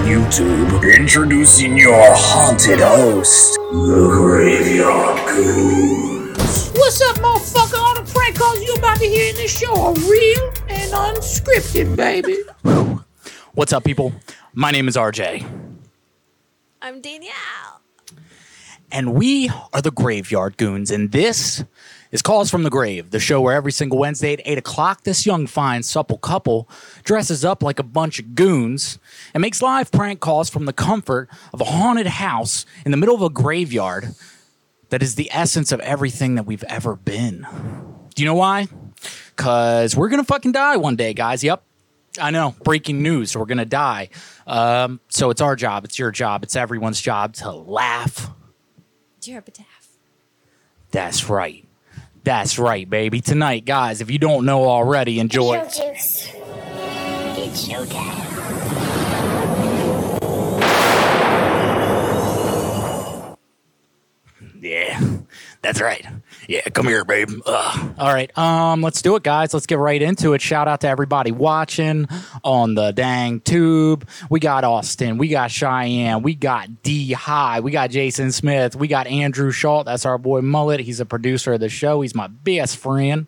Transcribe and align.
YouTube. 0.00 0.96
Introducing 0.96 1.76
your 1.76 1.94
haunted 2.00 2.80
host, 2.80 3.54
the 3.70 4.08
Graveyard 4.10 5.28
Goons. 5.28 6.70
What's 6.74 7.00
up, 7.02 7.16
motherfucker? 7.16 7.78
All 7.78 8.02
the 8.02 8.10
prank 8.12 8.38
calls 8.38 8.60
you 8.62 8.74
about 8.74 8.96
to 8.98 9.06
hear 9.06 9.30
in 9.30 9.36
this 9.36 9.56
show 9.58 9.74
are 9.74 9.94
real 9.94 10.52
and 10.68 10.92
unscripted, 10.92 11.94
baby. 11.96 12.36
What's 13.54 13.72
up, 13.72 13.84
people? 13.84 14.12
My 14.54 14.70
name 14.70 14.88
is 14.88 14.96
RJ, 14.96 15.46
I'm 16.80 17.00
Danielle. 17.00 17.80
and 18.90 19.14
we 19.14 19.50
are 19.72 19.80
the 19.82 19.90
Graveyard 19.90 20.56
Goons, 20.56 20.90
and 20.90 21.12
this 21.12 21.64
is 22.12 22.22
Calls 22.22 22.50
from 22.50 22.62
the 22.62 22.70
Grave, 22.70 23.10
the 23.10 23.18
show 23.18 23.40
where 23.40 23.54
every 23.54 23.72
single 23.72 23.98
Wednesday 23.98 24.34
at 24.34 24.42
8 24.44 24.58
o'clock, 24.58 25.02
this 25.02 25.26
young, 25.26 25.46
fine, 25.46 25.82
supple 25.82 26.18
couple 26.18 26.68
dresses 27.04 27.44
up 27.44 27.62
like 27.62 27.78
a 27.78 27.82
bunch 27.82 28.18
of 28.18 28.34
goons 28.34 28.98
and 29.34 29.40
makes 29.40 29.62
live 29.62 29.90
prank 29.90 30.20
calls 30.20 30.50
from 30.50 30.66
the 30.66 30.72
comfort 30.72 31.28
of 31.52 31.60
a 31.62 31.64
haunted 31.64 32.06
house 32.06 32.66
in 32.84 32.90
the 32.90 32.98
middle 32.98 33.14
of 33.14 33.22
a 33.22 33.30
graveyard 33.30 34.14
that 34.90 35.02
is 35.02 35.14
the 35.14 35.30
essence 35.32 35.72
of 35.72 35.80
everything 35.80 36.34
that 36.34 36.44
we've 36.44 36.64
ever 36.64 36.94
been. 36.94 37.46
Do 38.14 38.22
you 38.22 38.26
know 38.26 38.34
why? 38.34 38.68
Because 39.34 39.96
we're 39.96 40.10
going 40.10 40.20
to 40.20 40.26
fucking 40.26 40.52
die 40.52 40.76
one 40.76 40.96
day, 40.96 41.14
guys. 41.14 41.42
Yep. 41.42 41.62
I 42.20 42.30
know. 42.30 42.54
Breaking 42.62 43.02
news. 43.02 43.34
We're 43.34 43.46
going 43.46 43.56
to 43.56 43.64
die. 43.64 44.10
Um, 44.46 45.00
so 45.08 45.30
it's 45.30 45.40
our 45.40 45.56
job. 45.56 45.86
It's 45.86 45.98
your 45.98 46.10
job. 46.10 46.42
It's 46.42 46.56
everyone's 46.56 47.00
job 47.00 47.32
to 47.36 47.50
laugh. 47.50 48.30
Dear 49.20 49.38
epitaph. 49.38 49.88
That's 50.90 51.30
right. 51.30 51.66
That's 52.24 52.58
right, 52.58 52.88
baby. 52.88 53.20
Tonight, 53.20 53.64
guys, 53.64 54.00
if 54.00 54.10
you 54.10 54.18
don't 54.18 54.44
know 54.44 54.64
already, 54.64 55.18
enjoy. 55.18 55.56
Beetlejuice. 55.56 56.34
It's 57.36 57.66
showtime. 57.68 58.20
Yeah, 64.60 65.00
that's 65.62 65.80
right. 65.80 66.06
Yeah, 66.48 66.62
come 66.72 66.86
here, 66.86 67.04
babe. 67.04 67.30
Ugh. 67.46 67.94
All 67.98 68.12
right, 68.12 68.36
um, 68.36 68.82
let's 68.82 69.00
do 69.00 69.16
it, 69.16 69.22
guys. 69.22 69.54
Let's 69.54 69.66
get 69.66 69.78
right 69.78 70.00
into 70.00 70.32
it. 70.32 70.40
Shout 70.40 70.68
out 70.68 70.80
to 70.80 70.88
everybody 70.88 71.30
watching 71.30 72.08
on 72.42 72.74
the 72.74 72.92
dang 72.92 73.40
tube. 73.40 74.08
We 74.28 74.40
got 74.40 74.64
Austin, 74.64 75.18
we 75.18 75.28
got 75.28 75.50
Cheyenne, 75.50 76.22
we 76.22 76.34
got 76.34 76.82
D 76.82 77.12
High, 77.12 77.60
we 77.60 77.70
got 77.70 77.90
Jason 77.90 78.32
Smith, 78.32 78.74
we 78.74 78.88
got 78.88 79.06
Andrew 79.06 79.52
Schalt. 79.52 79.84
That's 79.84 80.04
our 80.04 80.18
boy 80.18 80.40
Mullet. 80.40 80.80
He's 80.80 81.00
a 81.00 81.06
producer 81.06 81.52
of 81.52 81.60
the 81.60 81.68
show. 81.68 82.00
He's 82.00 82.14
my 82.14 82.26
best 82.26 82.76
friend. 82.76 83.26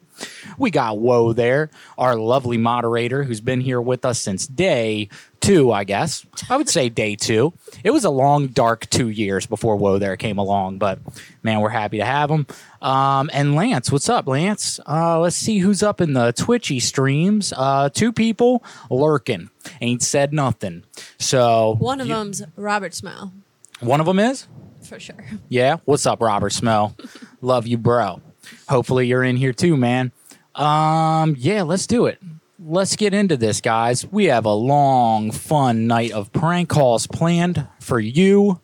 We 0.58 0.70
got 0.70 0.98
Woe 0.98 1.32
there, 1.32 1.70
our 1.98 2.14
lovely 2.16 2.56
moderator 2.56 3.24
who's 3.24 3.40
been 3.40 3.60
here 3.60 3.80
with 3.80 4.04
us 4.04 4.20
since 4.20 4.46
day 4.46 5.08
two, 5.40 5.72
I 5.72 5.84
guess. 5.84 6.24
I 6.48 6.56
would 6.56 6.68
say 6.68 6.88
day 6.88 7.16
two. 7.16 7.52
It 7.82 7.90
was 7.90 8.04
a 8.04 8.10
long, 8.10 8.46
dark 8.48 8.88
two 8.90 9.08
years 9.08 9.46
before 9.46 9.76
Woe 9.76 9.98
there 9.98 10.16
came 10.16 10.38
along, 10.38 10.78
but 10.78 11.00
man, 11.42 11.60
we're 11.60 11.68
happy 11.68 11.98
to 11.98 12.04
have 12.04 12.30
him. 12.30 12.46
Um, 12.84 13.30
and 13.32 13.54
Lance, 13.54 13.90
what's 13.90 14.08
up, 14.10 14.26
Lance? 14.28 14.78
Uh, 14.86 15.18
let's 15.18 15.36
see 15.36 15.58
who's 15.58 15.82
up 15.82 16.00
in 16.02 16.12
the 16.12 16.32
Twitchy 16.32 16.80
streams. 16.80 17.52
Uh, 17.56 17.88
two 17.88 18.12
people 18.12 18.62
lurking, 18.90 19.48
ain't 19.80 20.02
said 20.02 20.32
nothing. 20.34 20.84
So 21.18 21.76
One 21.78 22.00
of 22.00 22.06
you- 22.08 22.14
them's 22.14 22.42
Robert 22.56 22.92
Smell, 22.94 23.32
one 23.80 24.00
of 24.00 24.06
them 24.06 24.18
is. 24.18 24.46
for 24.82 25.00
sure. 25.00 25.16
Yeah. 25.48 25.78
What's 25.86 26.04
up, 26.04 26.20
Robert 26.20 26.50
Smell? 26.50 26.94
Love 27.40 27.66
you, 27.66 27.78
bro. 27.78 28.20
Hopefully 28.68 29.06
you're 29.06 29.24
in 29.24 29.36
here 29.36 29.54
too, 29.54 29.76
man. 29.78 30.12
Um, 30.54 31.34
yeah, 31.38 31.62
let's 31.62 31.86
do 31.86 32.04
it. 32.04 32.18
Let's 32.66 32.96
get 32.96 33.12
into 33.14 33.36
this, 33.36 33.60
guys. 33.62 34.06
We 34.12 34.26
have 34.26 34.44
a 34.44 34.52
long, 34.52 35.30
fun 35.30 35.86
night 35.86 36.12
of 36.12 36.32
prank 36.32 36.68
calls 36.68 37.06
planned 37.06 37.66
for 37.80 37.98
you. 37.98 38.60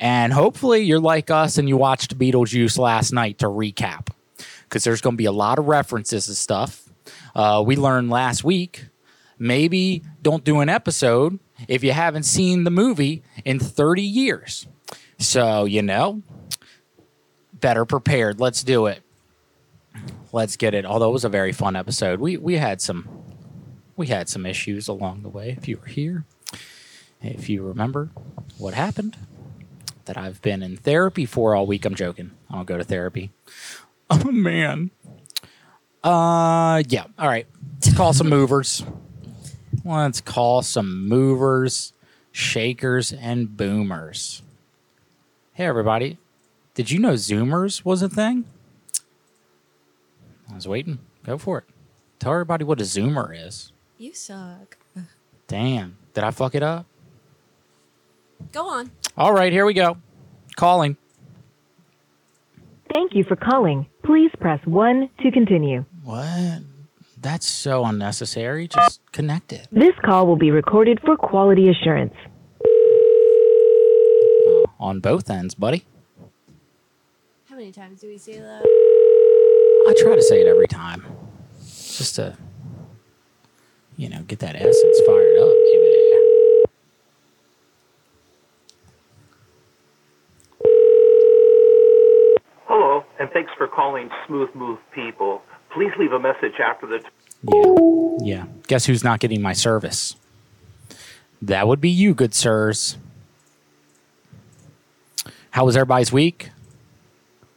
And 0.00 0.32
hopefully 0.32 0.80
you're 0.80 0.98
like 0.98 1.30
us 1.30 1.58
and 1.58 1.68
you 1.68 1.76
watched 1.76 2.18
Beetlejuice 2.18 2.78
last 2.78 3.12
night 3.12 3.38
to 3.38 3.46
recap. 3.46 4.08
Because 4.62 4.82
there's 4.82 5.00
going 5.00 5.14
to 5.14 5.18
be 5.18 5.26
a 5.26 5.32
lot 5.32 5.58
of 5.58 5.66
references 5.66 6.26
and 6.26 6.36
stuff. 6.36 6.88
Uh, 7.34 7.62
we 7.64 7.76
learned 7.76 8.10
last 8.10 8.42
week 8.42 8.86
maybe 9.40 10.02
don't 10.22 10.44
do 10.44 10.60
an 10.60 10.68
episode 10.68 11.40
if 11.66 11.82
you 11.82 11.90
haven't 11.90 12.22
seen 12.22 12.62
the 12.62 12.70
movie 12.70 13.24
in 13.44 13.58
30 13.58 14.02
years. 14.02 14.68
So, 15.18 15.64
you 15.64 15.82
know, 15.82 16.22
better 17.52 17.84
prepared. 17.84 18.38
Let's 18.38 18.62
do 18.62 18.86
it. 18.86 19.02
Let's 20.32 20.56
get 20.56 20.74
it. 20.74 20.84
Although 20.84 21.08
it 21.08 21.14
was 21.14 21.24
a 21.24 21.30
very 21.30 21.52
fun 21.52 21.74
episode. 21.74 22.20
We 22.20 22.36
we 22.36 22.56
had 22.56 22.80
some 22.80 23.08
we 23.96 24.06
had 24.06 24.28
some 24.28 24.46
issues 24.46 24.86
along 24.86 25.22
the 25.22 25.28
way 25.28 25.56
if 25.58 25.66
you 25.66 25.78
were 25.78 25.88
here. 25.88 26.24
If 27.20 27.48
you 27.48 27.62
remember 27.62 28.10
what 28.56 28.74
happened 28.74 29.16
that 30.10 30.18
I've 30.18 30.42
been 30.42 30.60
in 30.60 30.76
therapy 30.76 31.24
for 31.24 31.54
all 31.54 31.68
week. 31.68 31.84
I'm 31.84 31.94
joking. 31.94 32.32
I 32.50 32.56
don't 32.56 32.66
go 32.66 32.76
to 32.76 32.82
therapy. 32.82 33.30
Oh 34.10 34.32
man. 34.32 34.90
Uh 36.02 36.82
yeah. 36.88 37.04
All 37.16 37.28
right. 37.28 37.46
Let's 37.74 37.96
call 37.96 38.12
some 38.12 38.28
movers. 38.28 38.82
Let's 39.84 40.20
call 40.20 40.62
some 40.62 41.06
movers, 41.06 41.92
shakers, 42.32 43.12
and 43.12 43.56
boomers. 43.56 44.42
Hey, 45.52 45.66
everybody. 45.66 46.18
Did 46.74 46.90
you 46.90 46.98
know 46.98 47.12
Zoomers 47.12 47.84
was 47.84 48.02
a 48.02 48.08
thing? 48.08 48.46
I 50.50 50.56
was 50.56 50.66
waiting. 50.66 50.98
Go 51.24 51.38
for 51.38 51.58
it. 51.58 51.64
Tell 52.18 52.32
everybody 52.32 52.64
what 52.64 52.80
a 52.80 52.84
Zoomer 52.84 53.30
is. 53.46 53.70
You 53.96 54.12
suck. 54.12 54.76
Damn. 55.46 55.98
Did 56.14 56.24
I 56.24 56.32
fuck 56.32 56.56
it 56.56 56.64
up? 56.64 56.86
Go 58.52 58.68
on. 58.68 58.90
All 59.16 59.32
right, 59.32 59.52
here 59.52 59.66
we 59.66 59.74
go. 59.74 59.96
Calling. 60.56 60.96
Thank 62.92 63.14
you 63.14 63.24
for 63.24 63.36
calling. 63.36 63.86
Please 64.04 64.30
press 64.40 64.60
1 64.66 65.08
to 65.20 65.30
continue. 65.30 65.84
What? 66.02 66.62
That's 67.20 67.46
so 67.46 67.84
unnecessary. 67.84 68.66
Just 68.66 69.00
connect 69.12 69.52
it. 69.52 69.68
This 69.70 69.94
call 70.04 70.26
will 70.26 70.36
be 70.36 70.50
recorded 70.50 71.00
for 71.04 71.16
quality 71.16 71.68
assurance. 71.68 72.14
Uh, 72.64 74.64
on 74.78 75.00
both 75.00 75.28
ends, 75.30 75.54
buddy. 75.54 75.84
How 77.48 77.56
many 77.56 77.72
times 77.72 78.00
do 78.00 78.08
we 78.08 78.16
say 78.16 78.38
that? 78.38 78.62
I 79.88 79.94
try 79.98 80.14
to 80.14 80.22
say 80.22 80.40
it 80.40 80.46
every 80.46 80.66
time. 80.66 81.04
Just 81.60 82.16
to, 82.16 82.36
you 83.96 84.08
know, 84.08 84.22
get 84.22 84.38
that 84.38 84.56
essence 84.56 85.00
fired 85.06 85.38
up. 85.38 85.48
baby. 85.48 85.96
Hello, 92.66 93.04
and 93.20 93.30
thanks 93.30 93.52
for 93.56 93.68
calling 93.68 94.10
Smooth 94.26 94.48
Move 94.54 94.78
People. 94.92 95.42
Please 95.72 95.92
leave 95.98 96.12
a 96.12 96.18
message 96.18 96.54
after 96.58 96.86
the. 96.88 96.98
T- 96.98 97.06
Yeah. 97.52 97.74
Yeah. 98.22 98.44
Guess 98.66 98.86
who's 98.86 99.04
not 99.04 99.20
getting 99.20 99.40
my 99.40 99.52
service? 99.52 100.16
That 101.40 101.68
would 101.68 101.80
be 101.80 101.88
you, 101.88 102.12
good 102.14 102.34
sirs. 102.34 102.96
How 105.52 105.64
was 105.64 105.76
everybody's 105.76 106.12
week? 106.12 106.50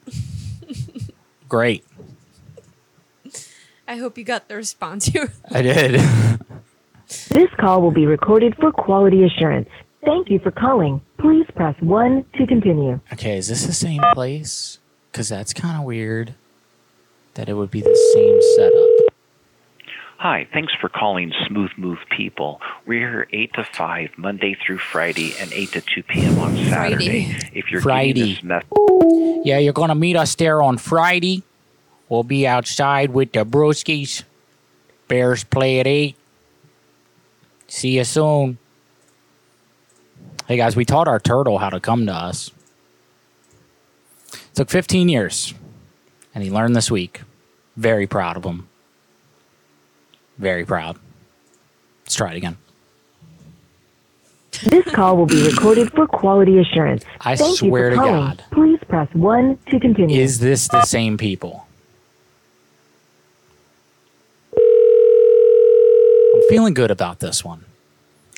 Great. 1.50 1.84
I 3.88 3.98
hope 3.98 4.18
you 4.18 4.24
got 4.24 4.48
the 4.48 4.56
response 4.56 5.14
you. 5.14 5.30
I 5.52 5.62
did. 5.62 6.02
This 7.30 7.50
call 7.60 7.82
will 7.84 7.92
be 7.92 8.08
recorded 8.08 8.56
for 8.60 8.72
quality 8.72 9.24
assurance. 9.24 9.70
Thank 10.04 10.32
you 10.32 10.40
for 10.40 10.50
calling. 10.50 11.00
Please 11.20 11.46
press 11.56 11.76
1 11.80 12.26
to 12.40 12.48
continue. 12.48 13.00
okay, 13.12 13.38
is 13.38 13.50
this 13.50 13.68
the 13.68 13.74
same 13.74 14.02
place? 14.14 14.80
Because 15.14 15.30
that's 15.30 15.54
kind 15.54 15.78
of 15.78 15.84
weird 15.84 16.34
that 17.36 17.48
it 17.48 17.54
would 17.54 17.70
be 17.70 17.82
the 17.82 17.96
same 18.14 18.42
setup. 18.56 19.14
Hi, 20.18 20.48
thanks 20.52 20.74
for 20.82 20.90
calling 20.90 21.32
Smooth 21.48 21.70
Move 21.78 22.00
People. 22.10 22.60
We're 22.88 23.08
here 23.08 23.28
8 23.32 23.54
to 23.54 23.64
5, 23.64 24.10
Monday 24.18 24.56
through 24.56 24.80
Friday, 24.80 25.36
and 25.40 25.54
8 25.54 25.72
to 25.74 25.82
2 25.82 26.04
p.m. 26.04 26.40
on 26.40 26.58
Saturday. 26.66 27.26
Friday. 27.26 27.50
If 27.54 27.70
you're 27.70 27.82
Friday. 27.82 28.40
message, 28.42 28.68
Yeah, 29.46 29.60
you're 29.60 29.74
going 29.74 29.90
to 29.90 29.96
meet 29.96 30.16
us 30.16 30.34
there 30.34 30.64
on 30.64 30.80
Friday. 30.80 31.44
We'll 32.10 32.24
be 32.24 32.48
outside 32.48 33.12
with 33.12 33.34
the 33.34 33.46
Brewskis. 33.46 34.24
Bears 35.08 35.44
play 35.44 35.80
at 35.80 35.86
8. 35.86 36.16
See 37.68 37.98
you 37.98 38.04
soon. 38.04 38.58
Hey 40.48 40.58
guys, 40.58 40.76
we 40.76 40.86
taught 40.86 41.08
our 41.08 41.20
turtle 41.20 41.60
how 41.60 41.70
to 41.70 41.80
come 41.80 42.08
to 42.08 42.14
us. 42.14 42.50
Took 44.54 44.70
15 44.70 45.10
years, 45.10 45.54
and 46.34 46.44
he 46.44 46.50
learned 46.50 46.76
this 46.76 46.92
week. 46.92 47.22
Very 47.76 48.08
proud 48.08 48.38
of 48.38 48.44
him. 48.44 48.68
Very 50.38 50.66
proud. 50.66 50.98
Let's 52.04 52.16
try 52.16 52.34
it 52.34 52.38
again. 52.38 52.58
This 54.66 54.86
call 54.86 55.18
will 55.18 55.26
be 55.26 55.44
recorded 55.46 55.92
for 55.94 56.08
quality 56.08 56.60
assurance. 56.60 57.04
I 57.22 57.36
Thank 57.36 57.58
swear 57.58 57.86
you 57.86 57.90
to 57.92 57.96
for 57.96 58.02
calling. 58.04 58.22
God. 58.22 58.44
Please 58.52 58.80
press 58.88 59.10
1 59.14 59.58
to 59.72 59.80
continue. 59.80 60.20
Is 60.22 60.40
this 60.40 60.68
the 60.68 60.84
same 60.84 61.18
people? 61.18 61.68
I'm 64.56 66.44
feeling 66.50 66.74
good 66.74 66.92
about 66.92 67.20
this 67.20 67.44
one. 67.44 67.66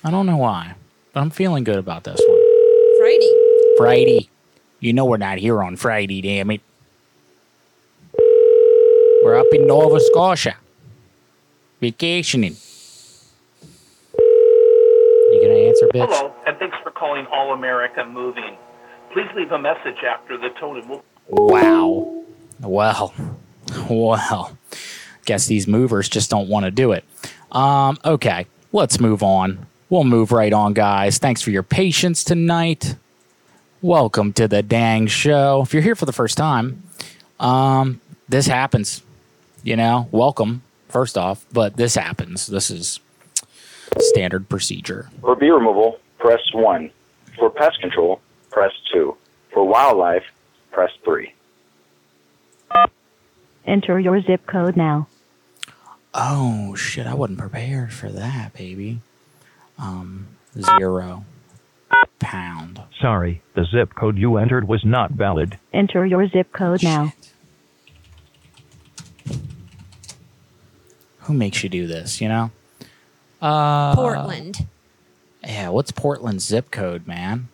I 0.04 0.12
don't 0.12 0.26
know 0.26 0.38
why, 0.38 0.76
but 1.14 1.20
I'm 1.20 1.30
feeling 1.30 1.64
good 1.64 1.78
about 1.78 2.06
this 2.06 2.20
one. 2.26 2.42
Friday. 2.98 3.34
Friday. 3.78 4.30
You 4.80 4.94
know 4.94 5.06
we're 5.06 5.18
not 5.18 5.38
here 5.38 5.62
on 5.64 5.76
Friday, 5.76 6.22
damn 6.22 6.52
it. 6.52 6.62
We're 9.24 9.40
up 9.40 9.48
in 9.54 9.66
Nova 9.68 10.00
Scotia. 10.00 10.56
Vacationing. 11.82 12.56
You 14.18 15.42
gonna 15.42 15.54
answer, 15.54 15.88
bitch? 15.88 16.08
Hello, 16.08 16.34
and 16.46 16.58
thanks 16.58 16.78
for 16.84 16.92
calling 16.92 17.26
All 17.32 17.54
America 17.54 18.06
Moving. 18.06 18.58
Please 19.12 19.28
leave 19.36 19.52
a 19.52 19.60
message 19.60 20.04
after 20.08 20.38
the 20.38 20.50
tone 20.60 20.78
and 20.78 20.90
we'll 20.90 21.04
Wow. 21.30 22.24
Well, 22.62 23.14
well. 23.90 24.58
Guess 25.26 25.48
these 25.48 25.68
movers 25.68 26.08
just 26.08 26.30
don't 26.30 26.48
want 26.48 26.66
to 26.66 26.72
do 26.72 26.92
it. 26.92 27.04
Um, 27.52 27.98
okay, 28.06 28.46
let's 28.72 29.00
move 29.00 29.24
on. 29.24 29.66
We'll 29.90 30.04
move 30.04 30.32
right 30.32 30.54
on, 30.54 30.74
guys. 30.74 31.18
Thanks 31.18 31.42
for 31.42 31.50
your 31.50 31.64
patience 31.64 32.24
tonight. 32.24 32.96
Welcome 33.86 34.34
to 34.34 34.48
the 34.48 34.64
dang 34.64 35.06
show. 35.06 35.62
If 35.62 35.72
you're 35.72 35.84
here 35.84 35.94
for 35.94 36.08
the 36.08 36.12
first 36.12 36.38
time, 36.38 36.82
um, 37.40 38.02
this 38.28 38.48
happens. 38.48 39.04
You 39.62 39.76
know, 39.76 40.10
welcome, 40.12 40.64
first 40.90 41.20
off, 41.20 41.46
but 41.54 41.78
this 41.78 41.94
happens. 41.94 42.48
This 42.48 42.72
is 42.72 43.00
standard 44.00 44.50
procedure. 44.50 45.12
For 45.22 45.36
bee 45.36 45.52
removal, 45.52 46.00
press 46.18 46.42
1. 46.52 46.90
For 47.38 47.52
pest 47.52 47.80
control, 47.80 48.22
press 48.50 48.72
2. 48.92 49.16
For 49.52 49.64
wildlife, 49.64 50.24
press 50.72 50.90
3. 51.04 51.32
Enter 53.68 54.00
your 54.00 54.20
zip 54.24 54.48
code 54.48 54.76
now. 54.76 55.08
Oh 56.12 56.74
shit! 56.74 57.06
I 57.06 57.14
wasn't 57.14 57.38
prepared 57.38 57.94
for 57.94 58.10
that, 58.10 58.52
baby. 58.54 59.02
Um, 59.78 60.30
zero 60.80 61.24
pound. 62.26 62.82
Sorry, 63.00 63.42
the 63.54 63.66
zip 63.66 63.94
code 63.96 64.18
you 64.18 64.38
entered 64.38 64.68
was 64.68 64.84
not 64.84 65.12
valid. 65.12 65.60
Enter 65.72 66.06
your 66.06 66.28
zip 66.28 66.52
code 66.52 66.82
now. 66.82 67.14
Who 71.22 71.34
makes 71.34 71.64
you 71.64 71.70
do 71.70 71.88
this? 71.88 72.20
You 72.22 72.30
know. 72.30 72.52
Uh, 73.42 73.96
Portland. 73.96 74.66
Yeah, 75.44 75.70
what's 75.70 75.92
Portland's 75.92 76.44
zip 76.44 76.72
code, 76.72 77.06
man? 77.06 77.48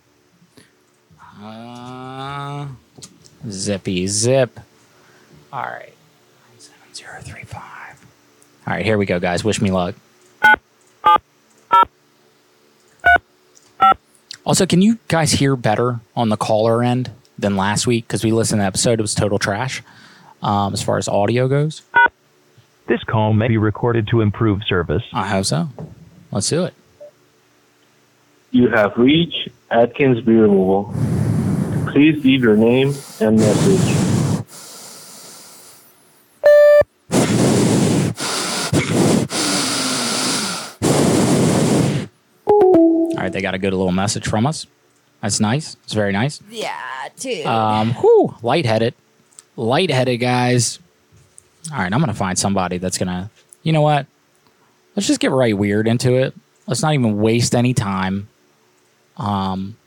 Uh, 1.41 2.67
zippy 3.49 4.07
zip. 4.07 4.59
All 5.51 5.63
right, 5.63 5.93
seven 6.57 6.93
zero 6.93 7.19
three 7.21 7.43
five. 7.43 8.05
All 8.65 8.73
right, 8.73 8.85
here 8.85 8.97
we 8.97 9.05
go, 9.05 9.19
guys. 9.19 9.43
Wish 9.43 9.61
me 9.61 9.71
luck. 9.71 9.95
Also, 14.45 14.65
can 14.65 14.81
you 14.81 14.97
guys 15.07 15.33
hear 15.33 15.55
better 15.55 15.99
on 16.15 16.29
the 16.29 16.37
caller 16.37 16.83
end 16.83 17.11
than 17.37 17.55
last 17.55 17.85
week? 17.85 18.07
Because 18.07 18.23
we 18.23 18.31
listened 18.31 18.59
to 18.59 18.63
the 18.63 18.67
episode, 18.67 18.99
it 18.99 19.01
was 19.01 19.13
total 19.13 19.37
trash 19.39 19.83
um, 20.41 20.73
as 20.73 20.81
far 20.81 20.97
as 20.97 21.07
audio 21.07 21.47
goes. 21.47 21.83
This 22.87 23.03
call 23.03 23.33
may 23.33 23.47
be 23.47 23.57
recorded 23.57 24.07
to 24.07 24.21
improve 24.21 24.63
service. 24.63 25.03
I 25.13 25.27
hope 25.27 25.45
so. 25.45 25.69
Let's 26.31 26.49
do 26.49 26.65
it. 26.65 26.73
You 28.51 28.69
have 28.69 28.97
reached 28.97 29.49
Atkins 29.69 30.21
Bee 30.21 30.33
Removal. 30.33 30.93
Please 31.91 32.23
leave 32.23 32.43
your 32.43 32.57
name 32.57 32.93
and 33.19 33.37
message. 33.37 34.00
Right, 43.31 43.37
they 43.37 43.41
got 43.41 43.53
a 43.53 43.57
good 43.57 43.73
little 43.73 43.91
message 43.91 44.27
from 44.27 44.45
us. 44.45 44.67
That's 45.21 45.39
nice. 45.39 45.77
It's 45.83 45.93
very 45.93 46.11
nice. 46.11 46.41
Yeah, 46.49 47.09
dude. 47.19 47.45
Um, 47.45 47.93
whew, 47.93 48.35
lightheaded, 48.41 48.95
lightheaded 49.55 50.19
guys. 50.19 50.79
All 51.71 51.77
right, 51.77 51.93
I'm 51.93 51.99
gonna 51.99 52.13
find 52.13 52.37
somebody 52.37 52.77
that's 52.77 52.97
gonna. 52.97 53.29
You 53.63 53.71
know 53.71 53.81
what? 53.81 54.07
Let's 54.95 55.07
just 55.07 55.19
get 55.19 55.31
right 55.31 55.55
weird 55.55 55.87
into 55.87 56.15
it. 56.15 56.33
Let's 56.67 56.81
not 56.81 56.93
even 56.93 57.17
waste 57.17 57.55
any 57.55 57.73
time. 57.73 58.27
Um, 59.17 59.77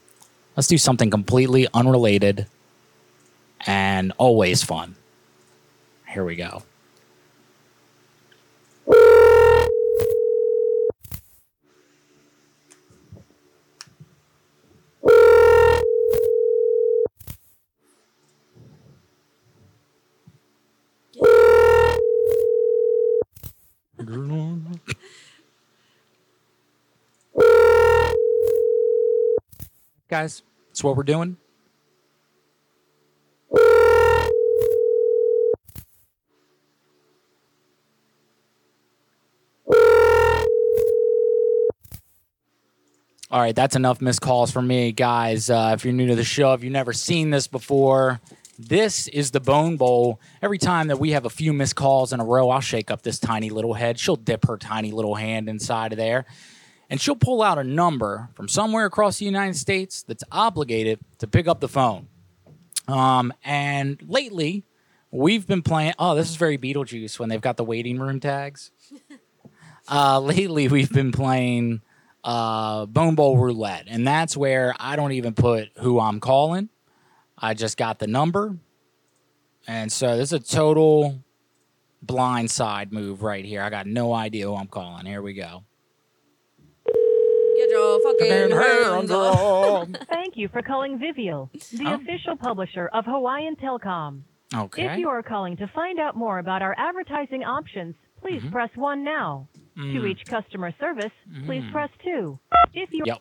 let's 0.57 0.69
do 0.69 0.79
something 0.79 1.11
completely 1.11 1.67
unrelated 1.75 2.47
and 3.67 4.13
always 4.19 4.63
fun. 4.63 4.95
Here 6.09 6.25
we 6.25 6.37
go. 6.37 6.63
Guys, 30.09 30.43
that's 30.69 30.85
what 30.85 30.97
we're 30.97 31.03
doing. 31.03 31.37
All 43.31 43.41
right, 43.41 43.57
that's 43.57 43.75
enough 43.75 44.01
missed 44.01 44.21
calls 44.21 44.53
for 44.53 44.63
me, 44.63 44.93
guys. 44.93 45.51
Uh, 45.51 45.73
if 45.75 45.85
you're 45.85 45.93
new 45.93 46.07
to 46.07 46.15
the 46.15 46.23
show, 46.23 46.53
if 46.53 46.63
you've 46.63 46.73
never 46.73 46.93
seen 46.93 47.31
this 47.31 47.49
before, 47.49 48.21
this 48.59 49.09
is 49.09 49.31
the 49.31 49.41
Bone 49.41 49.77
Bowl. 49.77 50.21
Every 50.41 50.59
time 50.59 50.89
that 50.89 50.99
we 50.99 51.11
have 51.11 51.25
a 51.25 51.31
few 51.31 51.53
missed 51.53 51.77
calls 51.77 52.13
in 52.13 52.21
a 52.21 52.25
row, 52.25 52.51
I'll 52.51 52.61
shake 52.61 52.91
up 52.91 53.03
this 53.03 53.19
tiny 53.19 53.51
little 53.51 53.75
head. 53.75 53.99
She'll 53.99 54.17
dip 54.17 54.47
her 54.47 54.57
tiny 54.57 54.93
little 54.93 55.15
hand 55.15 55.49
inside 55.49 55.93
of 55.93 55.99
there, 55.99 56.25
and 56.89 57.01
she'll 57.01 57.17
pull 57.17 57.43
out 57.43 57.59
a 57.59 57.65
number 57.65 58.29
from 58.35 58.49
somewhere 58.49 58.87
across 58.87 59.19
the 59.19 59.25
United 59.25 59.57
States 59.57 60.03
that's 60.03 60.25
obligated 60.31 61.01
to 61.19 61.27
pick 61.27 61.49
up 61.49 61.61
the 61.61 61.69
phone. 61.69 62.09
Um, 62.87 63.33
and 63.45 64.01
lately, 64.07 64.65
we've 65.11 65.47
been 65.47 65.63
playing. 65.63 65.95
Oh, 65.99 66.15
this 66.15 66.31
is 66.31 66.37
very 66.37 66.59
Beetlejuice 66.59 67.19
when 67.19 67.29
they've 67.29 67.41
got 67.41 67.57
the 67.57 67.65
waiting 67.65 67.99
room 67.99 68.21
tags. 68.21 68.71
uh, 69.89 70.21
lately, 70.21 70.69
we've 70.69 70.93
been 70.93 71.13
playing 71.13 71.81
uh, 72.23 72.87
Bone 72.87 73.15
Bowl 73.15 73.39
Roulette, 73.39 73.87
and 73.89 74.07
that's 74.07 74.37
where 74.37 74.75
I 74.79 74.97
don't 74.97 75.13
even 75.13 75.35
put 75.35 75.71
who 75.79 75.99
I'm 75.99 76.21
calling. 76.21 76.69
I 77.45 77.53
just 77.53 77.77
got 77.77 77.99
the 77.99 78.07
number, 78.07 78.57
and 79.69 79.93
so 79.93 80.17
this 80.17 80.31
is 80.31 80.33
a 80.33 80.39
total 80.39 81.23
blind 82.01 82.51
side 82.51 82.91
move 82.91 83.23
right 83.23 83.45
here. 83.45 83.61
I 83.61 83.69
got 83.69 83.87
no 83.87 84.15
idea 84.15 84.47
who 84.47 84.55
I'm 84.57 84.67
calling. 84.67 85.05
Here 85.05 85.21
we 85.21 85.35
go. 85.35 85.63
Get 86.87 87.69
your 87.71 88.01
fucking 88.03 88.51
hands 88.51 89.11
off. 89.11 89.89
Thank 90.09 90.37
you 90.39 90.49
for 90.49 90.63
calling 90.63 90.99
Vivial, 90.99 91.51
the 91.73 91.87
Oh. 91.87 91.95
official 91.97 92.35
publisher 92.37 92.89
of 92.95 93.05
Hawaiian 93.05 93.57
Telcom. 93.57 94.23
Okay. 94.55 94.87
If 94.87 94.99
you 94.99 95.11
are 95.11 95.23
calling 95.23 95.59
to 95.59 95.67
find 95.75 96.01
out 96.01 96.17
more 96.17 96.39
about 96.39 96.63
our 96.63 96.75
advertising 96.79 97.45
options, 97.45 97.95
please 98.23 98.41
Mm-hmm. 98.41 98.53
press 98.53 98.71
1 98.75 99.05
now. 99.05 99.49
To 99.77 99.81
Mm. 99.83 100.03
reach 100.03 100.25
customer 100.27 100.73
service, 100.81 101.13
please 101.45 101.63
Mm. 101.65 101.73
press 101.73 101.91
2. 102.05 102.39
If 102.73 102.89
you 102.93 103.03
Yep. 103.05 103.19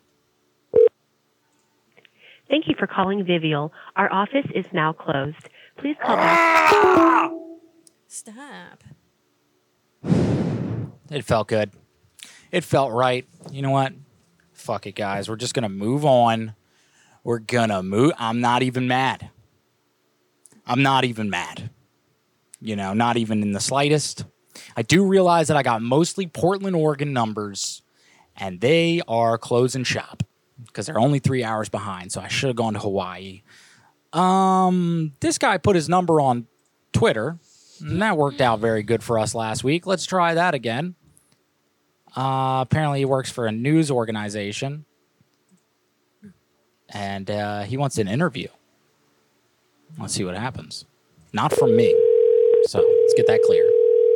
Thank 2.49 2.67
you 2.67 2.75
for 2.77 2.87
calling 2.87 3.23
Vivial. 3.25 3.73
Our 3.95 4.11
office 4.11 4.45
is 4.53 4.65
now 4.71 4.93
closed. 4.93 5.49
Please 5.77 5.95
call 6.03 6.15
back. 6.15 7.31
Stop. 8.07 8.83
It 11.09 11.23
felt 11.23 11.47
good. 11.47 11.71
It 12.51 12.63
felt 12.63 12.91
right. 12.91 13.25
You 13.51 13.61
know 13.61 13.71
what? 13.71 13.93
Fuck 14.51 14.85
it, 14.85 14.95
guys. 14.95 15.27
We're 15.29 15.35
just 15.35 15.53
gonna 15.53 15.69
move 15.69 16.05
on. 16.05 16.55
We're 17.23 17.39
gonna 17.39 17.81
move. 17.81 18.11
I'm 18.17 18.41
not 18.41 18.61
even 18.63 18.87
mad. 18.87 19.29
I'm 20.65 20.81
not 20.81 21.05
even 21.05 21.29
mad. 21.29 21.69
You 22.61 22.75
know, 22.75 22.93
not 22.93 23.17
even 23.17 23.41
in 23.41 23.51
the 23.51 23.59
slightest. 23.59 24.25
I 24.77 24.81
do 24.83 25.05
realize 25.05 25.47
that 25.47 25.57
I 25.57 25.63
got 25.63 25.81
mostly 25.81 26.27
Portland, 26.27 26.75
Oregon 26.75 27.11
numbers, 27.11 27.81
and 28.37 28.61
they 28.61 29.01
are 29.07 29.37
closing 29.37 29.83
shop. 29.83 30.23
Because 30.65 30.85
they're 30.85 30.99
only 30.99 31.19
three 31.19 31.43
hours 31.43 31.69
behind. 31.69 32.11
So 32.11 32.21
I 32.21 32.27
should 32.27 32.47
have 32.47 32.55
gone 32.55 32.73
to 32.73 32.79
Hawaii. 32.79 33.41
Um, 34.11 35.13
this 35.19 35.37
guy 35.37 35.57
put 35.57 35.75
his 35.75 35.89
number 35.89 36.21
on 36.21 36.47
Twitter, 36.91 37.39
and 37.81 38.01
that 38.01 38.17
worked 38.17 38.41
out 38.41 38.59
very 38.59 38.83
good 38.83 39.03
for 39.03 39.17
us 39.17 39.33
last 39.33 39.63
week. 39.63 39.87
Let's 39.87 40.05
try 40.05 40.35
that 40.35 40.53
again. 40.53 40.95
Uh, 42.15 42.61
apparently, 42.61 42.99
he 42.99 43.05
works 43.05 43.31
for 43.31 43.47
a 43.47 43.51
news 43.51 43.89
organization, 43.89 44.85
and 46.89 47.31
uh, 47.31 47.61
he 47.63 47.75
wants 47.75 47.97
an 47.97 48.07
interview. 48.07 48.47
Let's 49.97 50.13
see 50.13 50.23
what 50.23 50.35
happens. 50.35 50.85
Not 51.33 51.51
from 51.53 51.75
me. 51.75 51.91
So 52.65 52.79
let's 52.79 53.13
get 53.15 53.27
that 53.27 53.41
clear. 53.45 53.69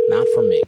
Not 0.09 0.27
from 0.35 0.47
me. 0.49 0.61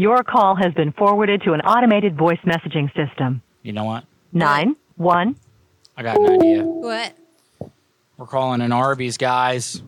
Your 0.00 0.24
call 0.24 0.56
has 0.56 0.72
been 0.72 0.92
forwarded 0.92 1.42
to 1.42 1.52
an 1.52 1.60
automated 1.60 2.16
voice 2.16 2.38
messaging 2.46 2.88
system. 2.96 3.42
You 3.62 3.74
know 3.74 3.84
what? 3.84 4.04
Nine 4.32 4.74
one. 4.96 5.36
I 5.94 6.02
got 6.02 6.16
an 6.16 6.40
idea. 6.40 6.62
What? 6.62 7.14
We're 8.16 8.24
calling 8.24 8.62
an 8.62 8.72
Arby's, 8.72 9.18
guys. 9.18 9.82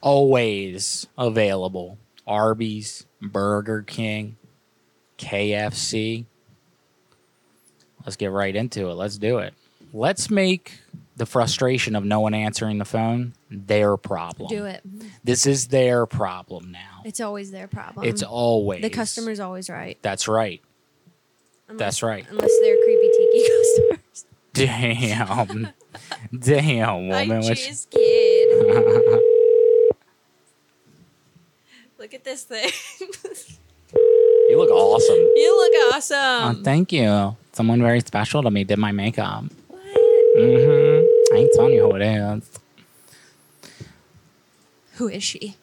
Always 0.00 1.06
available. 1.16 1.96
Arby's, 2.26 3.06
Burger 3.20 3.82
King, 3.82 4.36
KFC. 5.16 6.24
Let's 8.04 8.16
get 8.16 8.32
right 8.32 8.56
into 8.56 8.88
it. 8.88 8.94
Let's 8.94 9.16
do 9.16 9.38
it. 9.38 9.54
Let's 9.92 10.28
make 10.28 10.80
the 11.16 11.26
frustration 11.26 11.94
of 11.94 12.04
no 12.04 12.20
one 12.20 12.34
answering 12.34 12.78
the 12.78 12.84
phone 12.84 13.34
their 13.50 13.96
problem. 13.96 14.48
Do 14.48 14.64
it. 14.64 14.82
This 15.22 15.46
is 15.46 15.68
their 15.68 16.06
problem 16.06 16.72
now. 16.72 17.02
It's 17.04 17.20
always 17.20 17.50
their 17.50 17.68
problem. 17.68 18.06
It's 18.06 18.22
always. 18.22 18.80
the 18.82 18.90
customer's 18.90 19.40
always 19.40 19.68
right. 19.68 19.98
That's 20.02 20.26
right. 20.28 20.62
That's 21.68 22.02
right. 22.02 22.26
Unless 22.30 22.50
they're 22.60 22.76
creepy 22.84 23.10
tiki 23.16 23.48
customers. 23.98 24.24
Damn. 24.52 25.68
Damn, 26.38 27.08
woman. 27.08 27.40
What 27.42 27.56
cheese 27.56 27.86
kid. 27.90 29.22
Look 31.98 32.14
at 32.14 32.24
this 32.24 32.42
thing. 32.44 32.68
you 34.48 34.58
look 34.58 34.70
awesome. 34.70 35.16
you 35.16 35.56
look 35.56 35.72
Oh, 35.74 35.92
awesome. 35.94 36.64
thank 36.64 36.92
you. 36.92 37.36
Someone 37.52 37.80
very 37.80 38.00
special 38.00 38.42
to 38.42 38.50
me 38.50 38.64
did 38.64 38.78
my 38.78 38.90
makeup. 38.92 39.44
Mm-hmm. 40.36 41.34
I 41.34 41.38
ain't 41.38 41.52
telling 41.54 41.74
you 41.74 41.82
who 41.82 41.96
it 41.96 42.02
is. 42.02 42.50
Who 44.94 45.08
is 45.08 45.22
she? 45.22 45.56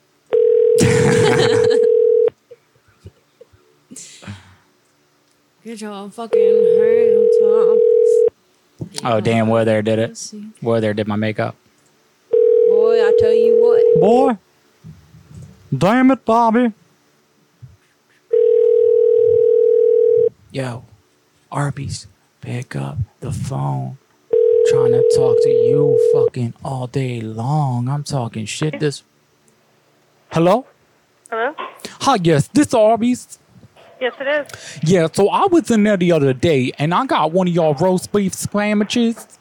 Get 5.63 5.81
your 5.81 6.09
fucking 6.09 6.39
hands 6.79 7.35
up. 7.41 7.79
Oh, 9.03 9.19
damn, 9.21 9.47
where 9.47 9.65
there 9.65 9.81
did 9.81 9.99
it. 9.99 10.33
Where 10.61 10.79
there 10.81 10.93
did 10.93 11.07
my 11.07 11.15
makeup. 11.15 11.55
Boy, 12.31 13.01
I 13.01 13.13
tell 13.19 13.33
you 13.33 13.57
what. 13.59 13.99
Boy. 13.99 14.37
Damn 15.75 16.11
it, 16.11 16.25
Bobby. 16.25 16.73
Yo, 20.51 20.85
Arby's, 21.51 22.07
pick 22.41 22.75
up 22.75 22.97
the 23.19 23.31
phone. 23.31 23.97
Trying 24.67 24.91
to 24.91 25.11
talk 25.15 25.37
to 25.41 25.49
you 25.49 26.11
fucking 26.13 26.53
all 26.63 26.87
day 26.87 27.21
long. 27.21 27.87
I'm 27.87 28.03
talking 28.03 28.45
shit 28.45 28.79
this. 28.79 29.03
Hello? 30.31 30.65
Hello? 31.29 31.55
Hi, 32.01 32.17
yes, 32.21 32.47
this 32.49 32.73
Arby's. 32.73 33.39
Yes, 33.99 34.13
it 34.19 34.27
is. 34.27 34.79
Yeah, 34.83 35.07
so 35.11 35.29
I 35.29 35.45
was 35.47 35.71
in 35.71 35.83
there 35.83 35.97
the 35.97 36.11
other 36.11 36.33
day 36.33 36.71
and 36.77 36.93
I 36.93 37.05
got 37.05 37.31
one 37.31 37.47
of 37.47 37.53
y'all 37.53 37.73
roast 37.73 38.11
beef 38.11 38.33
sandwiches. 38.33 39.39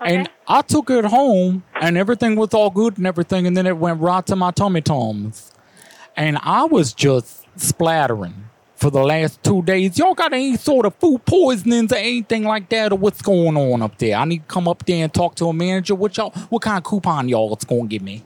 Okay. 0.00 0.16
And 0.16 0.30
I 0.46 0.62
took 0.62 0.90
it 0.90 1.04
home 1.04 1.64
and 1.80 1.98
everything 1.98 2.36
was 2.36 2.54
all 2.54 2.70
good 2.70 2.98
and 2.98 3.06
everything, 3.06 3.46
and 3.46 3.56
then 3.56 3.66
it 3.66 3.76
went 3.76 4.00
right 4.00 4.24
to 4.26 4.36
my 4.36 4.52
tummy 4.52 4.80
tums. 4.80 5.52
And 6.16 6.38
I 6.42 6.64
was 6.64 6.92
just 6.92 7.44
splattering 7.56 8.48
for 8.78 8.90
the 8.90 9.02
last 9.02 9.42
two 9.42 9.60
days. 9.62 9.98
Y'all 9.98 10.14
got 10.14 10.32
any 10.32 10.56
sort 10.56 10.86
of 10.86 10.94
food 10.94 11.24
poisonings 11.26 11.92
or 11.92 11.96
anything 11.96 12.44
like 12.44 12.68
that, 12.70 12.92
or 12.92 12.98
what's 12.98 13.20
going 13.20 13.56
on 13.56 13.82
up 13.82 13.98
there? 13.98 14.16
I 14.16 14.24
need 14.24 14.38
to 14.38 14.46
come 14.54 14.68
up 14.68 14.86
there 14.86 15.02
and 15.04 15.12
talk 15.12 15.34
to 15.36 15.46
a 15.46 15.52
manager. 15.52 15.94
What 15.96 16.16
y'all 16.16 16.30
what 16.48 16.62
kind 16.62 16.78
of 16.78 16.84
coupon 16.84 17.28
y'all 17.28 17.54
is 17.56 17.64
gonna 17.64 17.86
give 17.86 18.02
me? 18.02 18.22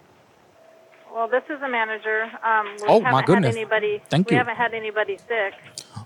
Well, 1.12 1.28
this 1.28 1.42
is 1.50 1.60
a 1.62 1.68
manager. 1.68 2.24
Um, 2.44 2.66
we 2.80 2.88
Oh, 2.88 2.98
haven't 3.00 3.12
my 3.12 3.22
goodness. 3.22 3.54
Had 3.54 3.60
anybody, 3.60 4.02
Thank 4.10 4.28
we 4.28 4.32
you. 4.32 4.38
haven't 4.38 4.56
had 4.56 4.74
anybody 4.74 5.18
sick. 5.28 5.54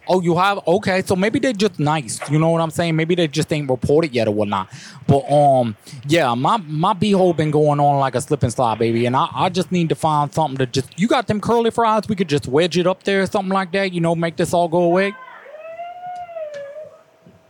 Oh, 0.09 0.21
you 0.21 0.37
have 0.37 0.61
okay. 0.67 1.03
So 1.03 1.17
maybe 1.17 1.39
they're 1.39 1.53
just 1.53 1.79
nice. 1.81 2.21
You 2.31 2.39
know 2.39 2.51
what 2.51 2.61
I'm 2.61 2.71
saying? 2.71 2.95
Maybe 2.97 3.15
they 3.15 3.27
just 3.27 3.53
ain't 3.53 3.69
reported 3.69 4.15
yet 4.15 4.29
or 4.29 4.31
whatnot. 4.33 4.69
But 5.07 5.29
um, 5.31 5.77
yeah, 6.07 6.35
my 6.35 6.59
my 6.59 6.95
beehole 6.95 7.37
been 7.37 7.51
going 7.51 7.81
on 7.81 7.99
like 7.99 8.15
a 8.15 8.21
slip 8.21 8.43
and 8.43 8.53
slide, 8.53 8.79
baby. 8.79 9.07
And 9.07 9.17
I, 9.17 9.29
I 9.35 9.49
just 9.49 9.73
need 9.73 9.89
to 9.89 9.95
find 9.95 10.33
something 10.33 10.59
to 10.59 10.67
just. 10.67 10.99
You 10.99 11.09
got 11.09 11.27
them 11.27 11.41
curly 11.41 11.71
fries? 11.71 12.09
We 12.09 12.17
could 12.17 12.29
just 12.29 12.47
wedge 12.47 12.79
it 12.79 12.87
up 12.87 13.03
there, 13.03 13.23
or 13.23 13.27
something 13.27 13.53
like 13.53 13.73
that. 13.73 13.93
You 13.93 14.01
know, 14.01 14.15
make 14.15 14.37
this 14.37 14.53
all 14.55 14.69
go 14.69 14.83
away. 14.83 15.15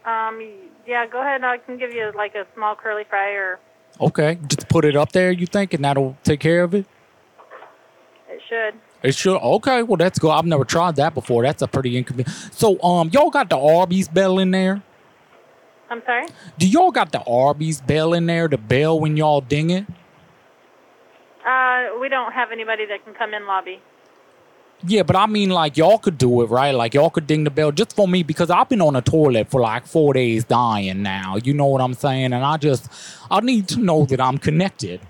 Um, 0.05 0.41
yeah, 0.87 1.07
go 1.07 1.21
ahead. 1.21 1.43
I 1.43 1.59
can 1.59 1.79
give 1.79 1.93
you 1.93 2.13
like 2.15 2.35
a 2.35 2.47
small 2.55 2.77
curly 2.77 3.05
fry, 3.09 3.31
or 3.33 3.59
Okay, 4.01 4.39
just 4.47 4.69
put 4.69 4.85
it 4.85 4.95
up 4.97 5.13
there. 5.13 5.31
You 5.33 5.47
think, 5.47 5.73
and 5.75 5.85
that'll 5.85 6.17
take 6.23 6.41
care 6.41 6.63
of 6.63 6.75
it. 6.75 6.87
it 8.29 8.41
should. 8.49 8.75
It 9.07 9.15
should. 9.15 9.39
Okay, 9.39 9.85
well 9.85 9.97
that's 9.97 10.19
good. 10.19 10.31
I've 10.31 10.47
never 10.47 10.65
tried 10.65 10.97
that 10.97 11.15
before. 11.15 11.45
That's 11.45 11.63
a 11.63 11.69
pretty 11.69 11.97
inconvenient. 11.97 12.37
So 12.53 12.83
um, 12.83 13.09
y'all 13.13 13.31
got 13.31 13.49
the 13.49 13.57
Arby's 13.57 14.09
bell 14.09 14.41
in 14.41 14.51
there? 14.51 14.83
I'm 15.89 16.03
sorry. 16.05 16.27
Do 16.59 16.67
y'all 16.67 16.91
got 16.91 17.13
the 17.13 17.23
Arby's 17.23 17.81
bell 17.81 18.15
in 18.15 18.27
there? 18.27 18.49
The 18.49 18.59
bell 18.59 18.99
when 18.99 19.17
y'all 19.17 19.41
ding 19.41 19.71
it? 19.71 19.87
Uh, 21.47 21.91
we 22.01 22.09
don't 22.09 22.33
have 22.33 22.51
anybody 22.51 22.85
that 22.87 23.05
can 23.05 23.15
come 23.15 23.33
in 23.33 23.47
lobby. 23.47 23.81
Yeah, 24.85 25.05
but 25.05 25.15
I 25.15 25.27
mean, 25.27 25.51
like, 25.51 25.77
y'all 25.77 25.99
could 25.99 26.19
do 26.19 26.43
it, 26.43 26.47
right? 26.47 26.73
Like, 26.73 26.93
y'all 26.93 27.09
could 27.09 27.29
ding 27.29 27.45
the 27.45 27.51
bell 27.51 27.71
just 27.71 27.95
for 27.95 28.09
me 28.09 28.25
because 28.25 28.51
I've 28.51 28.69
been 28.69 28.83
on 28.83 28.97
a 28.97 29.03
toilet 29.03 29.49
for 29.49 29.61
like 29.61 29.87
four 29.87 30.15
days 30.15 30.43
dying 30.43 31.03
now. 31.03 31.37
You 31.37 31.55
know 31.55 31.67
what 31.67 31.81
I'm 31.81 31.95
saying? 31.95 32.33
And 32.33 32.45
I 32.45 32.57
just, 32.57 32.91
I 33.31 33.39
need 33.41 33.69
to 33.69 33.79
know 33.79 34.05
that 34.07 34.21
I'm 34.21 34.39
connected. 34.39 35.01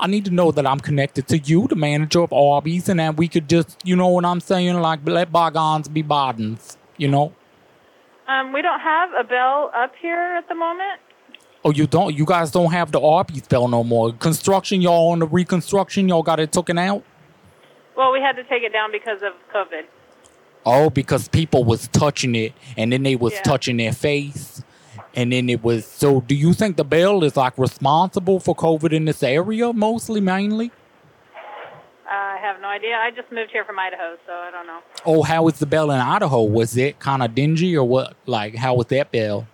I 0.00 0.06
need 0.06 0.24
to 0.26 0.30
know 0.30 0.52
that 0.52 0.66
I'm 0.66 0.78
connected 0.78 1.26
to 1.28 1.38
you, 1.38 1.66
the 1.66 1.74
manager 1.74 2.20
of 2.20 2.32
Arby's, 2.32 2.88
and 2.88 3.00
that 3.00 3.16
we 3.16 3.26
could 3.26 3.48
just, 3.48 3.76
you 3.84 3.96
know 3.96 4.08
what 4.08 4.24
I'm 4.24 4.40
saying? 4.40 4.80
Like, 4.80 5.00
let 5.04 5.32
bygones 5.32 5.88
be 5.88 6.02
bygones, 6.02 6.76
you 6.96 7.08
know? 7.08 7.32
Um, 8.28 8.52
we 8.52 8.62
don't 8.62 8.80
have 8.80 9.10
a 9.18 9.24
bell 9.24 9.72
up 9.74 9.92
here 10.00 10.36
at 10.38 10.48
the 10.48 10.54
moment. 10.54 11.00
Oh, 11.64 11.72
you 11.72 11.86
don't? 11.86 12.16
You 12.16 12.24
guys 12.24 12.52
don't 12.52 12.70
have 12.72 12.92
the 12.92 13.00
Arby's 13.00 13.48
bell 13.48 13.66
no 13.66 13.82
more. 13.82 14.12
Construction, 14.12 14.80
y'all 14.80 15.10
on 15.10 15.18
the 15.18 15.26
reconstruction, 15.26 16.08
y'all 16.08 16.22
got 16.22 16.38
it 16.38 16.52
taken 16.52 16.78
out? 16.78 17.02
Well, 17.96 18.12
we 18.12 18.20
had 18.20 18.36
to 18.36 18.44
take 18.44 18.62
it 18.62 18.72
down 18.72 18.92
because 18.92 19.22
of 19.22 19.32
COVID. 19.52 19.82
Oh, 20.64 20.90
because 20.90 21.26
people 21.28 21.64
was 21.64 21.88
touching 21.88 22.36
it 22.36 22.52
and 22.76 22.92
then 22.92 23.02
they 23.02 23.16
was 23.16 23.32
Yeah. 23.32 23.42
touching 23.42 23.78
their 23.78 23.92
face. 23.92 24.62
And 25.18 25.32
then 25.32 25.48
it 25.48 25.64
was 25.64 25.84
so 25.84 26.20
do 26.20 26.36
you 26.36 26.52
think 26.52 26.76
the 26.76 26.84
bell 26.84 27.24
is 27.24 27.36
like 27.36 27.58
responsible 27.58 28.38
for 28.38 28.54
COVID 28.54 28.92
in 28.92 29.04
this 29.04 29.20
area 29.24 29.72
mostly 29.72 30.20
mainly? 30.20 30.70
I 32.08 32.38
have 32.40 32.60
no 32.60 32.68
idea. 32.68 32.94
I 32.94 33.10
just 33.10 33.32
moved 33.32 33.50
here 33.50 33.64
from 33.64 33.80
Idaho, 33.80 34.16
so 34.24 34.32
I 34.32 34.52
don't 34.52 34.68
know. 34.68 34.78
Oh, 35.04 35.24
how 35.24 35.42
was 35.42 35.58
the 35.58 35.66
bell 35.66 35.90
in 35.90 35.98
Idaho? 35.98 36.44
Was 36.44 36.76
it 36.76 37.00
kind 37.00 37.24
of 37.24 37.34
dingy 37.34 37.76
or 37.76 37.82
what? 37.82 38.14
Like 38.26 38.54
how 38.54 38.76
was 38.76 38.86
that 38.86 39.10
bell? 39.10 39.48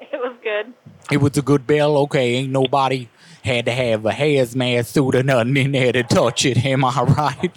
It 0.00 0.12
was 0.12 0.36
good. 0.40 0.72
It 1.10 1.16
was 1.16 1.36
a 1.36 1.42
good 1.42 1.66
bell. 1.66 1.96
Okay, 1.96 2.36
ain't 2.36 2.52
nobody 2.52 3.08
had 3.42 3.64
to 3.64 3.72
have 3.72 4.06
a 4.06 4.12
hazmat 4.12 4.86
suit 4.86 5.16
or 5.16 5.24
nothing 5.24 5.56
in 5.56 5.72
there 5.72 5.90
to 5.90 6.04
touch 6.04 6.46
it. 6.46 6.64
Am 6.64 6.84
I 6.84 7.02
right? 7.02 7.52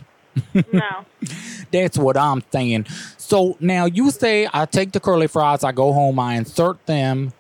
No. 0.72 1.06
That's 1.72 1.98
what 1.98 2.18
I'm 2.18 2.44
saying. 2.52 2.86
So 3.18 3.58
now 3.60 3.86
you 3.86 4.12
say 4.12 4.48
I 4.52 4.66
take 4.66 4.92
the 4.92 5.00
curly 5.00 5.28
fries, 5.28 5.64
I 5.64 5.72
go 5.72 5.94
home, 5.94 6.20
I 6.20 6.36
insert 6.36 6.86
them 6.86 7.34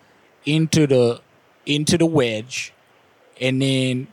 into 0.45 0.87
the 0.87 1.21
into 1.65 1.97
the 1.97 2.05
wedge, 2.05 2.73
and 3.39 3.61
then 3.61 4.07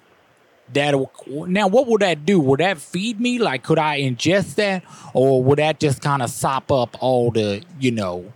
that'll 0.73 1.13
now 1.27 1.69
what 1.69 1.87
would 1.87 2.03
that 2.03 2.25
do? 2.25 2.41
Would 2.41 2.61
that 2.61 2.79
feed 2.79 3.21
me? 3.21 3.39
Like 3.39 3.63
could 3.63 3.79
I 3.79 4.01
ingest 4.01 4.55
that? 4.57 4.85
Or 5.13 5.43
would 5.43 5.59
that 5.59 5.81
just 5.81 6.01
kind 6.03 6.23
of 6.23 6.31
sop 6.31 6.73
up 6.73 6.97
all 7.01 7.31
the, 7.31 7.63
you 7.79 7.91
know, 7.91 8.33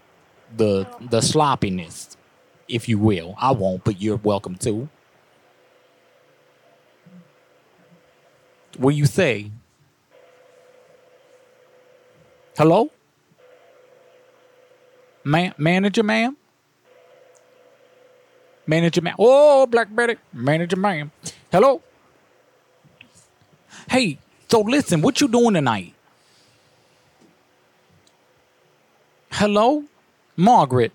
the 0.56 0.86
the 1.00 1.20
sloppiness 1.20 2.16
if 2.70 2.88
you 2.88 2.98
will. 2.98 3.34
I 3.38 3.52
won't, 3.52 3.84
but 3.84 4.00
you're 4.00 4.16
welcome 4.16 4.54
to. 4.56 4.88
What 8.78 8.94
you 8.94 9.06
say? 9.06 9.50
Hello? 12.60 12.90
Ma- 15.24 15.54
manager, 15.56 16.02
ma'am? 16.02 16.36
Manager, 18.66 19.00
ma'am. 19.00 19.14
Oh, 19.18 19.64
Black 19.64 19.88
Betty. 19.96 20.16
Manager, 20.30 20.76
ma'am. 20.76 21.10
Hello? 21.50 21.80
Hey, 23.88 24.18
so 24.46 24.60
listen, 24.60 25.00
what 25.00 25.22
you 25.22 25.28
doing 25.28 25.54
tonight? 25.54 25.94
Hello? 29.32 29.84
Margaret. 30.36 30.92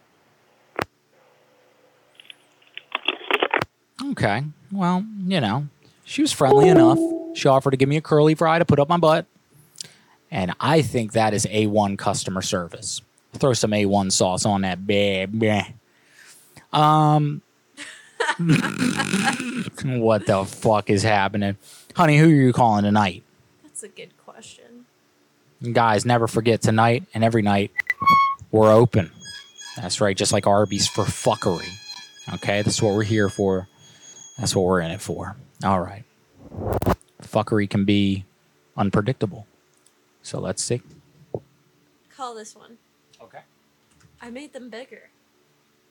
Okay. 4.12 4.44
Well, 4.72 5.04
you 5.26 5.42
know, 5.42 5.66
she 6.04 6.22
was 6.22 6.32
friendly 6.32 6.70
enough. 6.70 7.00
She 7.34 7.48
offered 7.48 7.72
to 7.72 7.78
give 7.78 7.90
me 7.90 7.98
a 7.98 8.02
curly 8.02 8.36
fry 8.36 8.60
to 8.60 8.66
put 8.66 8.80
up 8.80 8.88
my 8.88 8.98
butt. 8.98 9.26
And 10.36 10.54
I 10.60 10.82
think 10.82 11.14
that 11.14 11.34
is 11.34 11.46
A1 11.46 11.98
customer 11.98 12.42
service. 12.42 13.02
Throw 13.36 13.54
some 13.54 13.72
A1 13.72 14.12
sauce 14.12 14.46
on 14.46 14.64
that 14.64 14.86
baby. 14.86 15.66
Um 16.74 17.42
what 19.86 20.26
the 20.26 20.44
fuck 20.46 20.90
is 20.90 21.04
happening? 21.04 21.56
Honey, 21.96 22.18
who 22.18 22.26
are 22.26 22.34
you 22.34 22.52
calling 22.52 22.84
tonight? 22.84 23.24
That's 23.64 23.84
a 23.84 23.88
good 23.88 24.10
question. 24.26 24.86
And 25.62 25.74
guys, 25.74 26.06
never 26.06 26.28
forget 26.28 26.62
tonight 26.62 27.04
and 27.14 27.24
every 27.24 27.42
night 27.42 27.72
we're 28.52 28.74
open. 28.74 29.12
That's 29.78 30.02
right, 30.02 30.18
just 30.18 30.34
like 30.34 30.48
Arby's 30.48 30.90
for 30.90 31.06
fuckery. 31.06 31.70
Okay, 32.34 32.62
that's 32.62 32.82
what 32.82 32.94
we're 32.94 33.04
here 33.04 33.30
for. 33.30 33.70
That's 34.38 34.54
what 34.54 34.66
we're 34.66 34.82
in 34.82 34.92
it 34.92 35.00
for. 35.00 35.38
All 35.64 35.80
right. 35.80 36.04
Fuckery 37.22 37.70
can 37.70 37.86
be 37.86 38.26
unpredictable. 38.76 39.48
So 40.26 40.40
let's 40.40 40.64
see. 40.64 40.82
Call 42.10 42.34
this 42.34 42.56
one. 42.56 42.80
Okay. 43.22 43.42
I 44.20 44.32
made 44.32 44.54
them 44.54 44.72
bigger. 44.72 45.12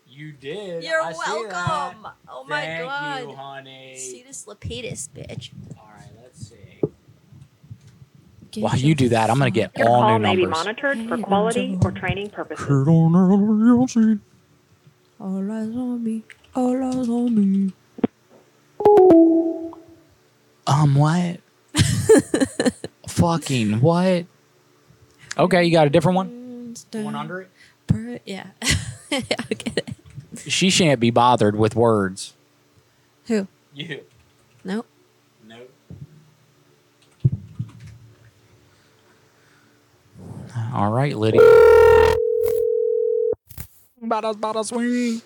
You 0.09 0.33
did. 0.33 0.83
You're 0.83 1.01
I 1.01 1.13
see 1.13 1.19
welcome. 1.25 1.51
that. 1.51 1.95
Oh 2.29 2.43
my 2.49 2.61
Thank 2.63 2.85
god. 2.85 3.21
you, 3.31 3.37
honey. 3.37 3.97
See 3.97 4.25
this 4.25 4.45
Lapidus, 4.47 5.09
bitch. 5.09 5.51
All 5.79 5.89
right, 5.97 6.11
let's 6.21 6.51
see. 6.51 6.81
While 8.61 8.77
you 8.77 8.97
do 8.97 9.09
that, 9.11 9.31
I'm 9.31 9.39
going 9.39 9.53
to 9.53 9.57
get 9.57 9.71
Your 9.79 9.89
all 9.89 10.01
call 10.03 10.19
new 10.19 10.23
may 10.25 10.35
be 10.35 10.43
numbers. 10.43 10.65
monitored 10.65 11.09
for 11.09 11.17
quality 11.19 11.79
or 11.85 11.93
training 11.93 12.31
purposes. 12.31 12.67
All 12.69 12.89
eyes 15.53 15.69
on 15.77 16.03
me. 16.03 16.25
All 16.57 16.83
eyes 16.83 17.09
on 17.09 17.35
me. 17.67 17.73
Um, 20.67 20.95
what? 20.97 21.39
Fucking 23.15 23.81
what? 23.81 24.27
Okay, 25.39 25.65
you 25.65 25.71
got 25.71 25.87
a 25.87 25.91
different 25.91 26.17
one? 26.17 26.75
One 26.93 27.15
under 27.15 27.43
it? 27.43 27.51
Per- 27.87 28.19
yeah. 28.25 28.49
I'll 29.13 29.21
get 29.21 29.77
it. 29.79 29.89
She 30.51 30.69
shan't 30.69 30.99
be 30.99 31.11
bothered 31.11 31.55
with 31.55 31.77
words. 31.77 32.35
Who? 33.27 33.47
You. 33.73 34.01
Nope. 34.65 34.87
Nope. 35.47 35.71
All 40.75 40.91
right, 40.91 41.17
Liddy. 41.17 41.39
Bada 44.03 44.35
bada 44.35 44.65
swing. 44.65 45.23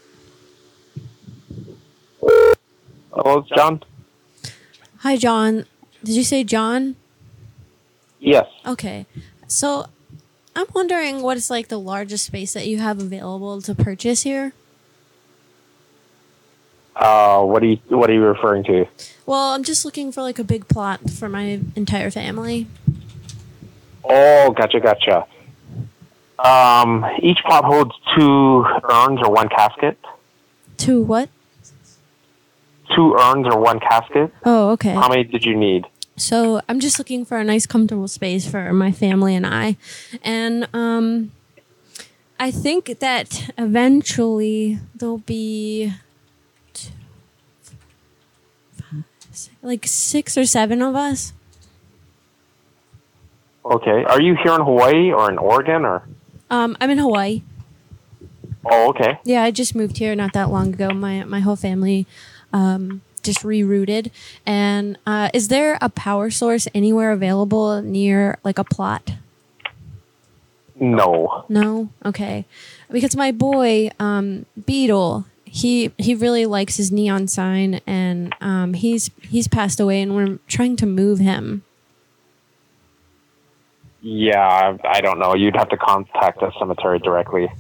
Hello, 3.13 3.39
it's 3.39 3.49
John. 3.49 3.83
Hi, 4.99 5.17
John. 5.17 5.65
Did 6.05 6.15
you 6.17 6.23
say 6.25 6.45
John? 6.45 6.97
Yes. 8.21 8.47
Okay. 8.67 9.07
So 9.47 9.87
I'm 10.59 10.67
wondering 10.75 11.23
what 11.23 11.37
is 11.37 11.51
like 11.51 11.69
the 11.69 11.79
largest 11.79 12.27
space 12.27 12.53
that 12.55 12.67
you 12.67 12.79
have 12.79 12.99
available 12.99 13.63
to 13.63 13.75
purchase 13.75 14.23
here? 14.23 14.53
Uh, 16.97 17.45
what 17.45 17.63
are 17.63 17.67
you 17.67 17.79
What 17.91 18.11
are 18.11 18.13
you 18.13 18.23
referring 18.23 18.65
to? 18.65 18.87
Well, 19.25 19.53
I'm 19.55 19.63
just 19.63 19.85
looking 19.85 20.11
for 20.11 20.21
like 20.21 20.41
a 20.41 20.45
big 20.45 20.67
plot 20.67 21.11
for 21.11 21.29
my 21.29 21.61
entire 21.77 22.11
family. 22.11 22.67
Oh, 24.03 24.51
gotcha, 24.51 24.81
gotcha. 24.81 25.27
Um, 26.39 27.05
each 27.21 27.39
plot 27.47 27.65
holds 27.65 27.95
two 28.17 28.65
urns 28.91 29.21
or 29.23 29.31
one 29.31 29.49
casket. 29.49 29.99
Two 30.77 31.03
what? 31.03 31.29
Two 32.97 33.15
urns 33.15 33.47
or 33.47 33.61
one 33.61 33.79
casket. 33.79 34.33
Oh, 34.45 34.71
okay. 34.71 34.95
How 34.95 35.09
many 35.09 35.23
did 35.23 35.45
you 35.45 35.57
need? 35.57 35.87
So 36.19 36.61
I'm 36.69 36.81
just 36.81 36.99
looking 36.99 37.25
for 37.25 37.39
a 37.39 37.45
nice, 37.45 37.67
comfortable 37.67 38.09
space 38.09 38.49
for 38.49 38.73
my 38.73 38.93
family 38.93 39.35
and 39.35 39.47
I, 39.47 39.77
and 40.23 40.69
um, 40.75 41.31
I 42.39 42.51
think 42.51 42.99
that 43.01 43.51
eventually 43.57 44.79
there'll 44.95 45.19
be 45.19 45.93
two, 46.73 46.91
five, 48.73 49.05
six, 49.31 49.51
like 49.63 49.87
six 49.87 50.37
or 50.37 50.45
seven 50.45 50.83
of 50.83 50.95
us. 50.95 51.33
Okay. 53.65 54.05
Are 54.05 54.21
you 54.21 54.35
here 54.43 54.55
in 54.55 54.63
Hawaii 54.63 55.13
or 55.13 55.31
in 55.31 55.39
Oregon 55.39 55.85
or? 55.85 56.03
Um, 56.51 56.77
I'm 56.81 56.91
in 56.91 56.99
Hawaii. 56.99 57.43
Oh, 58.65 58.89
okay. 58.91 59.19
Yeah, 59.25 59.43
I 59.43 59.51
just 59.51 59.75
moved 59.75 59.99
here 59.99 60.15
not 60.15 60.33
that 60.33 60.51
long 60.51 60.75
ago. 60.75 60.91
My 60.91 61.25
my 61.25 61.41
whole 61.41 61.57
family 61.57 62.07
um, 62.53 63.03
just 63.21 63.41
rerouted. 63.43 64.11
And 64.47 64.99
uh, 65.07 65.31
is 65.35 65.49
there 65.49 65.79
a 65.81 65.89
power 65.89 66.31
source 66.31 66.69
anywhere 66.75 67.13
available 67.13 67.83
near 67.83 68.39
like 68.45 68.59
a 68.59 68.65
plot? 68.65 69.13
No. 70.77 71.45
No. 71.49 71.91
Okay. 72.05 72.45
Because 72.91 73.17
my 73.17 73.33
boy 73.33 73.91
um, 73.99 74.47
Beetle, 74.67 75.27
he 75.45 75.93
he 75.99 76.15
really 76.15 76.47
likes 76.47 76.77
his 76.77 76.93
neon 76.93 77.27
sign, 77.27 77.81
and 77.87 78.35
um, 78.41 78.75
he's 78.75 79.11
he's 79.23 79.49
passed 79.49 79.81
away, 79.81 80.01
and 80.01 80.15
we're 80.15 80.39
trying 80.47 80.77
to 80.77 80.87
move 80.87 81.19
him. 81.19 81.65
Yeah, 84.01 84.77
I, 84.85 85.01
don't 85.01 85.19
know. 85.19 85.35
You'd 85.35 85.57
have 85.57 85.69
to 85.71 85.77
contact 85.77 86.39
the 86.41 86.53
cemetery 86.59 87.01
directly. 87.01 87.51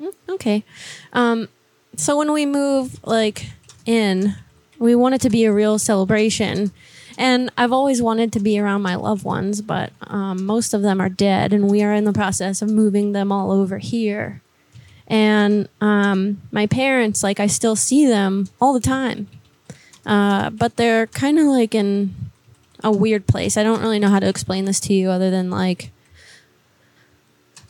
Mm, 0.00 0.12
Okay. 0.28 0.64
Um, 1.12 1.48
so 1.96 2.16
when 2.16 2.32
we 2.32 2.46
move 2.46 3.04
like 3.04 3.50
in, 3.84 4.36
we 4.82 4.96
want 4.96 5.14
it 5.14 5.20
to 5.20 5.30
be 5.30 5.44
a 5.44 5.52
real 5.52 5.78
celebration. 5.78 6.72
And 7.16 7.50
I've 7.56 7.72
always 7.72 8.02
wanted 8.02 8.32
to 8.32 8.40
be 8.40 8.58
around 8.58 8.82
my 8.82 8.96
loved 8.96 9.24
ones, 9.24 9.62
but 9.62 9.92
um, 10.02 10.44
most 10.44 10.74
of 10.74 10.82
them 10.82 11.00
are 11.00 11.08
dead, 11.08 11.52
and 11.52 11.70
we 11.70 11.82
are 11.82 11.92
in 11.92 12.04
the 12.04 12.12
process 12.12 12.62
of 12.62 12.70
moving 12.70 13.12
them 13.12 13.30
all 13.30 13.52
over 13.52 13.78
here. 13.78 14.42
And 15.06 15.68
um, 15.80 16.40
my 16.50 16.66
parents, 16.66 17.22
like, 17.22 17.38
I 17.38 17.46
still 17.46 17.76
see 17.76 18.06
them 18.06 18.48
all 18.60 18.72
the 18.72 18.80
time, 18.80 19.28
uh, 20.04 20.50
but 20.50 20.76
they're 20.76 21.06
kind 21.06 21.38
of 21.38 21.46
like 21.46 21.74
in 21.74 22.14
a 22.82 22.90
weird 22.90 23.26
place. 23.26 23.56
I 23.56 23.62
don't 23.62 23.80
really 23.80 23.98
know 23.98 24.08
how 24.08 24.20
to 24.20 24.28
explain 24.28 24.64
this 24.64 24.80
to 24.80 24.94
you 24.94 25.10
other 25.10 25.30
than 25.30 25.50
like 25.50 25.92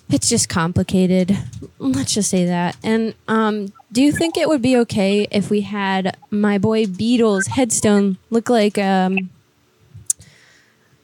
it's 0.08 0.28
just 0.28 0.48
complicated. 0.48 1.36
Let's 1.78 2.14
just 2.14 2.30
say 2.30 2.46
that. 2.46 2.76
And 2.82 3.14
um, 3.28 3.72
do 3.92 4.02
you 4.02 4.10
think 4.10 4.36
it 4.36 4.48
would 4.48 4.62
be 4.62 4.76
okay 4.78 5.26
if 5.30 5.50
we 5.50 5.60
had 5.60 6.16
my 6.30 6.56
boy 6.58 6.86
Beetle's 6.86 7.46
headstone 7.46 8.16
look 8.30 8.48
like 8.48 8.78
um, 8.78 9.28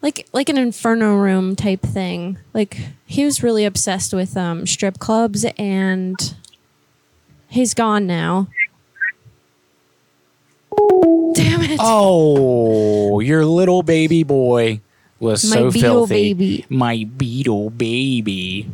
like 0.00 0.26
like 0.32 0.48
an 0.48 0.56
inferno 0.56 1.16
room 1.16 1.54
type 1.54 1.82
thing? 1.82 2.38
Like 2.54 2.78
he 3.04 3.24
was 3.24 3.42
really 3.42 3.64
obsessed 3.64 4.14
with 4.14 4.36
um, 4.36 4.66
strip 4.66 4.98
clubs, 4.98 5.44
and 5.58 6.16
he's 7.48 7.74
gone 7.74 8.06
now. 8.06 8.48
Damn 11.34 11.62
it! 11.62 11.78
Oh, 11.80 13.20
your 13.20 13.44
little 13.44 13.82
baby 13.82 14.22
boy 14.22 14.80
was 15.20 15.44
My 15.50 15.56
so 15.56 15.70
beetle 15.70 16.06
filthy. 16.06 16.32
baby. 16.34 16.66
My 16.70 17.04
beetle 17.16 17.70
baby. 17.70 18.70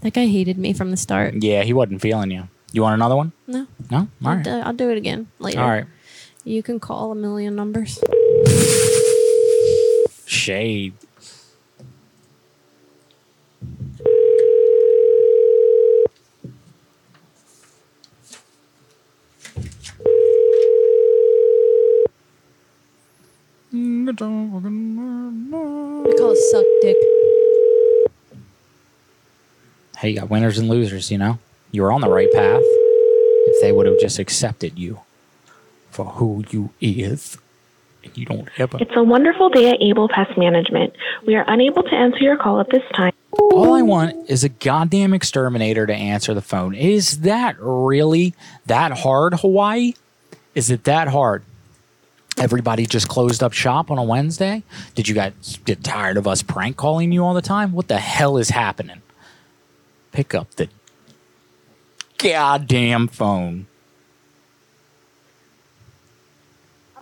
That 0.00 0.14
guy 0.14 0.26
hated 0.26 0.58
me 0.58 0.72
from 0.72 0.90
the 0.90 0.96
start. 0.96 1.34
Yeah, 1.38 1.62
he 1.62 1.72
wasn't 1.72 2.00
feeling 2.00 2.32
you. 2.32 2.48
You 2.72 2.82
want 2.82 2.94
another 2.94 3.16
one? 3.16 3.32
No. 3.46 3.66
No? 3.90 3.98
All 3.98 4.08
I'll, 4.24 4.34
right. 4.36 4.44
do, 4.44 4.50
I'll 4.50 4.72
do 4.72 4.90
it 4.90 4.96
again 4.96 5.28
later. 5.38 5.60
All 5.60 5.68
right. 5.68 5.84
You 6.44 6.62
can 6.62 6.80
call 6.80 7.12
a 7.12 7.14
million 7.14 7.54
numbers. 7.54 8.02
Shade. 10.26 10.94
We 23.70 24.06
call 26.14 26.32
it 26.32 26.38
suck 26.50 26.64
dick. 26.80 26.96
Hey, 29.98 30.10
you 30.10 30.16
got 30.18 30.30
winners 30.30 30.58
and 30.58 30.68
losers, 30.68 31.10
you 31.10 31.18
know? 31.18 31.38
You 31.72 31.82
were 31.82 31.92
on 31.92 32.00
the 32.00 32.10
right 32.10 32.30
path. 32.32 32.62
if 32.62 33.60
they 33.60 33.72
would 33.72 33.86
have 33.86 33.98
just 33.98 34.18
accepted 34.18 34.78
you 34.78 35.00
for 35.90 36.04
who 36.04 36.44
you 36.50 36.70
is. 36.80 37.36
And 38.04 38.16
you 38.16 38.24
don't 38.26 38.48
ever. 38.58 38.78
It's 38.80 38.92
a 38.96 39.02
wonderful 39.02 39.48
day 39.48 39.70
at 39.70 39.80
Able 39.80 40.08
Pest 40.08 40.36
Management. 40.38 40.92
We 41.26 41.34
are 41.34 41.44
unable 41.48 41.82
to 41.82 41.94
answer 41.94 42.18
your 42.18 42.36
call 42.36 42.60
at 42.60 42.70
this 42.70 42.82
time. 42.94 43.12
All 43.32 43.74
I 43.74 43.82
want 43.82 44.28
is 44.30 44.44
a 44.44 44.48
goddamn 44.48 45.14
exterminator 45.14 45.86
to 45.86 45.94
answer 45.94 46.34
the 46.34 46.42
phone. 46.42 46.74
Is 46.74 47.20
that 47.20 47.56
really 47.58 48.34
that 48.66 48.92
hard, 48.98 49.34
Hawaii? 49.40 49.94
Is 50.54 50.70
it 50.70 50.84
that 50.84 51.08
hard? 51.08 51.42
Everybody 52.38 52.86
just 52.86 53.08
closed 53.08 53.42
up 53.42 53.52
shop 53.52 53.90
on 53.90 53.98
a 53.98 54.02
Wednesday? 54.02 54.62
Did 54.94 55.08
you 55.08 55.14
guys 55.14 55.58
get 55.64 55.82
tired 55.84 56.16
of 56.16 56.26
us 56.26 56.42
prank 56.42 56.76
calling 56.76 57.12
you 57.12 57.24
all 57.24 57.34
the 57.34 57.42
time? 57.42 57.72
What 57.72 57.88
the 57.88 57.98
hell 57.98 58.36
is 58.36 58.50
happening? 58.50 59.00
Pick 60.12 60.34
up 60.34 60.50
the 60.52 60.68
goddamn 62.22 63.08
phone. 63.08 63.66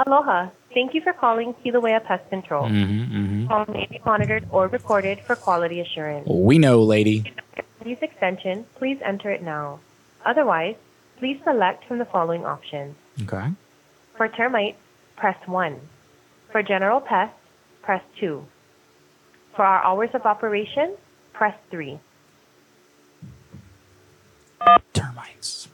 Aloha. 0.07 0.49
Thank 0.73 0.95
you 0.95 1.01
for 1.01 1.13
calling 1.13 1.55
Kilauea 1.65 2.05
Pest 2.05 2.29
Control. 2.31 2.69
Mm-hmm, 2.69 3.49
Call 3.49 3.67
may 3.67 3.87
be 3.91 4.01
monitored 4.05 4.47
or 4.51 4.69
recorded 4.69 5.21
for 5.21 5.35
quality 5.35 5.81
assurance. 5.81 6.27
We 6.29 6.59
know, 6.59 6.83
lady. 6.83 7.33
Use 7.85 7.99
extension, 8.01 8.65
please 8.77 8.99
enter 9.05 9.31
it 9.31 9.43
now. 9.43 9.81
Otherwise, 10.25 10.77
please 11.19 11.41
select 11.45 11.85
from 11.87 11.99
the 11.99 12.05
following 12.05 12.45
options. 12.45 12.95
Okay. 13.23 13.49
For 14.17 14.29
termites, 14.29 14.79
press 15.17 15.37
1. 15.47 15.81
For 16.53 16.63
general 16.63 17.01
pests, 17.01 17.35
press 17.83 18.03
2. 18.21 18.45
For 19.57 19.65
our 19.65 19.83
hours 19.83 20.11
of 20.15 20.25
operation, 20.25 20.95
press 21.33 21.57
3. 21.71 21.99
Termites. 25.21 25.69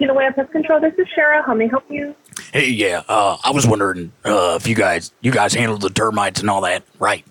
Kilauea 0.00 0.34
Pest 0.34 0.52
Control, 0.52 0.80
this 0.80 0.94
is 0.94 1.06
Shara. 1.16 1.44
How 1.44 1.54
may 1.54 1.64
I 1.64 1.68
help 1.68 1.84
you? 1.90 2.14
Hey, 2.52 2.70
yeah. 2.70 3.02
Uh, 3.08 3.36
I 3.44 3.50
was 3.50 3.66
wondering 3.66 4.12
uh, 4.24 4.58
if 4.60 4.66
you 4.66 4.74
guys 4.74 5.12
you 5.20 5.32
guys 5.32 5.52
handle 5.54 5.76
the 5.78 5.90
termites 5.90 6.40
and 6.40 6.48
all 6.48 6.62
that, 6.62 6.82
right? 6.98 7.24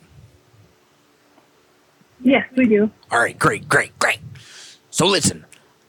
Yes, 2.22 2.48
we 2.56 2.68
do. 2.68 2.90
All 3.12 3.20
right, 3.20 3.38
great, 3.38 3.68
great, 3.70 3.98
great. 4.00 4.20
So 4.92 5.08
listen, 5.08 5.46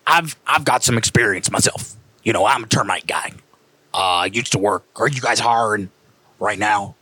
I've 0.07 0.37
I've 0.47 0.65
got 0.65 0.83
some 0.83 0.97
experience 0.97 1.51
myself. 1.51 1.95
You 2.23 2.33
know, 2.33 2.47
I'm 2.47 2.65
a 2.65 2.67
termite 2.67 3.07
guy. 3.07 3.33
Uh, 3.93 3.97
I 3.97 4.27
used 4.27 4.53
to 4.53 4.59
work. 4.59 4.85
Are 4.97 5.09
you 5.09 5.21
guys 5.21 5.41
hiring 5.41 5.91
right 6.39 6.59
now? 6.59 6.95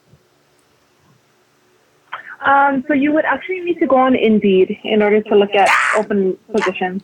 Um, 2.41 2.85
so 2.87 2.95
you 2.95 3.13
would 3.13 3.25
actually 3.25 3.61
need 3.61 3.79
to 3.81 3.87
go 3.87 3.97
on 3.97 4.15
Indeed 4.15 4.79
in 4.85 5.03
order 5.03 5.21
to 5.23 5.35
look 5.35 5.55
at 5.55 5.69
open 5.97 6.37
positions. 6.53 7.03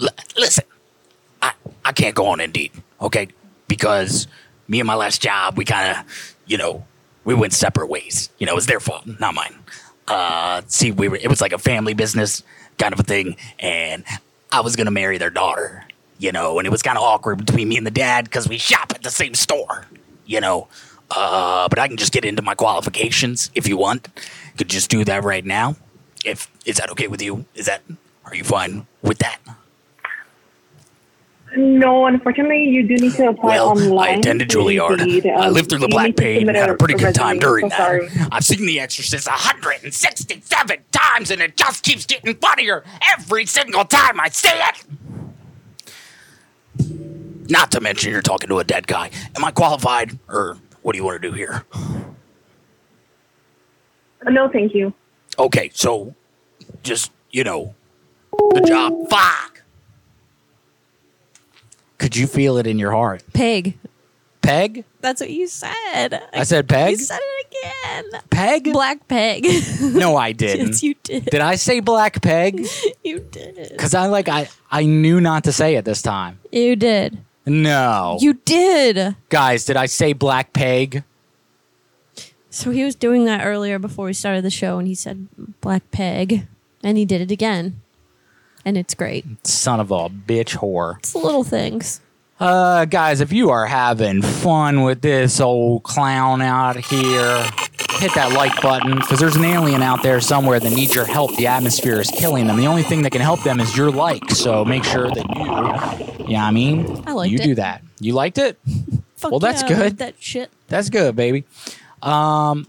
L- 0.00 0.08
listen, 0.36 0.64
I 1.42 1.52
I 1.84 1.92
can't 1.92 2.14
go 2.14 2.26
on 2.26 2.40
Indeed, 2.40 2.72
okay? 3.00 3.28
Because 3.68 4.26
me 4.66 4.80
and 4.80 4.86
my 4.86 4.94
last 4.94 5.22
job, 5.22 5.56
we 5.56 5.64
kind 5.64 5.96
of, 5.96 6.36
you 6.46 6.58
know, 6.58 6.84
we 7.24 7.34
went 7.34 7.52
separate 7.52 7.88
ways. 7.88 8.30
You 8.38 8.46
know, 8.46 8.52
it 8.52 8.56
was 8.56 8.66
their 8.66 8.80
fault, 8.80 9.06
not 9.20 9.34
mine. 9.34 9.54
Uh, 10.06 10.62
see, 10.66 10.90
we 10.90 11.08
were 11.08 11.16
it 11.16 11.28
was 11.28 11.40
like 11.40 11.52
a 11.52 11.58
family 11.58 11.94
business 11.94 12.42
kind 12.78 12.94
of 12.94 13.00
a 13.00 13.02
thing, 13.02 13.36
and 13.58 14.04
I 14.50 14.60
was 14.60 14.76
gonna 14.76 14.90
marry 14.90 15.18
their 15.18 15.30
daughter, 15.30 15.84
you 16.18 16.32
know, 16.32 16.58
and 16.58 16.66
it 16.66 16.70
was 16.70 16.82
kind 16.82 16.96
of 16.96 17.04
awkward 17.04 17.44
between 17.44 17.68
me 17.68 17.76
and 17.76 17.86
the 17.86 17.90
dad 17.90 18.24
because 18.24 18.48
we 18.48 18.56
shop 18.56 18.92
at 18.94 19.02
the 19.02 19.10
same 19.10 19.34
store, 19.34 19.84
you 20.24 20.40
know. 20.40 20.68
Uh, 21.10 21.68
but 21.68 21.78
I 21.78 21.88
can 21.88 21.96
just 21.96 22.12
get 22.12 22.24
into 22.24 22.42
my 22.42 22.54
qualifications 22.54 23.50
if 23.54 23.68
you 23.68 23.76
want. 23.76 24.08
Could 24.56 24.68
just 24.68 24.90
do 24.90 25.04
that 25.04 25.24
right 25.24 25.44
now. 25.44 25.76
If 26.24 26.50
is 26.64 26.76
that 26.76 26.90
okay 26.92 27.08
with 27.08 27.22
you? 27.22 27.44
Is 27.54 27.66
that 27.66 27.82
are 28.24 28.34
you 28.34 28.44
fine 28.44 28.86
with 29.02 29.18
that? 29.18 29.38
No, 31.56 32.06
unfortunately, 32.06 32.64
you 32.64 32.82
do 32.86 32.96
need 32.96 33.14
to 33.14 33.28
apply 33.30 33.50
Well, 33.56 33.70
online. 33.70 34.16
I 34.16 34.18
attended 34.18 34.50
Juilliard. 34.50 35.00
Indeed. 35.00 35.26
I 35.26 35.46
Um, 35.46 35.54
lived 35.54 35.70
through 35.70 35.78
the 35.78 35.88
Black 35.88 36.14
to 36.16 36.24
and 36.40 36.54
had 36.56 36.68
a 36.68 36.74
pretty 36.76 36.94
good 36.94 37.14
time 37.14 37.38
during 37.38 37.70
So 37.70 37.76
sorry. 37.76 38.08
that. 38.08 38.28
I've 38.30 38.44
seen 38.44 38.66
The 38.66 38.78
Exorcist 38.80 39.26
167 39.26 40.78
times 40.92 41.30
and 41.30 41.40
it 41.40 41.56
just 41.56 41.82
keeps 41.84 42.04
getting 42.04 42.34
funnier 42.34 42.84
every 43.16 43.46
single 43.46 43.84
time 43.86 44.20
I 44.20 44.28
see 44.28 44.50
it. 44.50 44.84
Not 47.50 47.70
to 47.72 47.80
mention 47.80 48.12
you're 48.12 48.20
talking 48.20 48.48
to 48.48 48.58
a 48.58 48.64
dead 48.64 48.86
guy. 48.86 49.10
Am 49.34 49.42
I 49.44 49.50
qualified 49.50 50.18
or 50.28 50.58
what 50.82 50.92
do 50.92 50.98
you 50.98 51.04
want 51.04 51.20
to 51.22 51.28
do 51.30 51.34
here? 51.34 51.64
No, 54.28 54.48
thank 54.48 54.74
you. 54.74 54.92
Okay, 55.38 55.70
so 55.72 56.14
just, 56.82 57.10
you 57.30 57.42
know, 57.44 57.74
the 58.52 58.60
job. 58.60 58.92
Fuck. 59.08 59.57
Could 61.98 62.16
you 62.16 62.26
feel 62.26 62.56
it 62.58 62.66
in 62.66 62.78
your 62.78 62.92
heart? 62.92 63.22
Peg. 63.32 63.78
Peg? 64.40 64.84
That's 65.00 65.20
what 65.20 65.30
you 65.30 65.46
said. 65.48 66.22
I 66.32 66.44
said 66.44 66.68
peg? 66.68 66.92
You 66.92 66.96
said 66.98 67.18
it 67.20 67.46
again. 67.50 68.20
Peg? 68.30 68.72
Black 68.72 69.06
peg. 69.08 69.44
No, 69.80 70.16
I 70.16 70.32
didn't. 70.32 70.68
Yes, 70.68 70.82
you 70.82 70.94
did. 71.02 71.24
Did 71.26 71.40
I 71.40 71.56
say 71.56 71.80
black 71.80 72.22
peg? 72.22 72.66
you 73.04 73.20
did. 73.20 73.68
Because 73.70 73.94
I 73.94 74.06
like 74.06 74.28
I 74.28 74.48
I 74.70 74.84
knew 74.84 75.20
not 75.20 75.44
to 75.44 75.52
say 75.52 75.74
it 75.74 75.84
this 75.84 76.02
time. 76.02 76.38
You 76.52 76.76
did. 76.76 77.18
No. 77.46 78.18
You 78.20 78.34
did. 78.34 79.16
guys, 79.28 79.64
did 79.64 79.76
I 79.76 79.86
say 79.86 80.12
black 80.12 80.52
peg? 80.52 81.02
So 82.50 82.70
he 82.70 82.84
was 82.84 82.94
doing 82.94 83.24
that 83.24 83.44
earlier 83.44 83.78
before 83.78 84.06
we 84.06 84.12
started 84.12 84.42
the 84.44 84.50
show, 84.50 84.78
and 84.78 84.86
he 84.88 84.94
said 84.94 85.28
black 85.60 85.90
peg, 85.90 86.46
and 86.82 86.96
he 86.96 87.04
did 87.04 87.20
it 87.20 87.30
again, 87.30 87.80
and 88.64 88.76
it's 88.76 88.94
great. 88.94 89.24
Son 89.46 89.80
of 89.80 89.90
a 89.90 90.08
bitch 90.08 90.56
whore. 90.56 90.98
It's 90.98 91.14
little 91.14 91.44
things. 91.44 92.00
Uh, 92.40 92.84
guys, 92.84 93.20
if 93.20 93.32
you 93.32 93.50
are 93.50 93.66
having 93.66 94.22
fun 94.22 94.82
with 94.82 95.00
this 95.00 95.40
old 95.40 95.82
clown 95.82 96.40
out 96.40 96.76
here, 96.76 97.42
hit 97.98 98.14
that 98.14 98.30
like 98.32 98.62
button 98.62 98.94
because 98.94 99.18
there's 99.18 99.34
an 99.34 99.44
alien 99.44 99.82
out 99.82 100.04
there 100.04 100.20
somewhere 100.20 100.60
that 100.60 100.70
needs 100.72 100.94
your 100.94 101.04
help. 101.04 101.34
The 101.36 101.48
atmosphere 101.48 102.00
is 102.00 102.10
killing 102.12 102.46
them. 102.46 102.56
The 102.56 102.66
only 102.68 102.84
thing 102.84 103.02
that 103.02 103.10
can 103.10 103.22
help 103.22 103.42
them 103.42 103.58
is 103.58 103.76
your 103.76 103.90
like. 103.90 104.30
So 104.30 104.64
make 104.64 104.84
sure 104.84 105.08
that 105.10 106.18
you, 106.20 106.26
yeah, 106.28 106.46
I 106.46 106.52
mean, 106.52 107.02
I 107.06 107.12
liked 107.12 107.32
you 107.32 107.38
it. 107.40 107.42
do 107.42 107.54
that. 107.56 107.82
You 107.98 108.12
liked 108.12 108.38
it? 108.38 108.56
Fuck 109.16 109.32
Well, 109.32 109.40
that's 109.40 109.62
yeah, 109.62 109.68
good. 109.76 109.98
That 109.98 110.14
shit. 110.20 110.48
That's 110.68 110.90
good, 110.90 111.16
baby. 111.16 111.42
Um, 112.02 112.68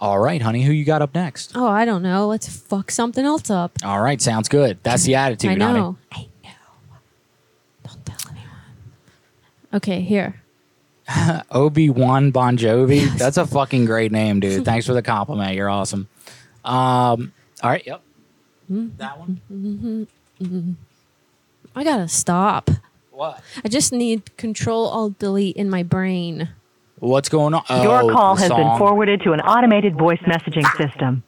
all 0.00 0.18
right, 0.18 0.40
honey, 0.40 0.62
who 0.62 0.72
you 0.72 0.84
got 0.84 1.02
up 1.02 1.14
next? 1.14 1.52
Oh, 1.54 1.66
I 1.66 1.84
don't 1.84 2.02
know. 2.02 2.26
Let's 2.28 2.48
fuck 2.48 2.90
something 2.90 3.24
else 3.24 3.50
up. 3.50 3.72
All 3.84 4.00
right, 4.00 4.20
sounds 4.20 4.48
good. 4.48 4.78
That's 4.82 5.04
the 5.04 5.14
attitude, 5.16 5.50
I 5.50 5.54
know. 5.54 5.96
honey. 6.12 6.30
I 6.44 6.48
know. 6.48 6.96
Don't 7.90 8.06
tell 8.06 8.30
anyone. 8.30 8.50
Okay, 9.74 10.00
here. 10.00 10.40
Obi 11.50 11.88
Wan 11.90 12.30
Bon 12.30 12.56
Jovi. 12.58 13.08
That's 13.18 13.38
a 13.38 13.46
fucking 13.46 13.86
great 13.86 14.12
name, 14.12 14.40
dude. 14.40 14.64
Thanks 14.64 14.86
for 14.86 14.92
the 14.92 15.02
compliment. 15.02 15.54
You're 15.54 15.70
awesome. 15.70 16.06
Um, 16.64 17.32
all 17.62 17.70
right, 17.70 17.86
yep. 17.86 18.02
That 18.68 19.18
one. 19.18 20.06
Mhm. 20.40 20.74
I 21.74 21.84
gotta 21.84 22.06
stop. 22.08 22.70
What? 23.10 23.42
I 23.64 23.68
just 23.68 23.92
need 23.92 24.36
Control 24.36 24.86
Alt 24.88 25.18
Delete 25.18 25.56
in 25.56 25.70
my 25.70 25.82
brain. 25.82 26.50
What's 27.00 27.28
going 27.28 27.54
on? 27.54 27.62
Your 27.82 28.02
Oh, 28.02 28.08
call 28.12 28.34
the 28.34 28.42
has 28.42 28.50
been 28.50 28.78
forwarded 28.78 29.22
to 29.22 29.32
an 29.32 29.40
automated 29.40 29.96
voice 29.96 30.20
messaging 30.20 30.66
system. 30.76 31.22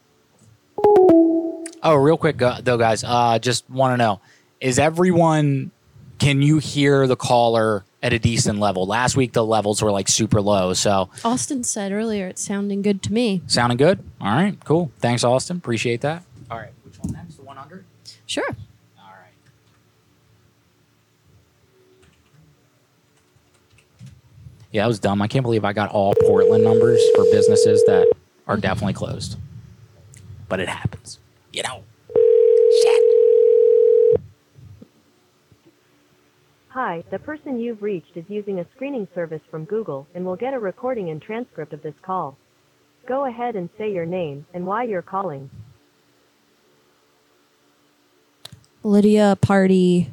Oh, 1.83 1.95
real 1.95 2.17
quick 2.17 2.41
uh, 2.41 2.61
though, 2.61 2.77
guys. 2.77 3.03
Uh, 3.03 3.39
just 3.39 3.69
want 3.69 3.93
to 3.93 3.97
know: 3.97 4.21
Is 4.59 4.79
everyone? 4.79 5.71
Can 6.19 6.43
you 6.43 6.59
hear 6.59 7.07
the 7.07 7.15
caller 7.15 7.83
at 8.03 8.13
a 8.13 8.19
decent 8.19 8.59
level? 8.59 8.85
Last 8.85 9.15
week 9.15 9.33
the 9.33 9.43
levels 9.43 9.81
were 9.81 9.91
like 9.91 10.07
super 10.07 10.39
low, 10.39 10.73
so 10.73 11.09
Austin 11.25 11.63
said 11.63 11.91
earlier 11.91 12.27
it's 12.27 12.45
sounding 12.45 12.83
good 12.83 13.01
to 13.03 13.13
me. 13.13 13.41
sounding 13.47 13.77
good. 13.77 14.03
All 14.19 14.31
right, 14.31 14.55
cool. 14.63 14.91
Thanks, 14.99 15.23
Austin. 15.23 15.57
Appreciate 15.57 16.01
that. 16.01 16.23
All 16.51 16.57
right, 16.59 16.73
which 16.83 16.99
one 16.99 17.13
next? 17.13 17.37
The 17.37 17.41
one 17.43 17.57
under? 17.57 17.85
Sure. 18.27 18.55
Yeah, 24.71 24.83
that 24.83 24.87
was 24.87 24.99
dumb. 24.99 25.21
I 25.21 25.27
can't 25.27 25.43
believe 25.43 25.65
I 25.65 25.73
got 25.73 25.91
all 25.91 26.13
Portland 26.21 26.63
numbers 26.63 27.01
for 27.15 27.25
businesses 27.25 27.83
that 27.87 28.11
are 28.47 28.57
definitely 28.57 28.93
closed. 28.93 29.37
But 30.47 30.59
it 30.59 30.69
happens. 30.69 31.19
You 31.51 31.63
know. 31.63 31.83
Hi, 36.69 37.03
the 37.11 37.19
person 37.19 37.59
you've 37.59 37.83
reached 37.83 38.15
is 38.15 38.23
using 38.29 38.59
a 38.59 38.65
screening 38.73 39.05
service 39.13 39.41
from 39.51 39.65
Google 39.65 40.07
and 40.15 40.25
will 40.25 40.37
get 40.37 40.53
a 40.53 40.59
recording 40.59 41.09
and 41.09 41.21
transcript 41.21 41.73
of 41.73 41.83
this 41.83 41.93
call. 42.01 42.37
Go 43.05 43.25
ahead 43.25 43.57
and 43.57 43.69
say 43.77 43.91
your 43.91 44.05
name 44.05 44.45
and 44.53 44.65
why 44.65 44.83
you're 44.83 45.01
calling. 45.01 45.49
Lydia 48.83 49.37
party. 49.41 50.11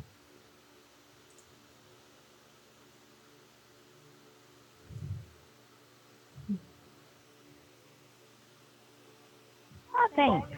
Thanks. 10.19 10.49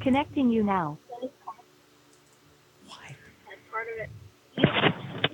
Connecting 0.00 0.50
you 0.50 0.62
now. 0.62 0.98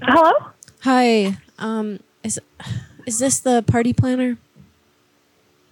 Hello? 0.03 0.33
Hi. 0.83 1.37
Um 1.59 1.99
is 2.23 2.39
is 3.07 3.19
this 3.19 3.41
the 3.41 3.65
party 3.67 3.93
planner? 3.93 4.39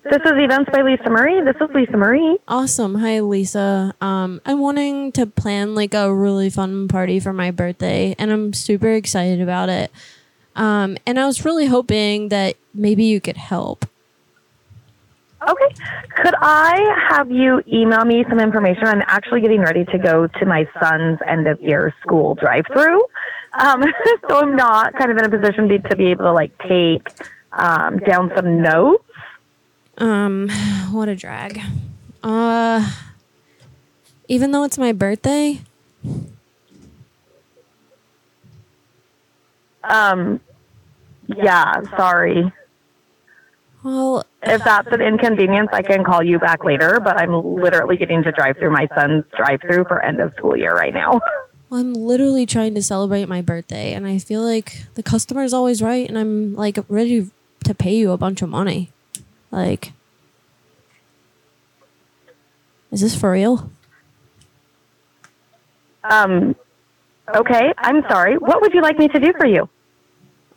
This 0.03 0.23
is 0.25 0.33
Events 0.35 0.71
by 0.73 0.83
Lisa 0.83 1.09
Murray. 1.09 1.41
This 1.45 1.55
is 1.61 1.73
Lisa 1.73 1.97
Murray. 1.97 2.37
Awesome. 2.49 2.97
Hi 2.97 3.21
Lisa. 3.21 3.95
Um 4.01 4.41
I'm 4.45 4.59
wanting 4.59 5.13
to 5.13 5.25
plan 5.25 5.77
like 5.77 5.95
a 5.95 6.13
really 6.13 6.51
fun 6.51 6.89
party 6.89 7.21
for 7.21 7.33
my 7.33 7.53
birthday 7.53 8.17
and 8.19 8.33
I'm 8.33 8.53
super 8.53 8.91
excited 8.91 9.41
about 9.41 9.69
it. 9.69 9.93
Um 10.57 10.99
and 11.07 11.17
I 11.17 11.27
was 11.27 11.45
really 11.45 11.67
hoping 11.67 12.31
that 12.31 12.57
maybe 12.75 13.05
you 13.05 13.21
could 13.21 13.37
help. 13.37 13.87
Okay. 15.49 15.75
Could 16.23 16.35
I 16.41 17.07
have 17.09 17.31
you 17.31 17.63
email 17.67 18.05
me 18.05 18.25
some 18.29 18.41
information? 18.41 18.85
I'm 18.85 19.03
actually 19.07 19.41
getting 19.41 19.61
ready 19.61 19.85
to 19.87 19.99
go 19.99 20.27
to 20.27 20.47
my 20.47 20.69
son's 20.81 21.19
end 21.27 21.47
of 21.49 21.61
year 21.61 21.95
school 22.03 22.35
drive 22.35 22.65
through. 22.73 23.01
Um, 23.59 23.83
so 24.29 24.41
I'm 24.41 24.55
not 24.55 24.95
kind 24.95 25.11
of 25.11 25.17
in 25.17 25.25
a 25.25 25.31
position 25.31 25.69
to, 25.69 25.79
to 25.79 25.97
be 25.97 26.07
able 26.09 26.25
to 26.25 26.33
like 26.33 26.57
take 26.69 27.09
um, 27.53 27.99
down 27.99 28.31
some 28.37 28.63
notes. 28.63 29.05
Um 29.99 30.49
what 30.93 31.09
a 31.09 31.17
drag. 31.17 31.61
Uh 32.23 32.91
even 34.29 34.53
though 34.53 34.65
it's 34.65 34.79
my 34.79 34.93
birthday, 34.93 35.61
Um, 39.83 40.41
yeah, 41.27 41.81
sorry. 41.97 42.53
Well, 43.83 44.25
if 44.43 44.63
that's 44.63 44.89
an 44.93 45.01
inconvenience, 45.01 45.71
I 45.73 45.83
can 45.83 46.05
call 46.05 46.23
you 46.23 46.39
back 46.39 46.65
later, 46.65 47.01
but 47.01 47.19
I'm 47.19 47.33
literally 47.33 47.97
getting 47.97 48.23
to 48.25 48.33
drive 48.33 48.59
through 48.59 48.73
my 48.73 48.89
son's 48.95 49.25
drive 49.37 49.61
through 49.63 49.85
for 49.85 50.03
end 50.03 50.21
of 50.21 50.35
school 50.37 50.57
year 50.57 50.75
right 50.75 50.93
now. 50.93 51.21
Well, 51.71 51.81
I'm 51.81 51.95
literally 51.95 52.45
trying 52.45 52.75
to 52.75 52.83
celebrate 52.83 53.27
my 53.27 53.41
birthday, 53.41 53.95
and 53.95 54.07
I 54.07 54.19
feel 54.19 54.43
like 54.43 54.85
the 54.95 55.03
customer's 55.03 55.55
always 55.55 55.81
right, 55.81 56.07
and 56.09 56.19
I'm 56.19 56.55
like 56.55 56.79
ready 56.89 57.31
to 57.65 57.75
pay 57.75 57.95
you 57.95 58.13
a 58.13 58.19
bunch 58.19 58.43
of 58.43 58.51
money. 58.51 58.91
Like, 59.51 59.93
is 62.93 63.01
this 63.01 63.15
for 63.15 63.33
real? 63.33 63.71
Um, 66.05 66.55
okay, 67.35 67.73
I'm 67.79 68.03
sorry. 68.09 68.37
What 68.37 68.61
would 68.61 68.75
you 68.75 68.83
like 68.83 68.99
me 68.99 69.09
to 69.09 69.21
do 69.21 69.33
for 69.39 69.47
you? 69.47 69.69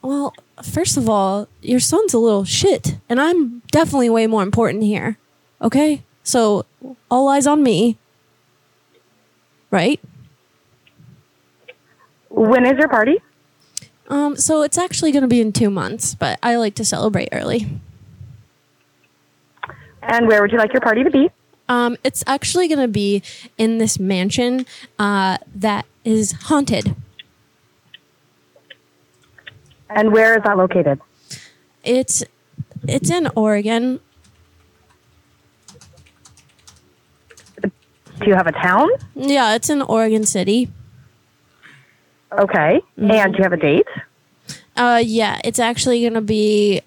Well, 0.03 0.33
first 0.61 0.97
of 0.97 1.09
all, 1.09 1.47
your 1.61 1.79
son's 1.79 2.13
a 2.13 2.19
little 2.19 2.43
shit, 2.43 2.97
and 3.09 3.19
I'm 3.21 3.59
definitely 3.71 4.09
way 4.09 4.27
more 4.27 4.43
important 4.43 4.83
here. 4.83 5.17
Okay? 5.61 6.03
So, 6.23 6.65
all 7.09 7.29
eyes 7.29 7.47
on 7.47 7.63
me. 7.63 7.97
Right? 9.71 9.99
When 12.29 12.65
is 12.65 12.77
your 12.77 12.89
party? 12.89 13.21
Um, 14.09 14.35
so 14.35 14.61
it's 14.61 14.77
actually 14.77 15.11
going 15.11 15.21
to 15.21 15.27
be 15.27 15.39
in 15.39 15.53
two 15.53 15.69
months, 15.69 16.13
but 16.13 16.37
I 16.43 16.57
like 16.57 16.75
to 16.75 16.85
celebrate 16.85 17.29
early. 17.31 17.67
And 20.01 20.27
where 20.27 20.41
would 20.41 20.51
you 20.51 20.57
like 20.57 20.73
your 20.73 20.81
party 20.81 21.03
to 21.03 21.09
be? 21.09 21.29
Um, 21.69 21.97
it's 22.03 22.23
actually 22.27 22.67
going 22.67 22.79
to 22.79 22.89
be 22.89 23.23
in 23.57 23.77
this 23.77 23.97
mansion 23.97 24.65
uh, 24.99 25.37
that 25.55 25.85
is 26.03 26.33
haunted. 26.33 26.95
And 29.95 30.11
where 30.11 30.35
is 30.37 30.43
that 30.43 30.57
located? 30.57 30.99
It's 31.83 32.23
it's 32.87 33.09
in 33.09 33.29
Oregon. 33.35 33.99
Do 37.61 38.29
you 38.29 38.35
have 38.35 38.47
a 38.47 38.51
town? 38.51 38.89
Yeah, 39.15 39.55
it's 39.55 39.69
in 39.69 39.81
Oregon 39.81 40.25
City. 40.25 40.71
Okay. 42.31 42.81
And 42.97 43.33
do 43.33 43.37
you 43.37 43.43
have 43.43 43.53
a 43.53 43.57
date? 43.57 43.87
Uh, 44.75 45.01
yeah, 45.03 45.39
it's 45.43 45.59
actually 45.59 46.01
going 46.01 46.13
to 46.13 46.21
be. 46.21 46.81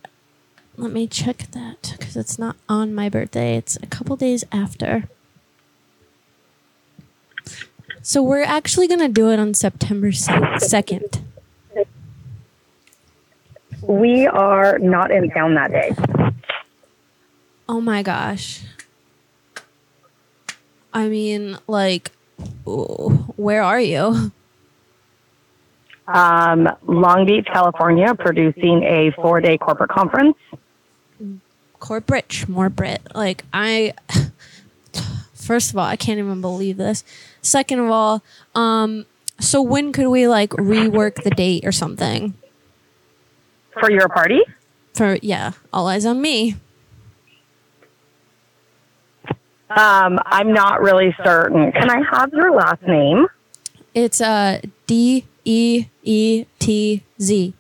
Let 0.77 0.93
me 0.93 1.07
check 1.07 1.51
that 1.53 1.95
because 1.99 2.17
it's 2.17 2.39
not 2.39 2.57
on 2.69 2.95
my 2.95 3.09
birthday. 3.09 3.57
It's 3.57 3.77
a 3.83 3.87
couple 3.87 4.17
days 4.17 4.45
after. 4.53 5.05
So 8.03 8.23
we're 8.23 8.43
actually 8.43 8.87
going 8.87 9.01
to 9.01 9.09
do 9.09 9.31
it 9.31 9.39
on 9.39 9.55
September 9.55 10.09
2nd. 10.09 11.23
We 13.87 14.27
are 14.27 14.79
not 14.79 15.11
in 15.11 15.31
town 15.31 15.55
that 15.55 15.71
day. 15.71 15.95
Oh 17.69 17.81
my 17.81 18.03
gosh. 18.03 18.63
I 20.93 21.09
mean, 21.09 21.59
like, 21.69 22.11
ooh, 22.67 23.33
where 23.37 23.63
are 23.63 23.81
you? 23.81 24.33
Um, 26.09 26.69
Long 26.87 27.27
Beach, 27.27 27.47
California, 27.53 28.15
producing 28.15 28.83
a 28.83 29.13
four 29.21 29.41
day 29.41 29.59
corporate 29.59 29.91
conference. 29.91 30.37
Corporate, 31.79 32.49
more 32.49 32.69
Brit. 32.69 33.03
Like, 33.15 33.45
I. 33.53 33.95
First 35.35 35.71
of 35.71 35.79
all, 35.79 35.87
I 35.87 35.95
can't 35.95 36.19
even 36.19 36.41
believe 36.41 36.77
this. 36.77 37.05
Second 37.41 37.79
of 37.79 37.91
all, 37.91 38.23
um, 38.57 39.07
so 39.39 39.63
when 39.63 39.93
could 39.93 40.09
we 40.09 40.27
like 40.27 40.51
rework 40.51 41.23
the 41.23 41.31
date 41.31 41.65
or 41.65 41.71
something? 41.71 42.35
For 43.81 43.91
your 43.91 44.09
party? 44.09 44.41
For 44.95 45.19
yeah, 45.21 45.53
all 45.73 45.87
eyes 45.89 46.07
on 46.07 46.21
me. 46.21 46.57
Um, 49.69 50.19
I'm 50.25 50.53
not 50.53 50.81
really 50.81 51.15
certain. 51.25 51.73
Can 51.73 51.91
I 51.91 52.01
have 52.11 52.33
your 52.33 52.55
last 52.55 52.83
name? 52.83 53.27
It's 53.95 54.21
uh 54.21 54.61
D 54.87 55.25
E 55.45 55.87
E 56.05 56.45
T 56.59 57.03
Z. 57.21 57.53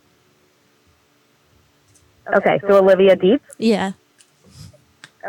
Okay, 2.35 2.61
so 2.66 2.79
Olivia 2.79 3.16
Deep. 3.16 3.42
Yeah. 3.59 3.92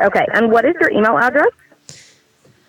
Okay, 0.01 0.25
and 0.33 0.51
what 0.51 0.65
is 0.65 0.75
your 0.79 0.91
email 0.91 1.17
address? 1.17 1.51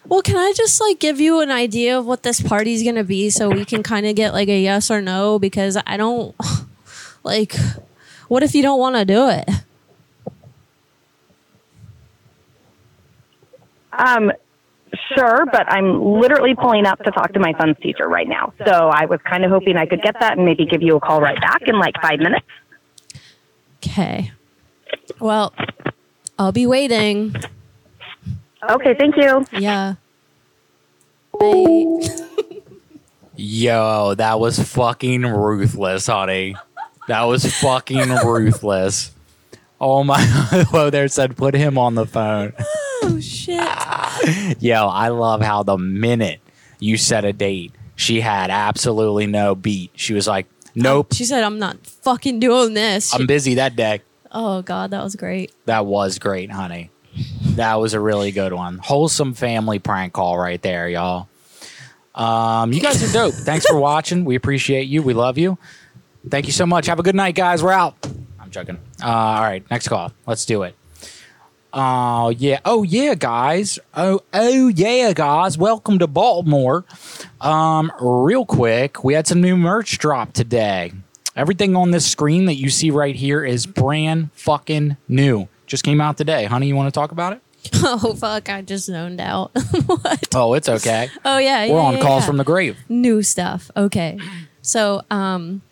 Well, 0.07 0.23
can 0.23 0.37
I 0.37 0.53
just 0.57 0.81
like 0.81 0.99
give 0.99 1.21
you 1.21 1.41
an 1.41 1.51
idea 1.51 1.99
of 1.99 2.07
what 2.07 2.23
this 2.23 2.41
party's 2.41 2.83
gonna 2.83 3.05
be 3.05 3.31
so 3.31 3.51
we 3.51 3.65
can 3.65 3.83
kind 3.83 4.07
of 4.07 4.17
get 4.17 4.33
like 4.33 4.49
a 4.49 4.61
yes 4.61 4.91
or 4.91 5.01
no? 5.03 5.39
Because 5.39 5.77
I 5.87 5.97
don't 5.97 6.35
like. 7.23 7.55
What 8.29 8.43
if 8.43 8.55
you 8.55 8.63
don't 8.63 8.79
want 8.79 8.97
to 8.97 9.05
do 9.05 9.29
it? 9.29 9.49
Um, 13.93 14.31
sure, 15.17 15.45
but 15.47 15.71
I'm 15.71 16.03
literally 16.21 16.55
pulling 16.55 16.87
up 16.87 17.03
to 17.03 17.11
talk 17.11 17.33
to 17.33 17.41
my 17.41 17.53
son's 17.59 17.77
teacher 17.83 18.09
right 18.09 18.29
now. 18.29 18.53
So 18.65 18.89
I 18.89 19.07
was 19.07 19.21
kind 19.29 19.45
of 19.45 19.51
hoping 19.51 19.77
I 19.77 19.87
could 19.87 20.03
get 20.03 20.15
that 20.21 20.37
and 20.37 20.45
maybe 20.45 20.67
give 20.67 20.83
you 20.83 20.97
a 20.97 21.01
call 21.01 21.21
right 21.21 21.41
back 21.41 21.63
in 21.67 21.79
like 21.79 21.95
five 22.01 22.19
minutes. 22.21 22.47
Okay. 23.79 24.33
Well, 25.21 25.55
I'll 26.39 26.53
be 26.53 26.67
waiting. 26.67 27.35
Okay, 28.69 28.95
thank 28.95 29.17
you. 29.17 29.45
Yeah. 29.53 29.95
Bye. 31.39 32.01
Yo, 33.37 34.15
that 34.17 34.41
was 34.41 34.59
fucking 34.59 35.23
ruthless, 35.23 36.09
honey. 36.09 36.57
That 37.09 37.23
was 37.25 37.45
fucking 37.61 38.09
ruthless. 38.09 39.13
Oh 39.81 40.05
my 40.05 40.21
Hello 40.23 40.91
there 40.91 41.09
said 41.09 41.37
put 41.37 41.55
him 41.55 41.79
on 41.79 41.95
the 41.95 42.07
phone. 42.07 42.53
Oh 43.03 43.19
shit. 43.21 43.59
Yo, 44.63 44.87
I 44.87 45.09
love 45.09 45.41
how 45.41 45.63
the 45.63 45.79
minute 45.79 46.41
you 46.81 46.97
set 46.97 47.25
a 47.25 47.33
date, 47.33 47.73
she 47.97 48.21
had 48.21 48.51
absolutely 48.51 49.27
no 49.27 49.55
beat. 49.55 49.91
She 49.95 50.15
was 50.15 50.27
like, 50.27 50.47
Nope, 50.75 51.13
She 51.15 51.25
said, 51.25 51.43
"I'm 51.43 51.59
not 51.59 51.85
fucking 51.87 52.39
doing 52.39 52.75
this." 52.75 53.13
I'm 53.13 53.27
busy 53.27 53.55
that 53.55 53.75
day. 53.75 54.01
oh 54.31 54.63
god, 54.63 54.91
that 54.93 55.03
was 55.03 55.17
great. 55.17 55.53
That 55.65 55.87
was 55.87 56.19
great, 56.21 56.51
honey. 56.53 56.91
That 57.57 57.77
was 57.81 57.95
a 57.95 58.01
really 58.01 58.31
good 58.31 58.53
one. 58.53 58.79
Wholesome 58.79 59.35
family 59.35 59.81
prank 59.81 60.13
call 60.13 60.39
right 60.39 60.61
there, 60.63 60.89
y'all. 60.89 61.29
Um, 62.15 62.73
you 62.73 62.81
guys 62.81 63.03
are 63.03 63.13
dope. 63.13 63.35
Thanks 63.35 63.67
for 63.67 63.77
watching. 63.79 64.25
We 64.25 64.37
appreciate 64.37 64.85
you. 64.89 65.03
We 65.03 65.15
love 65.15 65.39
you. 65.39 65.59
Thank 66.29 66.47
you 66.47 66.53
so 66.53 66.67
much. 66.67 66.87
Have 66.87 66.99
a 66.99 67.03
good 67.03 67.15
night, 67.15 67.35
guys. 67.35 67.63
We're 67.63 67.73
out. 67.73 67.95
I'm 68.41 68.51
joking. 68.51 68.79
Uh, 69.03 69.07
all 69.07 69.43
right, 69.43 69.69
next 69.71 69.89
call. 69.89 70.13
Let's 70.27 70.45
do 70.45 70.63
it. 70.63 70.75
Oh 71.73 72.31
yeah. 72.31 72.61
Oh 72.65 72.83
yeah, 72.83 73.15
guys. 73.15 73.79
Oh 73.95 74.21
oh 74.33 74.69
yeah, 74.69 75.13
guys. 75.13 75.59
Welcome 75.59 75.99
to 75.99 76.07
Baltimore. 76.07 76.85
Um, 77.41 77.93
real 78.01 78.47
quick, 78.47 79.05
we 79.05 79.15
had 79.15 79.27
some 79.27 79.41
new 79.41 79.57
merch 79.57 79.99
drop 79.99 80.33
today. 80.33 80.93
Everything 81.37 81.77
on 81.77 81.91
this 81.91 82.11
screen 82.11 82.47
that 82.47 82.55
you 82.55 82.71
see 82.71 82.91
right 82.91 83.15
here 83.15 83.45
is 83.45 83.67
brand 83.67 84.33
fucking 84.33 84.97
new. 85.09 85.47
Just 85.67 85.85
came 85.85 86.01
out 86.01 86.17
today. 86.17 86.47
Honey, 86.47 86.67
you 86.69 86.75
want 86.75 86.93
to 86.93 86.99
talk 86.99 87.13
about 87.13 87.35
it? 87.35 87.43
Oh 87.81 88.15
fuck! 88.15 88.49
I 88.49 88.63
just 88.63 88.87
zoned 88.87 89.21
out. 89.21 89.51
Oh, 90.35 90.55
it's 90.55 90.69
okay. 90.69 91.11
Oh 91.25 91.39
yeah, 91.39 91.65
yeah 91.65 91.73
We're 91.73 91.81
on 91.81 91.95
yeah, 91.95 92.03
calls 92.03 92.23
yeah. 92.23 92.27
from 92.27 92.37
the 92.39 92.45
grave. 92.45 92.77
New 92.89 93.23
stuff. 93.23 93.71
Okay, 93.77 94.19
so 94.63 95.03
um, 95.11 95.63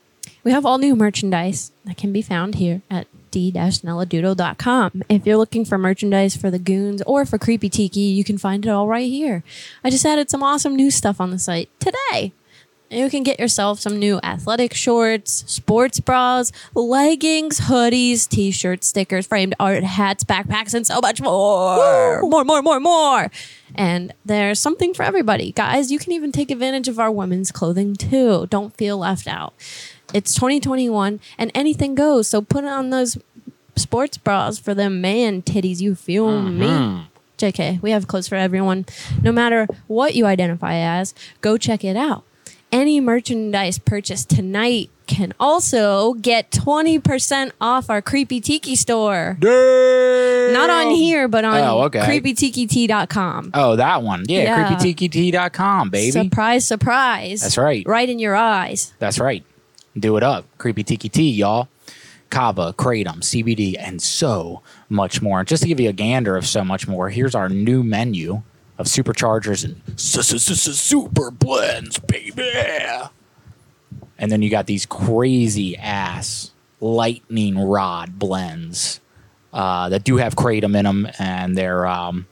we 0.47 0.53
have 0.53 0.65
all 0.65 0.79
new 0.79 0.95
merchandise 0.95 1.73
that 1.87 1.97
can 1.97 2.13
be 2.13 2.23
found 2.23 2.55
here 2.55 2.81
at 2.89 3.09
d-nelladoodle.com. 3.33 5.03
If 5.09 5.27
you're 5.27 5.37
looking 5.37 5.65
for 5.65 5.77
merchandise 5.77 6.37
for 6.37 6.53
the 6.53 6.59
goons 6.61 7.03
or 7.05 7.27
for 7.27 7.37
Creepy 7.37 7.69
Tiki, 7.69 7.99
you 7.99 8.23
can 8.23 8.39
find 8.39 8.65
it 8.65 8.69
all 8.69 8.87
right 8.87 9.11
here. 9.11 9.43
I 9.83 9.91
just 9.91 10.07
added 10.07 10.31
some 10.31 10.45
awesome 10.45 10.77
new 10.77 10.93
stuff 10.93 11.21
on 11.21 11.33
the 11.33 11.41
site 11.41 11.69
today. 11.81 12.33
You 12.89 13.11
can 13.11 13.25
get 13.25 13.41
yourself 13.41 13.81
some 13.81 13.99
new 13.99 14.21
athletic 14.23 14.73
shorts, 14.73 15.43
sports 15.49 15.99
bras, 15.99 16.53
leggings, 16.77 17.63
hoodies, 17.63 18.29
t-shirts, 18.29 18.87
stickers, 18.87 19.27
framed 19.27 19.57
art, 19.59 19.83
hats, 19.83 20.23
backpacks, 20.23 20.75
and 20.75 20.87
so 20.87 21.01
much 21.01 21.21
more. 21.21 22.23
More, 22.23 22.45
more, 22.45 22.63
more, 22.63 22.79
more. 22.79 23.33
And 23.75 24.15
there's 24.25 24.61
something 24.61 24.95
for 24.95 25.03
everybody. 25.03 25.51
Guys, 25.51 25.91
you 25.91 25.99
can 25.99 26.13
even 26.13 26.31
take 26.31 26.53
advantage 26.53 26.87
of 26.87 27.01
our 27.01 27.11
women's 27.11 27.51
clothing 27.51 27.97
too. 27.97 28.47
Don't 28.47 28.77
feel 28.77 28.99
left 28.99 29.27
out. 29.27 29.53
It's 30.15 30.35
2021 30.35 31.21
and 31.39 31.51
anything 31.55 31.95
goes. 31.95 32.29
So 32.29 32.41
put 32.43 32.65
on 32.65 32.91
those 32.91 33.19
sports 33.77 34.17
bras 34.17 34.59
for 34.59 34.75
them 34.75 35.01
man 35.01 35.43
titties. 35.43 35.81
You 35.81 35.95
feel 35.95 36.41
me? 36.43 36.67
Mhm. 36.67 37.03
JK, 37.39 37.81
we 37.83 37.91
have 37.91 38.07
clothes 38.09 38.29
for 38.29 38.37
everyone. 38.37 38.87
No 39.23 39.31
matter 39.33 39.67
what 39.89 40.15
you 40.15 40.25
identify 40.25 40.75
as, 40.77 41.13
go 41.43 41.59
check 41.59 41.85
it 41.85 41.97
out. 41.97 42.23
Any 42.73 42.99
merchandise 43.01 43.79
purchased 43.79 44.31
tonight 44.31 44.89
can 45.07 45.33
also 45.39 46.15
get 46.15 46.51
20% 46.51 47.53
off 47.61 47.91
our 47.91 48.01
Creepy 48.03 48.41
Tiki 48.41 48.75
store. 48.75 49.37
Not 49.41 50.71
on 50.71 50.91
here, 50.91 51.29
but 51.29 51.45
on 51.45 51.59
Oh, 51.59 51.83
okay. 51.83 52.01
creepytikit.com. 52.01 53.51
Oh, 53.55 53.77
that 53.77 54.03
one. 54.03 54.25
Yeah, 54.29 54.43
Yeah. 54.45 54.69
creepytkt.com, 54.77 55.91
baby. 55.91 56.11
Surprise, 56.11 56.67
surprise. 56.67 57.41
That's 57.43 57.59
right. 57.59 57.85
Right 57.87 58.09
in 58.09 58.19
your 58.19 58.35
eyes. 58.35 58.93
That's 58.99 59.19
right. 59.21 59.45
Do 59.99 60.17
it 60.17 60.23
up. 60.23 60.45
Creepy 60.59 60.85
Tiki 60.85 61.09
Tea, 61.09 61.31
y'all. 61.31 61.69
Kava, 62.31 62.73
Kratom, 62.73 63.21
CBD, 63.21 63.77
and 63.79 64.03
so 64.03 64.63
much 64.89 65.23
more. 65.23 65.45
Just 65.45 65.63
to 65.63 65.69
give 65.69 65.81
you 65.81 65.89
a 65.89 65.93
gander 65.93 66.37
of 66.37 66.47
so 66.47 66.65
much 66.65 66.89
more, 66.89 67.09
here's 67.09 67.35
our 67.35 67.49
new 67.49 67.83
menu 67.83 68.43
of 68.79 68.87
superchargers 68.87 69.65
and 69.65 69.81
super 69.99 71.31
blends, 71.31 71.99
baby. 71.99 72.53
And 74.19 74.31
then 74.33 74.43
you 74.43 74.51
got 74.51 74.67
these 74.67 74.87
crazy 74.87 75.77
ass 75.77 76.51
lightning 76.81 77.59
rod 77.59 78.19
blends 78.19 79.01
uh, 79.53 79.89
that 79.89 80.05
do 80.05 80.17
have 80.17 80.37
kratom 80.37 80.77
in 80.77 80.85
them, 80.85 81.09
and 81.19 81.57
they're 81.57 81.87
um, 81.87 82.27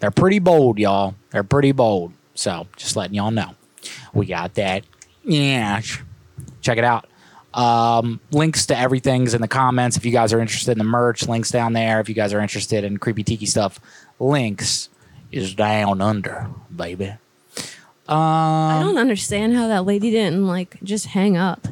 they're 0.00 0.10
pretty 0.10 0.38
bold, 0.38 0.78
y'all. 0.78 1.14
They're 1.30 1.44
pretty 1.44 1.72
bold. 1.72 2.12
So 2.34 2.66
just 2.76 2.96
letting 2.96 3.14
y'all 3.14 3.30
know, 3.30 3.54
we 4.12 4.26
got 4.26 4.54
that. 4.54 4.84
Yeah, 5.24 5.80
check 6.66 6.78
it 6.78 6.84
out. 6.84 7.06
Um, 7.54 8.20
links 8.32 8.66
to 8.66 8.78
everything's 8.78 9.32
in 9.32 9.40
the 9.40 9.48
comments. 9.48 9.96
If 9.96 10.04
you 10.04 10.12
guys 10.12 10.32
are 10.34 10.40
interested 10.40 10.72
in 10.72 10.78
the 10.78 10.84
merch, 10.84 11.26
links 11.26 11.50
down 11.50 11.72
there. 11.72 12.00
If 12.00 12.08
you 12.10 12.14
guys 12.14 12.34
are 12.34 12.40
interested 12.40 12.84
in 12.84 12.98
creepy 12.98 13.22
tiki 13.22 13.46
stuff, 13.46 13.80
links 14.20 14.90
is 15.32 15.54
down 15.54 16.02
under, 16.02 16.48
baby. 16.74 17.14
I 18.08 18.78
Um, 18.78 18.86
don't 18.86 18.98
understand 18.98 19.56
how 19.56 19.68
that 19.68 19.84
lady 19.86 20.10
didn't 20.10 20.46
like 20.46 20.76
just 20.82 21.06
hang 21.06 21.36
up. 21.36 21.66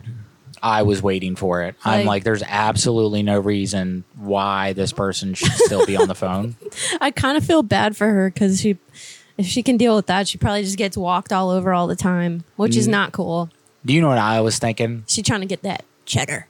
I 0.63 0.83
was 0.83 1.03
waiting 1.03 1.37
for 1.37 1.63
it. 1.63 1.75
I'm 1.85 2.01
Like- 2.01 2.07
like, 2.07 2.25
there's 2.25 2.43
absolutely 2.43 3.23
no 3.23 3.39
reason 3.39 4.05
why 4.17 4.73
this 4.73 4.93
person 4.93 5.35
should 5.35 5.53
still 5.53 5.85
be 5.85 5.97
on 5.97 6.09
the 6.09 6.15
phone. 6.15 6.57
I 7.01 7.11
kind 7.11 7.37
of 7.37 7.45
feel 7.45 7.63
bad 7.63 7.95
for 7.97 8.07
her 8.09 8.31
because 8.31 8.63
she, 8.63 8.79
if 9.37 9.45
she 9.47 9.63
can 9.63 9.77
deal 9.77 9.95
with 9.95 10.07
that, 10.07 10.27
she 10.27 10.39
probably 10.39 10.63
just 10.63 10.79
gets 10.79 10.97
walked 10.97 11.33
all 11.33 11.51
over 11.51 11.75
all 11.75 11.87
the 11.87 11.95
time, 11.97 12.45
which 12.57 12.77
is 12.77 12.89
Mm. 12.89 12.93
not 12.93 13.13
cool. 13.13 13.51
Do 13.85 13.93
you 13.93 14.01
know 14.01 14.09
what 14.09 14.19
I 14.19 14.41
was 14.41 14.59
thinking? 14.59 15.05
She 15.07 15.23
trying 15.23 15.41
to 15.41 15.47
get 15.47 15.63
that 15.63 15.85
cheddar. 16.07 16.47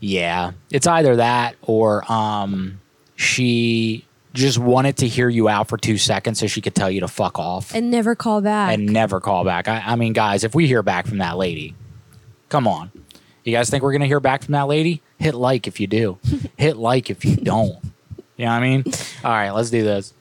Yeah, 0.00 0.52
it's 0.70 0.86
either 0.86 1.16
that 1.16 1.56
or 1.62 2.10
um, 2.12 2.80
she 3.16 4.04
just 4.34 4.58
wanted 4.58 4.96
to 4.98 5.08
hear 5.08 5.28
you 5.28 5.48
out 5.48 5.68
for 5.68 5.78
two 5.78 5.96
seconds 5.96 6.40
so 6.40 6.46
she 6.46 6.60
could 6.60 6.74
tell 6.74 6.90
you 6.90 7.00
to 7.00 7.08
fuck 7.08 7.38
off 7.38 7.74
and 7.74 7.90
never 7.90 8.14
call 8.14 8.40
back. 8.40 8.74
and 8.74 8.86
never 8.92 9.20
call 9.20 9.44
back. 9.44 9.68
I, 9.68 9.80
I 9.86 9.96
mean, 9.96 10.12
guys, 10.12 10.44
if 10.44 10.54
we 10.54 10.66
hear 10.66 10.82
back 10.82 11.06
from 11.06 11.18
that 11.18 11.38
lady, 11.38 11.74
come 12.48 12.66
on. 12.66 12.90
You 13.44 13.52
guys 13.52 13.70
think 13.70 13.82
we're 13.82 13.92
gonna 13.92 14.06
hear 14.06 14.20
back 14.20 14.42
from 14.42 14.52
that 14.52 14.66
lady? 14.68 15.00
Hit 15.18 15.34
like 15.34 15.66
if 15.66 15.78
you 15.80 15.86
do. 15.86 16.18
Hit 16.56 16.76
like 16.76 17.08
if 17.10 17.24
you 17.24 17.36
don't. 17.36 17.78
You 18.36 18.46
know 18.46 18.50
what 18.50 18.56
I 18.56 18.60
mean? 18.60 18.84
All 19.22 19.30
right, 19.30 19.50
let's 19.52 19.70
do 19.70 19.84
this. 19.84 20.12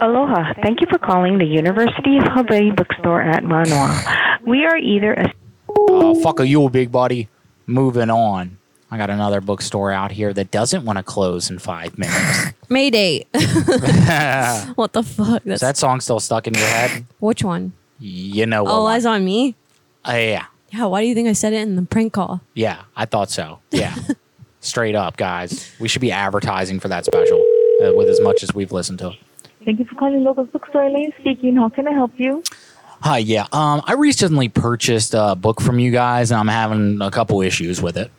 Aloha. 0.00 0.54
Thank 0.62 0.80
you 0.80 0.86
for 0.88 0.98
calling 0.98 1.38
the 1.38 1.44
University 1.44 2.18
of 2.18 2.24
Hawaii 2.24 2.70
Bookstore 2.70 3.22
at 3.22 3.44
Manoa. 3.44 4.38
We 4.46 4.64
are 4.64 4.76
either 4.76 5.12
a 5.14 5.32
Oh, 5.68 6.20
fuck 6.22 6.40
a 6.40 6.46
you, 6.46 6.68
big 6.70 6.90
buddy. 6.92 7.28
Moving 7.66 8.10
on. 8.10 8.58
I 8.90 8.96
got 8.98 9.10
another 9.10 9.40
bookstore 9.40 9.90
out 9.90 10.12
here 10.12 10.32
that 10.32 10.50
doesn't 10.50 10.84
want 10.84 10.96
to 10.98 11.02
close 11.02 11.50
in 11.50 11.58
five 11.58 11.98
minutes. 11.98 12.52
Mayday. 12.68 13.26
Is 13.34 13.44
what 14.76 14.92
the 14.92 15.02
fuck? 15.02 15.42
That's, 15.44 15.60
that 15.60 15.76
song 15.76 16.00
still 16.00 16.20
stuck 16.20 16.46
in 16.46 16.54
your 16.54 16.66
head? 16.66 17.04
which 17.18 17.42
one? 17.42 17.72
You 17.98 18.46
know 18.46 18.62
what? 18.64 18.70
All 18.72 18.86
eyes 18.86 19.04
on 19.06 19.24
me. 19.24 19.54
Uh, 20.06 20.12
yeah. 20.12 20.46
Yeah. 20.70 20.84
Why 20.86 21.02
do 21.02 21.08
you 21.08 21.14
think 21.14 21.28
I 21.28 21.32
said 21.32 21.52
it 21.52 21.62
in 21.62 21.76
the 21.76 21.82
prank 21.82 22.12
call? 22.12 22.40
Yeah, 22.54 22.82
I 22.94 23.06
thought 23.06 23.30
so. 23.30 23.58
Yeah. 23.70 23.94
Straight 24.60 24.94
up, 24.94 25.16
guys. 25.16 25.72
We 25.80 25.88
should 25.88 26.00
be 26.02 26.12
advertising 26.12 26.78
for 26.80 26.88
that 26.88 27.04
special 27.04 27.38
uh, 27.84 27.92
with 27.94 28.08
as 28.08 28.20
much 28.20 28.42
as 28.42 28.54
we've 28.54 28.72
listened 28.72 28.98
to. 29.00 29.12
Thank 29.66 29.80
you 29.80 29.84
for 29.84 29.96
calling 29.96 30.22
local 30.22 30.44
bookstore. 30.44 30.84
Elaine 30.84 31.12
speaking. 31.18 31.56
How 31.56 31.68
can 31.68 31.88
I 31.88 31.92
help 31.92 32.12
you? 32.18 32.44
Hi, 33.00 33.18
yeah. 33.18 33.48
Um, 33.50 33.82
I 33.84 33.94
recently 33.94 34.48
purchased 34.48 35.12
a 35.12 35.34
book 35.34 35.60
from 35.60 35.80
you 35.80 35.90
guys, 35.90 36.30
and 36.30 36.38
I'm 36.38 36.46
having 36.46 37.02
a 37.02 37.10
couple 37.10 37.42
issues 37.42 37.82
with 37.82 37.96
it. 37.96 38.12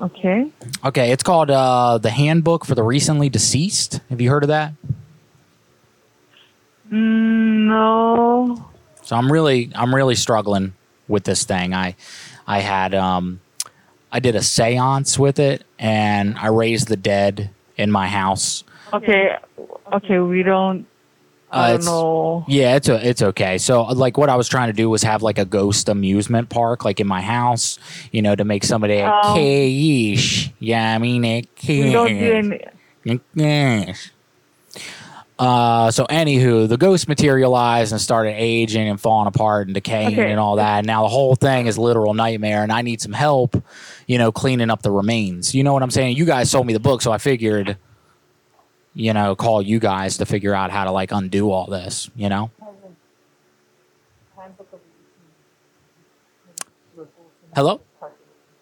Okay. 0.00 0.50
Okay, 0.84 1.12
it's 1.12 1.22
called 1.22 1.48
uh, 1.52 1.98
the 1.98 2.10
Handbook 2.10 2.64
for 2.64 2.74
the 2.74 2.82
Recently 2.82 3.28
Deceased. 3.28 4.00
Have 4.10 4.20
you 4.20 4.28
heard 4.28 4.42
of 4.42 4.48
that? 4.48 4.72
Mm, 6.90 7.68
no. 7.68 8.68
So 9.02 9.14
I'm 9.14 9.30
really, 9.30 9.70
I'm 9.76 9.94
really 9.94 10.16
struggling 10.16 10.74
with 11.06 11.22
this 11.22 11.44
thing. 11.44 11.72
I, 11.72 11.94
I 12.48 12.58
had, 12.58 12.96
um, 12.96 13.40
I 14.10 14.18
did 14.18 14.34
a 14.34 14.40
séance 14.40 15.20
with 15.20 15.38
it, 15.38 15.64
and 15.78 16.36
I 16.36 16.48
raised 16.48 16.88
the 16.88 16.96
dead 16.96 17.50
in 17.76 17.92
my 17.92 18.08
house. 18.08 18.64
Okay. 18.92 19.36
Okay. 19.92 20.18
We 20.18 20.42
don't. 20.42 20.86
Uh, 21.52 21.56
I 21.56 21.66
don't 21.68 21.74
it's- 21.76 21.86
know. 21.86 22.44
Yeah, 22.48 22.74
it's 22.76 22.88
a, 22.88 23.08
it's 23.08 23.22
okay. 23.22 23.58
So 23.58 23.82
like 23.84 24.18
what 24.18 24.28
I 24.28 24.34
was 24.36 24.48
trying 24.48 24.66
to 24.68 24.72
do 24.72 24.90
was 24.90 25.02
have 25.04 25.22
like 25.22 25.38
a 25.38 25.44
ghost 25.44 25.88
amusement 25.88 26.48
park 26.48 26.84
like 26.84 26.98
in 27.00 27.06
my 27.06 27.22
house, 27.22 27.78
you 28.10 28.20
know, 28.20 28.34
to 28.34 28.44
make 28.44 28.64
somebody 28.64 28.94
a 28.98 29.06
Um. 29.08 29.38
Yeah, 30.58 30.94
I 30.94 30.98
mean 30.98 31.24
a 31.24 31.44
We 31.68 31.92
don't 31.92 32.08
do 32.08 32.60
any. 33.04 33.20
Yes. 33.34 34.10
Uh, 35.38 35.90
so 35.90 36.06
anywho, 36.06 36.66
the 36.66 36.78
ghost 36.78 37.08
materialized 37.08 37.92
and 37.92 38.00
started 38.00 38.30
aging 38.36 38.88
and 38.88 38.98
falling 38.98 39.26
apart 39.28 39.68
and 39.68 39.74
decaying 39.74 40.14
Okay. 40.18 40.30
and 40.30 40.40
all 40.40 40.56
that. 40.56 40.86
Now 40.86 41.02
the 41.02 41.10
whole 41.10 41.34
thing 41.36 41.66
is 41.66 41.76
literal 41.76 42.14
nightmare, 42.14 42.62
and 42.62 42.72
I 42.72 42.80
need 42.80 43.02
some 43.02 43.12
help, 43.12 43.62
you 44.06 44.16
know, 44.16 44.32
cleaning 44.32 44.70
up 44.70 44.80
the 44.80 44.90
remains. 44.90 45.54
You 45.54 45.62
know 45.62 45.74
what 45.74 45.82
I'm 45.82 45.90
saying? 45.90 46.16
You 46.16 46.24
guys 46.24 46.50
sold 46.50 46.66
me 46.66 46.72
the 46.72 46.80
book, 46.80 47.02
so 47.02 47.12
I 47.12 47.18
figured, 47.18 47.76
you 48.96 49.12
know, 49.12 49.36
call 49.36 49.60
you 49.60 49.78
guys 49.78 50.16
to 50.16 50.26
figure 50.26 50.54
out 50.54 50.70
how 50.70 50.84
to 50.84 50.90
like 50.90 51.12
undo 51.12 51.50
all 51.50 51.66
this. 51.66 52.10
You 52.16 52.30
know? 52.30 52.50
Hello. 57.54 57.80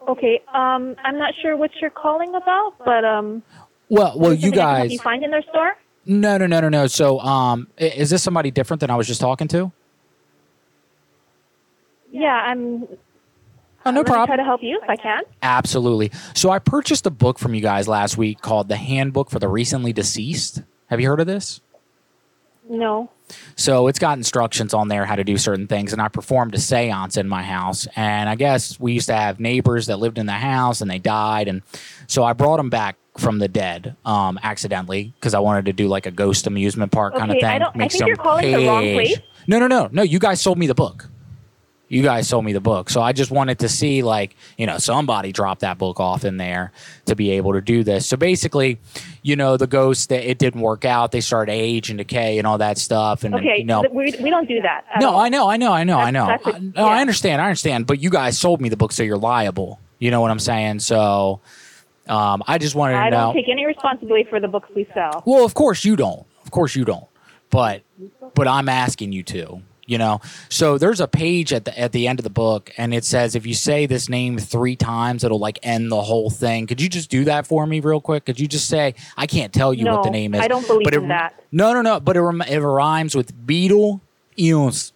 Okay, 0.09 0.43
um, 0.53 0.97
I'm 1.03 1.19
not 1.19 1.33
sure 1.41 1.57
what 1.57 1.71
you're 1.81 1.89
calling 1.89 2.35
about, 2.35 2.75
but 2.85 3.05
um, 3.05 3.43
Well, 3.89 4.19
well, 4.19 4.35
you 4.35 4.51
guys. 4.51 4.93
you 4.93 4.99
find 4.99 5.25
in 5.25 5.31
their 5.31 5.43
store? 5.43 5.77
No, 6.05 6.37
no, 6.37 6.47
no, 6.47 6.61
no, 6.61 6.69
no. 6.69 6.87
So, 6.87 7.19
um, 7.21 7.69
is 7.79 8.11
this 8.11 8.23
somebody 8.23 8.51
different 8.51 8.81
than 8.81 8.91
I 8.91 8.97
was 8.97 9.07
just 9.07 9.21
talking 9.21 9.49
to? 9.49 9.73
Yeah, 12.13 12.35
I'm. 12.35 12.87
Oh, 13.87 13.91
no 13.91 14.01
let 14.01 14.07
me 14.07 14.11
problem. 14.13 14.27
Try 14.29 14.37
to 14.37 14.45
help 14.45 14.63
you 14.63 14.81
if 14.83 14.89
I 14.89 14.97
can. 14.97 15.23
Absolutely. 15.43 16.11
So 16.35 16.51
I 16.51 16.59
purchased 16.59 17.07
a 17.07 17.11
book 17.11 17.39
from 17.39 17.55
you 17.55 17.61
guys 17.61 17.87
last 17.89 18.17
week 18.17 18.41
called 18.41 18.69
The 18.69 18.77
Handbook 18.77 19.31
for 19.31 19.39
the 19.39 19.49
Recently 19.49 19.93
Deceased. 19.93 20.63
Have 20.89 21.01
you 21.01 21.09
heard 21.09 21.21
of 21.21 21.27
this? 21.27 21.61
No. 22.69 23.11
So 23.57 23.89
it's 23.89 23.99
got 23.99 24.17
instructions 24.17 24.73
on 24.73 24.89
there 24.89 25.05
how 25.05 25.17
to 25.17 25.25
do 25.25 25.37
certain 25.37 25.67
things. 25.67 25.93
And 25.93 26.01
I 26.01 26.09
performed 26.09 26.55
a 26.55 26.59
seance 26.59 27.17
in 27.17 27.29
my 27.29 27.43
house. 27.43 27.87
And 27.97 28.29
I 28.29 28.37
guess 28.37 28.79
we 28.81 28.93
used 28.95 29.09
to 29.09 29.15
have 29.15 29.39
neighbors 29.41 29.87
that 29.87 29.99
lived 29.99 30.19
in 30.19 30.27
the 30.27 30.33
house 30.33 30.81
and 30.81 30.91
they 30.91 30.99
died. 30.99 31.49
And 31.49 31.63
so 32.07 32.25
I 32.25 32.33
brought 32.33 32.57
them 32.57 32.71
back 32.71 32.97
from 33.19 33.39
the 33.39 33.49
dead 33.49 33.97
um, 34.05 34.39
accidentally 34.43 35.13
because 35.21 35.35
I 35.35 35.41
wanted 35.41 35.67
to 35.67 35.73
do 35.73 35.89
like 35.89 36.07
a 36.07 36.11
ghost 36.11 36.47
amusement 36.47 36.91
park 36.91 37.15
kind 37.17 37.31
of 37.31 37.35
thing. 37.37 37.45
I 37.45 37.59
don't- 37.59 37.81
I 37.81 37.89
think 37.89 38.07
you're 38.07 38.17
calling 38.17 38.51
the 38.51 38.67
wrong 38.67 38.83
place. 38.83 39.19
No, 39.47 39.59
no, 39.59 39.67
no, 39.67 39.89
no. 39.93 40.03
You 40.03 40.19
guys 40.19 40.41
sold 40.41 40.57
me 40.59 40.67
the 40.67 40.75
book. 40.75 41.09
You 41.89 42.03
guys 42.03 42.27
sold 42.29 42.45
me 42.47 42.53
the 42.55 42.61
book. 42.63 42.89
So 42.89 43.03
I 43.03 43.13
just 43.13 43.31
wanted 43.31 43.59
to 43.61 43.69
see, 43.69 44.03
like, 44.03 44.35
you 44.57 44.67
know, 44.67 44.79
somebody 44.79 45.33
dropped 45.33 45.61
that 45.61 45.77
book 45.77 46.01
off 46.01 46.25
in 46.25 46.39
there 46.39 46.73
to 47.05 47.15
be 47.15 47.33
able 47.33 47.53
to 47.53 47.61
do 47.61 47.85
this. 47.85 48.07
So 48.07 48.17
basically, 48.17 48.79
you 49.23 49.37
know, 49.37 49.57
the 49.59 49.67
ghosts 49.67 50.07
that 50.07 50.29
it 50.29 50.39
didn't 50.39 50.63
work 50.63 50.85
out. 50.87 51.13
They 51.13 51.21
started 51.21 51.53
age 51.53 51.91
and 51.91 51.99
decay 51.99 52.39
and 52.39 52.47
all 52.47 52.59
that 52.59 52.79
stuff. 52.79 53.23
And 53.23 53.35
Okay, 53.35 53.59
you 53.59 53.65
know, 53.65 53.85
we, 53.93 54.15
we 54.21 54.31
don't 54.31 54.49
do 54.49 54.61
that. 54.63 54.85
no, 54.99 55.11
all. 55.11 55.21
I 55.21 55.29
know, 55.29 55.49
I 55.49 55.57
know, 55.59 55.73
I 55.73 55.85
know, 55.85 55.99
I 55.99 56.11
know. 56.11 56.27
That's- 56.27 56.55
I, 56.55 56.57
a- 56.57 56.61
no, 56.61 56.87
I 56.87 57.01
understand, 57.03 57.43
I 57.43 57.45
understand. 57.47 57.87
But 57.87 58.01
you 58.01 58.09
guys 58.11 58.39
sold 58.39 58.61
me 58.63 58.71
the 58.71 58.77
book, 58.79 58.91
so 58.91 59.03
you're 59.03 59.19
liable. 59.19 59.79
You 59.99 60.11
know 60.11 60.21
what 60.23 60.31
I'm 60.31 60.41
saying? 60.41 60.81
So, 60.81 61.41
um, 62.09 62.43
I 62.47 62.59
just 62.59 62.75
wanted 62.75 62.95
to 62.95 63.01
I 63.01 63.11
don't 63.11 63.35
take 63.35 63.49
any 63.49 63.67
responsibility 63.67 64.25
for 64.29 64.41
the 64.41 64.49
books 64.49 64.69
we 64.75 64.87
sell. 64.95 65.23
well, 65.27 65.45
of 65.45 65.55
course 65.55 65.85
you 65.85 65.97
don't. 65.97 66.27
Of 66.45 66.51
course 66.51 66.75
you 66.75 66.85
don't. 66.85 67.07
But, 67.51 67.83
but 68.35 68.49
I'm 68.49 68.69
asking 68.69 69.13
you 69.13 69.23
to. 69.25 69.63
You 69.87 69.99
know, 69.99 70.23
so 70.49 70.79
there's 70.79 71.01
a 71.01 71.07
page 71.07 71.53
at 71.53 71.67
the 71.67 71.79
at 71.79 71.93
the 71.93 72.09
end 72.09 72.19
of 72.19 72.25
the 72.25 72.31
book, 72.31 72.73
and 72.79 72.95
it 72.95 73.05
says 73.05 73.35
if 73.35 73.45
you 73.45 73.53
say 73.53 73.85
this 73.85 74.09
name 74.09 74.39
three 74.39 74.77
times, 74.77 75.25
it'll 75.25 75.39
like 75.39 75.59
end 75.63 75.93
the 75.93 76.01
whole 76.01 76.31
thing. 76.31 76.67
Could 76.67 76.81
you 76.81 76.89
just 76.89 77.11
do 77.11 77.25
that 77.25 77.47
for 77.47 77.67
me 77.67 77.81
real 77.81 78.01
quick? 78.01 78.25
Could 78.25 78.41
you 78.41 78.49
just 78.49 78.69
say 78.69 78.95
I 79.17 79.27
can't 79.27 79.53
tell 79.53 79.75
you 79.75 79.85
what 79.85 80.05
the 80.05 80.11
name 80.11 80.35
is? 80.35 80.41
I 80.41 80.49
don't 80.49 80.67
believe 80.67 80.85
but 80.85 80.95
it, 80.95 81.03
in 81.03 81.09
that. 81.09 81.39
No, 81.53 81.75
no, 81.75 81.83
no. 81.83 82.01
But 82.01 82.17
it, 82.17 82.21
it 82.21 82.61
rhymes 82.61 83.15
with 83.15 83.47
beetle, 83.47 84.01
eons, 84.39 84.95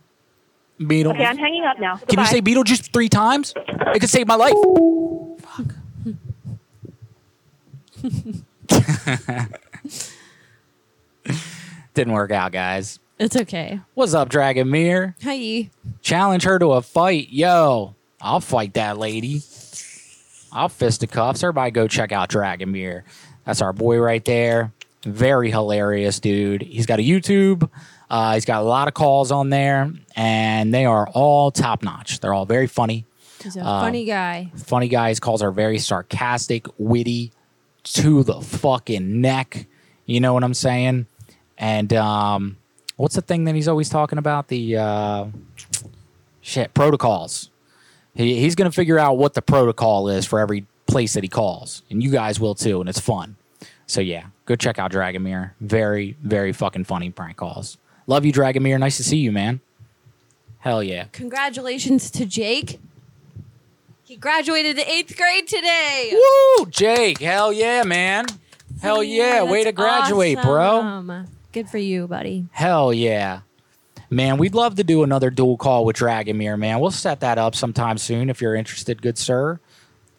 beetle. 0.78 1.12
Okay, 1.12 1.26
I'm 1.26 1.36
hanging 1.36 1.64
up 1.64 1.78
now. 1.78 1.96
Can 1.96 2.18
you 2.18 2.26
say 2.26 2.40
Goodbye. 2.40 2.62
Beetlejuice 2.62 2.90
three 2.90 3.10
times? 3.10 3.52
It 3.56 4.00
could 4.00 4.10
save 4.10 4.26
my 4.26 4.36
life. 4.36 4.54
Fuck 5.40 5.74
didn't 11.94 12.12
work 12.12 12.30
out, 12.30 12.52
guys. 12.52 13.00
It's 13.18 13.36
okay. 13.36 13.80
What's 13.94 14.14
up, 14.14 14.28
Dragomir? 14.28 15.14
Hi. 15.24 15.70
Challenge 16.02 16.42
her 16.44 16.58
to 16.58 16.72
a 16.72 16.82
fight. 16.82 17.28
Yo, 17.30 17.94
I'll 18.20 18.40
fight 18.40 18.74
that 18.74 18.96
lady. 18.96 19.42
I'll 20.52 20.68
fisticuffs. 20.68 21.42
Everybody 21.42 21.70
go 21.72 21.88
check 21.88 22.12
out 22.12 22.30
Dragomir. 22.30 23.02
That's 23.44 23.60
our 23.60 23.72
boy 23.72 23.98
right 23.98 24.24
there. 24.24 24.72
Very 25.02 25.50
hilarious, 25.50 26.20
dude. 26.20 26.62
He's 26.62 26.86
got 26.86 27.00
a 27.00 27.02
YouTube. 27.02 27.68
Uh, 28.08 28.34
he's 28.34 28.44
got 28.44 28.62
a 28.62 28.64
lot 28.64 28.88
of 28.88 28.94
calls 28.94 29.32
on 29.32 29.50
there, 29.50 29.92
and 30.16 30.72
they 30.72 30.84
are 30.86 31.08
all 31.08 31.50
top 31.50 31.82
notch. 31.82 32.20
They're 32.20 32.32
all 32.34 32.46
very 32.46 32.66
funny. 32.66 33.04
He's 33.42 33.56
a 33.56 33.60
Um, 33.66 33.82
funny 33.82 34.04
guy. 34.04 34.50
Funny 34.56 34.88
guy. 34.88 35.08
His 35.10 35.20
calls 35.20 35.42
are 35.42 35.50
very 35.50 35.78
sarcastic, 35.78 36.66
witty, 36.78 37.32
to 37.84 38.22
the 38.22 38.40
fucking 38.40 39.20
neck. 39.20 39.66
You 40.06 40.20
know 40.20 40.32
what 40.34 40.42
I'm 40.44 40.54
saying? 40.54 41.06
And 41.58 41.92
um, 41.92 42.56
what's 42.98 43.14
the 43.14 43.22
thing 43.22 43.44
that 43.44 43.54
he's 43.54 43.68
always 43.68 43.88
talking 43.88 44.18
about? 44.18 44.48
The 44.48 44.76
uh, 44.76 45.26
shit 46.42 46.74
protocols. 46.74 47.48
He, 48.14 48.38
he's 48.40 48.54
going 48.54 48.70
to 48.70 48.74
figure 48.74 48.98
out 48.98 49.16
what 49.16 49.32
the 49.32 49.40
protocol 49.40 50.08
is 50.08 50.26
for 50.26 50.38
every 50.38 50.66
place 50.86 51.14
that 51.14 51.22
he 51.22 51.28
calls, 51.28 51.82
and 51.90 52.02
you 52.02 52.10
guys 52.10 52.38
will 52.38 52.54
too, 52.54 52.80
and 52.80 52.88
it's 52.88 53.00
fun. 53.00 53.36
So 53.86 54.02
yeah, 54.02 54.26
go 54.44 54.54
check 54.54 54.78
out 54.78 54.92
Dragomir. 54.92 55.52
Very, 55.60 56.16
very 56.22 56.52
fucking 56.52 56.84
funny 56.84 57.10
prank 57.10 57.38
calls. 57.38 57.78
Love 58.06 58.26
you, 58.26 58.32
Dragomir. 58.32 58.78
Nice 58.78 58.98
to 58.98 59.04
see 59.04 59.18
you, 59.18 59.32
man. 59.32 59.60
Hell 60.60 60.82
yeah. 60.82 61.04
Congratulations 61.12 62.10
to 62.10 62.26
Jake. 62.26 62.80
He 64.04 64.16
graduated 64.16 64.76
the 64.76 64.90
eighth 64.90 65.16
grade 65.16 65.46
today. 65.46 66.12
Woo, 66.12 66.66
Jake. 66.66 67.20
Hell 67.20 67.52
yeah, 67.52 67.82
man. 67.84 68.24
Hell 68.80 69.02
yeah. 69.02 69.42
Way 69.42 69.64
to 69.64 69.72
graduate, 69.72 70.40
bro. 70.42 71.24
Awesome. 71.50 71.62
Good 71.62 71.70
for 71.70 71.78
you, 71.78 72.06
buddy. 72.06 72.46
Hell 72.52 72.92
yeah. 72.92 73.40
Man, 74.10 74.38
we'd 74.38 74.54
love 74.54 74.76
to 74.76 74.84
do 74.84 75.02
another 75.02 75.28
dual 75.30 75.56
call 75.58 75.84
with 75.84 75.96
Dragomir, 75.96 76.58
man. 76.58 76.80
We'll 76.80 76.90
set 76.90 77.20
that 77.20 77.36
up 77.36 77.54
sometime 77.54 77.98
soon 77.98 78.30
if 78.30 78.40
you're 78.40 78.54
interested, 78.54 79.02
good 79.02 79.18
sir. 79.18 79.60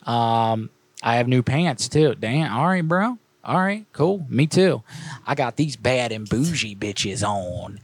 Um, 0.05 0.69
I 1.01 1.15
have 1.15 1.27
new 1.27 1.41
pants 1.41 1.87
too. 1.87 2.15
Damn. 2.15 2.53
All 2.53 2.67
right, 2.67 2.87
bro. 2.87 3.17
All 3.43 3.59
right, 3.59 3.85
cool. 3.93 4.25
Me 4.29 4.45
too. 4.45 4.83
I 5.25 5.33
got 5.33 5.55
these 5.55 5.75
bad 5.75 6.11
and 6.11 6.27
bougie 6.29 6.75
bitches 6.75 7.27
on. 7.27 7.79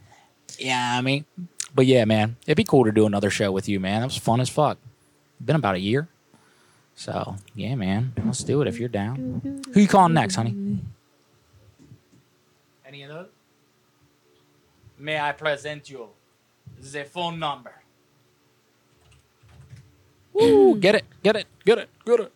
Yeah, 0.59 0.95
I 0.97 1.01
mean, 1.01 1.25
but 1.73 1.85
yeah, 1.87 2.05
man, 2.05 2.35
it'd 2.45 2.57
be 2.57 2.63
cool 2.63 2.85
to 2.85 2.91
do 2.91 3.05
another 3.05 3.29
show 3.29 3.51
with 3.51 3.67
you, 3.67 3.79
man. 3.79 4.01
That 4.01 4.07
was 4.07 4.17
fun 4.17 4.41
as 4.41 4.49
fuck. 4.49 4.77
Been 5.43 5.55
about 5.55 5.75
a 5.75 5.79
year. 5.79 6.07
So 6.93 7.37
yeah, 7.55 7.75
man, 7.75 8.13
let's 8.25 8.43
do 8.43 8.61
it 8.61 8.67
if 8.67 8.79
you're 8.79 8.89
down. 8.89 9.63
Who 9.73 9.79
you 9.79 9.87
calling 9.87 10.13
next, 10.13 10.35
honey? 10.35 10.79
Any 12.85 13.03
of 13.03 13.09
those? 13.09 13.27
May 15.05 15.19
I 15.19 15.33
present 15.33 15.87
you 15.87 16.09
the 16.79 17.03
phone 17.03 17.37
number? 17.37 17.75
Woo, 20.33 20.79
get 20.79 20.95
it, 20.95 21.05
get 21.21 21.35
it, 21.35 21.45
get 21.63 21.77
it, 21.77 21.89
get 22.03 22.21
it. 22.21 22.31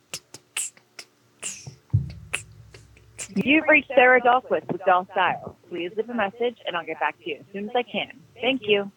You've 3.43 3.67
reached 3.67 3.87
Sarah 3.87 4.21
Dahlquist 4.21 4.71
with 4.71 4.85
Dahl 4.85 5.07
Style. 5.11 5.57
Please 5.67 5.91
leave 5.97 6.11
a 6.11 6.13
message 6.13 6.57
and 6.67 6.77
I'll 6.77 6.85
get 6.85 6.99
back 6.99 7.17
to 7.23 7.29
you 7.31 7.37
as 7.37 7.45
soon 7.51 7.71
as 7.71 7.75
I 7.75 7.81
can. 7.81 8.11
Thank 8.39 8.61
you. 8.65 8.91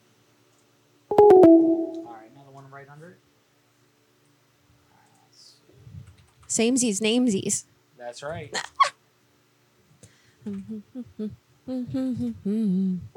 All 1.09 2.13
right, 2.13 2.31
another 2.31 2.51
one 2.51 2.71
right 2.71 2.91
under 2.91 3.13
it. 3.13 3.19
Samesies, 6.47 7.01
namesies. 7.01 7.65
That's 7.97 8.23
right. 8.23 8.55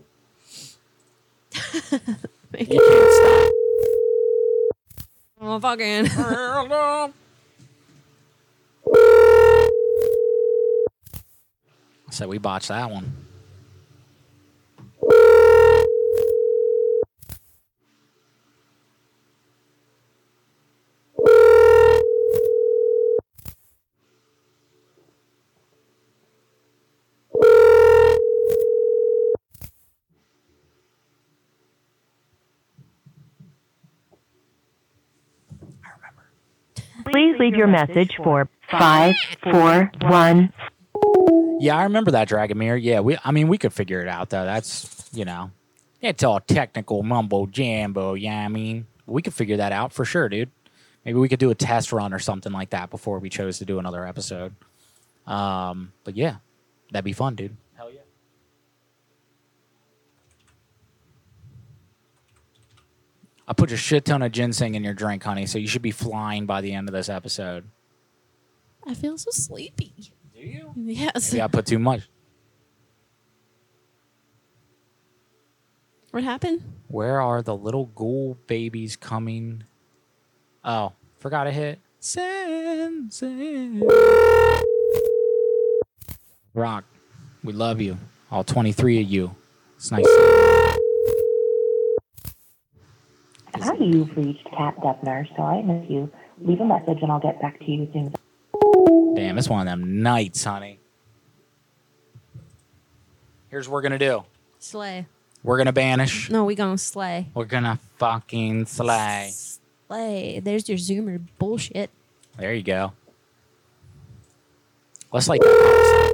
Make 2.51 2.74
You 2.74 2.80
can't 2.80 3.12
stop. 3.14 3.51
Oh, 5.41 5.60
fucking. 5.60 7.14
So 12.12 12.30
we 12.30 12.38
botched 12.38 12.70
that 12.70 12.89
one. 12.89 13.12
Please 37.16 37.39
leave 37.39 37.55
your 37.55 37.68
message 37.68 38.18
for 38.22 38.49
541. 38.70 40.51
Yeah, 41.61 41.78
I 41.78 41.84
remember 41.84 42.11
that 42.11 42.28
Dragomir. 42.28 42.78
Yeah, 42.84 42.99
we. 42.99 43.18
I 43.24 43.32
mean, 43.32 43.47
we 43.47 43.57
could 43.57 43.72
figure 43.72 44.01
it 44.01 44.09
out 44.09 44.32
though. 44.32 44.43
That's 44.43 45.09
you 45.13 45.24
know, 45.24 45.51
it's 46.01 46.26
all 46.26 46.41
technical 46.41 47.03
mumbo 47.03 47.45
jambo. 47.45 48.16
Yeah, 48.16 48.43
I 48.43 48.49
mean, 48.49 48.88
we 49.05 49.22
could 49.22 49.34
figure 49.34 49.55
that 49.55 49.72
out 49.72 49.93
for 49.93 50.03
sure, 50.03 50.28
dude. 50.28 50.51
Maybe 51.05 51.18
we 51.18 51.30
could 51.30 51.39
do 51.39 51.51
a 51.51 51.55
test 51.55 51.93
run 51.93 52.11
or 52.13 52.20
something 52.20 52.51
like 52.51 52.72
that 52.72 52.89
before 52.89 53.20
we 53.20 53.30
chose 53.30 53.59
to 53.59 53.66
do 53.66 53.80
another 53.80 54.05
episode. 54.05 54.53
Um, 55.26 55.93
but 56.03 56.18
yeah, 56.18 56.39
that'd 56.91 57.05
be 57.05 57.13
fun, 57.13 57.36
dude. 57.36 57.55
Hell 57.78 57.91
yeah. 57.93 58.01
I 63.48 63.54
put 63.54 63.72
a 63.72 63.78
shit 63.78 64.06
ton 64.06 64.22
of 64.22 64.32
ginseng 64.32 64.76
in 64.76 64.84
your 64.84 64.93
drink, 64.93 65.24
honey, 65.24 65.46
so 65.46 65.60
you 65.60 65.68
should 65.68 65.82
be 65.82 65.91
flying 65.91 66.46
by 66.46 66.62
the 66.62 66.74
end 66.74 66.89
of 66.89 66.93
this 66.93 67.10
episode. 67.10 67.70
I 68.88 68.93
feel 68.93 69.18
so 69.18 69.32
sleepy. 69.32 70.14
Do 70.34 70.41
you? 70.41 70.74
Yes. 70.76 71.32
Maybe 71.32 71.41
I 71.41 71.48
put 71.48 71.66
too 71.66 71.80
much. 71.80 72.02
What 76.12 76.24
happened? 76.24 76.62
Where 76.88 77.20
are 77.20 77.41
the 77.41 77.56
little 77.56 77.88
ghoul 77.88 78.38
babies 78.48 78.96
coming? 78.96 79.66
Oh, 80.64 80.93
forgot 81.20 81.43
to 81.43 81.52
hit 81.52 81.80
send. 82.00 83.14
send. 83.14 83.84
Rock, 86.54 86.86
we 87.43 87.52
love 87.52 87.82
you. 87.82 87.98
All 88.32 88.43
23 88.43 89.02
of 89.02 89.10
you. 89.10 89.36
It's 89.76 89.91
nice. 89.91 90.06
Hi, 93.58 93.74
you've 93.80 94.16
reached 94.18 94.45
Cat 94.51 94.76
Dubner. 94.82 95.26
Sorry 95.36 95.60
I 95.60 95.62
missed 95.62 95.89
you. 95.89 96.12
Leave 96.41 96.60
a 96.60 96.66
message 96.66 96.97
and 97.01 97.12
I'll 97.12 97.20
get 97.22 97.41
back 97.41 97.58
to 97.60 97.72
you 97.72 97.84
as 97.84 97.93
soon 97.93 98.08
as 98.08 98.14
Damn, 99.16 99.38
it's 99.38 99.47
one 99.47 99.66
of 99.66 99.72
them 99.72 100.01
nights, 100.03 100.43
honey. 100.43 100.80
Here's 103.49 103.68
what 103.68 103.76
we're 103.76 103.82
gonna 103.82 103.97
do. 103.99 104.26
Slay. 104.60 105.06
We're 105.43 105.58
gonna 105.58 105.72
banish. 105.72 106.30
No, 106.30 106.43
we 106.43 106.56
gonna 106.56 106.78
slay. 106.78 107.28
We're 107.34 107.45
gonna 107.45 107.80
fucking 107.97 108.66
slay. 108.66 109.32
Slay. 109.88 110.41
There's 110.43 110.68
your 110.68 110.78
zoomer 110.78 111.22
bullshit. 111.39 111.89
There 112.38 112.53
you 112.53 112.64
go. 112.64 112.91
Let's 115.14 115.30
like 115.30 115.39
that. 115.39 116.14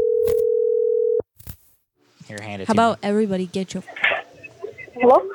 Here, 2.28 2.38
hand 2.40 2.62
it 2.62 2.68
How 2.68 2.74
to 2.74 2.78
me. 2.80 2.84
about 2.84 3.00
everybody 3.02 3.48
get 3.48 3.74
your 3.74 3.82
Hello? 4.94 5.28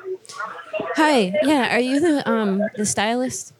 Hi. 0.97 1.33
Yeah, 1.43 1.75
are 1.75 1.81
you 1.81 2.01
the 2.01 2.29
um 2.29 2.63
the 2.77 2.87
stylist? 2.87 3.53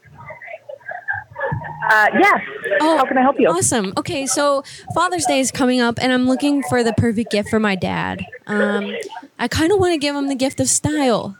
Uh, 1.89 2.07
yes. 2.19 2.41
Oh, 2.81 2.97
How 2.97 3.05
can 3.05 3.17
I 3.17 3.21
help 3.21 3.39
you? 3.39 3.47
Awesome. 3.47 3.93
Okay, 3.97 4.25
so 4.25 4.63
Father's 4.93 5.25
Day 5.25 5.39
is 5.39 5.51
coming 5.51 5.79
up, 5.79 5.97
and 6.01 6.11
I'm 6.11 6.27
looking 6.27 6.61
for 6.63 6.83
the 6.83 6.91
perfect 6.93 7.31
gift 7.31 7.49
for 7.49 7.59
my 7.59 7.75
dad. 7.75 8.25
Um, 8.45 8.93
I 9.39 9.47
kind 9.47 9.71
of 9.71 9.79
want 9.79 9.93
to 9.93 9.97
give 9.97 10.13
him 10.15 10.27
the 10.27 10.35
gift 10.35 10.59
of 10.59 10.67
style. 10.67 11.37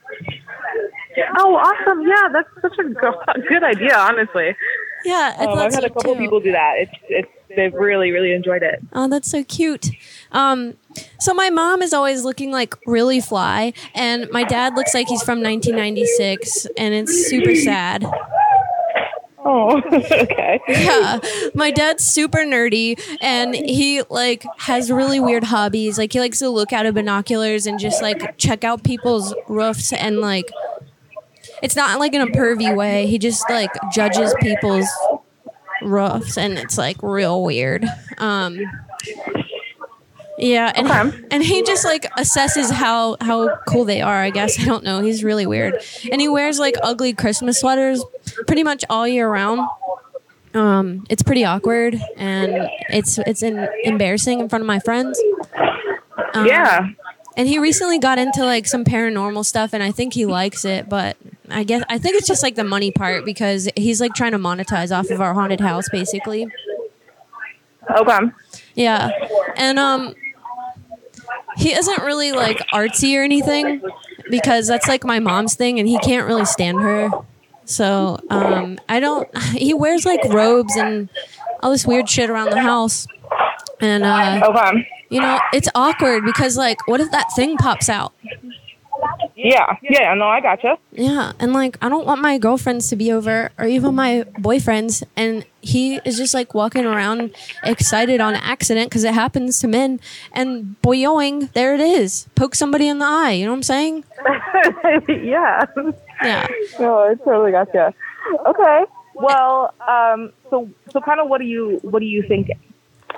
Oh, 1.38 1.56
awesome. 1.56 2.02
Yeah, 2.08 2.30
that's 2.32 2.50
such 2.62 2.78
a 2.80 3.42
good 3.50 3.64
idea, 3.64 3.98
honestly. 3.98 4.56
Yeah, 5.04 5.36
I 5.38 5.46
um, 5.46 5.60
I've 5.60 5.74
had 5.74 5.84
a 5.84 5.90
couple 5.90 6.14
too. 6.14 6.20
people 6.20 6.40
do 6.40 6.52
that. 6.52 6.76
It's, 6.78 6.92
it's, 7.10 7.30
they've 7.56 7.74
really, 7.74 8.12
really 8.12 8.34
enjoyed 8.34 8.64
it. 8.64 8.80
Oh, 8.94 9.08
that's 9.08 9.30
so 9.30 9.44
cute. 9.44 9.90
Um, 10.32 10.76
so 11.20 11.34
my 11.34 11.50
mom 11.50 11.82
is 11.82 11.94
always 11.94 12.24
looking 12.24 12.52
like 12.52 12.76
really 12.86 13.22
fly, 13.22 13.74
and 13.94 14.30
my 14.32 14.44
dad 14.44 14.76
looks 14.76 14.94
like 14.94 15.08
he's 15.08 15.22
from 15.22 15.42
1996, 15.42 16.68
and 16.78 16.94
it's 16.94 17.28
super 17.28 17.56
sad. 17.56 18.06
Oh, 19.50 19.82
okay. 19.94 20.60
Yeah, 20.68 21.20
my 21.56 21.72
dad's 21.72 22.04
super 22.04 22.40
nerdy, 22.40 23.00
and 23.22 23.56
he 23.56 24.02
like 24.10 24.44
has 24.58 24.92
really 24.92 25.22
weird 25.22 25.46
hobbies. 25.46 25.98
Like 25.98 26.12
he 26.12 26.20
likes 26.20 26.40
to 26.40 26.50
look 26.50 26.74
out 26.74 26.86
of 26.86 26.96
binoculars 26.96 27.66
and 27.66 27.80
just 27.80 28.02
like 28.02 28.38
check 28.38 28.66
out 28.66 28.84
people's 28.84 29.34
roofs, 29.48 29.94
and 29.94 30.20
like 30.20 30.52
it's 31.64 31.78
not 31.78 31.98
like 32.00 32.14
in 32.14 32.22
a 32.22 32.28
pervy 32.28 32.76
way. 32.76 33.08
He 33.08 33.18
just 33.18 33.50
like 33.50 33.72
judges 33.94 34.36
people's 34.42 34.88
roofs, 35.82 36.38
and 36.38 36.58
it's 36.58 36.78
like 36.78 37.02
real 37.02 37.42
weird. 37.42 37.86
Um, 38.18 38.60
yeah, 40.38 40.72
and 40.76 41.28
and 41.32 41.44
he 41.44 41.64
just 41.64 41.84
like 41.86 42.04
assesses 42.18 42.72
how 42.72 43.18
how 43.22 43.58
cool 43.68 43.86
they 43.86 44.02
are. 44.02 44.22
I 44.22 44.30
guess 44.30 44.60
I 44.60 44.66
don't 44.66 44.84
know. 44.84 45.02
He's 45.02 45.24
really 45.24 45.46
weird, 45.46 45.76
and 46.12 46.22
he 46.22 46.28
wears 46.28 46.60
like 46.60 46.76
ugly 46.84 47.14
Christmas 47.14 47.60
sweaters 47.60 48.04
pretty 48.46 48.64
much 48.64 48.84
all 48.90 49.08
year 49.08 49.30
round. 49.30 49.68
Um, 50.54 51.06
it's 51.10 51.24
pretty 51.24 51.44
awkward, 51.44 52.00
and 52.16 52.70
it's 52.90 53.18
it's 53.20 53.44
in, 53.44 53.68
embarrassing 53.84 54.40
in 54.40 54.50
front 54.50 54.62
of 54.62 54.68
my 54.68 54.80
friends. 54.80 55.20
Um, 56.34 56.46
Yeah. 56.48 56.90
and 57.36 57.48
he 57.48 57.60
recently 57.60 58.00
got 58.00 58.18
into 58.18 58.44
like 58.46 58.66
some 58.68 58.84
paranormal 58.84 59.46
stuff, 59.46 59.74
and 59.74 59.84
I 59.84 59.92
think 59.92 60.14
he 60.14 60.26
likes 60.26 60.66
it. 60.66 60.88
But 60.90 61.18
I 61.50 61.64
guess 61.64 61.84
I 61.90 61.98
think 61.98 62.16
it's 62.16 62.28
just 62.28 62.44
like 62.44 62.56
the 62.56 62.64
money 62.64 62.92
part 62.92 63.26
because 63.26 63.70
he's 63.76 64.00
like 64.02 64.14
trying 64.14 64.32
to 64.34 64.40
monetize 64.40 64.96
off 64.98 65.10
of 65.10 65.22
our 65.22 65.34
haunted 65.34 65.60
house, 65.62 65.90
basically. 65.90 66.48
Okay. 67.96 68.20
Yeah, 68.76 69.10
and 69.56 69.80
um, 69.80 70.14
he 71.58 71.74
isn't 71.74 72.04
really 72.04 72.32
like 72.32 72.60
artsy 72.74 73.18
or 73.18 73.24
anything 73.24 73.82
because 74.30 74.68
that's 74.68 74.88
like 74.88 75.04
my 75.04 75.20
mom's 75.20 75.56
thing, 75.56 75.80
and 75.80 75.88
he 75.88 75.98
can't 76.00 76.28
really 76.28 76.46
stand 76.46 76.80
her. 76.82 77.10
So 77.66 78.20
um, 78.30 78.78
I 78.90 79.00
don't. 79.00 79.28
He 79.54 79.74
wears 79.74 80.06
like 80.06 80.24
robes 80.26 80.76
and 80.76 81.10
all 81.62 81.72
this 81.72 81.86
weird 81.86 82.10
shit 82.10 82.30
around 82.30 82.52
the 82.52 82.62
house, 82.62 83.08
and 83.82 84.04
uh, 84.04 84.40
you 85.10 85.20
know 85.20 85.40
it's 85.54 85.68
awkward 85.76 86.24
because 86.26 86.58
like, 86.58 86.88
what 86.88 87.02
if 87.02 87.12
that 87.12 87.28
thing 87.36 87.58
pops 87.58 87.90
out? 87.90 88.14
Yeah. 89.36 89.78
Yeah, 89.84 90.14
no, 90.16 90.28
I 90.28 90.42
gotcha. 90.42 90.78
Yeah, 90.92 91.34
and 91.40 91.54
like 91.54 91.78
I 91.82 91.90
don't 91.90 92.06
want 92.06 92.22
my 92.22 92.38
girlfriends 92.38 92.90
to 92.90 92.96
be 92.96 93.12
over 93.12 93.52
or 93.58 93.66
even 93.66 93.96
my 93.96 94.24
boyfriends, 94.40 95.04
and 95.16 95.46
he 95.62 95.98
is 96.06 96.18
just 96.18 96.34
like 96.34 96.54
walking 96.54 96.86
around 96.86 97.36
excited 97.64 98.20
on 98.20 98.36
accident 98.36 98.90
because 98.90 99.04
it 99.04 99.14
happens 99.14 99.60
to 99.60 99.68
men, 99.68 100.00
and 100.32 100.76
boyoing, 100.82 101.52
there 101.54 101.76
it 101.76 101.82
is, 101.82 102.28
poke 102.36 102.56
somebody 102.56 102.88
in 102.88 103.00
the 103.00 103.06
eye. 103.06 103.32
You 103.32 103.46
know 103.46 103.52
what 103.52 103.58
I'm 103.58 103.64
saying? 103.64 104.04
yeah. 105.08 105.66
Yeah. 106.24 106.48
No, 106.80 107.00
I 107.00 107.16
totally 107.16 107.52
gotcha. 107.52 107.94
Okay. 108.48 108.86
Well, 109.14 109.74
um, 109.88 110.32
so 110.50 110.70
so 110.92 111.02
kind 111.02 111.20
of 111.20 111.28
what 111.28 111.40
do 111.40 111.46
you 111.46 111.80
what 111.84 112.00
do 112.00 112.06
you 112.06 112.24
think? 112.28 112.50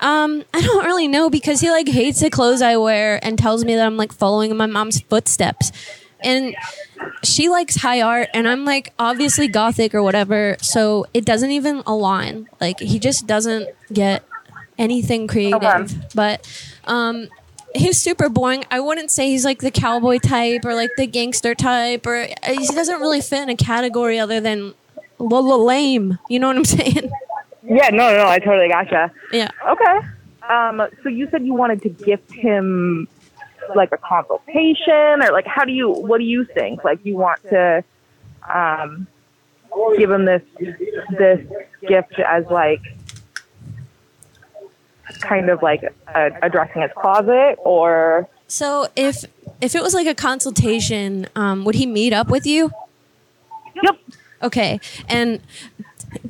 Um, 0.00 0.44
I 0.54 0.60
don't 0.60 0.84
really 0.84 1.08
know 1.08 1.30
because 1.30 1.60
he 1.60 1.70
like 1.70 1.88
hates 1.88 2.20
the 2.20 2.30
clothes 2.30 2.62
I 2.62 2.76
wear 2.76 3.18
and 3.24 3.38
tells 3.38 3.64
me 3.64 3.74
that 3.76 3.86
I'm 3.86 3.96
like 3.96 4.12
following 4.12 4.50
in 4.50 4.56
my 4.56 4.66
mom's 4.66 5.00
footsteps. 5.00 5.72
And 6.22 6.54
she 7.24 7.48
likes 7.48 7.76
high 7.76 8.02
art 8.02 8.28
and 8.34 8.46
I'm 8.46 8.64
like 8.64 8.92
obviously 8.98 9.48
gothic 9.48 9.94
or 9.94 10.02
whatever, 10.02 10.56
so 10.60 11.06
it 11.14 11.24
doesn't 11.24 11.50
even 11.50 11.82
align. 11.86 12.48
Like 12.60 12.78
he 12.80 12.98
just 12.98 13.26
doesn't 13.26 13.68
get 13.92 14.24
anything 14.78 15.26
creative. 15.26 15.94
But 16.14 16.46
um 16.84 17.28
he's 17.74 18.00
super 18.00 18.28
boring. 18.28 18.64
I 18.70 18.80
wouldn't 18.80 19.10
say 19.10 19.30
he's 19.30 19.44
like 19.44 19.60
the 19.60 19.70
cowboy 19.70 20.18
type 20.18 20.64
or 20.64 20.74
like 20.74 20.90
the 20.96 21.06
gangster 21.06 21.54
type 21.54 22.06
or 22.06 22.16
uh, 22.22 22.52
he 22.52 22.66
doesn't 22.66 23.00
really 23.00 23.20
fit 23.20 23.42
in 23.42 23.48
a 23.48 23.56
category 23.56 24.18
other 24.18 24.40
than 24.40 24.74
lame. 25.18 26.18
You 26.28 26.38
know 26.38 26.48
what 26.48 26.56
I'm 26.56 26.64
saying? 26.66 27.10
Yeah, 27.70 27.90
no, 27.90 28.16
no, 28.16 28.26
I 28.26 28.40
totally 28.40 28.68
gotcha. 28.68 29.12
Yeah. 29.32 29.48
Okay. 29.68 30.00
Um, 30.48 30.82
so 31.04 31.08
you 31.08 31.28
said 31.30 31.46
you 31.46 31.54
wanted 31.54 31.80
to 31.82 31.88
gift 31.88 32.32
him 32.32 33.06
like 33.76 33.92
a 33.92 33.96
consultation, 33.96 35.22
or 35.22 35.30
like 35.30 35.46
how 35.46 35.64
do 35.64 35.70
you? 35.70 35.88
What 35.88 36.18
do 36.18 36.24
you 36.24 36.44
think? 36.44 36.82
Like 36.82 36.98
you 37.04 37.16
want 37.16 37.40
to 37.44 37.84
um, 38.52 39.06
give 39.96 40.10
him 40.10 40.24
this 40.24 40.42
this 41.16 41.46
gift 41.86 42.18
as 42.18 42.44
like 42.46 42.80
kind 45.20 45.48
of 45.48 45.62
like 45.62 45.84
a, 46.08 46.30
addressing 46.42 46.82
his 46.82 46.90
closet, 47.00 47.56
or 47.60 48.28
So 48.48 48.88
if 48.96 49.24
if 49.60 49.76
it 49.76 49.82
was 49.82 49.94
like 49.94 50.08
a 50.08 50.14
consultation, 50.14 51.28
um, 51.36 51.64
would 51.64 51.76
he 51.76 51.86
meet 51.86 52.12
up 52.12 52.30
with 52.30 52.46
you? 52.46 52.72
Yep. 53.80 53.96
Okay. 54.42 54.80
And 55.08 55.40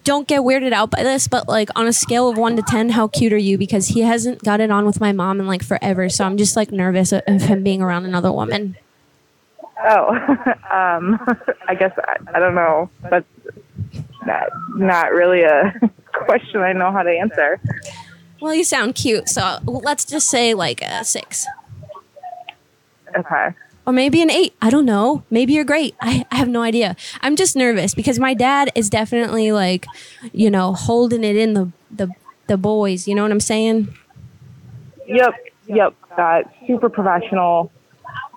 don't 0.04 0.28
get 0.28 0.40
weirded 0.40 0.72
out 0.72 0.90
by 0.90 1.02
this, 1.02 1.28
but 1.28 1.48
like 1.48 1.68
on 1.76 1.86
a 1.86 1.92
scale 1.92 2.28
of 2.28 2.36
one 2.36 2.56
to 2.56 2.62
ten, 2.62 2.90
how 2.90 3.08
cute 3.08 3.32
are 3.32 3.38
you? 3.38 3.58
Because 3.58 3.88
he 3.88 4.00
hasn't 4.00 4.42
got 4.42 4.60
it 4.60 4.70
on 4.70 4.86
with 4.86 5.00
my 5.00 5.12
mom 5.12 5.40
in 5.40 5.46
like 5.46 5.62
forever, 5.62 6.08
so 6.08 6.24
I'm 6.24 6.36
just 6.36 6.56
like 6.56 6.70
nervous 6.70 7.12
of 7.12 7.24
him 7.26 7.62
being 7.62 7.82
around 7.82 8.04
another 8.04 8.32
woman. 8.32 8.76
oh, 9.84 10.08
um, 10.70 11.18
I 11.68 11.74
guess 11.78 11.92
I, 11.98 12.16
I 12.34 12.38
don't 12.38 12.54
know. 12.54 12.90
That's 13.10 13.26
not 14.26 14.48
not 14.74 15.12
really 15.12 15.42
a 15.42 15.72
question 16.12 16.60
I 16.60 16.72
know 16.72 16.92
how 16.92 17.02
to 17.02 17.10
answer. 17.10 17.60
Well, 18.40 18.54
you 18.54 18.64
sound 18.64 18.94
cute, 18.94 19.28
so 19.28 19.58
let's 19.64 20.04
just 20.04 20.28
say 20.28 20.54
like 20.54 20.82
a 20.82 21.04
six. 21.04 21.46
Okay. 23.16 23.48
Or 23.91 23.93
maybe 23.93 24.22
an 24.22 24.30
eight. 24.30 24.55
I 24.62 24.70
don't 24.70 24.86
know. 24.86 25.24
Maybe 25.30 25.53
you're 25.53 25.64
great. 25.64 25.97
I, 26.01 26.24
I 26.30 26.36
have 26.36 26.49
no 26.49 26.62
idea. 26.62 26.95
I'm 27.22 27.34
just 27.34 27.57
nervous 27.57 27.93
because 27.93 28.20
my 28.20 28.34
dad 28.34 28.70
is 28.76 28.88
definitely 28.88 29.51
like, 29.51 29.84
you 30.32 30.49
know, 30.49 30.74
holding 30.74 31.24
it 31.24 31.34
in 31.34 31.55
the 31.55 31.72
the, 31.91 32.09
the 32.47 32.57
boys. 32.57 33.09
You 33.09 33.16
know 33.16 33.22
what 33.22 33.32
I'm 33.32 33.41
saying? 33.41 33.93
Yep. 35.09 35.34
Yep. 35.66 35.95
Uh, 36.16 36.43
super 36.68 36.88
professional. 36.88 37.72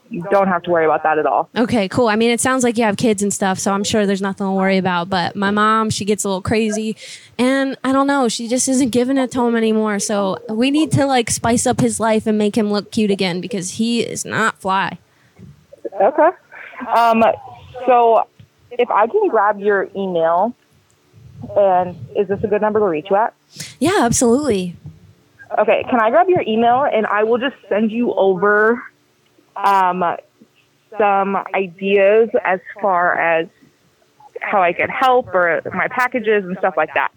You 0.10 0.24
don't 0.32 0.48
have 0.48 0.64
to 0.64 0.72
worry 0.72 0.86
about 0.86 1.04
that 1.04 1.20
at 1.20 1.28
all. 1.28 1.52
Okay, 1.56 1.88
cool. 1.88 2.08
I 2.08 2.16
mean, 2.16 2.32
it 2.32 2.42
sounds 2.42 2.64
like 2.64 2.76
you 2.80 2.84
have 2.86 2.98
kids 2.98 3.22
and 3.22 3.32
stuff, 3.32 3.60
so 3.60 3.74
I'm 3.74 3.84
sure 3.84 4.08
there's 4.08 4.24
nothing 4.24 4.48
to 4.48 4.52
worry 4.54 4.80
about. 4.80 5.08
But 5.08 5.36
my 5.36 5.52
mom, 5.52 5.92
she 5.92 6.04
gets 6.04 6.24
a 6.24 6.30
little 6.30 6.42
crazy, 6.42 6.96
and 7.38 7.78
I 7.84 7.92
don't 7.92 8.08
know, 8.08 8.28
she 8.28 8.48
just 8.48 8.68
isn't 8.68 8.90
giving 8.90 9.20
it 9.20 9.30
to 9.32 9.42
him 9.44 9.56
anymore. 9.56 10.00
So 10.00 10.40
we 10.50 10.72
need 10.72 10.92
to 10.94 11.06
like 11.06 11.30
spice 11.30 11.68
up 11.68 11.80
his 11.80 12.00
life 12.00 12.26
and 12.26 12.40
make 12.40 12.58
him 12.58 12.72
look 12.72 12.92
cute 12.92 13.12
again 13.12 13.40
because 13.40 13.72
he 13.72 14.02
is 14.02 14.26
not 14.26 14.60
fly. 14.60 14.98
Okay. 16.02 16.30
Um, 16.96 17.24
so 17.86 18.28
if 18.72 18.90
I 18.90 19.08
can 19.08 19.28
grab 19.30 19.60
your 19.60 19.90
email, 19.96 20.54
and 21.58 21.96
is 22.16 22.28
this 22.28 22.44
a 22.44 22.48
good 22.48 22.62
number 22.62 22.80
to 22.80 22.86
reach 22.86 23.08
you 23.10 23.16
at? 23.16 23.34
Yeah, 23.80 24.00
absolutely. 24.02 24.76
Okay, 25.58 25.84
can 25.90 26.00
I 26.00 26.10
grab 26.10 26.30
your 26.30 26.42
email 26.42 26.84
and 26.84 27.06
I 27.06 27.24
will 27.24 27.38
just 27.38 27.56
send 27.70 27.92
you 27.92 28.14
over 28.14 28.82
um, 29.56 30.04
some 30.98 31.38
ideas 31.54 32.30
as 32.44 32.60
far 32.82 33.20
as 33.20 33.48
how 34.42 34.62
I 34.62 34.74
can 34.74 34.90
help 34.90 35.28
or 35.34 35.62
my 35.74 35.88
packages 35.88 36.44
and 36.44 36.58
stuff 36.58 36.76
like 36.76 36.94
that. 36.96 37.12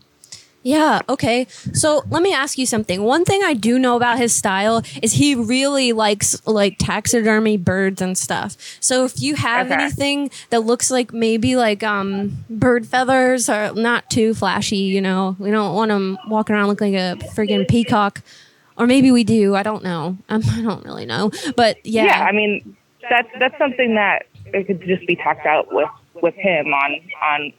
Yeah, 0.66 1.02
okay. 1.08 1.46
So 1.74 2.02
let 2.10 2.24
me 2.24 2.34
ask 2.34 2.58
you 2.58 2.66
something. 2.66 3.04
One 3.04 3.24
thing 3.24 3.40
I 3.44 3.54
do 3.54 3.78
know 3.78 3.94
about 3.94 4.18
his 4.18 4.34
style 4.34 4.82
is 5.00 5.12
he 5.12 5.36
really 5.36 5.92
likes 5.92 6.44
like 6.44 6.74
taxidermy 6.80 7.56
birds 7.56 8.02
and 8.02 8.18
stuff. 8.18 8.56
So 8.80 9.04
if 9.04 9.22
you 9.22 9.36
have 9.36 9.70
Okay. 9.70 9.80
anything 9.80 10.28
that 10.50 10.62
looks 10.62 10.90
like 10.90 11.12
maybe 11.12 11.54
like 11.54 11.84
um 11.84 12.44
bird 12.50 12.84
feathers 12.84 13.48
or 13.48 13.74
not 13.74 14.10
too 14.10 14.34
flashy, 14.34 14.78
you 14.78 15.00
know, 15.00 15.36
we 15.38 15.52
don't 15.52 15.72
want 15.76 15.92
him 15.92 16.18
walking 16.26 16.56
around 16.56 16.66
looking 16.66 16.94
like 16.94 17.00
a 17.00 17.24
friggin' 17.36 17.68
peacock. 17.68 18.22
Or 18.76 18.88
maybe 18.88 19.12
we 19.12 19.22
do. 19.22 19.54
I 19.54 19.62
don't 19.62 19.84
know. 19.84 20.18
Um, 20.28 20.42
I 20.50 20.62
don't 20.62 20.84
really 20.84 21.06
know. 21.06 21.30
But 21.56 21.78
yeah. 21.86 22.06
yeah. 22.06 22.24
I 22.24 22.32
mean 22.32 22.76
that's 23.08 23.28
that's 23.38 23.56
something 23.56 23.94
that 23.94 24.26
it 24.46 24.66
could 24.66 24.80
just 24.82 25.06
be 25.06 25.14
talked 25.14 25.46
out 25.46 25.72
with 25.72 25.88
with 26.20 26.34
him 26.34 26.74
on 26.74 27.00
on 27.22 27.52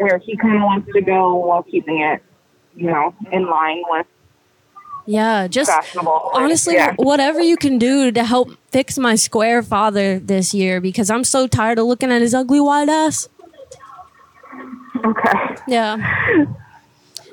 where 0.00 0.18
he 0.18 0.36
kind 0.36 0.56
of 0.56 0.62
wants 0.62 0.92
to 0.92 1.00
go 1.00 1.34
while 1.34 1.62
keeping 1.62 2.00
it, 2.00 2.22
you 2.76 2.86
know, 2.90 3.14
in 3.32 3.46
line 3.46 3.82
with 3.88 4.06
Yeah, 5.06 5.46
just 5.48 5.70
honestly, 6.34 6.74
yeah. 6.74 6.94
whatever 6.96 7.40
you 7.40 7.56
can 7.56 7.78
do 7.78 8.10
to 8.12 8.24
help 8.24 8.50
fix 8.70 8.98
my 8.98 9.14
square 9.14 9.62
father 9.62 10.18
this 10.18 10.52
year 10.54 10.80
because 10.80 11.10
I'm 11.10 11.24
so 11.24 11.46
tired 11.46 11.78
of 11.78 11.86
looking 11.86 12.10
at 12.10 12.20
his 12.22 12.34
ugly 12.34 12.60
white 12.60 12.88
ass. 12.88 13.28
Okay. 15.04 15.32
Yeah. 15.68 16.46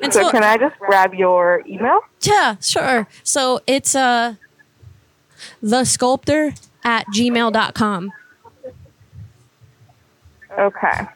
And 0.01 0.11
so, 0.11 0.23
so- 0.23 0.31
can 0.31 0.43
I 0.43 0.57
just 0.57 0.77
grab 0.79 1.13
your 1.13 1.63
email? 1.65 2.01
Yeah, 2.21 2.57
sure. 2.59 3.07
So 3.23 3.61
it's 3.65 3.95
uh 3.95 4.35
the 5.61 5.85
sculptor 5.85 6.55
at 6.83 7.05
gmail.com. 7.15 8.11
Okay. 10.59 11.07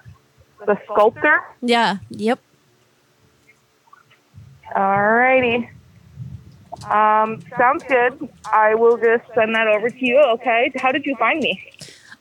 The 0.68 0.78
sculptor? 0.92 1.40
Yeah, 1.62 1.98
yep. 2.10 2.40
Alrighty. 4.76 5.70
Um, 6.92 7.42
sounds 7.58 7.84
good. 7.88 8.30
I 8.52 8.76
will 8.76 8.98
just 8.98 9.24
send 9.34 9.56
that 9.56 9.68
over 9.68 9.90
to 9.90 10.06
you, 10.06 10.20
okay? 10.36 10.72
How 10.76 10.92
did 10.92 11.06
you 11.06 11.16
find 11.16 11.40
me? 11.40 11.64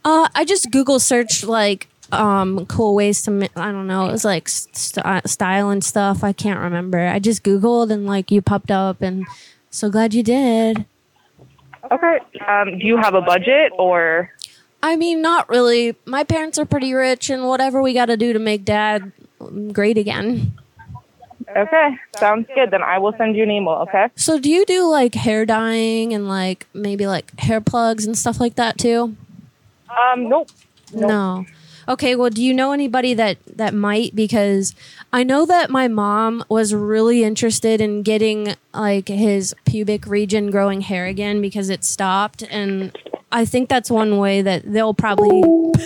Uh 0.05 0.29
I 0.37 0.45
just 0.45 0.71
Google 0.71 1.01
searched 1.01 1.43
like 1.43 1.89
um 2.13 2.65
cool 2.67 2.95
ways 2.95 3.23
to 3.23 3.33
mi- 3.33 3.51
I 3.57 3.73
don't 3.73 3.89
know, 3.89 4.07
it 4.09 4.13
was 4.13 4.25
like 4.25 4.49
st- 4.49 5.29
style 5.29 5.69
and 5.71 5.83
stuff. 5.83 6.23
I 6.23 6.33
can't 6.33 6.61
remember. 6.61 7.01
I 7.01 7.19
just 7.19 7.43
googled 7.43 7.91
and 7.91 8.07
like 8.07 8.31
you 8.31 8.41
popped 8.41 8.71
up 8.71 9.03
and 9.03 9.27
so 9.71 9.91
glad 9.91 10.15
you 10.15 10.23
did. 10.23 10.87
Okay. 11.91 12.19
Um, 12.47 12.79
do 12.79 12.87
you 12.87 12.97
have 12.97 13.15
a 13.15 13.21
budget 13.23 13.73
or 13.77 14.31
I 14.87 14.95
mean, 14.95 15.21
not 15.21 15.49
really. 15.49 15.97
My 16.05 16.23
parents 16.23 16.61
are 16.61 16.65
pretty 16.65 16.95
rich, 16.95 17.29
and 17.29 17.49
whatever 17.49 17.83
we 17.83 17.93
got 17.93 18.07
to 18.07 18.17
do 18.17 18.33
to 18.33 18.39
make 18.39 18.65
dad 18.65 19.11
great 19.73 19.99
again. 19.99 20.57
Okay, 21.57 21.97
sounds 22.17 22.47
good. 22.55 22.71
Then 22.71 22.85
I 22.85 22.99
will 22.99 23.13
send 23.19 23.35
you 23.35 23.43
an 23.43 23.51
email, 23.51 23.85
okay? 23.89 24.11
So, 24.15 24.39
do 24.39 24.49
you 24.49 24.65
do 24.65 24.89
like 24.89 25.17
hair 25.17 25.45
dyeing 25.45 26.15
and 26.15 26.29
like 26.29 26.69
maybe 26.73 27.09
like 27.09 27.37
hair 27.41 27.61
plugs 27.61 28.07
and 28.07 28.17
stuff 28.17 28.39
like 28.39 28.55
that 28.55 28.79
too? 28.79 29.17
Um, 29.91 30.29
nope. 30.29 30.51
No. 30.95 31.47
Okay, 31.89 32.15
well, 32.15 32.31
do 32.31 32.43
you 32.43 32.55
know 32.55 32.71
anybody 32.71 33.13
that 33.15 33.39
that 33.57 33.75
might? 33.75 34.15
Because 34.15 34.73
I 35.13 35.25
know 35.25 35.47
that 35.47 35.69
my 35.69 35.89
mom 35.89 36.45
was 36.49 36.73
really 36.73 37.25
interested 37.25 37.81
in 37.81 38.05
getting 38.05 38.55
like 38.73 39.09
his 39.09 39.53
pubic 39.65 40.07
region 40.07 40.53
growing 40.53 40.83
hair 40.83 41.07
again 41.07 41.41
because 41.41 41.71
it 41.71 41.83
stopped, 41.83 42.43
and 42.43 42.97
I 43.33 43.45
think 43.45 43.69
that's 43.69 43.91
one 43.91 44.19
way 44.19 44.43
that 44.43 44.63
they'll 44.71 44.95
probably. 44.95 45.43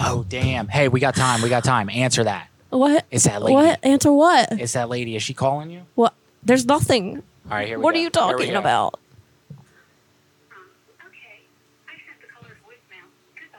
Oh 0.00 0.24
damn! 0.28 0.68
Hey, 0.68 0.86
we 0.86 1.00
got 1.00 1.16
time. 1.16 1.42
We 1.42 1.48
got 1.48 1.64
time. 1.64 1.90
Answer 1.90 2.22
that. 2.22 2.48
What? 2.70 3.04
Is 3.10 3.24
that 3.24 3.42
lady? 3.42 3.54
What? 3.54 3.84
Answer 3.84 4.12
what? 4.12 4.52
Is 4.60 4.72
that 4.74 4.88
lady? 4.88 5.16
Is 5.16 5.24
she 5.24 5.34
calling 5.34 5.70
you? 5.70 5.82
What? 5.96 6.14
There's 6.44 6.64
nothing. 6.64 7.16
All 7.50 7.56
right, 7.56 7.66
here 7.66 7.78
we 7.78 7.82
What 7.82 7.94
go. 7.94 7.96
are 7.96 7.98
you 7.98 8.02
Here 8.04 8.06
we 8.06 8.10
talking 8.32 8.52
go. 8.52 8.58
about? 8.60 9.00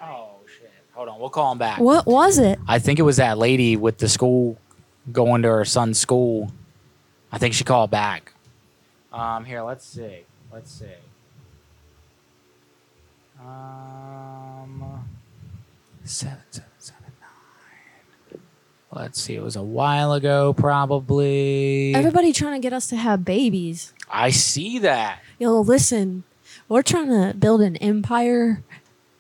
Oh 0.02 0.36
shit! 0.60 0.72
Hold 0.94 1.10
on, 1.10 1.20
we'll 1.20 1.30
call 1.30 1.52
him 1.52 1.58
back. 1.58 1.80
What 1.80 2.06
was 2.06 2.38
it? 2.38 2.60
I 2.68 2.80
think 2.80 3.00
it 3.00 3.04
was 3.04 3.18
that 3.18 3.38
lady 3.38 3.76
with 3.76 3.98
the 3.98 4.08
school 4.08 4.58
going 5.12 5.42
to 5.42 5.50
her 5.50 5.66
son's 5.66 6.00
school. 6.00 6.52
I 7.32 7.38
think 7.38 7.54
she 7.54 7.64
called 7.64 7.92
back. 7.92 8.34
Um, 9.12 9.46
here, 9.46 9.62
let's 9.62 9.86
see. 9.86 10.22
Let's 10.52 10.72
see. 10.72 10.86
Um, 13.50 15.06
seven, 16.04 16.38
seven, 16.52 16.70
seven, 16.80 17.04
nine. 17.20 18.42
Let's 18.92 19.22
see. 19.22 19.36
It 19.36 19.44
was 19.44 19.56
a 19.56 19.64
while 19.64 20.14
ago, 20.14 20.54
probably. 20.54 21.94
Everybody 21.96 22.32
trying 22.34 22.54
to 22.54 22.60
get 22.60 22.74
us 22.74 22.88
to 22.88 22.96
have 22.96 23.26
babies. 23.26 23.94
I 24.10 24.30
see 24.32 24.80
that. 24.80 25.20
Yo, 25.40 25.60
listen, 25.60 26.24
we're 26.68 26.82
trying 26.82 27.10
to 27.10 27.36
build 27.38 27.62
an 27.62 27.76
empire, 27.78 28.64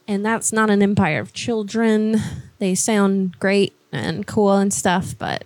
and 0.07 0.25
that's 0.25 0.51
not 0.51 0.69
an 0.69 0.81
empire 0.81 1.19
of 1.19 1.33
children. 1.33 2.17
They 2.59 2.75
sound 2.75 3.37
great 3.39 3.73
and 3.91 4.25
cool 4.27 4.53
and 4.53 4.73
stuff, 4.73 5.15
but 5.17 5.43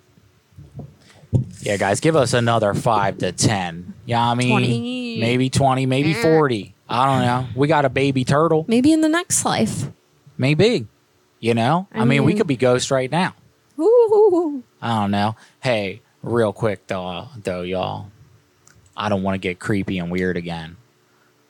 Yeah, 1.62 1.78
guys, 1.78 2.00
give 2.00 2.16
us 2.16 2.34
another 2.34 2.74
five 2.74 3.18
to 3.20 3.32
ten. 3.32 3.94
Yeah, 4.06 4.26
I 4.30 4.36
mean, 4.36 4.50
20. 4.50 5.20
maybe 5.20 5.50
twenty, 5.50 5.86
maybe 5.86 6.14
forty. 6.14 6.73
I 6.94 7.06
don't 7.08 7.22
know. 7.26 7.48
We 7.56 7.68
got 7.68 7.86
a 7.86 7.90
baby 7.90 8.24
turtle. 8.24 8.66
maybe 8.68 8.92
in 8.94 9.02
the 9.02 9.10
next 9.10 9.44
life. 9.46 9.86
Maybe. 10.38 10.86
You 11.40 11.56
know? 11.56 11.88
I, 11.92 12.02
I 12.02 12.06
mean, 12.06 12.24
we 12.24 12.36
could 12.36 12.46
be 12.48 12.56
ghosts 12.56 12.92
right 12.92 13.10
now. 13.12 13.34
Ooh. 13.80 14.64
I 14.82 15.02
don't 15.02 15.10
know. 15.12 15.36
Hey, 15.62 16.02
real 16.22 16.54
quick 16.54 16.86
though, 16.88 17.28
though, 17.44 17.64
y'all. 17.64 18.12
I 18.96 19.10
don't 19.10 19.24
want 19.24 19.34
to 19.36 19.40
get 19.40 19.60
creepy 19.60 19.98
and 19.98 20.12
weird 20.12 20.38
again, 20.38 20.78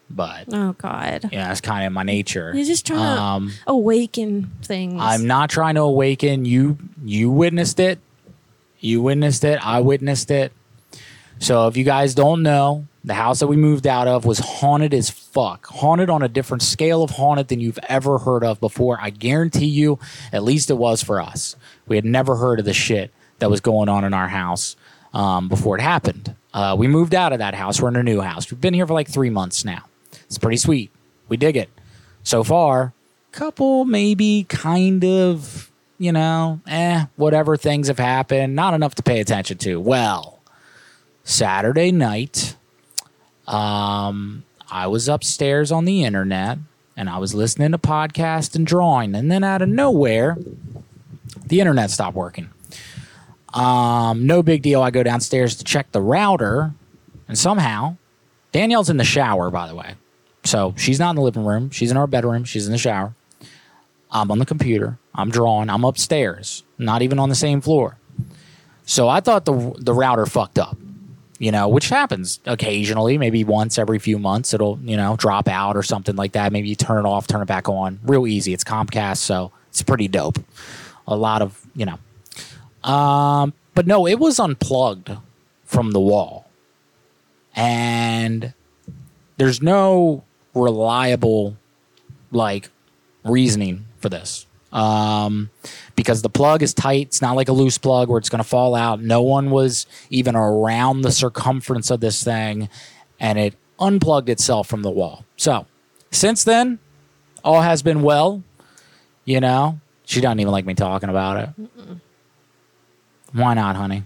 but 0.10 0.46
Oh 0.54 0.72
God. 0.78 1.30
yeah, 1.34 1.52
it's 1.52 1.60
kind 1.60 1.86
of 1.86 1.92
my 1.92 2.04
nature. 2.04 2.54
You're 2.56 2.66
just 2.66 2.88
trying 2.88 3.18
Um, 3.20 3.50
to 3.50 3.56
awaken 3.72 4.50
things. 4.62 4.96
I'm 4.98 5.28
not 5.28 5.50
trying 5.50 5.76
to 5.76 5.82
awaken 5.82 6.46
you. 6.46 6.78
You 7.04 7.30
witnessed 7.30 7.82
it. 7.82 8.00
You 8.80 9.02
witnessed 9.02 9.44
it. 9.44 9.60
I 9.66 9.82
witnessed 9.82 10.32
it. 10.32 10.54
So 11.44 11.68
if 11.68 11.76
you 11.76 11.84
guys 11.84 12.16
don't 12.16 12.42
know, 12.42 12.88
the 13.04 13.16
house 13.16 13.42
that 13.42 13.48
we 13.48 13.58
moved 13.58 13.86
out 13.86 14.08
of 14.08 14.24
was 14.24 14.40
haunted 14.40 14.94
as 14.94 15.10
fuck. 15.10 15.66
Haunted 15.66 16.10
on 16.10 16.24
a 16.24 16.30
different 16.30 16.64
scale 16.64 17.04
of 17.04 17.10
haunted 17.10 17.50
than 17.50 17.60
you've 17.60 17.80
ever 17.90 18.18
heard 18.18 18.46
of 18.46 18.62
before. 18.62 18.98
I 19.02 19.10
guarantee 19.10 19.66
you, 19.66 20.00
at 20.32 20.42
least 20.42 20.70
it 20.70 20.76
was 20.76 21.04
for 21.04 21.20
us. 21.20 21.58
We 21.86 21.98
had 21.98 22.06
never 22.06 22.38
heard 22.38 22.60
of 22.60 22.66
the 22.66 22.74
shit 22.74 23.12
that 23.40 23.50
was 23.50 23.60
going 23.60 23.90
on 23.90 24.06
in 24.06 24.14
our 24.14 24.30
house 24.30 24.78
um, 25.14 25.50
before 25.50 25.78
it 25.78 25.82
happened. 25.82 26.34
Uh, 26.54 26.78
we 26.80 26.88
moved 26.88 27.14
out 27.14 27.34
of 27.34 27.40
that 27.40 27.56
house. 27.56 27.82
We're 27.82 27.90
in 27.90 27.98
a 27.98 28.04
new 28.04 28.22
house. 28.22 28.50
We've 28.50 28.62
been 28.62 28.74
here 28.74 28.88
for 28.88 28.94
like 28.94 29.10
three 29.10 29.30
months 29.30 29.66
now. 29.66 29.84
It's 30.14 30.38
pretty 30.38 30.56
sweet. 30.56 30.92
We 31.28 31.36
dig 31.36 31.58
it. 31.58 31.70
So 32.24 32.46
far, 32.46 32.94
couple 33.34 33.84
maybe 33.84 34.46
kind 34.48 35.04
of, 35.04 35.70
you 35.98 36.14
know, 36.14 36.62
eh, 36.68 37.08
whatever 37.18 37.58
things 37.58 37.90
have 37.90 38.00
happened. 38.00 38.56
Not 38.56 38.74
enough 38.76 38.96
to 38.96 39.04
pay 39.04 39.20
attention 39.20 39.58
to. 39.58 39.82
Well, 39.82 40.33
Saturday 41.24 41.92
night, 41.92 42.56
um, 43.48 44.44
I 44.70 44.88
was 44.88 45.08
upstairs 45.08 45.72
on 45.72 45.86
the 45.86 46.04
internet 46.04 46.58
and 46.96 47.10
I 47.10 47.18
was 47.18 47.34
listening 47.34 47.72
to 47.72 47.78
podcast 47.78 48.56
and 48.56 48.68
drawing, 48.68 49.16
and 49.16 49.32
then 49.32 49.44
out 49.44 49.62
of 49.62 49.70
nowhere, 49.70 50.38
the 51.48 51.60
internet 51.60 51.90
stopped 51.90 52.16
working. 52.16 52.50
Um, 53.54 54.28
no 54.28 54.44
big 54.44 54.62
deal. 54.62 54.82
I 54.82 54.92
go 54.92 55.02
downstairs 55.04 55.56
to 55.58 55.64
check 55.64 55.92
the 55.92 56.02
router, 56.02 56.74
and 57.28 57.38
somehow 57.38 57.98
Danielle's 58.52 58.90
in 58.90 58.98
the 58.98 59.04
shower, 59.04 59.50
by 59.50 59.68
the 59.68 59.76
way. 59.76 59.96
So 60.44 60.74
she's 60.78 61.00
not 61.00 61.12
in 61.12 61.16
the 61.16 61.22
living 61.22 61.46
room. 61.46 61.70
She's 61.72 61.90
in 61.90 61.98
our 61.98 62.08
bedroom. 62.08 62.44
She's 62.44 62.66
in 62.68 62.72
the 62.72 62.78
shower. 62.78 63.16
I'm 64.12 64.30
on 64.30 64.38
the 64.38 64.46
computer. 64.46 65.00
I'm 65.16 65.32
drawing. 65.32 65.70
I'm 65.70 65.84
upstairs, 65.84 66.64
not 66.78 67.02
even 67.02 67.18
on 67.18 67.30
the 67.30 67.36
same 67.36 67.62
floor. 67.62 67.98
So 68.86 69.08
I 69.08 69.20
thought 69.20 69.46
the 69.46 69.74
the 69.80 69.94
router 69.94 70.26
fucked 70.26 70.60
up, 70.60 70.78
you 71.44 71.52
know, 71.52 71.68
which 71.68 71.90
happens 71.90 72.40
occasionally, 72.46 73.18
maybe 73.18 73.44
once 73.44 73.78
every 73.78 74.00
few 74.00 74.18
months. 74.18 74.54
It'll 74.54 74.80
you 74.82 74.96
know 74.96 75.18
drop 75.18 75.50
out 75.50 75.76
or 75.76 75.84
something 75.84 76.16
like 76.16 76.32
that. 76.32 76.54
Maybe 76.54 76.70
you 76.70 76.76
turn 76.76 77.06
it 77.06 77.08
off, 77.08 77.28
turn 77.28 77.42
it 77.42 77.48
back 77.48 77.68
on, 77.68 78.00
real 78.04 78.26
easy. 78.26 78.54
It's 78.54 78.64
Comcast, 78.64 79.18
so 79.18 79.52
it's 79.68 79.84
pretty 79.84 80.08
dope. 80.08 80.40
A 81.06 81.18
lot 81.18 81.42
of 81.42 81.62
you 81.76 81.86
know, 81.86 82.90
um, 82.90 83.54
but 83.76 83.86
no, 83.86 84.08
it 84.08 84.20
was 84.20 84.40
unplugged 84.40 85.12
from 85.66 85.92
the 85.92 86.00
wall, 86.00 86.50
and 87.58 88.54
there's 89.36 89.62
no 89.62 90.24
reliable 90.54 91.58
like 92.32 92.70
reasoning 93.26 93.86
for 93.98 94.08
this. 94.08 94.46
Um, 94.74 95.52
because 95.96 96.24
the 96.24 96.30
plug 96.30 96.64
is 96.64 96.74
tight. 96.74 97.08
It's 97.08 97.22
not 97.22 97.36
like 97.36 97.48
a 97.48 97.54
loose 97.54 97.78
plug 97.78 98.10
where 98.10 98.18
it's 98.18 98.30
going 98.30 98.44
to 98.44 98.50
fall 98.50 98.74
out. 98.74 99.00
No 99.00 99.22
one 99.22 99.52
was 99.52 99.86
even 100.10 100.36
around 100.36 101.04
the 101.04 101.12
circumference 101.12 101.92
of 101.92 102.00
this 102.00 102.24
thing, 102.24 102.70
and 103.20 103.38
it 103.38 103.54
unplugged 103.80 104.30
itself 104.30 104.68
from 104.68 104.82
the 104.82 104.90
wall. 104.90 105.26
So, 105.38 105.68
since 106.10 106.44
then, 106.44 106.80
all 107.44 107.62
has 107.62 107.84
been 107.84 108.02
well. 108.02 108.44
You 109.26 109.40
know, 109.40 109.80
she 110.06 110.20
doesn't 110.22 110.40
even 110.40 110.52
like 110.52 110.66
me 110.66 110.74
talking 110.74 111.10
about 111.10 111.38
it. 111.38 112.00
Why 113.32 113.54
not, 113.54 113.76
honey? 113.76 114.04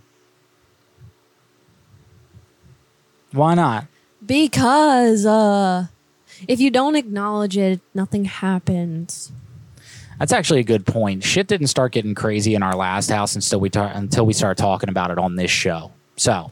Why 3.31 3.55
not? 3.55 3.87
Because 4.25 5.25
uh, 5.25 5.87
if 6.47 6.59
you 6.59 6.69
don't 6.69 6.95
acknowledge 6.95 7.57
it, 7.57 7.79
nothing 7.93 8.25
happens. 8.25 9.31
That's 10.19 10.31
actually 10.33 10.59
a 10.61 10.63
good 10.63 10.85
point. 10.85 11.23
Shit 11.23 11.47
didn't 11.47 11.67
start 11.67 11.91
getting 11.91 12.15
crazy 12.15 12.55
in 12.55 12.63
our 12.63 12.75
last 12.75 13.09
house 13.09 13.35
until 13.35 13.59
we 13.59 13.69
ta- 13.69 13.91
until 13.93 14.25
we 14.25 14.33
started 14.33 14.59
talking 14.61 14.89
about 14.89 15.11
it 15.11 15.17
on 15.19 15.35
this 15.35 15.51
show. 15.51 15.91
So, 16.15 16.51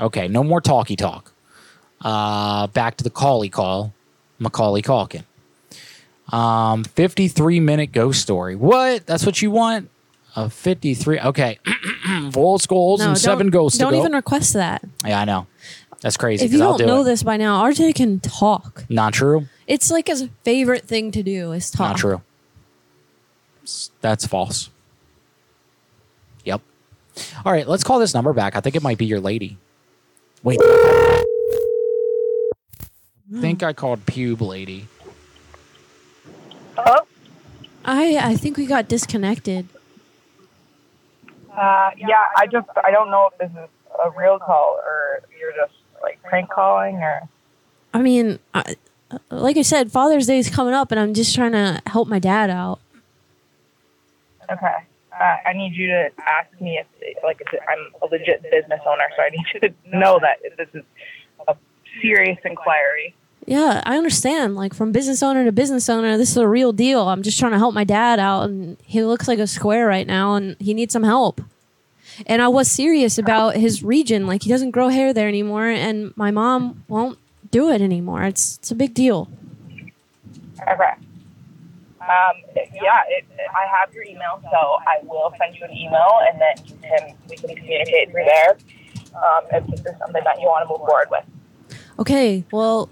okay, 0.00 0.26
no 0.28 0.42
more 0.42 0.60
talky 0.60 0.96
talk. 0.96 1.32
Uh, 2.00 2.66
back 2.68 2.96
to 2.96 3.04
the 3.04 3.10
Cauley 3.10 3.48
call, 3.48 3.92
Macaulay 4.38 4.82
Culkin. 4.82 5.24
Um, 6.32 6.82
53 6.84 7.60
minute 7.60 7.92
ghost 7.92 8.20
story. 8.20 8.56
What? 8.56 9.06
That's 9.06 9.24
what 9.24 9.40
you 9.40 9.50
want? 9.50 9.88
A 10.34 10.50
53. 10.50 11.20
Okay. 11.20 11.58
Four 12.32 12.58
skulls 12.60 13.00
No, 13.00 13.08
and 13.10 13.18
seven 13.18 13.46
don't- 13.46 13.52
ghosts. 13.52 13.78
to 13.78 13.84
Don't 13.84 13.92
go. 13.92 14.00
even 14.00 14.12
request 14.12 14.52
that. 14.54 14.82
Yeah, 15.06 15.20
I 15.20 15.24
know. 15.24 15.46
That's 16.00 16.16
crazy. 16.16 16.44
If 16.44 16.52
you 16.52 16.58
don't 16.58 16.78
do 16.78 16.84
know 16.86 17.00
it. 17.00 17.04
this 17.04 17.22
by 17.22 17.36
now, 17.36 17.62
RJ 17.64 17.94
can 17.94 18.20
talk. 18.20 18.84
Not 18.90 19.14
true. 19.14 19.46
It's 19.66 19.90
like 19.90 20.08
his 20.08 20.28
favorite 20.44 20.84
thing 20.84 21.10
to 21.12 21.22
do 21.22 21.52
is 21.52 21.70
talk. 21.70 21.90
Not 21.90 21.96
true. 21.96 22.20
S- 23.66 23.90
That's 24.00 24.26
false. 24.26 24.70
Yep. 26.44 26.62
All 27.44 27.52
right, 27.52 27.66
let's 27.66 27.82
call 27.82 27.98
this 27.98 28.14
number 28.14 28.32
back. 28.32 28.54
I 28.56 28.60
think 28.60 28.76
it 28.76 28.82
might 28.82 28.98
be 28.98 29.06
your 29.06 29.20
lady. 29.20 29.58
Wait. 30.42 30.60
I 30.62 31.24
think 33.40 33.62
I 33.62 33.72
called 33.72 34.06
pube 34.06 34.40
lady. 34.40 34.86
Hello? 36.76 37.00
I 37.84 38.16
I 38.18 38.36
think 38.36 38.56
we 38.56 38.66
got 38.66 38.86
disconnected. 38.88 39.66
Uh, 41.56 41.90
yeah, 41.96 42.26
I 42.36 42.46
just, 42.46 42.68
I 42.84 42.90
don't 42.90 43.10
know 43.10 43.30
if 43.32 43.38
this 43.38 43.50
is 43.50 43.68
a 44.04 44.10
real 44.10 44.38
call 44.38 44.78
or 44.84 45.22
you're 45.40 45.52
just 45.52 45.72
like 46.02 46.22
prank 46.22 46.50
calling 46.50 46.96
or. 46.96 47.22
I 47.94 48.02
mean, 48.02 48.38
I, 48.52 48.76
like 49.30 49.56
I 49.56 49.62
said, 49.62 49.90
Father's 49.90 50.26
Day 50.26 50.38
is 50.38 50.50
coming 50.50 50.74
up, 50.74 50.90
and 50.90 51.00
I'm 51.00 51.14
just 51.14 51.34
trying 51.34 51.52
to 51.52 51.80
help 51.86 52.08
my 52.08 52.18
dad 52.18 52.50
out. 52.50 52.78
Okay. 54.50 54.76
Uh, 55.18 55.36
I 55.46 55.52
need 55.54 55.74
you 55.74 55.86
to 55.86 56.10
ask 56.26 56.60
me 56.60 56.78
if, 56.78 57.16
like, 57.24 57.40
if 57.40 57.60
I'm 57.68 57.78
a 58.02 58.06
legit 58.06 58.42
business 58.42 58.80
owner, 58.86 59.04
so 59.16 59.22
I 59.22 59.30
need 59.30 59.46
you 59.54 59.60
to 59.60 59.98
know 59.98 60.18
that 60.20 60.38
this 60.58 60.68
is 60.74 60.84
a 61.48 61.56
serious 62.02 62.38
inquiry. 62.44 63.14
Yeah, 63.46 63.80
I 63.86 63.96
understand. 63.96 64.56
Like 64.56 64.74
from 64.74 64.90
business 64.90 65.22
owner 65.22 65.44
to 65.44 65.52
business 65.52 65.88
owner, 65.88 66.18
this 66.18 66.32
is 66.32 66.36
a 66.36 66.48
real 66.48 66.72
deal. 66.72 67.08
I'm 67.08 67.22
just 67.22 67.38
trying 67.38 67.52
to 67.52 67.58
help 67.58 67.74
my 67.74 67.84
dad 67.84 68.18
out, 68.18 68.50
and 68.50 68.76
he 68.84 69.02
looks 69.04 69.28
like 69.28 69.38
a 69.38 69.46
square 69.46 69.86
right 69.86 70.06
now, 70.06 70.34
and 70.34 70.56
he 70.58 70.74
needs 70.74 70.92
some 70.92 71.04
help. 71.04 71.40
And 72.26 72.42
I 72.42 72.48
was 72.48 72.68
serious 72.70 73.18
about 73.18 73.56
his 73.56 73.84
region. 73.84 74.26
Like 74.26 74.42
he 74.42 74.48
doesn't 74.48 74.72
grow 74.72 74.88
hair 74.88 75.12
there 75.12 75.28
anymore, 75.28 75.68
and 75.68 76.12
my 76.16 76.32
mom 76.32 76.84
won't 76.88 77.18
do 77.52 77.70
it 77.70 77.80
anymore. 77.80 78.24
It's 78.24 78.56
it's 78.58 78.72
a 78.72 78.74
big 78.74 78.94
deal. 78.94 79.28
Okay. 80.62 80.94
Um, 82.06 82.36
yeah, 82.72 83.02
it, 83.08 83.24
I 83.54 83.66
have 83.80 83.92
your 83.92 84.04
email, 84.04 84.40
so 84.42 84.78
I 84.86 84.98
will 85.02 85.32
send 85.38 85.56
you 85.56 85.64
an 85.64 85.72
email, 85.72 86.20
and 86.30 86.40
then 86.40 86.66
you 86.66 86.76
can 86.82 87.16
we 87.28 87.36
can 87.36 87.56
communicate 87.56 88.10
through 88.10 88.24
there. 88.24 88.56
Um, 89.16 89.44
if 89.50 89.66
this 89.68 89.80
is 89.80 89.98
something 89.98 90.22
that 90.24 90.40
you 90.40 90.46
want 90.46 90.64
to 90.64 90.68
move 90.68 90.86
forward 90.86 91.08
with. 91.10 91.24
Okay, 91.98 92.44
well, 92.52 92.90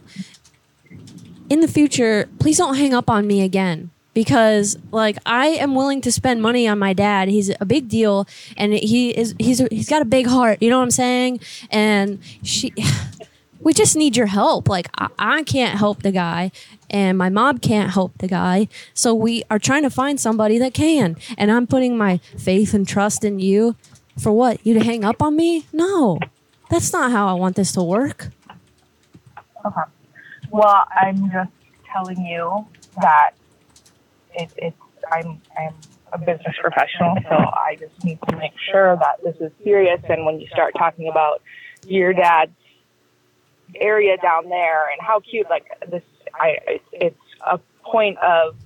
in 1.51 1.61
the 1.61 1.69
future, 1.69 2.29
please 2.39 2.57
don't 2.57 2.77
hang 2.77 2.95
up 2.95 3.11
on 3.11 3.27
me 3.27 3.43
again 3.43 3.91
because 4.15 4.79
like 4.91 5.19
I 5.27 5.49
am 5.49 5.75
willing 5.75 6.01
to 6.03 6.13
spend 6.13 6.41
money 6.41 6.67
on 6.67 6.79
my 6.79 6.93
dad. 6.93 7.29
He's 7.29 7.51
a 7.61 7.65
big 7.67 7.89
deal 7.89 8.27
and 8.57 8.73
he 8.73 9.11
is 9.11 9.35
he's 9.39 9.59
he's 9.71 9.89
got 9.89 10.01
a 10.01 10.07
big 10.07 10.27
heart, 10.27 10.63
you 10.63 10.71
know 10.71 10.79
what 10.79 10.85
I'm 10.85 10.91
saying? 10.91 11.41
And 11.71 12.21
she 12.43 12.73
we 13.61 13.73
just 13.73 13.97
need 13.97 14.17
your 14.17 14.27
help. 14.27 14.69
Like 14.69 14.89
I, 14.97 15.09
I 15.19 15.43
can't 15.43 15.79
help 15.79 16.03
the 16.03 16.13
guy 16.13 16.53
and 16.95 17.19
my 17.19 17.29
mom 17.29 17.59
can't 17.59 17.91
help 17.91 18.17
the 18.19 18.29
guy. 18.29 18.69
So 18.95 19.13
we 19.15 19.43
are 19.51 19.59
trying 19.59 19.83
to 19.83 19.91
find 19.91 20.21
somebody 20.21 20.59
that 20.59 20.75
can. 20.75 21.17
And 21.37 21.51
I'm 21.51 21.67
putting 21.67 21.99
my 21.99 22.19
faith 22.39 22.73
and 22.73 22.87
trust 22.87 23.25
in 23.25 23.41
you 23.41 23.75
for 24.17 24.33
what? 24.33 24.65
You 24.65 24.75
to 24.75 24.85
hang 24.85 25.05
up 25.05 25.21
on 25.21 25.35
me? 25.35 25.67
No. 25.73 26.21
That's 26.71 26.93
not 26.93 27.11
how 27.11 27.27
I 27.27 27.33
want 27.33 27.57
this 27.57 27.73
to 27.73 27.83
work. 27.83 28.29
Okay. 29.67 29.81
Well, 30.51 30.85
I'm 30.95 31.33
just 31.33 31.51
telling 31.93 32.25
you 32.25 32.65
that 33.01 33.33
it, 34.35 34.53
it's 34.57 34.77
I'm 35.11 35.41
I'm 35.59 35.75
a 36.13 36.19
business 36.19 36.55
professional, 36.61 37.17
so 37.29 37.35
I 37.35 37.77
just 37.81 38.05
need 38.05 38.21
to 38.29 38.37
make 38.37 38.53
sure 38.71 38.97
that 38.97 39.17
this 39.25 39.35
is 39.41 39.51
serious. 39.65 40.01
And 40.09 40.25
when 40.25 40.39
you 40.39 40.47
start 40.47 40.75
talking 40.79 41.09
about 41.09 41.43
your 41.89 42.13
dad's 42.13 42.53
area 43.75 44.17
down 44.19 44.49
there 44.49 44.89
and 44.93 45.01
how 45.01 45.19
cute, 45.19 45.51
like 45.51 45.67
this, 45.91 46.03
I 46.39 46.81
it's, 46.93 47.17
a 47.47 47.59
point 47.83 48.17
of 48.19 48.57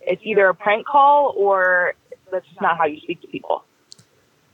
it's 0.00 0.22
either 0.24 0.48
a 0.48 0.54
prank 0.54 0.86
call 0.86 1.34
or 1.36 1.94
that's 2.30 2.46
just 2.46 2.60
not 2.60 2.78
how 2.78 2.84
you 2.84 3.00
speak 3.00 3.20
to 3.22 3.26
people. 3.26 3.64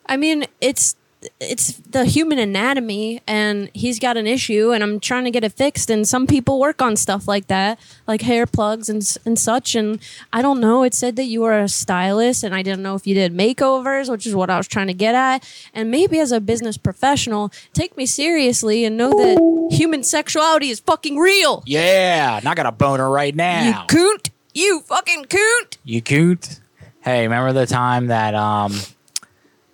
I 0.07 0.17
mean, 0.17 0.47
it's 0.61 0.97
it's 1.39 1.73
the 1.79 2.05
human 2.07 2.39
anatomy 2.39 3.21
and 3.27 3.71
he's 3.75 3.99
got 3.99 4.17
an 4.17 4.27
issue 4.27 4.73
and 4.73 4.83
I'm 4.83 5.01
trying 5.01 5.25
to 5.25 5.31
get 5.31 5.45
it 5.45 5.53
fixed. 5.53 5.91
And 5.91 6.09
some 6.09 6.27
people 6.27 6.59
work 6.59 6.81
on 6.81 6.97
stuff 6.97 7.29
like 7.29 7.47
that 7.49 7.79
like 8.07 8.23
hair 8.23 8.47
plugs 8.47 8.89
and 8.89 9.03
and 9.27 9.39
such. 9.39 9.75
And 9.75 10.01
I 10.33 10.41
don't 10.41 10.61
know. 10.61 10.83
It 10.83 10.95
said 10.95 11.17
that 11.17 11.25
you 11.25 11.43
were 11.43 11.59
a 11.59 11.69
stylist 11.69 12.43
and 12.43 12.55
I 12.55 12.63
didn't 12.63 12.83
know 12.83 12.95
if 12.95 13.07
you 13.07 13.15
did 13.15 13.35
makeovers 13.35 14.11
which 14.11 14.27
is 14.27 14.35
what 14.35 14.49
I 14.51 14.57
was 14.57 14.67
trying 14.67 14.87
to 14.87 14.95
get 14.95 15.15
at. 15.15 15.47
And 15.75 15.91
maybe 15.91 16.19
as 16.19 16.33
a 16.33 16.41
business 16.41 16.77
professional 16.79 17.53
take 17.75 17.97
me 17.97 18.07
seriously 18.07 18.85
and 18.85 18.97
know 18.97 19.11
that 19.11 19.69
human 19.71 20.03
sexuality 20.03 20.71
is 20.71 20.81
fucking 20.81 21.19
real. 21.19 21.63
Yeah, 21.67 22.39
and 22.39 22.49
I 22.49 22.55
got 22.55 22.67
a 22.67 22.73
boner 22.73 23.11
right 23.11 23.35
now. 23.35 23.67
you 23.67 23.87
coot. 23.89 24.31
You 24.55 24.81
fucking 24.81 25.27
coot. 25.27 25.79
You 25.85 26.03
coot. 26.03 26.61
Hey, 27.03 27.23
remember 27.23 27.53
the 27.53 27.67
time 27.67 28.09
that 28.09 28.35
um 28.35 28.73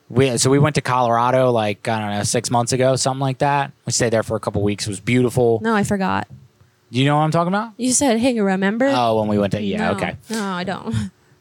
we 0.08 0.38
so 0.38 0.50
we 0.50 0.58
went 0.58 0.74
to 0.76 0.80
Colorado 0.80 1.50
like 1.50 1.88
I 1.88 1.98
don't 2.00 2.10
know 2.12 2.22
six 2.22 2.50
months 2.50 2.72
ago, 2.72 2.96
something 2.96 3.20
like 3.20 3.38
that. 3.38 3.72
We 3.86 3.92
stayed 3.92 4.10
there 4.12 4.22
for 4.22 4.36
a 4.36 4.40
couple 4.40 4.62
weeks. 4.62 4.86
It 4.86 4.90
was 4.90 5.00
beautiful. 5.00 5.60
no 5.62 5.74
I 5.74 5.82
forgot 5.84 6.28
Do 6.92 6.98
you 7.00 7.04
know 7.06 7.16
what 7.16 7.22
I'm 7.22 7.30
talking 7.32 7.48
about? 7.52 7.72
you 7.76 7.92
said 7.92 8.18
hey 8.18 8.32
you 8.32 8.44
remember 8.44 8.86
Oh, 8.94 9.18
when 9.20 9.28
we 9.28 9.38
went 9.38 9.52
to 9.52 9.60
yeah, 9.60 9.78
No. 9.78 9.92
okay. 9.92 10.16
no 10.30 10.42
I 10.44 10.64
don't 10.64 10.94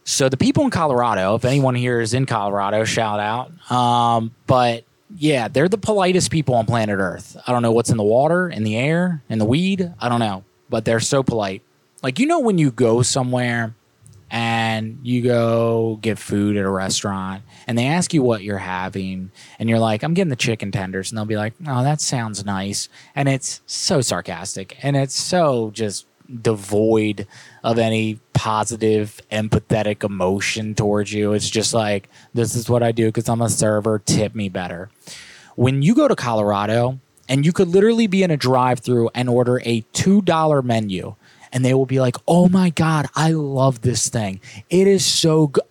So 0.04 0.30
the 0.30 0.38
people 0.38 0.64
in 0.66 0.70
Colorado, 0.70 1.34
if 1.36 1.46
anyone 1.46 1.74
here 1.76 2.00
is 2.00 2.14
in 2.14 2.26
Colorado, 2.28 2.84
shout 2.86 3.20
out. 3.20 3.50
Um, 3.72 4.36
but 4.46 4.84
yeah, 5.18 5.48
they're 5.48 5.68
the 5.70 5.78
politest 5.80 6.30
people 6.32 6.54
on 6.56 6.66
planet 6.68 6.98
Earth. 7.00 7.36
I 7.48 7.52
don't 7.52 7.62
know 7.64 7.72
what's 7.72 7.90
in 7.90 7.98
the 7.98 8.04
water, 8.04 8.48
in 8.50 8.64
the 8.64 8.76
air, 8.78 9.24
in 9.30 9.40
the 9.40 9.46
weed. 9.46 9.92
I 10.00 10.10
don't 10.10 10.20
know, 10.20 10.44
but 10.70 10.86
they're 10.86 11.00
so 11.00 11.24
polite. 11.24 11.64
Like 12.04 12.20
you 12.20 12.26
know 12.28 12.40
when 12.40 12.58
you 12.60 12.70
go 12.70 13.02
somewhere 13.02 13.74
and 14.30 15.00
you 15.04 15.22
go 15.24 15.98
get 16.02 16.20
food 16.20 16.58
at 16.58 16.66
a 16.66 16.70
restaurant 16.70 17.44
and 17.68 17.78
they 17.78 17.88
ask 17.88 18.14
you 18.14 18.22
what 18.22 18.44
you're 18.44 18.58
having 18.58 19.32
and 19.60 19.70
you're 19.70 19.80
like, 19.80 20.04
I'm 20.04 20.14
getting 20.14 20.30
the 20.30 20.36
chicken 20.36 20.72
tenders, 20.72 21.12
and 21.12 21.18
they'll 21.18 21.26
be 21.26 21.38
like, 21.38 21.54
Oh, 21.68 21.84
that 21.84 22.02
sounds 22.02 22.46
nice. 22.46 22.90
And 23.16 23.28
it's 23.28 23.62
so 23.66 24.02
sarcastic 24.02 24.78
and 24.84 24.96
it's 24.96 25.16
so 25.16 25.72
just 25.72 26.06
devoid 26.42 27.28
of 27.64 27.78
any 27.78 28.20
positive 28.34 29.22
empathetic 29.32 30.04
emotion 30.04 30.76
towards 30.76 31.14
you. 31.14 31.34
It's 31.34 31.50
just 31.50 31.74
like, 31.74 32.10
this 32.34 32.56
is 32.56 32.70
what 32.70 32.84
I 32.84 32.92
do 32.92 33.08
because 33.08 33.30
I'm 33.30 33.42
a 33.42 33.50
server, 33.50 34.00
tip 34.00 34.36
me 34.36 34.50
better. 34.50 34.90
When 35.56 35.82
you 35.82 35.96
go 35.96 36.08
to 36.08 36.16
Colorado 36.16 37.00
and 37.30 37.46
you 37.46 37.54
could 37.54 37.68
literally 37.68 38.08
be 38.08 38.24
in 38.24 38.32
a 38.32 38.38
drive 38.38 38.80
through 38.80 39.10
and 39.14 39.30
order 39.30 39.62
a 39.64 39.82
$2 39.94 40.64
menu 40.64 41.16
and 41.52 41.64
they 41.64 41.74
will 41.74 41.86
be 41.86 42.00
like, 42.00 42.18
oh 42.28 42.50
my 42.50 42.70
God, 42.70 43.08
I 43.16 43.32
love 43.32 43.82
this 43.82 44.10
thing. 44.10 44.42
It 44.70 44.88
is 44.88 45.06
so 45.06 45.48
good. 45.48 45.64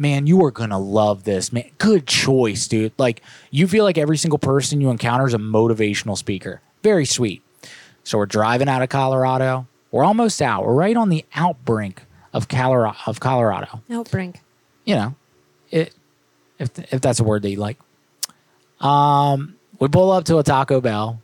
Man, 0.00 0.26
you 0.26 0.42
are 0.46 0.50
gonna 0.50 0.78
love 0.78 1.24
this, 1.24 1.52
man. 1.52 1.70
Good 1.76 2.06
choice, 2.06 2.66
dude. 2.66 2.94
Like, 2.96 3.20
you 3.50 3.68
feel 3.68 3.84
like 3.84 3.98
every 3.98 4.16
single 4.16 4.38
person 4.38 4.80
you 4.80 4.88
encounter 4.88 5.26
is 5.26 5.34
a 5.34 5.38
motivational 5.38 6.16
speaker. 6.16 6.62
Very 6.82 7.04
sweet. 7.04 7.42
So 8.02 8.16
we're 8.16 8.24
driving 8.24 8.66
out 8.66 8.80
of 8.80 8.88
Colorado. 8.88 9.66
We're 9.90 10.04
almost 10.04 10.40
out. 10.40 10.64
We're 10.64 10.72
right 10.72 10.96
on 10.96 11.10
the 11.10 11.26
outbrink 11.36 11.98
of 12.32 12.48
Colorado. 12.48 12.96
Of 13.04 13.20
Colorado. 13.20 13.82
outbrink 13.90 14.36
You 14.86 14.94
know, 14.94 15.14
it 15.70 15.92
if 16.58 16.70
if 16.90 17.02
that's 17.02 17.20
a 17.20 17.24
word 17.24 17.42
that 17.42 17.50
you 17.50 17.56
like. 17.58 17.76
Um, 18.80 19.56
we 19.80 19.88
pull 19.88 20.10
up 20.12 20.24
to 20.24 20.38
a 20.38 20.42
Taco 20.42 20.80
Bell. 20.80 21.20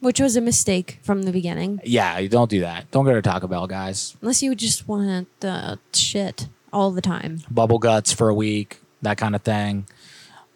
which 0.00 0.18
was 0.18 0.34
a 0.34 0.40
mistake 0.40 0.98
from 1.02 1.22
the 1.22 1.30
beginning 1.30 1.80
Yeah, 1.84 2.18
you 2.18 2.28
don't 2.28 2.50
do 2.50 2.60
that. 2.62 2.90
Don't 2.90 3.04
go 3.04 3.14
to 3.14 3.22
Taco 3.22 3.46
Bell, 3.46 3.68
guys. 3.68 4.16
Unless 4.20 4.42
you 4.42 4.56
just 4.56 4.88
want 4.88 5.28
uh, 5.44 5.76
shit. 5.92 6.48
All 6.72 6.90
the 6.90 7.00
time. 7.00 7.40
bubble 7.50 7.78
guts 7.78 8.12
for 8.12 8.28
a 8.28 8.34
week, 8.34 8.80
that 9.02 9.16
kind 9.18 9.34
of 9.34 9.42
thing. 9.42 9.86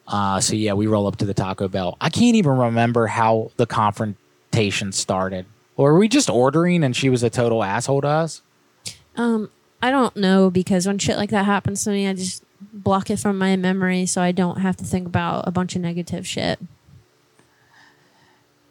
Uh, 0.07 0.41
so 0.41 0.55
yeah, 0.55 0.73
we 0.73 0.87
roll 0.87 1.07
up 1.07 1.17
to 1.17 1.25
the 1.25 1.35
Taco 1.35 1.69
Bell. 1.69 1.97
I 2.01 2.11
can't 2.11 2.37
even 2.37 2.53
remember 2.53 3.07
how 3.07 3.51
the 3.57 3.67
confrontation 3.67 4.93
started. 4.93 5.47
Or 5.77 5.93
were 5.93 5.99
we 5.99 6.09
just 6.09 6.29
ordering 6.29 6.85
and 6.85 6.95
she 6.95 7.09
was 7.09 7.23
a 7.23 7.31
total 7.31 7.65
asshole 7.65 8.03
to 8.03 8.09
us? 8.09 8.43
Um, 9.17 9.51
I 9.81 9.91
don't 9.91 10.15
know 10.17 10.51
because 10.51 10.87
when 10.87 10.99
shit 10.99 11.17
like 11.17 11.31
that 11.31 11.45
happens 11.45 11.85
to 11.85 11.91
me, 11.91 12.07
I 12.07 12.15
just 12.15 12.45
block 12.73 13.11
it 13.11 13.19
from 13.19 13.39
my 13.39 13.57
memory 13.57 14.07
so 14.07 14.23
I 14.23 14.33
don't 14.33 14.61
have 14.61 14.77
to 14.77 14.85
think 14.85 15.07
about 15.07 15.49
a 15.49 15.51
bunch 15.51 15.75
of 15.75 15.83
negative 15.83 16.27
shit. 16.27 16.59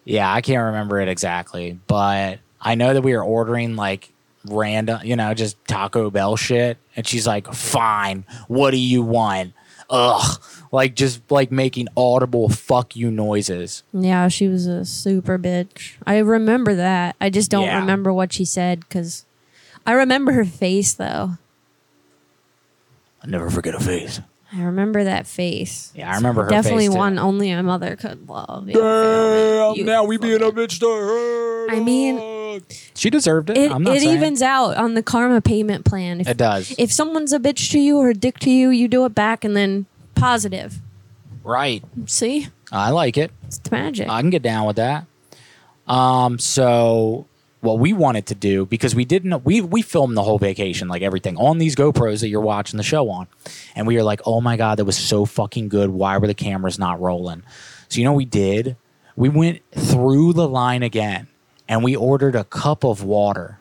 Yeah, 0.04 0.32
I 0.32 0.42
can't 0.42 0.66
remember 0.66 1.00
it 1.00 1.08
exactly, 1.08 1.80
but 1.88 2.40
I 2.60 2.76
know 2.76 2.94
that 2.94 3.02
we 3.02 3.16
were 3.16 3.24
ordering 3.24 3.76
like 3.76 4.12
random, 4.46 5.02
you 5.04 5.16
know, 5.16 5.34
just 5.34 5.58
Taco 5.68 6.10
Bell 6.10 6.36
shit. 6.36 6.78
And 6.96 7.08
she's 7.08 7.26
like, 7.28 7.52
fine, 7.54 8.26
what 8.48 8.72
do 8.72 8.78
you 8.78 9.02
want? 9.02 9.54
Ugh. 9.90 10.42
Like 10.72 10.96
just 10.96 11.30
like 11.30 11.52
making 11.52 11.88
audible 11.98 12.48
fuck 12.48 12.96
you 12.96 13.12
noises. 13.12 13.84
Yeah, 13.94 14.30
she 14.30 14.48
was 14.48 14.66
a 14.66 14.86
super 14.86 15.38
bitch. 15.38 15.96
I 16.08 16.20
remember 16.20 16.76
that. 16.76 17.16
I 17.20 17.30
just 17.30 17.52
don't 17.52 17.66
Yeah. 17.66 17.80
remember 17.80 18.14
what 18.14 18.32
she 18.32 18.46
said 18.46 18.80
because 18.82 19.26
I 19.86 19.92
remember 19.94 20.32
her 20.32 20.46
face 20.46 20.94
though. 20.94 21.32
I 23.24 23.28
never 23.28 23.50
forget 23.50 23.76
a 23.76 23.80
face. 23.80 24.20
I 24.54 24.64
remember 24.64 25.04
that 25.06 25.28
face. 25.28 25.94
Yeah, 25.96 26.12
I 26.12 26.16
remember 26.16 26.44
her 26.44 26.50
Definitely 26.50 26.88
face, 26.88 26.94
too. 26.94 27.00
one 27.00 27.20
only 27.20 27.52
a 27.52 27.62
mother 27.64 27.96
could 27.96 28.28
love. 28.28 28.68
You 28.68 28.74
feel 28.76 29.72
me? 29.74 29.78
You- 29.80 29.84
now 29.86 30.04
we 30.06 30.18
being 30.18 30.42
a 30.42 30.52
bitch 30.52 30.80
to 30.80 30.88
her. 30.90 31.72
I 31.72 31.80
mean, 31.80 32.18
She 32.96 33.10
deserved 33.10 33.50
it. 33.50 33.58
it, 33.58 33.72
I'm 33.72 33.84
not 33.84 33.98
it 33.98 34.02
saying. 34.02 34.18
evens 34.18 34.42
out 34.42 34.76
on 34.78 34.94
the 34.94 35.04
karma 35.04 35.42
payment 35.42 35.86
plan. 35.86 36.22
If, 36.22 36.28
It 36.28 36.38
does. 36.38 36.74
If 36.78 36.92
someone's 36.92 37.34
a 37.34 37.40
bitch 37.40 37.72
to 37.72 37.80
you 37.80 37.98
or 37.98 38.10
a 38.10 38.14
dick 38.14 38.40
to 38.40 38.50
you, 38.50 38.70
you 38.70 38.88
do 38.88 39.06
it 39.06 39.16
back 39.16 39.44
and 39.44 39.56
then 39.56 39.86
positive. 40.16 40.80
Right. 41.44 41.84
See? 42.06 42.48
I 42.72 42.92
like 42.92 43.18
it. 43.18 43.32
It's 43.48 43.60
magic. 43.72 44.08
I 44.10 44.22
can 44.22 44.30
get 44.30 44.42
down 44.42 44.66
with 44.66 44.78
that. 44.78 45.06
Um, 45.88 46.40
so 46.40 47.28
what 47.62 47.80
we 47.80 47.94
wanted 47.94 48.26
to 48.28 48.36
do 48.36 48.66
because 48.66 48.96
we 48.96 49.06
didn't 49.06 49.46
we 49.46 49.62
we 49.62 49.82
filmed 49.82 50.18
the 50.18 50.24
whole 50.24 50.40
vacation 50.40 50.88
like 50.88 51.02
everything 51.02 51.38
on 51.38 51.60
these 51.60 51.76
GoPros 51.76 52.22
that 52.22 52.28
you're 52.28 52.42
watching 52.42 52.78
the 52.78 52.84
show 52.84 53.10
on, 53.10 53.28
and 53.76 53.88
we 53.88 53.96
were 53.96 54.04
like, 54.04 54.22
oh 54.26 54.42
my 54.42 54.58
god, 54.58 54.78
that 54.80 54.86
was 54.86 54.98
so 54.98 55.26
fucking 55.26 55.70
good. 55.70 55.90
Why 55.90 56.18
were 56.18 56.28
the 56.28 56.34
cameras 56.34 56.80
not 56.80 57.00
rolling? 57.00 57.44
So 57.90 58.00
you 58.00 58.06
know 58.06 58.14
what 58.14 58.18
we 58.18 58.26
did? 58.26 58.78
We 59.16 59.30
went 59.30 59.62
through 59.74 60.34
the 60.34 60.48
line 60.48 60.84
again, 60.84 61.28
and 61.72 61.86
we 61.86 61.96
ordered 61.96 62.36
a 62.36 62.44
cup 62.44 62.84
of 62.84 63.02
water. 63.02 63.58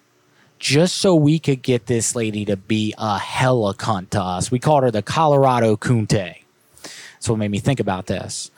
Just 0.59 0.97
so 0.97 1.15
we 1.15 1.39
could 1.39 1.63
get 1.63 1.87
this 1.87 2.15
lady 2.17 2.45
to 2.45 2.57
be 2.57 2.93
a 2.99 3.19
hella 3.19 3.73
cunt 3.73 4.11
to 4.11 4.21
us. 4.21 4.51
We 4.51 4.59
called 4.59 4.83
her 4.83 4.91
the 4.91 5.01
Colorado 5.01 5.77
Kunte. 5.77 6.43
That's 6.83 7.29
what 7.29 7.39
made 7.39 7.51
me 7.51 7.61
think 7.61 7.79
about 7.81 8.07
this. 8.07 8.51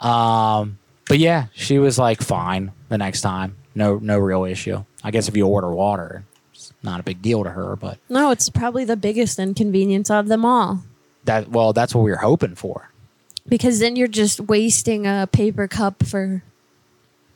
Um, 0.00 0.78
but 1.06 1.18
yeah, 1.18 1.46
she 1.52 1.78
was 1.78 1.98
like 1.98 2.22
fine 2.22 2.72
the 2.88 2.98
next 2.98 3.20
time. 3.20 3.56
No, 3.74 3.98
no 3.98 4.18
real 4.18 4.44
issue. 4.44 4.82
I 5.04 5.10
guess 5.10 5.28
if 5.28 5.36
you 5.36 5.46
order 5.46 5.70
water, 5.70 6.24
it's 6.52 6.72
not 6.82 6.98
a 6.98 7.02
big 7.02 7.20
deal 7.22 7.44
to 7.44 7.50
her. 7.50 7.76
But 7.76 7.98
No, 8.08 8.30
it's 8.30 8.48
probably 8.48 8.84
the 8.84 8.96
biggest 8.96 9.38
inconvenience 9.38 10.10
of 10.10 10.28
them 10.28 10.44
all. 10.44 10.82
that, 11.24 11.50
well, 11.50 11.72
that's 11.72 11.94
what 11.94 12.02
we 12.02 12.10
were 12.10 12.16
hoping 12.16 12.54
for. 12.54 12.90
Because 13.46 13.78
then 13.78 13.94
you're 13.96 14.08
just 14.08 14.40
wasting 14.40 15.06
a 15.06 15.28
paper 15.30 15.68
cup 15.68 16.04
for 16.04 16.42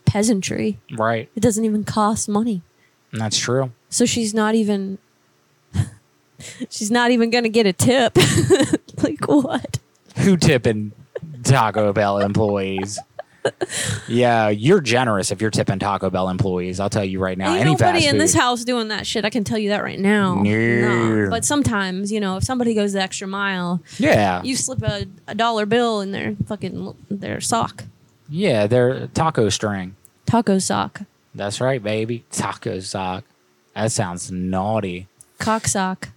peasantry. 0.08 0.78
Right. 0.96 1.28
It 1.36 1.40
doesn't 1.40 1.64
even 1.64 1.84
cost 1.84 2.28
money. 2.28 2.62
That's 3.12 3.38
true. 3.38 3.72
So 3.90 4.04
she's 4.06 4.34
not 4.34 4.54
even 4.54 4.98
she's 6.70 6.90
not 6.90 7.10
even 7.10 7.30
gonna 7.30 7.48
get 7.48 7.66
a 7.66 7.72
tip. 7.72 8.16
like 9.02 9.24
what? 9.26 9.78
Who 10.18 10.36
tipping 10.36 10.92
Taco 11.44 11.92
Bell 11.92 12.18
employees? 12.18 12.98
yeah, 14.08 14.48
you're 14.50 14.80
generous 14.80 15.30
if 15.30 15.40
you're 15.40 15.50
tipping 15.50 15.78
Taco 15.78 16.10
Bell 16.10 16.28
employees. 16.28 16.80
I'll 16.80 16.90
tell 16.90 17.04
you 17.04 17.18
right 17.18 17.38
now. 17.38 17.52
Ain't 17.52 17.62
Any 17.62 17.70
nobody 17.72 18.00
fast 18.00 18.12
in 18.12 18.18
this 18.18 18.34
house 18.34 18.62
doing 18.64 18.88
that 18.88 19.06
shit. 19.06 19.24
I 19.24 19.30
can 19.30 19.42
tell 19.44 19.56
you 19.58 19.70
that 19.70 19.82
right 19.82 19.98
now. 19.98 20.42
No. 20.42 21.28
But 21.30 21.44
sometimes, 21.46 22.12
you 22.12 22.20
know, 22.20 22.36
if 22.36 22.44
somebody 22.44 22.74
goes 22.74 22.92
the 22.92 23.00
extra 23.00 23.26
mile, 23.26 23.80
Yeah. 23.98 24.42
you 24.42 24.54
slip 24.54 24.82
a, 24.82 25.06
a 25.26 25.34
dollar 25.34 25.64
bill 25.64 26.00
in 26.02 26.12
their 26.12 26.36
fucking 26.46 26.94
their 27.10 27.40
sock, 27.40 27.84
Yeah, 28.28 28.66
they're 28.66 29.06
taco 29.08 29.48
string. 29.48 29.94
Taco 30.28 30.58
sock, 30.58 31.02
That's 31.34 31.60
right, 31.60 31.82
baby. 31.82 32.24
Taco 32.30 32.80
sock. 32.80 33.24
That 33.74 33.92
sounds 33.92 34.30
naughty. 34.30 35.06
cock 35.38 35.66
sock. 35.66 36.08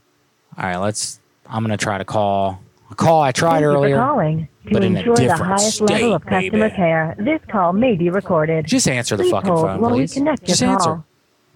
All 0.58 0.66
right, 0.66 0.78
let's. 0.78 1.20
I'm 1.48 1.64
gonna 1.64 1.78
try 1.78 1.98
to 1.98 2.06
call 2.06 2.62
a 2.90 2.96
call 2.96 3.22
I 3.22 3.32
tried 3.32 3.56
Thank 3.62 3.66
earlier. 3.66 3.90
you 3.90 3.96
for 3.96 4.02
calling. 4.02 4.48
To 4.68 4.74
but 4.74 4.84
in 4.84 4.96
a 4.96 5.00
ensure 5.00 5.16
the 5.16 5.22
different 5.24 5.44
highest 5.46 5.76
state, 5.78 5.90
level 5.90 6.14
of 6.16 6.26
customer 6.26 6.68
baby. 6.70 6.76
care, 6.76 7.16
this 7.18 7.42
call 7.50 7.74
may 7.74 7.96
be 7.96 8.10
recorded. 8.10 8.66
Just 8.68 8.88
answer 8.88 9.18
the 9.18 9.24
Please 9.24 9.32
fucking 9.32 9.50
hold 9.50 9.66
phone, 9.66 9.82
while 9.82 9.92
please. 9.92 10.12
we 10.16 10.20
connect 10.22 10.44
Just 10.44 10.62
your 10.62 10.70
answer. 10.72 11.04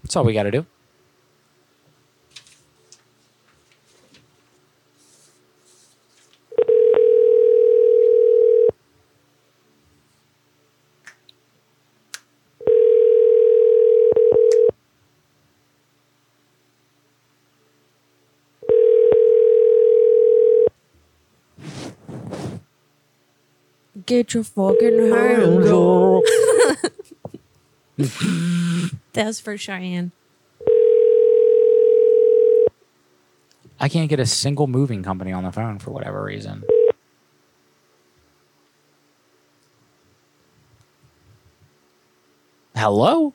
That's 0.04 0.16
all 0.16 0.24
we 0.24 0.34
got 0.34 0.44
to 0.44 0.52
do. 0.52 0.66
Get 24.04 24.34
your 24.34 24.44
fucking 24.44 25.12
hands 25.14 25.72
up. 25.72 26.24
That's 29.14 29.40
for 29.40 29.58
Cheyenne. 29.58 30.12
I 33.80 33.88
can't 33.88 34.10
get 34.10 34.20
a 34.20 34.26
single 34.26 34.68
moving 34.68 35.02
company 35.02 35.32
on 35.32 35.44
the 35.44 35.52
phone 35.52 35.80
for 35.80 35.92
whatever 35.92 36.24
reason. 36.24 36.64
Hello? 42.76 43.34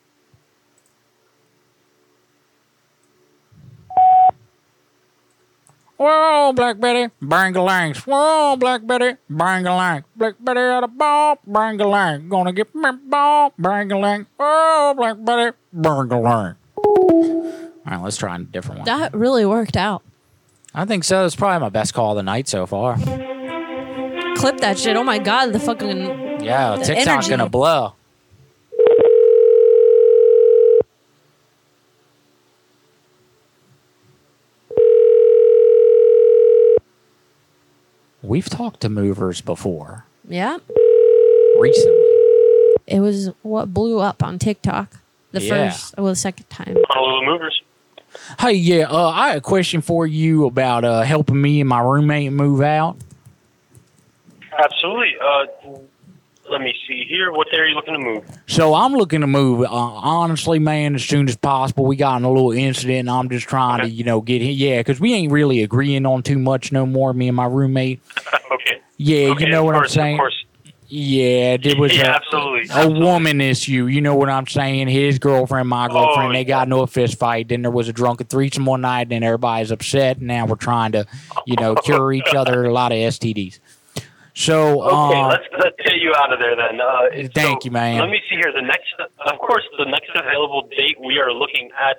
Whoa, 6.01 6.53
Black 6.57 6.81
Betty, 6.81 7.13
bang 7.21 7.55
a 7.57 7.63
lang. 7.63 7.93
Whoa, 8.09 8.57
Black 8.57 8.87
Betty, 8.87 9.17
bang 9.29 9.67
a 9.67 9.77
lang. 9.77 10.05
Black 10.17 10.35
Betty 10.41 10.61
at 10.61 10.83
a 10.83 10.89
ball, 10.89 11.37
bang 11.47 11.79
a 11.79 11.87
lang. 11.87 12.27
Gonna 12.31 12.55
get 12.55 12.75
me 12.75 12.89
ball, 13.05 13.53
bang 13.59 13.93
a 13.93 13.99
lang. 13.99 14.25
Whoa, 14.39 14.95
Black 14.97 15.17
Betty, 15.23 15.55
bang 15.71 16.11
a 16.11 16.19
lang. 16.21 16.55
All 16.77 17.53
right, 17.85 18.01
let's 18.03 18.17
try 18.17 18.35
a 18.35 18.39
different 18.39 18.79
one. 18.81 18.87
That 18.87 19.13
really 19.13 19.45
worked 19.45 19.77
out. 19.77 20.03
I 20.75 20.87
think 20.87 21.05
so. 21.05 21.27
It's 21.27 21.37
probably 21.37 21.61
my 21.61 21.69
best 21.69 21.93
call 21.93 22.13
of 22.13 22.17
the 22.17 22.23
night 22.23 22.49
so 22.49 22.65
far. 22.65 22.97
Clip 24.37 24.57
that 24.61 24.79
shit. 24.79 24.97
Oh 24.97 25.05
my 25.05 25.19
god, 25.19 25.53
the 25.53 25.61
fucking 25.61 26.41
Yeah, 26.43 26.77
The 26.77 26.85
TikTok's 26.85 27.09
energy. 27.09 27.29
gonna 27.31 27.49
blow. 27.51 27.93
We've 38.23 38.49
talked 38.49 38.81
to 38.81 38.89
movers 38.89 39.41
before 39.41 40.05
yeah. 40.29 40.59
recently. 41.59 42.07
It 42.87 43.01
was 43.01 43.31
what 43.43 43.73
blew 43.73 44.01
up 44.01 44.23
on 44.23 44.39
TikTok 44.39 44.93
the 45.33 45.41
Yeah. 45.43 45.71
first, 45.71 45.95
well, 45.97 46.07
the 46.07 46.17
second 46.17 46.51
time. 46.51 46.77
Honolulu 46.89 47.27
Movers. 47.27 47.63
Hey, 48.41 48.53
yeah, 48.55 48.89
uh, 48.91 49.09
I 49.09 49.29
had 49.29 49.39
a 49.39 49.41
question 49.41 49.81
for 49.81 50.07
you 50.07 50.47
about 50.47 50.85
uh, 50.85 51.03
helping 51.03 51.41
me 51.41 51.61
and 51.61 51.69
my 51.69 51.81
roommate 51.81 52.33
move 52.33 52.61
out. 52.61 52.97
Absolutely. 54.59 55.15
Uh, 55.23 55.79
let 56.51 56.61
me 56.61 56.75
see 56.89 57.05
here. 57.09 57.33
What 57.33 57.49
day 57.51 57.59
are 57.59 57.67
you 57.67 57.75
looking 57.75 57.95
to 57.95 58.01
move? 58.01 58.25
So 58.47 58.75
I'm 58.75 58.93
looking 58.93 59.21
to 59.21 59.27
move. 59.27 59.63
Uh, 59.63 59.67
honestly, 59.69 60.59
man, 60.59 60.95
as 60.95 61.05
soon 61.05 61.29
as 61.29 61.37
possible. 61.37 61.87
We 61.87 61.97
got 61.97 62.17
in 62.17 62.25
a 62.25 62.31
little 62.31 62.53
incident, 62.53 63.01
and 63.01 63.11
I'm 63.11 63.29
just 63.29 63.49
trying 63.49 63.83
to, 63.83 63.89
you 63.89 64.05
know, 64.05 64.21
get 64.21 64.43
hit. 64.43 64.53
Yeah, 64.57 64.79
because 64.81 65.01
we 65.01 65.15
ain't 65.15 65.33
really 65.33 65.63
agreeing 65.63 66.07
on 66.07 66.23
too 66.23 66.39
much 66.39 66.73
no 66.73 66.87
more. 66.87 67.13
Me 67.13 67.29
and 67.29 67.37
my 67.37 67.47
roommate. 67.47 68.01
okay. 68.53 68.81
Yeah, 68.97 69.29
Okay, 69.31 69.45
you 69.47 69.51
know 69.51 69.65
what 69.65 69.75
course, 69.75 69.93
I'm 69.97 70.01
saying. 70.03 70.15
Of 70.17 70.21
course. 70.21 70.45
Yeah, 70.93 71.57
it 71.63 71.79
was 71.79 71.97
Yeah, 71.97 72.15
a, 72.15 72.17
absolutely, 72.17 72.69
a 72.75 72.91
woman 72.91 73.41
issue. 73.41 73.87
You 73.87 74.01
know 74.01 74.17
what 74.17 74.29
I'm 74.29 74.49
saying? 74.49 74.89
His 74.89 75.21
girlfriend, 75.21 75.69
my 75.69 75.87
girlfriend, 75.87 76.31
Oh, 76.31 76.33
they 76.33 76.45
got 76.45 76.67
into 76.67 76.79
a 76.79 76.89
fist 76.89 77.17
fight. 77.17 77.47
Then 77.49 77.63
there 77.63 77.71
was 77.71 77.89
a 77.89 77.93
drunken 77.93 78.27
threesome 78.27 78.67
one 78.67 78.81
night, 78.81 79.07
and 79.13 79.23
everybody's 79.25 79.71
upset. 79.71 80.17
And 80.19 80.27
now 80.27 80.47
we're 80.47 80.57
trying 80.57 80.91
to, 80.93 81.07
you 81.47 81.55
know, 81.55 81.77
cure 81.77 82.13
each 82.13 82.35
other 82.35 82.65
a 82.65 82.73
lot 82.73 82.91
of 82.91 82.99
STDs. 82.99 83.61
So, 84.35 84.83
Okay, 84.83 85.21
uh, 85.21 85.29
let's 85.29 85.45
let's 85.59 85.77
get 85.85 85.97
you 86.01 86.13
out 86.17 86.33
of 86.33 86.39
there 86.39 86.57
then. 86.57 86.81
Uh, 86.81 87.29
thank 87.35 87.63
so, 87.63 87.67
you, 87.67 87.71
man. 87.71 88.01
Let 88.01 88.11
me 88.11 88.21
see 88.29 88.37
here. 88.37 88.53
The 88.55 88.63
next, 88.63 88.95
of 89.01 89.39
course, 89.39 89.65
the 89.79 89.85
next 89.85 90.11
available 90.15 90.69
date 90.77 90.97
we 91.05 91.19
are 91.19 91.33
looking 91.33 91.71
at. 91.81 91.97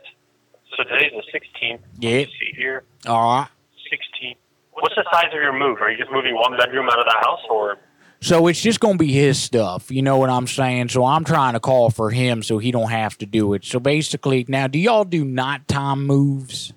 So 0.78 0.84
today's 0.84 1.12
the 1.12 1.38
16th. 1.38 1.80
Yeah. 2.00 2.26
See 2.26 2.54
here. 2.56 2.84
all 3.06 3.40
right. 3.40 3.48
16. 3.90 4.36
What's 4.72 4.96
the 4.96 5.04
size 5.12 5.28
of 5.28 5.42
your 5.42 5.52
move? 5.52 5.82
Are 5.82 5.92
you 5.92 5.98
just 5.98 6.12
moving 6.12 6.34
one 6.34 6.56
bedroom 6.58 6.88
out 6.88 6.98
of 6.98 7.06
the 7.06 7.18
house, 7.22 7.42
or 7.50 7.78
So 8.22 8.48
it's 8.48 8.62
just 8.62 8.80
gonna 8.80 8.98
be 8.98 9.12
his 9.12 9.38
stuff. 9.38 9.92
You 9.92 10.02
know 10.02 10.18
what 10.18 10.30
I'm 10.30 10.48
saying? 10.48 10.90
So 10.90 11.06
I'm 11.06 11.26
trying 11.26 11.54
to 11.54 11.60
call 11.60 11.90
for 11.90 12.10
him 12.10 12.42
so 12.42 12.58
he 12.58 12.72
don't 12.72 12.90
have 12.90 13.18
to 13.18 13.26
do 13.26 13.54
it. 13.54 13.66
So 13.66 13.80
basically, 13.80 14.46
now 14.48 14.68
do 14.68 14.80
y'all 14.80 15.04
do 15.04 15.26
nighttime 15.26 16.08
moves? 16.08 16.74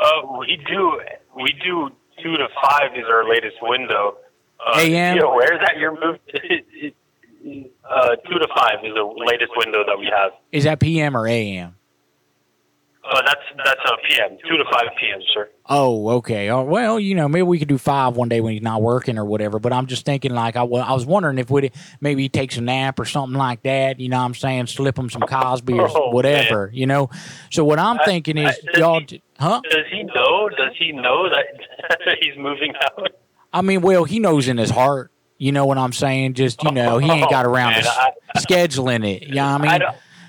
uh, 0.00 0.38
we 0.38 0.58
do 0.68 1.00
we 1.36 1.54
do 1.64 1.90
two 2.22 2.36
to 2.36 2.48
five 2.62 2.96
is 2.96 3.04
our 3.08 3.28
latest 3.28 3.56
window. 3.62 4.18
Uh, 4.60 4.80
AM? 4.80 5.16
You 5.16 5.22
know, 5.22 5.34
where 5.34 5.54
is 5.54 5.60
that 5.60 5.78
your 5.78 5.92
move? 5.92 6.18
uh, 7.88 8.16
two 8.16 8.38
to 8.38 8.48
five 8.54 8.84
is 8.84 8.94
the 8.94 9.14
latest 9.26 9.52
window 9.56 9.84
that 9.86 9.98
we 9.98 10.06
have. 10.06 10.32
Is 10.52 10.64
that 10.64 10.80
PM 10.80 11.16
or 11.16 11.26
AM? 11.26 11.77
Uh, 13.10 13.22
that's 13.24 13.40
that's 13.64 13.80
uh, 13.86 13.96
PM, 14.08 14.36
two 14.48 14.56
to 14.58 14.64
five 14.70 14.88
PM, 15.00 15.20
sir. 15.32 15.48
Oh, 15.66 16.08
okay. 16.16 16.50
Oh, 16.50 16.62
well, 16.62 17.00
you 17.00 17.14
know, 17.14 17.26
maybe 17.28 17.42
we 17.42 17.58
could 17.58 17.68
do 17.68 17.78
five 17.78 18.16
one 18.16 18.28
day 18.28 18.40
when 18.40 18.52
he's 18.52 18.62
not 18.62 18.82
working 18.82 19.16
or 19.18 19.24
whatever. 19.24 19.58
But 19.58 19.72
I'm 19.72 19.86
just 19.86 20.04
thinking, 20.04 20.32
like, 20.34 20.56
I 20.56 20.60
I 20.62 20.92
was 20.92 21.06
wondering 21.06 21.38
if 21.38 21.50
we 21.50 21.70
maybe 22.00 22.22
he 22.22 22.28
takes 22.28 22.56
a 22.58 22.60
nap 22.60 22.98
or 22.98 23.04
something 23.06 23.38
like 23.38 23.62
that. 23.62 23.98
You 23.98 24.08
know, 24.10 24.18
what 24.18 24.24
I'm 24.24 24.34
saying, 24.34 24.66
slip 24.66 24.98
him 24.98 25.08
some 25.08 25.22
Cosby 25.22 25.72
or 25.74 25.88
Oh, 25.88 26.10
whatever. 26.10 26.70
You 26.72 26.86
know. 26.86 27.08
So 27.50 27.64
what 27.64 27.78
I'm 27.78 27.98
I- 27.98 28.04
thinking 28.04 28.36
is, 28.38 28.58
I- 28.74 28.78
y'all, 28.78 29.00
he- 29.00 29.22
huh? 29.38 29.62
Does 29.70 29.86
he 29.90 30.02
know? 30.02 30.48
Does 30.50 30.72
he 30.78 30.92
know 30.92 31.28
that 31.30 32.18
he's 32.20 32.36
moving 32.36 32.74
out? 32.82 33.08
I 33.52 33.62
mean, 33.62 33.80
well, 33.80 34.04
he 34.04 34.18
knows 34.20 34.48
in 34.48 34.58
his 34.58 34.70
heart. 34.70 35.10
You 35.38 35.52
know 35.52 35.66
what 35.66 35.78
I'm 35.78 35.92
saying? 35.92 36.34
Just 36.34 36.62
you 36.64 36.72
know, 36.72 36.98
he 36.98 37.08
ain't 37.10 37.30
got 37.30 37.46
around 37.46 37.70
man, 37.70 37.84
to 37.84 38.12
scheduling 38.40 39.08
it. 39.08 39.22
You 39.22 39.36
know 39.36 39.52
what 39.56 39.68
I 39.68 39.78
mean? 39.78 39.88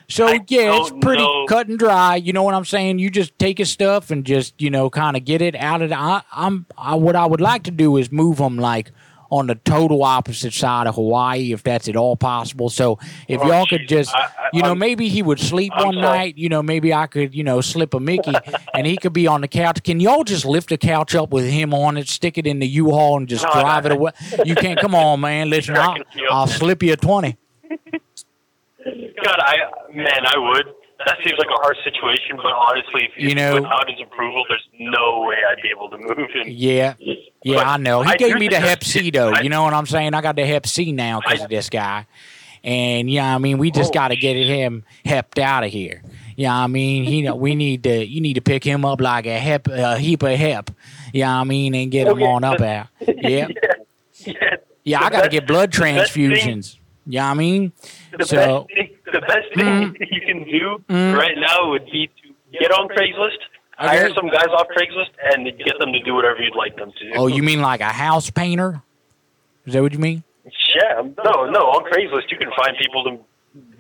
So 0.10 0.28
yeah, 0.28 0.78
it's 0.80 0.92
pretty 1.02 1.22
know. 1.24 1.46
cut 1.48 1.68
and 1.68 1.78
dry. 1.80 2.16
You 2.16 2.34
know 2.34 2.44
what 2.44 2.54
I'm 2.56 2.66
saying? 2.66 3.00
You 3.00 3.10
just 3.10 3.38
take 3.40 3.58
his 3.58 3.70
stuff 3.70 4.12
and 4.12 4.26
just 4.26 4.60
you 4.62 4.70
know 4.70 4.90
kind 4.90 5.16
of 5.16 5.24
get 5.26 5.42
it 5.42 5.56
out 5.56 5.82
of 5.82 5.90
the. 5.90 5.98
I, 5.98 6.22
I'm 6.32 6.66
I, 6.78 6.96
what 6.96 7.16
I 7.16 7.26
would 7.26 7.42
like 7.42 7.64
to 7.64 7.72
do 7.72 7.98
is 7.98 8.12
move 8.12 8.40
him 8.40 8.58
like 8.58 8.92
on 9.32 9.46
the 9.46 9.54
total 9.54 10.04
opposite 10.04 10.52
side 10.54 10.88
of 10.88 10.96
Hawaii, 10.96 11.52
if 11.54 11.62
that's 11.62 11.88
at 11.88 11.96
all 11.96 12.16
possible. 12.16 12.68
So 12.68 12.98
if 13.28 13.40
Oh, 13.40 13.48
y'all 13.48 13.68
could 13.68 13.88
just, 13.88 14.12
I- 14.16 14.22
I- 14.22 14.30
you 14.54 14.64
know, 14.64 14.70
I'm- 14.70 14.80
maybe 14.80 15.08
he 15.08 15.22
would 15.22 15.40
sleep 15.40 15.72
I'm 15.76 15.86
one 15.86 15.94
sorry. 15.94 16.18
night. 16.18 16.38
You 16.40 16.50
know, 16.50 16.64
maybe 16.64 16.92
I 16.96 17.06
could, 17.06 17.36
you 17.36 17.44
know, 17.44 17.62
slip 17.62 17.94
a 17.94 18.00
Mickey 18.00 18.34
and 18.74 18.88
he 18.88 18.98
could 18.98 19.14
be 19.14 19.28
on 19.28 19.42
the 19.42 19.48
couch. 19.48 19.84
Can 19.84 20.00
y'all 20.00 20.24
just 20.24 20.46
lift 20.46 20.70
the 20.70 20.80
couch 20.80 21.14
up 21.14 21.30
with 21.30 21.46
him 21.48 21.76
on 21.76 21.96
it, 21.98 22.10
stick 22.10 22.40
it 22.40 22.48
in 22.48 22.58
the 22.58 22.66
U-Haul, 22.68 23.18
and 23.18 23.28
just 23.28 23.46
No, 23.46 23.52
drive 23.62 23.84
no. 23.84 23.92
it 23.92 23.94
away? 23.98 24.12
You 24.46 24.56
can't. 24.56 24.80
Come 24.80 24.96
on, 24.96 25.20
man. 25.22 25.48
Listen, 25.52 25.76
I'll, 25.78 25.94
Cracking 25.94 26.06
me 26.16 26.26
up, 26.28 26.34
I'll 26.34 26.48
slip 26.48 26.82
you 26.82 26.94
a 26.94 26.98
twenty. 26.98 27.38
God, 29.24 29.40
I 29.40 29.58
man, 29.94 30.26
I 30.26 30.38
would. 30.38 30.66
That 31.06 31.16
seems 31.24 31.38
like 31.38 31.48
a 31.48 31.62
harsh 31.62 31.78
situation, 31.84 32.36
but 32.36 32.52
honestly, 32.52 33.06
if 33.06 33.12
You 33.18 33.34
know- 33.34 33.54
without 33.56 33.90
his 33.90 34.02
approval, 34.02 34.44
there's 34.50 34.68
no 34.80 35.22
way 35.30 35.38
I'd 35.50 35.62
be 35.62 35.70
able 35.70 35.90
to 35.92 35.98
move. 35.98 36.30
And 36.36 36.52
Yeah. 36.52 36.96
Yeah, 37.02 37.56
But 37.56 37.68
I 37.68 37.78
know. 37.78 38.02
He 38.02 38.12
I 38.12 38.18
gave 38.18 38.36
me 38.36 38.50
the 38.50 38.60
Hep 38.60 38.84
C 38.84 39.10
though. 39.10 39.30
I- 39.30 39.42
You 39.42 39.50
know 39.50 39.64
what 39.64 39.74
I'm 39.74 39.86
saying? 39.86 40.14
I 40.14 40.20
got 40.22 40.36
the 40.36 40.46
Hep 40.46 40.68
C 40.68 40.92
now 40.92 41.22
because 41.22 41.44
of 41.44 41.50
this 41.50 41.70
guy. 41.70 42.06
And 42.66 43.10
yeah, 43.10 43.34
I 43.34 43.38
mean, 43.38 43.58
we 43.58 43.72
just 43.72 43.92
oh. 43.92 43.94
got 43.94 44.10
to 44.10 44.18
get 44.18 44.36
him 44.36 44.84
hepped 45.06 45.40
out 45.40 45.64
of 45.64 45.72
here. 45.72 46.04
Yeah, 46.36 46.54
I 46.54 46.68
mean, 46.68 47.06
he 47.06 47.22
know 47.22 47.36
we 47.36 47.56
need 47.56 47.84
to. 47.84 48.06
You 48.06 48.20
need 48.20 48.34
to 48.34 48.42
pick 48.42 48.66
him 48.66 48.84
up 48.84 49.00
like 49.00 49.26
a 49.26 49.38
hep, 49.40 49.68
a 49.70 49.98
heap 49.98 50.24
of 50.24 50.32
hep. 50.38 50.70
Yeah, 51.14 51.34
I 51.40 51.46
mean, 51.46 51.74
and 51.76 51.90
get 51.90 52.08
him 52.08 52.22
on 52.22 52.44
up 52.44 52.60
out. 52.60 52.88
Yeah, 53.08 53.48
yeah, 54.26 54.56
yeah. 54.84 55.02
I 55.02 55.10
got 55.10 55.24
to 55.24 55.30
get 55.30 55.48
blood 55.48 55.72
the 55.72 55.80
best 55.80 56.14
thing- 56.14 56.32
transfusions. 56.32 56.78
Yeah, 57.06 57.30
I 57.30 57.34
mean, 57.34 57.72
the 58.18 58.26
so 58.26 58.36
best 58.36 58.68
thing, 58.76 58.90
the 59.14 59.22
best 59.22 59.48
thing 59.56 59.96
you 60.12 60.22
can 60.22 60.44
do 60.46 60.84
Mm. 60.90 61.16
right 61.18 61.38
now 61.38 61.70
would 61.70 61.86
be 61.86 62.08
to 62.08 62.58
get 62.60 62.72
on 62.72 62.88
Craigslist, 62.90 63.38
hire 63.78 64.10
some 64.14 64.30
guys 64.30 64.48
off 64.48 64.68
Craigslist, 64.76 65.12
and 65.34 65.46
get 65.58 65.78
them 65.80 65.94
to 65.94 66.00
do 66.04 66.14
whatever 66.16 66.42
you'd 66.42 66.56
like 66.56 66.76
them 66.78 66.92
to 66.98 67.04
do. 67.06 67.12
oh, 67.16 67.28
you 67.28 67.44
mean 67.44 67.62
like 67.62 67.82
a 67.82 67.92
house 67.94 68.30
painter? 68.30 68.82
Is 69.66 69.74
that 69.74 69.82
what 69.82 69.94
you 69.94 70.00
mean? 70.00 70.24
Yeah, 70.76 71.02
no, 71.24 71.46
no. 71.50 71.60
On 71.78 71.84
Craigslist, 71.92 72.32
you 72.32 72.38
can 72.38 72.50
find 72.58 72.76
people 72.78 73.04
to 73.04 73.20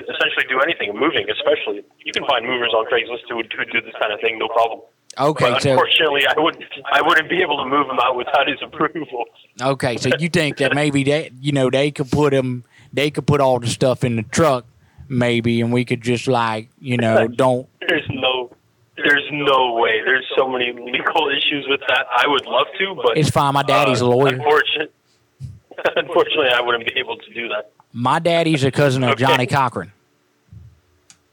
essentially 0.03 0.45
do 0.49 0.59
anything, 0.61 0.93
moving 0.95 1.27
especially. 1.30 1.84
You 2.05 2.11
can 2.13 2.25
find 2.25 2.45
movers 2.45 2.73
on 2.73 2.86
Craigslist 2.86 3.21
who 3.30 3.38
would 3.38 3.49
do 3.49 3.82
this 3.82 3.93
kind 3.99 4.13
of 4.13 4.19
thing, 4.19 4.38
no 4.38 4.47
problem. 4.49 4.82
Okay, 5.17 5.51
But 5.51 5.61
so 5.63 5.71
unfortunately, 5.71 6.21
I 6.27 6.34
wouldn't 6.39 6.63
I 6.91 7.01
wouldn't 7.01 7.30
be 7.30 7.41
able 7.41 7.57
to 7.57 7.65
move 7.65 7.88
him 7.89 7.97
out 8.01 8.15
without 8.15 8.47
his 8.47 8.59
approval. 8.61 9.25
Okay, 9.61 9.97
so 9.97 10.09
you 10.19 10.30
think 10.30 10.57
that 10.57 10.75
maybe 10.75 11.03
that 11.05 11.32
you 11.41 11.51
know, 11.51 11.69
they 11.71 11.89
could 11.91 12.11
put 12.11 12.32
him, 12.32 12.63
they 12.93 13.11
could 13.11 13.27
put 13.27 13.41
all 13.41 13.59
the 13.59 13.67
stuff 13.67 14.03
in 14.03 14.15
the 14.15 14.23
truck, 14.23 14.65
maybe, 15.07 15.61
and 15.61 15.71
we 15.71 15.85
could 15.85 16.01
just 16.01 16.27
like, 16.27 16.69
you 16.79 16.97
know, 16.97 17.27
don't. 17.27 17.67
There's 17.87 18.07
no. 18.09 18.51
There's 18.97 19.27
no 19.31 19.75
way. 19.75 20.01
There's 20.03 20.25
so 20.37 20.49
many 20.49 20.73
legal 20.73 21.29
issues 21.29 21.65
with 21.69 21.79
that. 21.87 22.05
I 22.13 22.27
would 22.27 22.45
love 22.45 22.67
to, 22.79 22.95
but 22.95 23.17
It's 23.17 23.29
fine. 23.29 23.53
My 23.53 23.63
daddy's 23.63 24.01
a 24.01 24.05
uh, 24.05 24.09
lawyer. 24.09 24.33
Unfortunately, 24.33 24.93
unfortunately, 25.95 26.49
I 26.53 26.59
wouldn't 26.61 26.85
be 26.85 26.99
able 26.99 27.15
to 27.15 27.33
do 27.33 27.47
that. 27.47 27.71
My 27.93 28.19
daddy's 28.19 28.63
a 28.65 28.71
cousin 28.71 29.03
of 29.03 29.17
Johnnie 29.17 29.47
Cochran, 29.47 29.93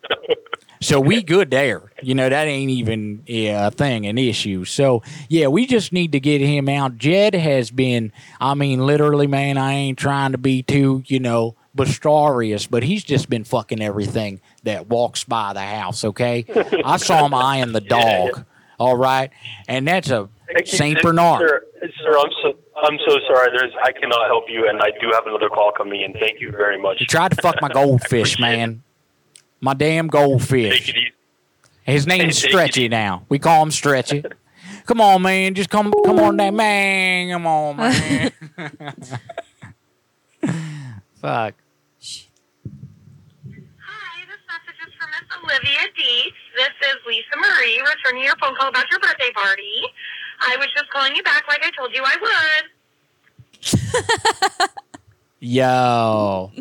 so 0.81 1.01
we 1.01 1.22
good 1.22 1.51
there. 1.51 1.93
You 2.03 2.14
know, 2.14 2.29
that 2.29 2.47
ain't 2.47 2.70
even 2.70 3.22
yeah, 3.27 3.68
a 3.68 3.70
thing, 3.70 4.07
an 4.07 4.18
issue. 4.18 4.64
So 4.64 5.03
yeah, 5.29 5.49
we 5.49 5.66
just 5.66 5.93
need 5.93 6.12
to 6.12 6.20
get 6.20 6.41
him 6.41 6.68
out. 6.68 6.99
Jed 6.99 7.35
has 7.35 7.70
been, 7.70 8.12
I 8.41 8.55
mean, 8.55 8.87
literally, 8.87 9.27
man. 9.27 9.59
I 9.59 9.72
ain't 9.72 9.99
trying 9.99 10.33
to 10.33 10.39
be 10.39 10.62
too, 10.62 11.03
you 11.07 11.20
know. 11.20 11.57
Bostarius, 11.77 12.66
but 12.70 12.83
he's 12.83 13.05
just 13.05 13.29
been 13.29 13.45
fucking 13.45 13.83
everything 13.83 14.41
that 14.62 14.89
walks 14.89 15.24
by 15.24 15.53
the 15.53 15.61
house. 15.61 16.05
Okay, 16.05 16.47
I 16.83 16.97
saw 16.97 17.27
him 17.27 17.35
eyeing 17.35 17.72
the 17.72 17.83
dog. 17.83 18.47
All 18.79 18.97
right, 18.97 19.31
and 19.68 19.87
that's 19.87 20.09
a 20.09 20.31
Saint 20.64 21.03
Bernard. 21.03 21.41
Sir, 21.41 21.62
sir, 22.03 22.18
I'm 22.18 22.31
so 22.43 22.55
I'm 22.83 22.99
so 23.07 23.18
sorry. 23.29 23.51
There's 23.55 23.72
I 23.85 23.93
cannot 23.93 24.27
help 24.27 24.45
you, 24.49 24.66
and 24.68 24.81
I 24.81 24.91
do 25.03 25.11
have 25.12 25.27
another 25.27 25.51
call 25.51 25.70
coming 25.77 26.01
in. 26.01 26.14
Thank 26.14 26.41
you 26.41 26.51
very 26.51 26.81
much. 26.81 26.97
He 26.99 27.05
tried 27.05 27.33
to 27.33 27.43
fuck 27.43 27.57
my 27.61 27.68
goldfish, 27.68 28.39
man. 28.39 28.83
My 29.61 29.74
damn 29.74 30.09
goldfish. 30.09 30.86
Take 30.86 30.96
it 30.96 30.98
easy. 30.98 31.12
His 31.84 32.07
name's 32.07 32.38
Stretchy 32.38 32.88
now. 32.88 33.24
We 33.28 33.38
call 33.38 33.62
him 33.62 33.70
Stretchy. 33.70 34.24
Come 34.86 35.00
on, 35.00 35.22
man. 35.22 35.54
Just 35.54 35.70
come 35.70 35.92
come 36.04 36.20
on 36.20 36.36
that 36.36 36.54
man. 36.54 37.30
Come 37.32 37.44
on, 37.46 37.76
man. 37.76 38.30
Fuck. 41.20 41.54
Hi, 41.54 41.54
this 44.26 44.42
message 44.46 44.78
is 44.86 44.92
for 44.94 45.09
Miss 45.09 45.26
Olivia 45.42 45.88
Deets. 45.98 46.38
This 46.54 46.70
is 46.88 46.96
Lisa 47.04 47.36
Marie 47.36 47.80
returning 47.80 48.22
your 48.24 48.36
phone 48.36 48.54
call 48.54 48.68
about 48.68 48.88
your 48.90 49.00
birthday 49.00 49.32
party. 49.34 49.82
I 50.40 50.57
was 50.57 50.68
just 50.76 50.88
calling 50.90 51.16
you 51.16 51.22
back 51.24 51.48
like 51.48 51.64
I 51.64 51.70
told 51.76 51.92
you 51.92 52.04
I 52.04 52.16
would. 54.61 54.70
Yo. 55.40 56.52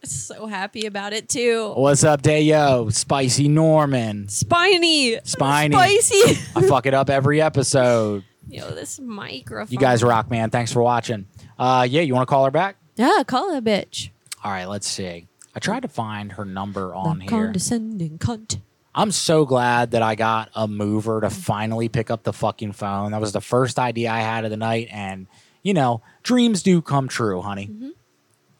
So 0.04 0.46
happy 0.46 0.86
about 0.86 1.12
it 1.12 1.28
too. 1.28 1.74
What's 1.76 2.04
up, 2.04 2.22
Dayo? 2.22 2.90
Spicy 2.92 3.48
Norman. 3.48 4.28
Spiny. 4.28 5.18
Spiny. 5.24 5.74
Spicy. 5.74 6.40
I 6.56 6.62
fuck 6.66 6.86
it 6.86 6.94
up 6.94 7.10
every 7.10 7.42
episode. 7.42 8.24
Yo, 8.48 8.70
this 8.70 8.98
microphone. 8.98 9.70
You 9.72 9.78
guys 9.78 10.02
rock, 10.02 10.30
man. 10.30 10.48
Thanks 10.50 10.72
for 10.72 10.82
watching. 10.82 11.26
Uh 11.58 11.86
yeah, 11.88 12.00
you 12.00 12.14
want 12.14 12.26
to 12.26 12.30
call 12.30 12.46
her 12.46 12.50
back? 12.50 12.76
Yeah, 12.96 13.22
call 13.26 13.50
that 13.52 13.62
bitch. 13.62 14.08
All 14.42 14.50
right, 14.50 14.64
let's 14.64 14.88
see. 14.88 15.26
I 15.54 15.58
tried 15.58 15.82
to 15.82 15.88
find 15.88 16.32
her 16.32 16.44
number 16.46 16.94
on 16.94 17.18
the 17.18 17.24
here. 17.24 17.30
condescending 17.30 18.18
cunt. 18.18 18.60
I'm 18.94 19.10
so 19.12 19.44
glad 19.44 19.90
that 19.92 20.02
I 20.02 20.14
got 20.14 20.50
a 20.54 20.66
mover 20.66 21.20
to 21.20 21.28
finally 21.30 21.88
pick 21.88 22.10
up 22.10 22.22
the 22.22 22.32
fucking 22.32 22.72
phone. 22.72 23.12
That 23.12 23.20
was 23.20 23.32
the 23.32 23.40
first 23.40 23.78
idea 23.78 24.10
I 24.10 24.20
had 24.20 24.44
of 24.44 24.50
the 24.50 24.56
night. 24.56 24.88
And, 24.90 25.26
you 25.62 25.74
know, 25.74 26.02
dreams 26.24 26.62
do 26.62 26.82
come 26.82 27.06
true, 27.06 27.40
honey. 27.40 27.70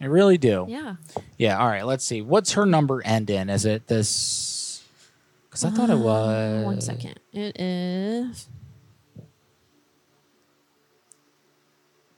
They 0.00 0.08
really 0.08 0.38
do. 0.38 0.64
Yeah. 0.68 0.96
Yeah. 1.36 1.58
All 1.58 1.66
right. 1.68 1.84
Let's 1.84 2.04
see. 2.04 2.22
What's 2.22 2.52
her 2.52 2.64
number 2.64 3.02
end 3.04 3.28
in? 3.28 3.50
Is 3.50 3.64
it 3.66 3.86
this? 3.86 4.82
Because 5.48 5.64
I 5.64 5.70
thought 5.70 5.90
it 5.90 5.94
Uh, 5.94 5.98
was. 5.98 6.64
One 6.64 6.80
second. 6.80 7.20
It 7.32 7.60
is. 7.60 8.48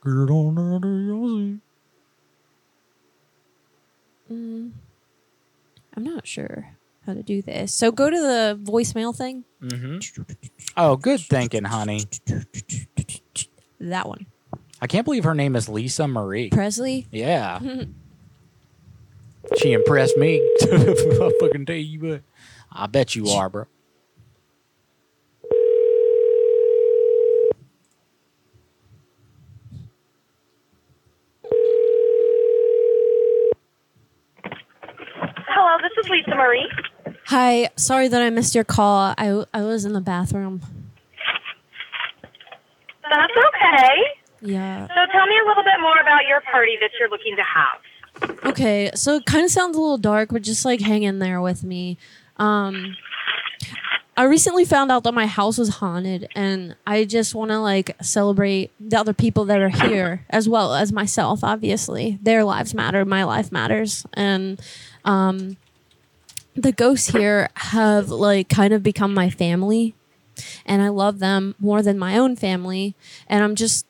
Get 0.03 0.11
on 0.11 0.59
out 0.59 0.83
of 0.85 0.91
your 1.05 1.59
Mm, 4.31 4.71
I'm 5.95 6.03
not 6.03 6.25
sure 6.25 6.77
how 7.05 7.13
to 7.13 7.21
do 7.21 7.41
this. 7.41 7.73
So 7.73 7.91
go 7.91 8.09
to 8.09 8.15
the 8.17 8.57
voicemail 8.63 9.15
thing. 9.15 9.43
hmm 9.61 9.97
Oh, 10.77 10.95
good 10.95 11.19
thinking, 11.19 11.65
honey. 11.65 12.05
That 13.79 14.07
one. 14.07 14.25
I 14.83 14.87
can't 14.87 15.05
believe 15.05 15.23
her 15.23 15.33
name 15.33 15.55
is 15.55 15.69
Lisa 15.69 16.09
Marie. 16.09 16.49
Presley. 16.49 17.07
Yeah. 17.09 17.59
She 19.57 19.73
impressed 19.73 20.15
me. 20.15 20.41
I 20.61 21.31
fucking 21.39 21.65
tell 21.65 21.75
you 21.75 21.99
what. 21.99 22.21
I 22.71 22.87
bet 22.87 23.13
you 23.13 23.27
are, 23.27 23.49
bro. 23.49 23.65
Hello, 35.45 35.77
this 35.81 35.91
is 36.03 36.09
Lisa 36.09 36.35
Marie. 36.35 36.71
Hi. 37.25 37.69
Sorry 37.75 38.07
that 38.07 38.21
I 38.21 38.29
missed 38.29 38.55
your 38.55 38.63
call. 38.63 39.13
I 39.17 39.43
I 39.53 39.61
was 39.63 39.83
in 39.83 39.91
the 39.91 40.01
bathroom. 40.01 40.61
That's 43.03 43.33
okay. 43.33 44.22
Yeah. 44.43 44.87
So 44.87 45.11
tell 45.11 45.25
me 45.25 45.39
a 45.43 45.47
little 45.47 45.63
bit 45.63 45.79
more 45.81 45.99
about 46.01 46.27
your 46.27 46.41
party 46.41 46.77
that 46.81 46.91
you're 46.99 47.09
looking 47.09 47.35
to 47.37 47.43
have. 47.43 47.79
Okay, 48.45 48.91
so 48.93 49.15
it 49.15 49.25
kind 49.25 49.43
of 49.45 49.51
sounds 49.51 49.75
a 49.75 49.81
little 49.81 49.97
dark, 49.97 50.29
but 50.31 50.41
just 50.41 50.65
like 50.65 50.81
hang 50.81 51.03
in 51.03 51.19
there 51.19 51.41
with 51.41 51.63
me. 51.63 51.97
Um, 52.37 52.95
I 54.15 54.25
recently 54.25 54.65
found 54.65 54.91
out 54.91 55.03
that 55.05 55.13
my 55.13 55.25
house 55.25 55.57
was 55.57 55.69
haunted, 55.69 56.27
and 56.35 56.75
I 56.85 57.05
just 57.05 57.33
want 57.33 57.51
to 57.51 57.59
like 57.59 57.95
celebrate 58.01 58.71
the 58.79 58.99
other 58.99 59.13
people 59.13 59.45
that 59.45 59.59
are 59.59 59.69
here 59.69 60.25
as 60.29 60.47
well 60.47 60.75
as 60.75 60.91
myself. 60.91 61.43
Obviously, 61.43 62.19
their 62.21 62.43
lives 62.43 62.75
matter, 62.75 63.05
my 63.05 63.23
life 63.23 63.51
matters, 63.51 64.05
and 64.13 64.61
um, 65.05 65.57
the 66.53 66.71
ghosts 66.71 67.07
here 67.07 67.49
have 67.55 68.09
like 68.09 68.49
kind 68.49 68.73
of 68.73 68.83
become 68.83 69.13
my 69.13 69.29
family, 69.29 69.95
and 70.65 70.81
I 70.83 70.89
love 70.89 71.17
them 71.19 71.55
more 71.59 71.81
than 71.81 71.97
my 71.97 72.17
own 72.17 72.35
family, 72.35 72.95
and 73.27 73.43
I'm 73.43 73.55
just 73.55 73.87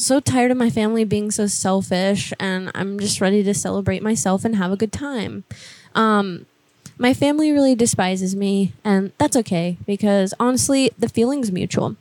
so 0.00 0.20
tired 0.20 0.50
of 0.50 0.56
my 0.56 0.70
family 0.70 1.04
being 1.04 1.30
so 1.30 1.46
selfish 1.46 2.32
and 2.40 2.70
I'm 2.74 2.98
just 2.98 3.20
ready 3.20 3.42
to 3.42 3.54
celebrate 3.54 4.02
myself 4.02 4.44
and 4.44 4.56
have 4.56 4.72
a 4.72 4.76
good 4.76 4.92
time. 4.92 5.44
Um, 5.94 6.46
my 7.00 7.14
family 7.14 7.50
really 7.50 7.74
despises 7.74 8.36
me, 8.36 8.74
and 8.84 9.12
that's 9.16 9.34
okay 9.34 9.78
because 9.86 10.34
honestly, 10.38 10.90
the 10.98 11.08
feeling's 11.08 11.50
mutual. 11.50 11.96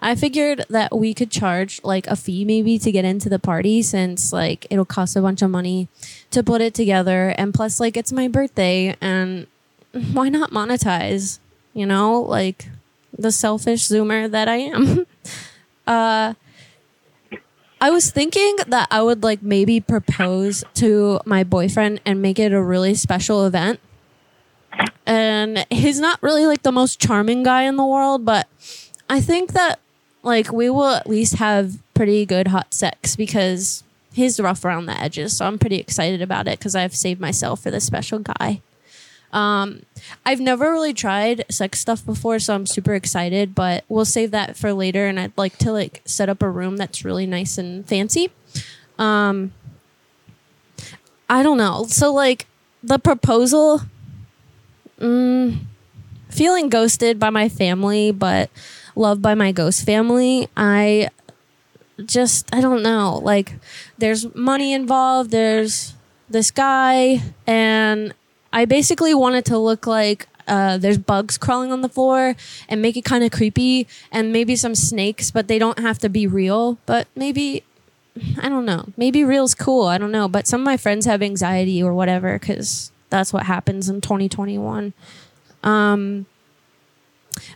I 0.00 0.14
figured 0.14 0.64
that 0.70 0.96
we 0.96 1.12
could 1.12 1.30
charge 1.30 1.80
like 1.84 2.06
a 2.06 2.16
fee 2.16 2.44
maybe 2.44 2.78
to 2.78 2.90
get 2.90 3.04
into 3.04 3.28
the 3.28 3.38
party 3.38 3.82
since 3.82 4.32
like 4.32 4.66
it'll 4.70 4.86
cost 4.86 5.16
a 5.16 5.20
bunch 5.20 5.42
of 5.42 5.50
money 5.50 5.86
to 6.30 6.42
put 6.42 6.60
it 6.62 6.74
together 6.74 7.34
and 7.38 7.54
plus 7.54 7.78
like 7.78 7.96
it's 7.96 8.10
my 8.10 8.26
birthday 8.26 8.96
and 9.00 9.46
why 10.12 10.30
not 10.30 10.50
monetize, 10.50 11.38
you 11.74 11.84
know, 11.86 12.20
like 12.20 12.68
the 13.16 13.30
selfish 13.30 13.82
zoomer 13.82 14.30
that 14.30 14.48
I 14.48 14.56
am. 14.56 15.06
uh 15.86 16.34
I 17.82 17.90
was 17.90 18.12
thinking 18.12 18.58
that 18.68 18.86
I 18.92 19.02
would 19.02 19.24
like 19.24 19.42
maybe 19.42 19.80
propose 19.80 20.62
to 20.74 21.18
my 21.24 21.42
boyfriend 21.42 22.00
and 22.06 22.22
make 22.22 22.38
it 22.38 22.52
a 22.52 22.62
really 22.62 22.94
special 22.94 23.44
event. 23.44 23.80
And 25.04 25.66
he's 25.68 25.98
not 25.98 26.22
really 26.22 26.46
like 26.46 26.62
the 26.62 26.70
most 26.70 27.00
charming 27.00 27.42
guy 27.42 27.64
in 27.64 27.74
the 27.74 27.84
world, 27.84 28.24
but 28.24 28.46
I 29.10 29.20
think 29.20 29.54
that 29.54 29.80
like 30.22 30.52
we 30.52 30.70
will 30.70 30.94
at 30.94 31.08
least 31.08 31.34
have 31.34 31.82
pretty 31.92 32.24
good 32.24 32.46
hot 32.46 32.72
sex 32.72 33.16
because 33.16 33.82
he's 34.12 34.38
rough 34.38 34.64
around 34.64 34.86
the 34.86 34.96
edges. 35.00 35.36
So 35.36 35.44
I'm 35.44 35.58
pretty 35.58 35.78
excited 35.78 36.22
about 36.22 36.46
it 36.46 36.60
because 36.60 36.76
I've 36.76 36.94
saved 36.94 37.20
myself 37.20 37.64
for 37.64 37.72
this 37.72 37.84
special 37.84 38.20
guy. 38.20 38.60
Um, 39.32 39.82
I've 40.26 40.40
never 40.40 40.70
really 40.70 40.92
tried 40.92 41.44
sex 41.50 41.80
stuff 41.80 42.04
before, 42.04 42.38
so 42.38 42.54
I'm 42.54 42.66
super 42.66 42.94
excited. 42.94 43.54
But 43.54 43.84
we'll 43.88 44.04
save 44.04 44.30
that 44.32 44.56
for 44.56 44.72
later. 44.72 45.06
And 45.06 45.18
I'd 45.18 45.36
like 45.36 45.56
to 45.58 45.72
like 45.72 46.02
set 46.04 46.28
up 46.28 46.42
a 46.42 46.50
room 46.50 46.76
that's 46.76 47.04
really 47.04 47.26
nice 47.26 47.58
and 47.58 47.86
fancy. 47.86 48.30
Um, 48.98 49.52
I 51.28 51.42
don't 51.42 51.58
know. 51.58 51.86
So 51.88 52.12
like 52.12 52.46
the 52.82 52.98
proposal, 52.98 53.82
mm, 55.00 55.58
feeling 56.28 56.68
ghosted 56.68 57.18
by 57.18 57.30
my 57.30 57.48
family, 57.48 58.10
but 58.12 58.50
loved 58.94 59.22
by 59.22 59.34
my 59.34 59.52
ghost 59.52 59.86
family. 59.86 60.48
I 60.56 61.08
just 62.04 62.54
I 62.54 62.60
don't 62.60 62.82
know. 62.82 63.20
Like 63.22 63.54
there's 63.98 64.34
money 64.34 64.72
involved. 64.72 65.30
There's 65.30 65.94
this 66.28 66.50
guy 66.50 67.22
and 67.46 68.14
I 68.52 68.64
basically 68.64 69.14
wanted 69.14 69.44
to 69.46 69.58
look 69.58 69.86
like 69.86 70.28
uh, 70.46 70.78
there's 70.78 70.98
bugs 70.98 71.38
crawling 71.38 71.72
on 71.72 71.80
the 71.80 71.88
floor 71.88 72.34
and 72.68 72.82
make 72.82 72.96
it 72.96 73.04
kind 73.04 73.24
of 73.24 73.30
creepy 73.30 73.86
and 74.10 74.32
maybe 74.32 74.56
some 74.56 74.74
snakes, 74.74 75.30
but 75.30 75.48
they 75.48 75.58
don't 75.58 75.78
have 75.78 75.98
to 76.00 76.08
be 76.08 76.26
real. 76.26 76.78
But 76.86 77.08
maybe, 77.14 77.64
I 78.40 78.48
don't 78.48 78.64
know. 78.64 78.88
Maybe 78.96 79.24
real's 79.24 79.54
cool. 79.54 79.86
I 79.86 79.98
don't 79.98 80.12
know. 80.12 80.28
But 80.28 80.46
some 80.46 80.60
of 80.60 80.64
my 80.64 80.76
friends 80.76 81.06
have 81.06 81.22
anxiety 81.22 81.82
or 81.82 81.94
whatever 81.94 82.38
because 82.38 82.92
that's 83.10 83.32
what 83.32 83.46
happens 83.46 83.88
in 83.88 84.00
2021. 84.00 84.92
Um, 85.62 86.26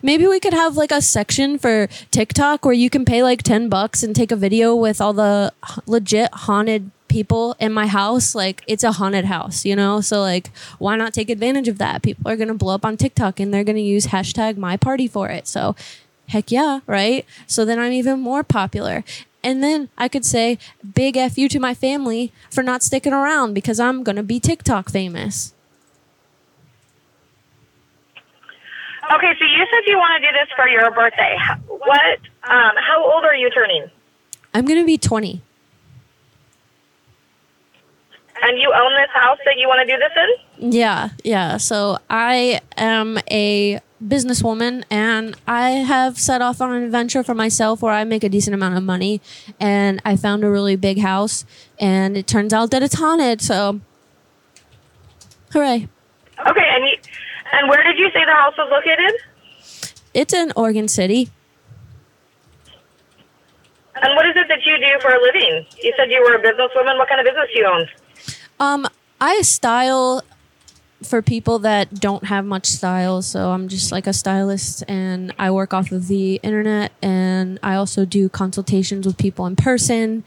maybe 0.03 0.27
we 0.27 0.41
could 0.41 0.55
have 0.55 0.77
like 0.77 0.93
a 0.93 1.03
section 1.03 1.59
for 1.59 1.89
TikTok 2.11 2.65
where 2.65 2.75
you 2.75 2.89
can 2.89 3.05
pay 3.05 3.23
like 3.23 3.43
10 3.43 3.69
bucks 3.69 4.03
and 4.03 4.15
take 4.15 4.31
a 4.31 4.37
video 4.37 4.75
with 4.75 5.01
all 5.01 5.13
the 5.13 5.53
legit 5.87 6.33
haunted 6.33 6.91
people 7.09 7.57
in 7.59 7.73
my 7.73 7.87
house. 7.87 8.35
Like 8.35 8.63
it's 8.67 8.85
a 8.85 8.93
haunted 8.93 9.27
house, 9.27 9.65
you 9.65 9.77
know? 9.77 10.01
So 10.01 10.21
like 10.21 10.51
why 10.79 10.97
not 10.97 11.15
take 11.15 11.31
advantage 11.31 11.69
of 11.69 11.79
that? 11.79 12.03
People 12.03 12.31
are 12.31 12.37
going 12.37 12.49
to 12.49 12.55
blow 12.55 12.75
up 12.75 12.85
on 12.85 12.97
TikTok 12.97 13.41
and 13.41 13.53
they're 13.53 13.65
going 13.65 13.77
to 13.77 13.83
use 13.83 14.09
hashtag 14.09 14.57
my 14.57 14.77
party 14.77 15.09
for 15.09 15.29
it. 15.29 15.47
So 15.47 15.75
heck 16.29 16.51
yeah, 16.51 16.81
right? 16.87 17.25
So 17.47 17.65
then 17.65 17.79
I'm 17.79 17.93
even 17.93 18.21
more 18.21 18.43
popular. 18.43 19.05
And 19.43 19.63
then 19.63 19.89
I 19.97 20.09
could 20.09 20.25
say 20.25 20.59
big 20.95 21.17
F 21.17 21.39
you 21.39 21.49
to 21.51 21.61
my 21.61 21.73
family 21.73 22.33
for 22.51 22.63
not 22.63 22.83
sticking 22.83 23.13
around 23.13 23.55
because 23.55 23.79
I'm 23.79 24.03
going 24.03 24.17
to 24.17 24.25
be 24.25 24.41
TikTok 24.41 24.91
famous. 24.91 25.55
Okay, 29.15 29.33
so 29.39 29.45
you 29.45 29.65
said 29.71 29.83
you 29.87 29.97
want 29.99 30.21
to 30.21 30.29
do 30.29 30.33
this 30.33 30.49
for 30.57 30.69
your 30.69 30.91
birthday. 30.91 31.37
What? 31.69 32.19
Um, 32.43 32.73
how 32.77 33.05
old 33.05 33.25
are 33.25 33.37
you 33.37 33.49
turning? 33.51 33.89
I'm 34.53 34.65
going 34.65 34.81
to 34.81 34.87
be 34.87 34.99
20. 34.99 35.43
And 38.43 38.59
you 38.59 38.73
own 38.73 38.93
this 38.95 39.11
house 39.15 39.39
that 39.45 39.57
you 39.57 39.67
want 39.67 39.87
to 39.87 39.93
do 39.93 39.99
this 39.99 40.13
in? 40.17 40.73
Yeah, 40.73 41.09
yeah. 41.25 41.57
So 41.57 41.99
I 42.11 42.61
am 42.77 43.19
a 43.31 43.81
businesswoman 44.05 44.85
and 44.91 45.35
I 45.47 45.71
have 45.71 46.19
set 46.19 46.43
off 46.43 46.61
on 46.61 46.71
an 46.73 46.83
adventure 46.83 47.23
for 47.23 47.35
myself 47.35 47.81
where 47.81 47.93
I 47.93 48.05
make 48.05 48.23
a 48.23 48.29
decent 48.29 48.55
amount 48.55 48.77
of 48.77 48.83
money 48.83 49.23
and 49.59 50.03
I 50.05 50.17
found 50.17 50.45
a 50.45 50.51
really 50.51 50.77
big 50.77 50.99
house 50.99 51.47
and 51.81 52.17
it 52.17 52.27
turns 52.27 52.53
out 52.53 52.71
that 52.73 52.83
it's 52.83 52.97
haunted. 52.97 53.41
So 53.41 53.81
hooray. 55.53 55.89
Okay, 56.47 56.69
and 56.69 56.85
you, 56.85 56.97
and 57.53 57.69
where 57.71 57.83
did 57.83 57.99
you 57.99 58.11
say 58.13 58.25
the 58.25 58.33
house 58.33 58.55
was 58.59 58.69
located? 58.71 59.15
It's 60.13 60.35
in 60.35 60.53
Oregon 60.57 60.89
City. 60.89 61.31
And 64.03 64.15
what 64.15 64.27
is 64.27 64.37
it 64.37 64.47
that 64.49 64.65
you 64.65 64.77
do 64.77 65.01
for 65.01 65.11
a 65.11 65.23
living? 65.23 65.65
You 65.83 65.95
said 65.97 66.11
you 66.11 66.23
were 66.23 66.35
a 66.35 66.43
businesswoman. 66.43 66.99
What 66.99 67.09
kind 67.09 67.21
of 67.21 67.25
business 67.25 67.49
do 67.53 67.59
you 67.59 67.67
own? 67.67 67.89
Um, 68.59 68.87
I 69.21 69.43
style 69.43 70.23
for 71.03 71.21
people 71.21 71.59
that 71.61 71.95
don't 72.01 72.25
have 72.25 72.45
much 72.45 72.67
style, 72.67 73.21
so 73.23 73.51
I'm 73.51 73.69
just 73.69 73.93
like 73.93 74.07
a 74.07 74.13
stylist, 74.13 74.83
and 74.89 75.35
I 75.39 75.51
work 75.51 75.75
off 75.75 75.93
of 75.93 76.09
the 76.09 76.37
internet, 76.43 76.93
and 77.03 77.59
I 77.63 77.75
also 77.75 78.05
do 78.05 78.29
consultations 78.29 79.07
with 79.07 79.19
people 79.19 79.47
in 79.47 79.57
person. 79.57 80.25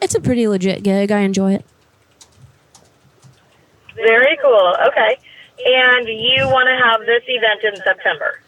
It's 0.00 0.14
a 0.14 0.20
pretty 0.20 0.46
legit 0.48 0.82
gig. 0.82 1.10
I 1.10 1.20
enjoy 1.20 1.54
it. 1.54 1.64
Very 3.94 4.36
cool. 4.42 4.76
Okay. 4.88 5.18
And 5.64 6.08
you 6.08 6.46
want 6.46 6.66
to 6.66 6.84
have 6.84 7.00
this 7.06 7.22
event 7.26 7.62
in 7.62 7.76
September? 7.84 8.40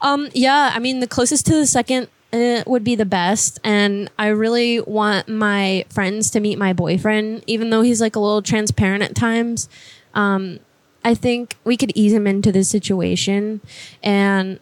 Um, 0.00 0.28
yeah, 0.34 0.72
I 0.74 0.78
mean 0.78 1.00
the 1.00 1.06
closest 1.06 1.46
to 1.46 1.54
the 1.54 1.66
second 1.66 2.08
would 2.32 2.84
be 2.84 2.94
the 2.94 3.06
best, 3.06 3.58
and 3.64 4.10
I 4.18 4.28
really 4.28 4.80
want 4.80 5.28
my 5.28 5.84
friends 5.88 6.30
to 6.30 6.40
meet 6.40 6.58
my 6.58 6.72
boyfriend, 6.72 7.44
even 7.46 7.70
though 7.70 7.82
he's 7.82 8.00
like 8.00 8.16
a 8.16 8.20
little 8.20 8.42
transparent 8.42 9.02
at 9.02 9.14
times. 9.14 9.68
Um, 10.14 10.60
I 11.04 11.14
think 11.14 11.56
we 11.64 11.76
could 11.76 11.92
ease 11.94 12.12
him 12.12 12.26
into 12.26 12.50
this 12.52 12.68
situation, 12.68 13.60
and 14.02 14.60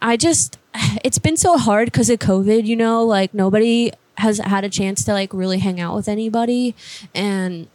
I 0.00 0.16
just 0.16 0.58
it's 1.04 1.18
been 1.18 1.36
so 1.36 1.56
hard 1.58 1.86
because 1.86 2.10
of 2.10 2.18
COVID. 2.18 2.64
You 2.64 2.76
know, 2.76 3.04
like 3.04 3.34
nobody 3.34 3.92
has 4.16 4.38
had 4.38 4.64
a 4.64 4.68
chance 4.68 5.04
to 5.04 5.12
like 5.12 5.32
really 5.32 5.58
hang 5.58 5.80
out 5.80 5.94
with 5.94 6.08
anybody, 6.08 6.74
and 7.14 7.68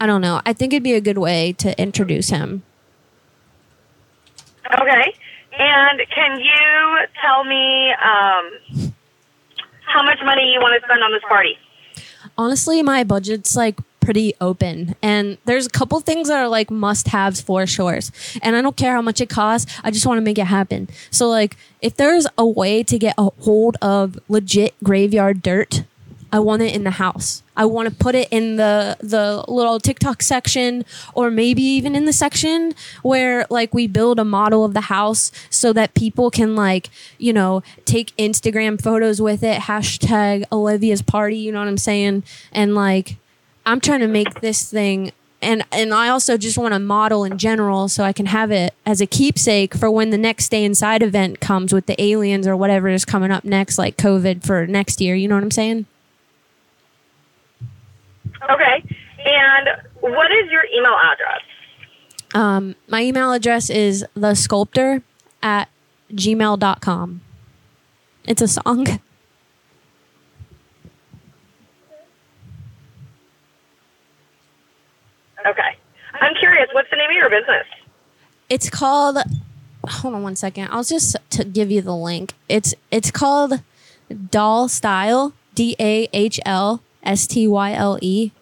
I 0.00 0.06
don't 0.06 0.20
know. 0.20 0.40
I 0.44 0.52
think 0.52 0.72
it'd 0.72 0.82
be 0.82 0.94
a 0.94 1.00
good 1.00 1.18
way 1.18 1.52
to 1.54 1.78
introduce 1.80 2.30
him. 2.30 2.62
Okay. 4.78 5.14
And 5.60 6.00
can 6.14 6.40
you 6.40 7.06
tell 7.20 7.44
me 7.44 7.92
um, 7.92 8.92
how 9.86 10.02
much 10.02 10.18
money 10.24 10.52
you 10.52 10.60
want 10.60 10.80
to 10.80 10.86
spend 10.86 11.02
on 11.02 11.12
this 11.12 11.22
party? 11.28 11.56
honestly 12.38 12.82
my 12.82 13.04
budget's 13.04 13.56
like 13.56 13.76
pretty 14.00 14.34
open. 14.40 14.96
And 15.02 15.36
there's 15.44 15.66
a 15.66 15.70
couple 15.70 16.00
things 16.00 16.28
that 16.28 16.38
are 16.38 16.48
like 16.48 16.70
must 16.70 17.08
haves 17.08 17.40
for 17.40 17.66
shores 17.66 18.10
and 18.42 18.56
i 18.56 18.62
don't 18.62 18.76
care 18.76 18.94
how 18.94 19.02
much 19.02 19.20
it 19.20 19.28
costs 19.28 19.70
i 19.84 19.90
just 19.90 20.06
want 20.06 20.16
to 20.16 20.22
make 20.22 20.38
it 20.38 20.46
happen. 20.46 20.88
So 21.10 21.28
like 21.28 21.56
if 21.82 21.96
there's 21.96 22.26
a 22.38 22.46
way 22.46 22.82
to 22.82 22.98
get 22.98 23.14
a 23.18 23.30
hold 23.40 23.76
of 23.82 24.18
legit 24.28 24.74
graveyard 24.82 25.42
dirt 25.42 25.84
i 26.32 26.38
want 26.38 26.62
it 26.62 26.74
in 26.74 26.84
the 26.84 26.92
house 26.92 27.42
i 27.56 27.64
want 27.64 27.88
to 27.88 27.94
put 27.94 28.14
it 28.14 28.28
in 28.30 28.56
the 28.56 28.96
the 29.00 29.44
little 29.48 29.78
tiktok 29.78 30.22
section 30.22 30.84
or 31.14 31.30
maybe 31.30 31.62
even 31.62 31.94
in 31.94 32.04
the 32.04 32.12
section 32.12 32.74
where 33.02 33.46
like 33.50 33.72
we 33.74 33.86
build 33.86 34.18
a 34.18 34.24
model 34.24 34.64
of 34.64 34.74
the 34.74 34.82
house 34.82 35.30
so 35.50 35.72
that 35.72 35.94
people 35.94 36.30
can 36.30 36.54
like 36.54 36.90
you 37.18 37.32
know 37.32 37.62
take 37.84 38.16
instagram 38.16 38.80
photos 38.80 39.20
with 39.20 39.42
it 39.42 39.62
hashtag 39.62 40.44
olivia's 40.52 41.02
party 41.02 41.36
you 41.36 41.52
know 41.52 41.58
what 41.58 41.68
i'm 41.68 41.78
saying 41.78 42.22
and 42.52 42.74
like 42.74 43.16
i'm 43.66 43.80
trying 43.80 44.00
to 44.00 44.08
make 44.08 44.40
this 44.40 44.70
thing 44.70 45.12
and 45.42 45.64
and 45.72 45.94
I 45.94 46.08
also 46.08 46.36
just 46.36 46.58
want 46.58 46.74
to 46.74 46.78
model 46.78 47.24
in 47.24 47.38
general 47.38 47.88
so 47.88 48.04
I 48.04 48.12
can 48.12 48.26
have 48.26 48.50
it 48.50 48.74
as 48.84 49.00
a 49.00 49.06
keepsake 49.06 49.74
for 49.74 49.90
when 49.90 50.10
the 50.10 50.18
next 50.18 50.46
Stay 50.46 50.64
Inside 50.64 51.02
event 51.02 51.40
comes 51.40 51.72
with 51.72 51.86
the 51.86 52.00
aliens 52.00 52.46
or 52.46 52.56
whatever 52.56 52.88
is 52.88 53.04
coming 53.04 53.30
up 53.30 53.44
next, 53.44 53.78
like 53.78 53.96
COVID 53.96 54.44
for 54.44 54.66
next 54.66 55.00
year. 55.00 55.14
You 55.14 55.28
know 55.28 55.36
what 55.36 55.44
I'm 55.44 55.50
saying? 55.50 55.86
Okay. 58.50 58.84
And 59.24 59.68
what 60.00 60.30
is 60.32 60.50
your 60.50 60.64
email 60.74 60.96
address? 60.96 61.40
Um, 62.34 62.74
my 62.88 63.02
email 63.02 63.32
address 63.32 63.70
is 63.70 64.04
the 64.14 64.34
sculptor 64.34 65.02
at 65.42 65.68
gmail.com. 66.12 67.20
It's 68.24 68.42
a 68.42 68.48
song. 68.48 68.86
Okay. 75.46 75.76
I'm 76.20 76.34
curious, 76.34 76.68
what's 76.72 76.90
the 76.90 76.96
name 76.96 77.10
of 77.10 77.16
your 77.16 77.30
business? 77.30 77.66
It's 78.50 78.68
called. 78.68 79.16
Hold 79.88 80.14
on 80.14 80.22
one 80.22 80.36
second. 80.36 80.68
I'll 80.70 80.84
just 80.84 81.16
to 81.30 81.44
give 81.44 81.70
you 81.70 81.80
the 81.80 81.96
link. 81.96 82.34
It's 82.48 82.74
it's 82.90 83.10
called 83.10 83.62
Doll 84.30 84.68
Style. 84.68 85.32
D 85.54 85.74
A 85.80 86.08
H 86.12 86.38
L 86.44 86.82
S 87.02 87.26
T 87.26 87.48
Y 87.48 87.72
L 87.72 87.98
E. 88.02 88.32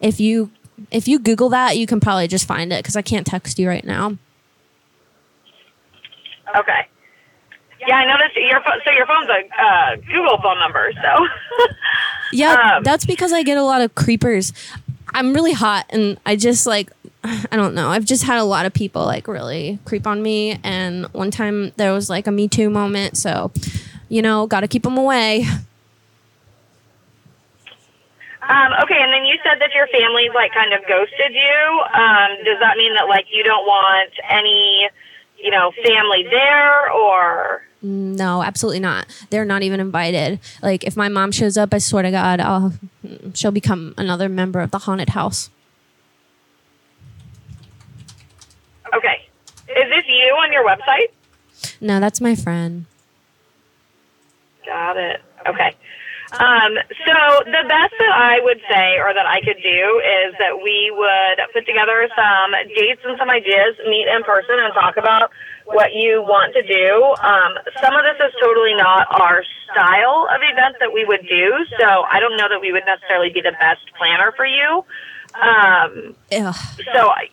If 0.00 0.20
you 0.20 0.50
if 0.90 1.08
you 1.08 1.18
Google 1.18 1.48
that, 1.50 1.76
you 1.76 1.86
can 1.86 2.00
probably 2.00 2.28
just 2.28 2.46
find 2.46 2.72
it 2.72 2.82
because 2.82 2.96
I 2.96 3.02
can't 3.02 3.26
text 3.26 3.58
you 3.58 3.68
right 3.68 3.84
now. 3.84 4.16
Okay. 6.56 6.86
Yeah, 7.86 7.96
I 7.96 8.06
noticed 8.06 8.36
your 8.36 8.60
phone. 8.62 8.80
So 8.84 8.90
your 8.90 9.06
phone's 9.06 9.28
a 9.28 9.62
uh, 9.62 9.96
Google 9.96 10.40
phone 10.42 10.58
number. 10.58 10.92
So 10.94 11.26
Yeah, 12.32 12.80
that's 12.82 13.06
because 13.06 13.32
I 13.32 13.42
get 13.42 13.58
a 13.58 13.62
lot 13.62 13.80
of 13.80 13.94
creepers. 13.94 14.52
I'm 15.14 15.32
really 15.32 15.52
hot 15.52 15.86
and 15.90 16.18
I 16.26 16.36
just 16.36 16.66
like 16.66 16.90
I 17.24 17.56
don't 17.56 17.74
know. 17.74 17.88
I've 17.88 18.04
just 18.04 18.24
had 18.24 18.38
a 18.38 18.44
lot 18.44 18.66
of 18.66 18.72
people 18.72 19.04
like 19.04 19.28
really 19.28 19.78
creep 19.84 20.06
on 20.06 20.22
me 20.22 20.58
and 20.62 21.06
one 21.12 21.30
time 21.30 21.72
there 21.76 21.92
was 21.92 22.10
like 22.10 22.26
a 22.26 22.32
me 22.32 22.48
too 22.48 22.70
moment, 22.70 23.16
so 23.16 23.52
you 24.08 24.22
know, 24.22 24.46
got 24.46 24.60
to 24.60 24.68
keep 24.68 24.82
them 24.82 24.96
away. 24.96 25.44
Um, 28.48 28.72
okay, 28.84 28.98
and 29.02 29.12
then 29.12 29.24
you 29.24 29.36
said 29.42 29.60
that 29.60 29.74
your 29.74 29.88
family's 29.88 30.30
like 30.34 30.52
kind 30.52 30.72
of 30.72 30.80
ghosted 30.86 31.32
you. 31.32 31.80
Um, 31.94 32.44
does 32.44 32.60
that 32.60 32.76
mean 32.76 32.94
that 32.94 33.08
like 33.08 33.26
you 33.32 33.42
don't 33.42 33.66
want 33.66 34.12
any, 34.28 34.88
you 35.38 35.50
know, 35.50 35.72
family 35.84 36.24
there 36.30 36.90
or? 36.92 37.62
No, 37.82 38.42
absolutely 38.42 38.80
not. 38.80 39.06
They're 39.30 39.44
not 39.44 39.62
even 39.62 39.80
invited. 39.80 40.38
Like 40.62 40.84
if 40.84 40.96
my 40.96 41.08
mom 41.08 41.32
shows 41.32 41.56
up, 41.56 41.74
I 41.74 41.78
swear 41.78 42.04
to 42.04 42.10
God, 42.10 42.40
I'll 42.40 42.72
she'll 43.34 43.50
become 43.50 43.94
another 43.98 44.28
member 44.28 44.60
of 44.60 44.70
the 44.70 44.78
haunted 44.78 45.10
house. 45.10 45.50
Okay, 48.94 49.28
is 49.68 49.90
this 49.90 50.04
you 50.06 50.32
on 50.34 50.52
your 50.52 50.64
website? 50.64 51.08
No, 51.80 51.98
that's 51.98 52.20
my 52.20 52.36
friend. 52.36 52.86
Got 54.64 54.96
it. 54.96 55.20
Okay. 55.46 55.74
Um, 56.36 56.76
so 57.06 57.16
the 57.48 57.64
best 57.64 57.94
that 57.96 58.12
I 58.12 58.40
would 58.44 58.60
say, 58.68 59.00
or 59.00 59.14
that 59.14 59.24
I 59.24 59.40
could 59.40 59.56
do, 59.62 59.82
is 60.04 60.36
that 60.38 60.60
we 60.60 60.92
would 60.92 61.38
put 61.52 61.64
together 61.64 62.08
some 62.12 62.52
dates 62.76 63.00
and 63.04 63.16
some 63.18 63.30
ideas, 63.30 63.76
meet 63.88 64.04
in 64.04 64.22
person, 64.22 64.60
and 64.60 64.72
talk 64.74 64.96
about 64.96 65.30
what 65.64 65.94
you 65.94 66.22
want 66.22 66.54
to 66.54 66.62
do. 66.62 67.16
Um, 67.24 67.56
some 67.82 67.96
of 67.96 68.04
this 68.04 68.20
is 68.20 68.32
totally 68.40 68.74
not 68.76 69.08
our 69.10 69.42
style 69.72 70.28
of 70.30 70.40
event 70.44 70.76
that 70.80 70.92
we 70.92 71.04
would 71.04 71.26
do, 71.28 71.64
so 71.80 72.04
I 72.04 72.20
don't 72.20 72.36
know 72.36 72.48
that 72.48 72.60
we 72.60 72.70
would 72.72 72.84
necessarily 72.86 73.30
be 73.30 73.40
the 73.40 73.56
best 73.58 73.82
planner 73.98 74.32
for 74.36 74.46
you. 74.46 74.84
Um, 75.34 76.14
so 76.94 77.10
I, 77.10 77.28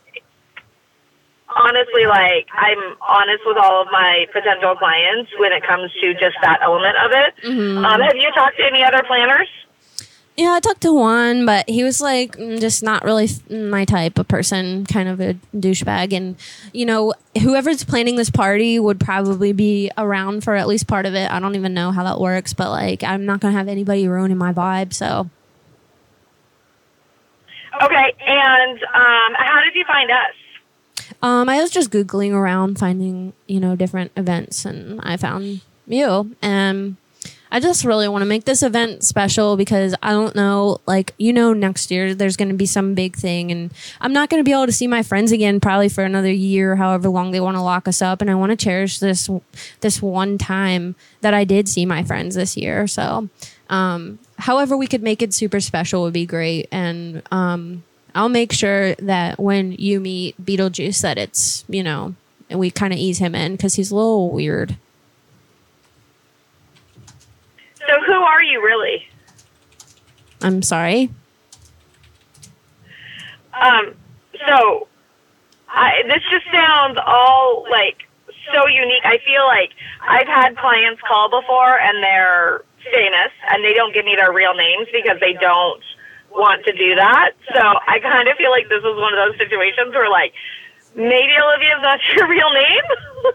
honestly, 1.49 2.05
like 2.05 2.47
I'm 2.53 2.95
honest 3.01 3.43
with 3.45 3.57
all 3.57 3.81
of 3.81 3.87
my 3.91 4.25
potential 4.31 4.75
clients 4.75 5.31
when 5.37 5.51
it 5.51 5.63
comes 5.65 5.91
to 6.01 6.13
just 6.13 6.35
that 6.41 6.59
element 6.61 6.95
of 6.97 7.11
it. 7.11 7.35
Mhm. 7.43 7.85
Um, 7.85 8.01
have 8.01 8.15
you 8.15 8.31
talked 8.31 8.57
to 8.57 8.65
any 8.65 8.83
other 8.83 9.03
planners? 9.03 9.47
Yeah, 10.35 10.53
I 10.53 10.59
talked 10.61 10.81
to 10.81 10.91
one, 10.91 11.45
but 11.45 11.69
he 11.69 11.83
was 11.83 12.01
like 12.01 12.37
mm, 12.37 12.59
just 12.59 12.81
not 12.81 13.03
really 13.03 13.29
my 13.51 13.85
type 13.85 14.17
of 14.17 14.27
person, 14.27 14.83
kind 14.85 15.07
of 15.07 15.21
a 15.21 15.35
douchebag. 15.55 16.11
And 16.11 16.35
you 16.73 16.85
know, 16.85 17.13
whoever's 17.39 17.83
planning 17.83 18.15
this 18.15 18.31
party 18.31 18.79
would 18.79 18.99
probably 18.99 19.53
be 19.53 19.91
around 19.95 20.43
for 20.43 20.55
at 20.55 20.67
least 20.67 20.87
part 20.87 21.05
of 21.05 21.13
it. 21.13 21.29
I 21.29 21.39
don't 21.39 21.55
even 21.55 21.75
know 21.75 21.91
how 21.91 22.03
that 22.03 22.19
works, 22.19 22.53
but 22.53 22.71
like 22.71 23.03
I'm 23.03 23.25
not 23.25 23.41
gonna 23.41 23.57
have 23.57 23.67
anybody 23.67 24.07
ruining 24.07 24.37
my 24.37 24.51
vibe. 24.51 24.93
So 24.93 25.29
Okay, 27.81 28.13
and 28.27 28.83
um, 28.83 29.33
how 29.33 29.61
did 29.63 29.73
you 29.75 29.83
find 29.85 30.09
us? 30.11 30.35
Um, 31.21 31.49
I 31.49 31.61
was 31.61 31.71
just 31.71 31.89
googling 31.89 32.33
around, 32.33 32.79
finding 32.79 33.33
you 33.47 33.59
know 33.59 33.75
different 33.75 34.11
events, 34.17 34.65
and 34.65 34.99
I 35.01 35.17
found 35.17 35.61
you. 35.87 36.35
And 36.41 36.97
I 37.53 37.59
just 37.59 37.85
really 37.85 38.07
want 38.07 38.23
to 38.23 38.25
make 38.25 38.45
this 38.45 38.63
event 38.63 39.03
special 39.03 39.57
because 39.57 39.93
I 40.01 40.09
don't 40.09 40.35
know, 40.35 40.79
like 40.87 41.13
you 41.19 41.31
know, 41.31 41.53
next 41.53 41.91
year 41.91 42.15
there's 42.15 42.35
going 42.35 42.49
to 42.49 42.55
be 42.55 42.65
some 42.65 42.95
big 42.95 43.15
thing, 43.15 43.51
and 43.51 43.71
I'm 44.01 44.11
not 44.11 44.31
going 44.31 44.39
to 44.39 44.43
be 44.43 44.51
able 44.51 44.65
to 44.65 44.71
see 44.71 44.87
my 44.87 45.03
friends 45.03 45.31
again 45.31 45.59
probably 45.59 45.87
for 45.87 46.03
another 46.03 46.31
year, 46.31 46.75
however 46.75 47.09
long 47.09 47.29
they 47.29 47.39
want 47.39 47.55
to 47.55 47.61
lock 47.61 47.87
us 47.87 48.01
up. 48.01 48.21
And 48.21 48.31
I 48.31 48.33
want 48.33 48.49
to 48.49 48.55
cherish 48.55 48.97
this 48.97 49.29
this 49.81 50.01
one 50.01 50.39
time 50.39 50.95
that 51.21 51.35
I 51.35 51.43
did 51.43 51.69
see 51.69 51.85
my 51.85 52.03
friends 52.03 52.33
this 52.33 52.57
year. 52.57 52.87
So, 52.87 53.29
um, 53.69 54.17
however 54.39 54.75
we 54.75 54.87
could 54.87 55.03
make 55.03 55.21
it 55.21 55.31
super 55.31 55.59
special 55.59 56.01
would 56.01 56.13
be 56.13 56.25
great, 56.25 56.67
and 56.71 57.21
um, 57.31 57.83
I'll 58.15 58.29
make 58.29 58.51
sure 58.51 58.95
that 58.95 59.39
when 59.39 59.73
you 59.73 59.99
meet 59.99 60.43
Beetlejuice, 60.43 61.01
that 61.01 61.17
it's 61.17 61.65
you 61.67 61.83
know, 61.83 62.15
and 62.49 62.59
we 62.59 62.71
kind 62.71 62.93
of 62.93 62.99
ease 62.99 63.17
him 63.17 63.35
in 63.35 63.53
because 63.53 63.75
he's 63.75 63.91
a 63.91 63.95
little 63.95 64.29
weird. 64.31 64.77
So 67.87 68.01
who 68.05 68.13
are 68.13 68.41
you 68.41 68.63
really? 68.63 69.07
I'm 70.41 70.61
sorry. 70.61 71.09
Um, 73.53 73.95
so 74.47 74.87
I, 75.69 76.03
this 76.07 76.21
just 76.29 76.45
sounds 76.51 76.97
all 77.05 77.65
like 77.69 78.07
so 78.53 78.67
unique. 78.67 79.03
I 79.05 79.19
feel 79.25 79.45
like 79.45 79.71
I've 80.01 80.27
had 80.27 80.57
clients 80.57 81.01
call 81.07 81.29
before 81.29 81.79
and 81.79 82.03
they're 82.03 82.63
famous 82.91 83.31
and 83.49 83.63
they 83.63 83.73
don't 83.73 83.93
give 83.93 84.05
me 84.05 84.15
their 84.15 84.33
real 84.33 84.53
names 84.53 84.87
because 84.91 85.19
they 85.19 85.33
don't 85.33 85.83
want 86.33 86.65
to 86.65 86.73
do 86.73 86.95
that. 86.95 87.31
So 87.53 87.61
I 87.61 87.99
kind 87.99 88.27
of 88.27 88.37
feel 88.37 88.51
like 88.51 88.69
this 88.69 88.79
is 88.83 88.95
one 88.97 89.13
of 89.13 89.19
those 89.29 89.37
situations 89.37 89.93
where 89.93 90.09
like 90.09 90.33
maybe 90.95 91.33
Olivia, 91.39 91.79
that's 91.81 92.03
your 92.15 92.27
real 92.27 92.51
name. 92.51 93.33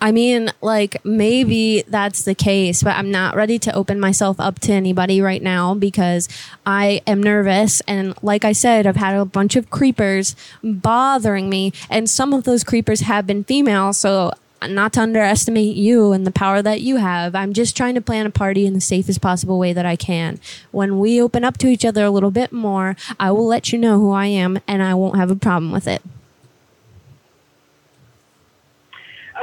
I 0.00 0.12
mean, 0.12 0.52
like 0.60 1.02
maybe 1.04 1.82
that's 1.88 2.24
the 2.24 2.34
case, 2.34 2.82
but 2.82 2.96
I'm 2.96 3.10
not 3.10 3.34
ready 3.34 3.58
to 3.60 3.74
open 3.74 3.98
myself 3.98 4.38
up 4.38 4.58
to 4.60 4.72
anybody 4.72 5.22
right 5.22 5.42
now 5.42 5.74
because 5.74 6.28
I 6.66 7.00
am 7.06 7.22
nervous. 7.22 7.80
And 7.82 8.14
like 8.22 8.44
I 8.44 8.52
said, 8.52 8.86
I've 8.86 8.96
had 8.96 9.16
a 9.16 9.24
bunch 9.24 9.56
of 9.56 9.70
creepers 9.70 10.36
bothering 10.62 11.48
me, 11.48 11.72
and 11.88 12.10
some 12.10 12.34
of 12.34 12.44
those 12.44 12.62
creepers 12.62 13.00
have 13.00 13.26
been 13.26 13.44
female. 13.44 13.94
So, 13.94 14.32
not 14.68 14.92
to 14.94 15.00
underestimate 15.00 15.76
you 15.76 16.12
and 16.12 16.26
the 16.26 16.30
power 16.30 16.62
that 16.62 16.80
you 16.80 16.96
have, 16.96 17.34
I'm 17.34 17.52
just 17.52 17.76
trying 17.76 17.94
to 17.94 18.00
plan 18.00 18.26
a 18.26 18.30
party 18.30 18.66
in 18.66 18.72
the 18.72 18.80
safest 18.80 19.20
possible 19.20 19.58
way 19.58 19.72
that 19.72 19.86
I 19.86 19.96
can. 19.96 20.40
When 20.70 20.98
we 20.98 21.20
open 21.20 21.44
up 21.44 21.58
to 21.58 21.68
each 21.68 21.84
other 21.84 22.04
a 22.04 22.10
little 22.10 22.30
bit 22.30 22.52
more, 22.52 22.96
I 23.20 23.30
will 23.32 23.46
let 23.46 23.72
you 23.72 23.78
know 23.78 23.98
who 23.98 24.12
I 24.12 24.26
am, 24.26 24.58
and 24.66 24.82
I 24.82 24.94
won't 24.94 25.16
have 25.16 25.30
a 25.30 25.36
problem 25.36 25.72
with 25.72 25.86
it. 25.86 26.02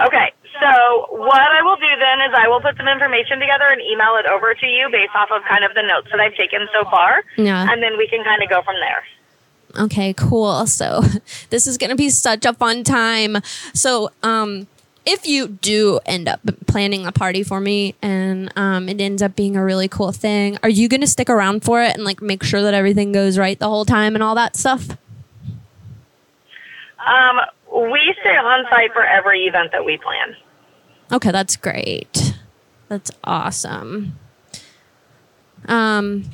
Okay, 0.06 0.34
so 0.60 1.08
what 1.12 1.40
I 1.40 1.62
will 1.62 1.76
do 1.76 1.90
then 2.00 2.22
is 2.22 2.34
I 2.36 2.48
will 2.48 2.62
put 2.62 2.78
some 2.78 2.88
information 2.88 3.40
together 3.40 3.66
and 3.70 3.82
email 3.82 4.16
it 4.18 4.26
over 4.26 4.54
to 4.54 4.66
you 4.66 4.90
based 4.92 5.14
off 5.16 5.30
of 5.32 5.44
kind 5.44 5.64
of 5.64 5.74
the 5.76 5.84
notes 5.84 6.08
that 6.12 6.20
I've 6.20 6.36
taken 6.36 6.68
so 6.74 6.90
far. 6.90 7.24
Yeah. 7.38 7.68
And 7.70 7.84
then 7.84 7.98
we 7.98 8.08
can 8.08 8.24
kind 8.24 8.42
of 8.42 8.50
go 8.50 8.62
from 8.64 8.76
there. 8.76 9.04
Okay, 9.86 10.14
cool. 10.14 10.66
So 10.68 11.02
this 11.50 11.68
is 11.68 11.78
gonna 11.78 11.96
be 11.96 12.10
such 12.10 12.46
a 12.46 12.54
fun 12.54 12.84
time. 12.84 13.38
So, 13.74 14.12
um, 14.22 14.68
if 15.06 15.28
you 15.28 15.48
do 15.48 16.00
end 16.06 16.28
up 16.28 16.40
planning 16.66 17.06
a 17.06 17.12
party 17.12 17.44
for 17.44 17.60
me 17.60 17.96
and 18.02 18.52
um, 18.56 18.88
it 18.88 19.02
ends 19.02 19.22
up 19.22 19.36
being 19.36 19.56
a 19.56 19.64
really 19.64 19.88
cool 19.88 20.12
thing, 20.12 20.58
are 20.64 20.70
you 20.70 20.88
gonna 20.88 21.08
stick 21.08 21.30
around 21.30 21.64
for 21.64 21.82
it 21.82 21.96
and 21.96 22.04
like 22.04 22.22
make 22.22 22.44
sure 22.44 22.62
that 22.62 22.74
everything 22.74 23.12
goes 23.12 23.38
right 23.38 23.60
the 23.60 23.68
whole 23.68 23.86
time 23.86 24.16
and 24.16 24.24
all 24.24 24.36
that 24.36 24.56
stuff? 24.56 24.90
Um, 27.06 27.40
we 27.92 28.16
stay 28.22 28.38
on 28.38 28.66
site 28.70 28.94
for 28.94 29.04
every 29.04 29.46
event 29.46 29.72
that 29.72 29.84
we 29.84 29.98
plan. 29.98 30.36
Okay, 31.12 31.32
that's 31.32 31.56
great. 31.56 32.34
That's 32.88 33.12
awesome. 33.24 34.18
Um, 35.68 36.26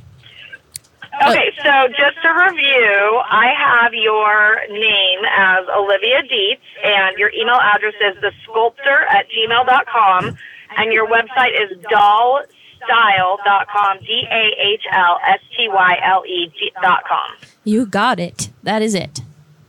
Okay, 1.21 1.51
so 1.63 1.87
just 1.89 2.21
to 2.21 2.29
review, 2.29 3.21
I 3.29 3.53
have 3.57 3.93
your 3.93 4.61
name 4.69 5.19
as 5.29 5.65
Olivia 5.75 6.21
Dietz, 6.23 6.61
and 6.83 7.17
your 7.17 7.29
email 7.33 7.59
address 7.61 7.93
is 7.99 8.15
thesculptor 8.23 9.05
at 9.09 9.27
gmail.com, 9.29 10.37
and 10.77 10.93
your 10.93 11.07
website 11.07 11.51
is 11.59 11.77
dollstyle.com, 11.91 13.99
D 13.99 14.27
A 14.31 14.55
H 14.61 14.83
L 14.93 15.19
S 15.27 15.39
T 15.57 15.67
Y 15.67 15.97
L 16.03 16.23
E 16.25 16.49
dot 16.81 17.03
com. 17.07 17.31
You 17.65 17.85
got 17.85 18.19
it. 18.19 18.49
That 18.63 18.81
is 18.81 18.95
it. 18.95 19.19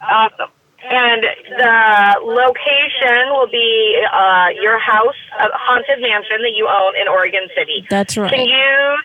Awesome. 0.01 0.51
And 0.83 1.23
the 1.59 2.17
location 2.25 3.29
will 3.31 3.49
be 3.51 4.03
uh, 4.13 4.49
your 4.63 4.79
house, 4.79 5.15
a 5.39 5.49
haunted 5.53 6.01
mansion 6.01 6.41
that 6.41 6.53
you 6.57 6.67
own 6.69 6.97
in 6.97 7.07
Oregon 7.07 7.49
City. 7.57 7.85
That's 7.91 8.17
right. 8.17 8.33
Can 8.33 8.47
you 8.47 8.97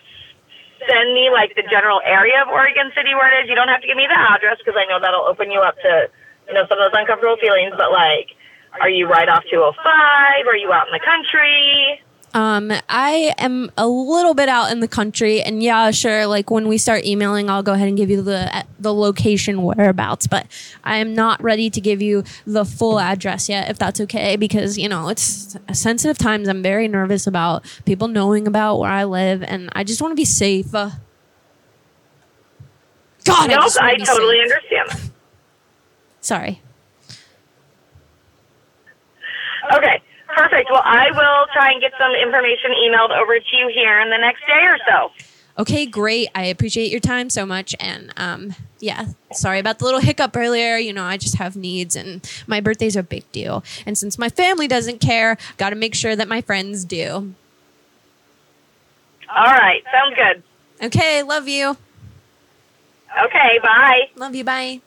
send 0.87 1.13
me 1.13 1.29
like 1.33 1.55
the 1.55 1.63
general 1.69 2.01
area 2.05 2.41
of 2.41 2.47
Oregon 2.49 2.91
City 2.95 3.13
where 3.15 3.27
it 3.29 3.43
is? 3.43 3.49
You 3.49 3.55
don't 3.55 3.69
have 3.69 3.81
to 3.81 3.87
give 3.87 3.97
me 3.97 4.07
the 4.07 4.17
address 4.17 4.57
because 4.59 4.77
I 4.77 4.85
know 4.85 4.99
that'll 5.01 5.25
open 5.25 5.51
you 5.51 5.59
up 5.59 5.75
to 5.81 6.09
you 6.47 6.53
know 6.53 6.65
some 6.69 6.77
of 6.77 6.91
those 6.91 6.97
uncomfortable 6.97 7.37
feelings. 7.41 7.73
But 7.77 7.91
like, 7.91 8.33
are 8.79 8.89
you 8.89 9.07
right 9.07 9.29
off 9.29 9.43
205? 9.49 10.47
Are 10.47 10.57
you 10.57 10.71
out 10.71 10.87
in 10.87 10.93
the 10.93 11.03
country? 11.03 12.01
Um, 12.35 12.69
I 12.89 13.33
am 13.37 13.71
a 13.77 13.87
little 13.87 14.33
bit 14.33 14.49
out 14.49 14.69
in 14.69 14.81
the 14.81 14.89
country, 14.89 15.41
and 15.41 15.63
yeah, 15.63 15.89
sure. 15.91 16.27
Like 16.27 16.51
when 16.51 16.67
we 16.67 16.77
start 16.77 17.05
emailing, 17.05 17.49
I'll 17.49 17.63
go 17.63 17.71
ahead 17.71 17.87
and 17.87 17.95
give 17.95 18.09
you 18.09 18.21
the 18.21 18.65
the 18.77 18.93
location 18.93 19.63
whereabouts. 19.63 20.27
But 20.27 20.45
I 20.83 20.97
am 20.97 21.15
not 21.15 21.41
ready 21.41 21.69
to 21.69 21.79
give 21.79 22.01
you 22.01 22.25
the 22.45 22.65
full 22.65 22.99
address 22.99 23.47
yet, 23.47 23.69
if 23.69 23.77
that's 23.77 24.01
okay, 24.01 24.35
because 24.35 24.77
you 24.77 24.89
know 24.89 25.07
it's 25.07 25.55
sensitive 25.71 26.17
times. 26.17 26.49
I'm 26.49 26.61
very 26.61 26.89
nervous 26.89 27.25
about 27.25 27.63
people 27.85 28.09
knowing 28.09 28.47
about 28.47 28.79
where 28.79 28.91
I 28.91 29.05
live, 29.05 29.41
and 29.41 29.69
I 29.71 29.85
just 29.85 30.01
want 30.01 30.11
to 30.11 30.15
be 30.15 30.25
safe. 30.25 30.75
Uh, 30.75 30.89
God, 33.23 33.49
I 33.49 33.53
just 33.55 33.81
I 33.81 33.95
be 33.95 34.03
totally 34.03 34.41
safe. 34.43 34.51
understand. 34.81 35.11
Sorry. 36.19 36.61
Okay, 39.73 40.01
perfect. 40.35 40.69
Well, 40.71 40.83
I 40.83 41.11
will 41.11 41.47
try 41.53 41.71
and 41.71 41.81
get 41.81 41.93
some 41.97 42.11
information 42.11 42.71
emailed 42.71 43.11
over 43.11 43.39
to 43.39 43.55
you 43.55 43.71
here 43.73 43.99
in 44.01 44.09
the 44.09 44.17
next 44.17 44.41
day 44.47 44.63
or 44.65 44.77
so. 44.87 45.11
Okay, 45.57 45.85
great. 45.85 46.27
I 46.35 46.45
appreciate 46.45 46.91
your 46.91 46.99
time 46.99 47.29
so 47.29 47.45
much. 47.45 47.73
And 47.79 48.11
um, 48.17 48.53
yeah, 48.79 49.07
sorry 49.31 49.59
about 49.59 49.79
the 49.79 49.85
little 49.85 50.01
hiccup 50.01 50.35
earlier. 50.35 50.77
You 50.77 50.91
know, 50.91 51.03
I 51.03 51.15
just 51.15 51.37
have 51.37 51.55
needs, 51.55 51.95
and 51.95 52.29
my 52.45 52.59
birthday's 52.59 52.97
a 52.97 53.03
big 53.03 53.29
deal. 53.31 53.63
And 53.85 53.97
since 53.97 54.17
my 54.17 54.27
family 54.27 54.67
doesn't 54.67 54.99
care, 54.99 55.37
got 55.57 55.69
to 55.69 55.75
make 55.75 55.95
sure 55.95 56.15
that 56.15 56.27
my 56.27 56.41
friends 56.41 56.83
do. 56.83 57.33
All 59.33 59.45
right, 59.45 59.81
sounds 59.91 60.15
good. 60.15 60.43
Okay, 60.87 61.23
love 61.23 61.47
you. 61.47 61.77
Okay, 63.23 63.59
bye. 63.63 64.09
Love 64.17 64.35
you. 64.35 64.43
Bye. 64.43 64.81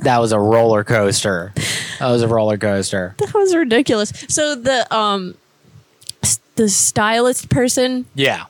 That 0.00 0.18
was 0.20 0.32
a 0.32 0.38
roller 0.38 0.84
coaster. 0.84 1.52
That 1.98 2.10
was 2.10 2.22
a 2.22 2.28
roller 2.28 2.58
coaster. 2.58 3.14
That 3.18 3.32
was 3.34 3.54
ridiculous. 3.54 4.12
So 4.28 4.54
the 4.54 4.92
um, 4.94 5.34
the 6.56 6.68
stylist 6.68 7.48
person, 7.50 8.06
Yeah, 8.14 8.44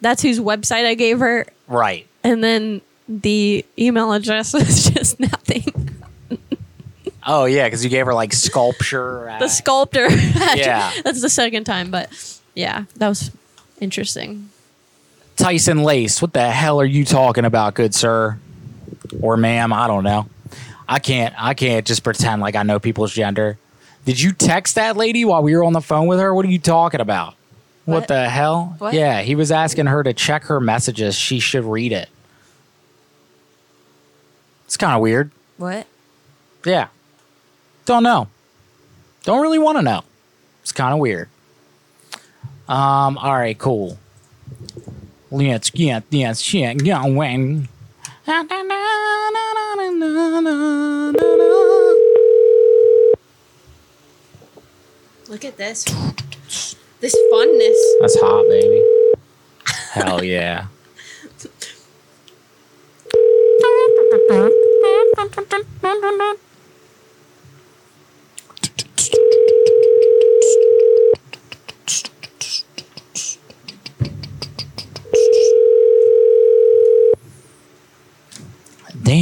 that's 0.00 0.22
whose 0.22 0.38
website 0.40 0.84
I 0.86 0.94
gave 0.94 1.18
her, 1.20 1.46
right. 1.66 2.06
and 2.22 2.42
then 2.44 2.80
the 3.08 3.64
email 3.78 4.12
address 4.12 4.52
was 4.54 4.90
just 4.90 5.18
nothing. 5.20 5.64
Oh 7.26 7.44
yeah, 7.44 7.66
because 7.66 7.84
you 7.84 7.90
gave 7.90 8.06
her 8.06 8.14
like 8.14 8.32
sculpture. 8.32 9.36
the 9.40 9.48
sculptor. 9.48 10.08
Yeah. 10.10 10.90
that's 11.04 11.20
the 11.20 11.28
second 11.30 11.64
time, 11.64 11.90
but 11.90 12.10
yeah, 12.54 12.84
that 12.96 13.08
was 13.08 13.30
interesting. 13.80 14.48
Tyson 15.36 15.82
Lace. 15.82 16.20
What 16.20 16.32
the 16.32 16.50
hell 16.50 16.80
are 16.80 16.84
you 16.86 17.04
talking 17.04 17.44
about, 17.44 17.74
good 17.74 17.94
sir? 17.94 18.38
Or 19.22 19.36
ma'am, 19.36 19.72
I 19.72 19.86
don't 19.86 20.04
know. 20.04 20.26
I 20.88 20.98
can't 20.98 21.34
I 21.36 21.54
can't 21.54 21.86
just 21.86 22.02
pretend 22.02 22.40
like 22.40 22.56
I 22.56 22.62
know 22.62 22.78
people's 22.78 23.12
gender. 23.12 23.58
Did 24.04 24.20
you 24.20 24.32
text 24.32 24.76
that 24.76 24.96
lady 24.96 25.24
while 25.24 25.42
we 25.42 25.54
were 25.54 25.62
on 25.64 25.74
the 25.74 25.80
phone 25.82 26.06
with 26.06 26.18
her? 26.18 26.34
What 26.34 26.46
are 26.46 26.50
you 26.50 26.58
talking 26.58 27.00
about? 27.00 27.34
What, 27.84 28.00
What? 28.00 28.08
the 28.08 28.28
hell? 28.28 28.74
What? 28.78 28.94
Yeah, 28.94 29.20
he 29.22 29.34
was 29.34 29.50
asking 29.52 29.86
her 29.86 30.02
to 30.02 30.12
check 30.14 30.44
her 30.44 30.60
messages. 30.60 31.14
She 31.14 31.40
should 31.40 31.64
read 31.64 31.92
it. 31.92 32.08
It's 34.64 34.76
kind 34.76 34.94
of 34.94 35.00
weird. 35.00 35.30
What? 35.56 35.86
Yeah. 36.64 36.88
Don't 37.86 38.02
know. 38.02 38.28
Don't 39.24 39.40
really 39.42 39.58
want 39.58 39.78
to 39.78 39.82
know. 39.82 40.02
It's 40.62 40.72
kind 40.72 40.92
of 40.92 41.00
weird. 41.00 41.28
Um, 42.68 43.16
all 43.18 43.32
right, 43.32 43.56
cool. 43.58 43.98
Let's 45.30 45.70
get 45.70 46.10
this 46.10 46.40
shit 46.40 46.84
going. 46.84 47.68
Look 48.28 48.52
at 55.46 55.56
this. 55.56 55.86
This 57.00 57.16
funness. 57.32 57.80
That's 58.00 58.20
hot, 58.20 58.44
baby. 58.50 58.84
Hell 59.92 60.22
yeah. 60.22 60.66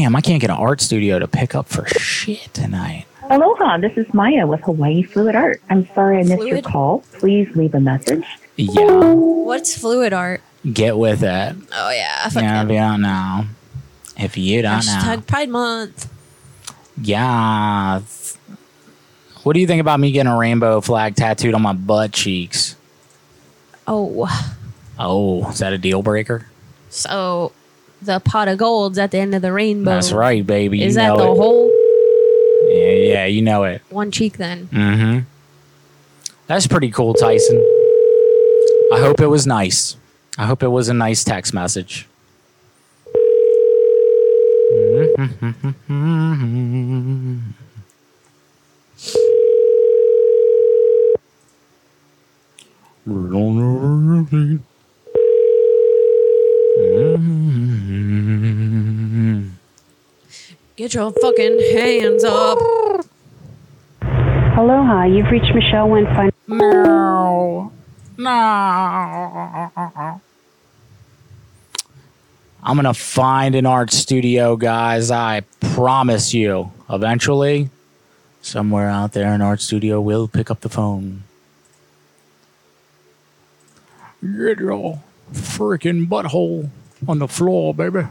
Damn, 0.07 0.15
I 0.15 0.21
can't 0.21 0.41
get 0.41 0.51
an 0.51 0.57
art 0.57 0.81
studio 0.81 1.19
to 1.19 1.27
pick 1.27 1.57
up 1.57 1.67
for 1.67 1.85
shit 1.89 2.55
tonight. 2.55 3.07
Aloha, 3.29 3.79
this 3.79 3.97
is 3.97 4.07
Maya 4.15 4.47
with 4.47 4.61
Hawaii 4.61 5.03
Fluid 5.03 5.35
Art. 5.35 5.61
I'm 5.69 5.85
sorry 5.97 6.21
I 6.21 6.23
missed 6.23 6.45
your 6.47 6.63
call. 6.63 7.01
Please 7.19 7.49
leave 7.57 7.75
a 7.75 7.81
message. 7.81 8.25
Yeah, 8.55 9.15
What's 9.15 9.77
fluid 9.77 10.13
art? 10.13 10.43
get 10.73 10.97
with 10.97 11.25
it. 11.25 11.57
Oh 11.73 11.91
yeah, 11.91 12.29
fuck 12.29 12.41
Yeah, 12.41 12.63
that. 12.63 12.67
if 12.67 12.73
you 12.73 12.79
don't 12.79 13.01
know. 13.01 13.47
If 14.17 14.37
you 14.37 14.63
don't 14.63 14.87
know. 14.87 14.93
Hashtag 14.93 15.27
Pride 15.27 15.49
Month. 15.49 16.09
Yeah. 17.03 18.01
What 19.43 19.55
do 19.55 19.59
you 19.59 19.67
think 19.67 19.81
about 19.81 19.99
me 19.99 20.13
getting 20.13 20.31
a 20.31 20.39
rainbow 20.39 20.81
flag 20.83 21.17
tattooed 21.17 21.55
on 21.55 21.63
my 21.63 21.73
butt 21.73 22.13
cheeks? 22.13 22.77
Oh, 23.89 24.29
Oh, 25.01 25.51
is 25.51 25.59
that 25.59 25.73
a 25.73 25.79
deal 25.79 26.01
breaker? 26.05 26.47
so 26.91 27.51
the 28.07 28.21
pot 28.21 28.49
of 28.49 28.59
gold's 28.59 28.99
at 28.99 29.11
the 29.11 29.19
end 29.19 29.35
of 29.35 29.43
the 29.43 29.53
rainbow. 29.53 29.91
That's 29.91 30.13
right, 30.13 30.47
baby. 30.47 30.83
Is 30.83 30.95
you 30.95 31.03
that 31.03 31.09
know 31.09 31.17
the 31.19 31.25
it. 31.33 31.37
whole 31.37 31.73
Yeah, 32.69 33.13
yeah, 33.13 33.27
you 33.27 33.43
know 33.43 33.65
it. 33.65 33.83
one 33.91 34.11
cheek 34.11 34.39
then? 34.39 34.69
Mm-hmm. 34.69 35.19
That's 36.47 36.67
pretty 36.67 36.91
cool, 36.91 37.13
Tyson. 37.15 37.59
I 38.93 39.01
hope 39.01 39.21
it 39.21 39.27
was 39.27 39.47
nice. 39.47 39.97
I 40.39 40.47
hope 40.47 40.63
it 40.63 40.69
was 40.69 40.89
a 40.89 40.95
nice 40.95 41.25
text 41.25 41.53
message. 41.53 42.07
Get 60.77 60.93
your 60.93 61.11
fucking 61.11 61.59
hands 61.73 62.23
up. 62.23 62.59
Aloha, 64.03 65.05
you've 65.05 65.31
reached 65.31 65.55
Michelle 65.55 65.89
Winfine. 65.89 66.31
No. 66.47 67.73
No. 68.19 68.31
I'm 72.63 72.77
gonna 72.77 72.93
find 72.93 73.55
an 73.55 73.65
art 73.65 73.91
studio, 73.91 74.57
guys. 74.57 75.11
I 75.11 75.41
promise 75.61 76.35
you. 76.35 76.73
Eventually, 76.91 77.71
somewhere 78.43 78.91
out 78.91 79.13
there, 79.13 79.33
an 79.33 79.41
art 79.41 79.63
studio 79.63 79.99
will 79.99 80.29
pick 80.29 80.51
up 80.51 80.61
the 80.61 80.69
phone. 80.69 81.23
Get 84.21 84.59
your 84.59 85.01
freaking 85.33 86.07
butthole 86.07 86.69
on 87.09 87.19
the 87.19 87.29
floor, 87.29 87.73
baby. 87.73 88.07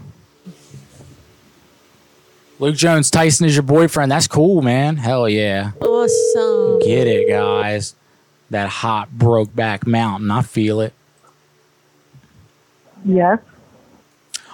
Luke 2.58 2.76
Jones, 2.76 3.12
Tyson 3.12 3.46
is 3.46 3.56
your 3.56 3.64
boyfriend. 3.64 4.12
That's 4.12 4.28
cool, 4.28 4.62
man. 4.62 4.96
Hell 4.98 5.28
yeah. 5.28 5.72
Awesome. 5.82 6.80
Get 6.80 7.08
it, 7.08 7.28
guys. 7.28 7.96
That 8.50 8.70
hot 8.70 9.10
Brokeback 9.18 9.86
Mountain. 9.86 10.32
I 10.32 10.42
feel 10.42 10.80
it. 10.80 10.94
Yes. 13.04 13.40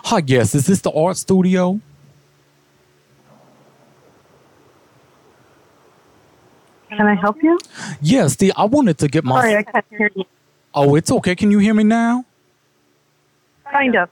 Hi, 0.06 0.22
yes. 0.26 0.56
Is 0.56 0.66
this 0.66 0.82
the 0.82 0.92
art 0.92 1.18
studio? 1.18 1.80
Can 6.90 7.08
I 7.08 7.16
help 7.16 7.42
you? 7.42 7.58
Yes, 8.02 8.36
the 8.36 8.52
I 8.58 8.66
wanted 8.66 8.98
to 8.98 9.08
get 9.08 9.24
my 9.24 9.42
Sorry, 9.42 9.58
I 9.58 9.64
can't 9.64 9.86
hear 9.90 10.12
you. 10.16 10.26
Oh, 10.74 10.96
it's 10.96 11.12
okay. 11.12 11.36
Can 11.36 11.52
you 11.52 11.60
hear 11.60 11.74
me 11.74 11.84
now? 11.84 12.26
Kind 13.72 13.96
of. 13.96 14.10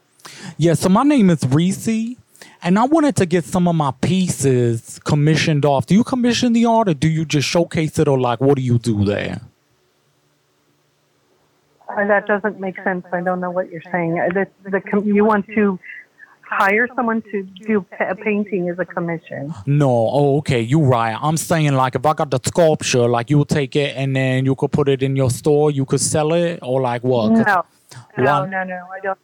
Yeah, 0.56 0.74
so 0.74 0.88
my 0.88 1.02
name 1.02 1.28
is 1.28 1.44
Reese, 1.46 2.16
and 2.62 2.78
I 2.78 2.84
wanted 2.84 3.16
to 3.16 3.26
get 3.26 3.44
some 3.44 3.66
of 3.68 3.74
my 3.74 3.92
pieces 4.00 5.00
commissioned 5.04 5.64
off. 5.64 5.86
Do 5.86 5.94
you 5.94 6.04
commission 6.04 6.52
the 6.52 6.66
art 6.66 6.88
or 6.88 6.94
do 6.94 7.08
you 7.08 7.24
just 7.24 7.48
showcase 7.48 7.98
it 7.98 8.08
or 8.08 8.18
like 8.18 8.40
what 8.40 8.56
do 8.56 8.62
you 8.62 8.78
do 8.78 9.04
there? 9.04 9.40
Uh, 11.88 12.06
That 12.06 12.26
doesn't 12.26 12.60
make 12.60 12.76
sense. 12.82 13.04
I 13.12 13.20
don't 13.20 13.40
know 13.40 13.50
what 13.50 13.70
you're 13.70 13.82
saying. 13.92 14.18
Uh, 14.20 14.28
The, 14.32 14.70
the, 14.70 14.80
com- 14.80 15.04
you 15.06 15.24
want 15.24 15.46
to 15.48 15.78
hire 16.42 16.88
someone 16.96 17.22
to 17.30 17.42
do 17.42 17.84
a 18.00 18.14
painting 18.14 18.68
as 18.68 18.78
a 18.78 18.84
commission. 18.84 19.54
No, 19.66 19.88
oh, 19.90 20.38
okay, 20.38 20.60
you're 20.60 20.84
right. 20.84 21.16
I'm 21.20 21.36
saying 21.36 21.72
like 21.74 21.94
if 21.94 22.04
I 22.04 22.12
got 22.12 22.30
the 22.30 22.40
sculpture, 22.44 23.08
like 23.08 23.30
you'll 23.30 23.44
take 23.44 23.76
it 23.76 23.96
and 23.96 24.14
then 24.16 24.44
you 24.44 24.54
could 24.56 24.72
put 24.72 24.88
it 24.88 25.02
in 25.02 25.14
your 25.16 25.30
store, 25.30 25.70
you 25.70 25.84
could 25.84 26.00
sell 26.00 26.32
it, 26.32 26.58
or 26.62 26.80
like 26.80 27.04
what? 27.04 27.30
No, 27.32 27.64
no, 28.18 28.44
no, 28.46 28.64
no. 28.64 28.86
I 28.92 29.00
don't. 29.02 29.18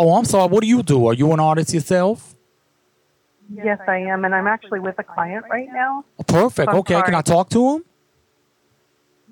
Oh, 0.00 0.14
I'm 0.14 0.24
sorry. 0.24 0.48
What 0.48 0.62
do 0.62 0.66
you 0.66 0.82
do? 0.82 1.06
Are 1.08 1.12
you 1.12 1.30
an 1.32 1.40
artist 1.40 1.74
yourself? 1.74 2.34
Yes, 3.52 3.78
I 3.86 3.98
am, 3.98 4.24
and 4.24 4.34
I'm 4.34 4.46
actually 4.46 4.80
with 4.80 4.98
a 4.98 5.02
client 5.02 5.44
right 5.50 5.68
now. 5.70 6.04
Oh, 6.18 6.22
perfect. 6.22 6.70
I'm 6.70 6.76
Okay, 6.76 7.02
can 7.02 7.14
I 7.14 7.20
talk 7.20 7.50
to 7.50 7.74
him? 7.76 7.84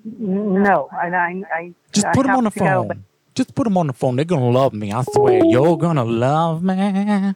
No, 0.05 0.87
and 0.93 1.15
I, 1.15 1.43
I 1.51 1.73
Just 1.91 2.05
I 2.05 2.13
put 2.13 2.25
him 2.27 2.35
on 2.35 2.43
the 2.43 2.51
to 2.51 2.59
go, 2.59 2.83
but 2.83 2.97
phone. 2.97 3.05
Just 3.33 3.55
put 3.55 3.65
him 3.65 3.77
on 3.77 3.87
the 3.87 3.93
phone. 3.93 4.15
They're 4.15 4.25
gonna 4.25 4.49
love 4.49 4.73
me. 4.73 4.91
I 4.91 5.01
swear. 5.03 5.43
You're 5.43 5.77
gonna 5.77 6.05
love 6.05 6.61
me. 6.61 7.33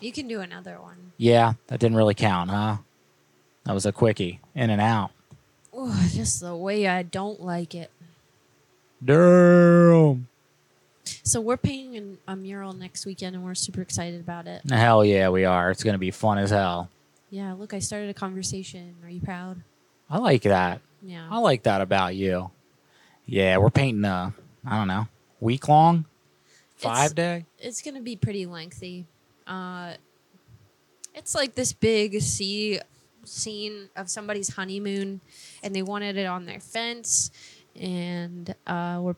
You 0.00 0.10
can 0.12 0.26
do 0.26 0.40
another 0.40 0.80
one. 0.80 1.12
Yeah, 1.18 1.54
that 1.66 1.80
didn't 1.80 1.98
really 1.98 2.14
count, 2.14 2.50
huh? 2.50 2.78
That 3.64 3.74
was 3.74 3.84
a 3.84 3.92
quickie, 3.92 4.40
in 4.54 4.70
and 4.70 4.80
out. 4.80 5.10
Ooh, 5.76 5.92
just 6.08 6.40
the 6.40 6.56
way 6.56 6.88
I 6.88 7.02
don't 7.02 7.42
like 7.42 7.74
it. 7.74 7.90
Damn. 9.04 10.28
So 11.22 11.40
we're 11.40 11.56
painting 11.56 11.96
an- 11.96 12.18
a 12.28 12.36
mural 12.36 12.72
next 12.72 13.04
weekend, 13.06 13.36
and 13.36 13.44
we're 13.44 13.54
super 13.54 13.80
excited 13.82 14.20
about 14.20 14.46
it. 14.46 14.62
Hell 14.70 15.04
yeah, 15.04 15.28
we 15.28 15.44
are. 15.44 15.70
It's 15.70 15.82
gonna 15.82 15.98
be 15.98 16.10
fun 16.10 16.38
as 16.38 16.50
hell. 16.50 16.90
Yeah, 17.30 17.52
look, 17.54 17.74
I 17.74 17.78
started 17.80 18.10
a 18.10 18.14
conversation. 18.14 18.94
Are 19.02 19.08
you 19.10 19.20
proud? 19.20 19.62
I 20.08 20.18
like 20.18 20.42
that. 20.42 20.80
Yeah. 21.02 21.26
I 21.30 21.38
like 21.38 21.64
that 21.64 21.80
about 21.80 22.14
you. 22.14 22.50
Yeah, 23.26 23.56
we're 23.58 23.70
painting 23.70 24.04
a, 24.04 24.34
I 24.66 24.78
don't 24.78 24.88
know, 24.88 25.08
week 25.40 25.68
long, 25.68 26.04
five 26.76 27.14
day. 27.14 27.44
It's 27.58 27.82
gonna 27.82 28.00
be 28.02 28.16
pretty 28.16 28.46
lengthy. 28.46 29.06
Uh, 29.46 29.94
it's 31.14 31.34
like 31.34 31.54
this 31.54 31.72
big 31.72 32.20
sea 32.20 32.80
scene 33.24 33.88
of 33.96 34.08
somebody's 34.10 34.54
honeymoon, 34.54 35.20
and 35.62 35.74
they 35.74 35.82
wanted 35.82 36.16
it 36.16 36.26
on 36.26 36.44
their 36.46 36.60
fence, 36.60 37.30
and 37.74 38.54
uh, 38.66 38.98
we're 39.02 39.16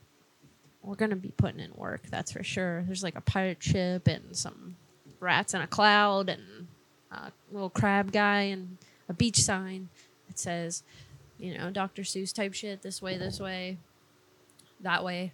we're 0.87 0.95
gonna 0.95 1.17
be 1.17 1.33
putting 1.37 1.61
in 1.61 1.73
work. 1.75 2.03
That's 2.11 2.33
for 2.33 2.43
sure. 2.43 2.83
There's 2.87 3.03
like 3.03 3.17
a 3.17 3.21
pirate 3.21 3.63
ship 3.63 4.07
and 4.09 4.35
some 4.37 4.77
rats 5.21 5.53
in 5.55 5.61
a 5.61 5.67
cloud 5.67 6.29
and 6.29 6.43
a 7.11 7.33
little 7.53 7.71
crab 7.71 8.13
guy 8.13 8.43
and 8.43 8.79
a 9.09 9.13
beach 9.15 9.41
sign 9.43 9.89
that 10.29 10.39
says, 10.39 10.83
you 11.39 11.57
know, 11.59 11.71
Dr. 11.71 12.03
Seuss 12.03 12.33
type 12.33 12.55
shit. 12.55 12.83
This 12.83 13.03
way, 13.03 13.19
this 13.19 13.39
way, 13.41 13.79
that 14.81 15.05
way, 15.05 15.33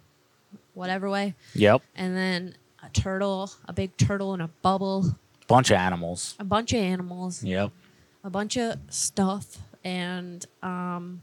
whatever 0.73 1.09
way. 1.09 1.35
Yep. 1.55 1.81
And 1.95 2.15
then 2.17 2.55
a 2.83 2.89
turtle, 2.89 3.51
a 3.67 3.73
big 3.73 3.95
turtle 3.97 4.33
in 4.33 4.41
a 4.41 4.47
bubble, 4.61 5.15
Bunch 5.47 5.71
of 5.71 5.77
animals. 5.77 6.35
a 6.39 6.43
bunch 6.43 6.73
of 6.73 6.79
animals, 6.79 7.43
Yep. 7.43 7.71
a 8.23 8.29
bunch 8.29 8.57
of 8.57 8.77
stuff, 8.89 9.57
and 9.83 10.45
um, 10.61 11.21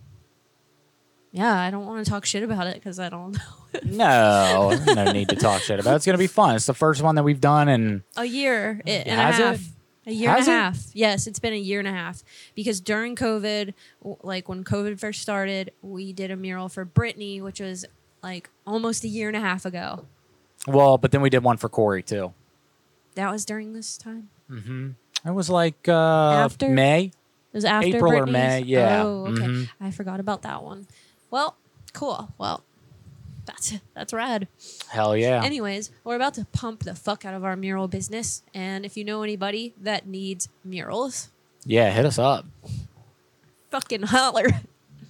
yeah, 1.32 1.58
I 1.58 1.70
don't 1.70 1.86
want 1.86 2.04
to 2.04 2.10
talk 2.10 2.24
shit 2.26 2.42
about 2.42 2.66
it 2.66 2.74
because 2.74 2.98
I 2.98 3.08
don't 3.08 3.32
know. 3.38 3.59
No, 3.84 4.76
no 4.94 5.12
need 5.12 5.28
to 5.30 5.36
talk 5.36 5.62
shit 5.62 5.78
about 5.80 5.92
it. 5.92 5.96
It's 5.96 6.06
gonna 6.06 6.18
be 6.18 6.26
fun. 6.26 6.56
It's 6.56 6.66
the 6.66 6.74
first 6.74 7.02
one 7.02 7.14
that 7.16 7.22
we've 7.22 7.40
done, 7.40 7.68
in 7.68 8.02
a 8.16 8.24
year 8.24 8.80
and 8.86 9.08
Has 9.08 9.38
a 9.38 9.42
it? 9.42 9.46
half. 9.46 9.60
A 10.06 10.12
year 10.12 10.30
Has 10.30 10.48
and 10.48 10.54
it? 10.54 10.58
a 10.58 10.62
half. 10.62 10.78
Yes, 10.94 11.26
it's 11.26 11.38
been 11.38 11.52
a 11.52 11.56
year 11.58 11.78
and 11.78 11.86
a 11.88 11.92
half 11.92 12.22
because 12.54 12.80
during 12.80 13.14
COVID, 13.16 13.74
like 14.22 14.48
when 14.48 14.64
COVID 14.64 14.98
first 14.98 15.20
started, 15.22 15.72
we 15.82 16.12
did 16.12 16.30
a 16.30 16.36
mural 16.36 16.68
for 16.68 16.84
Brittany, 16.84 17.40
which 17.40 17.60
was 17.60 17.84
like 18.22 18.48
almost 18.66 19.04
a 19.04 19.08
year 19.08 19.28
and 19.28 19.36
a 19.36 19.40
half 19.40 19.64
ago. 19.64 20.04
well, 20.66 20.98
but 20.98 21.10
then 21.12 21.20
we 21.20 21.30
did 21.30 21.42
one 21.44 21.56
for 21.56 21.68
Corey 21.68 22.02
too. 22.02 22.32
That 23.14 23.30
was 23.30 23.44
during 23.44 23.72
this 23.74 23.96
time. 23.98 24.30
Mm-hmm. 24.50 24.90
It 25.26 25.32
was 25.34 25.50
like 25.50 25.86
uh, 25.88 25.92
After? 26.32 26.68
May. 26.70 27.12
It 27.52 27.56
was 27.56 27.64
after 27.64 27.88
April 27.88 28.12
or 28.16 28.26
May, 28.26 28.60
yeah. 28.62 29.02
Oh, 29.02 29.26
okay. 29.26 29.42
Mhm. 29.42 29.68
I 29.80 29.90
forgot 29.90 30.20
about 30.20 30.42
that 30.42 30.62
one. 30.62 30.86
Well, 31.32 31.56
cool. 31.92 32.32
Well, 32.38 32.62
that's 33.50 33.72
that's 33.94 34.12
rad. 34.12 34.48
Hell 34.88 35.16
yeah. 35.16 35.42
Anyways, 35.44 35.90
we're 36.04 36.16
about 36.16 36.34
to 36.34 36.44
pump 36.52 36.84
the 36.84 36.94
fuck 36.94 37.24
out 37.24 37.34
of 37.34 37.44
our 37.44 37.56
mural 37.56 37.88
business, 37.88 38.42
and 38.54 38.84
if 38.84 38.96
you 38.96 39.04
know 39.04 39.22
anybody 39.22 39.74
that 39.80 40.06
needs 40.06 40.48
murals, 40.64 41.30
yeah, 41.64 41.90
hit 41.90 42.04
us 42.04 42.18
up. 42.18 42.46
fucking 43.70 44.02
holler. 44.02 44.46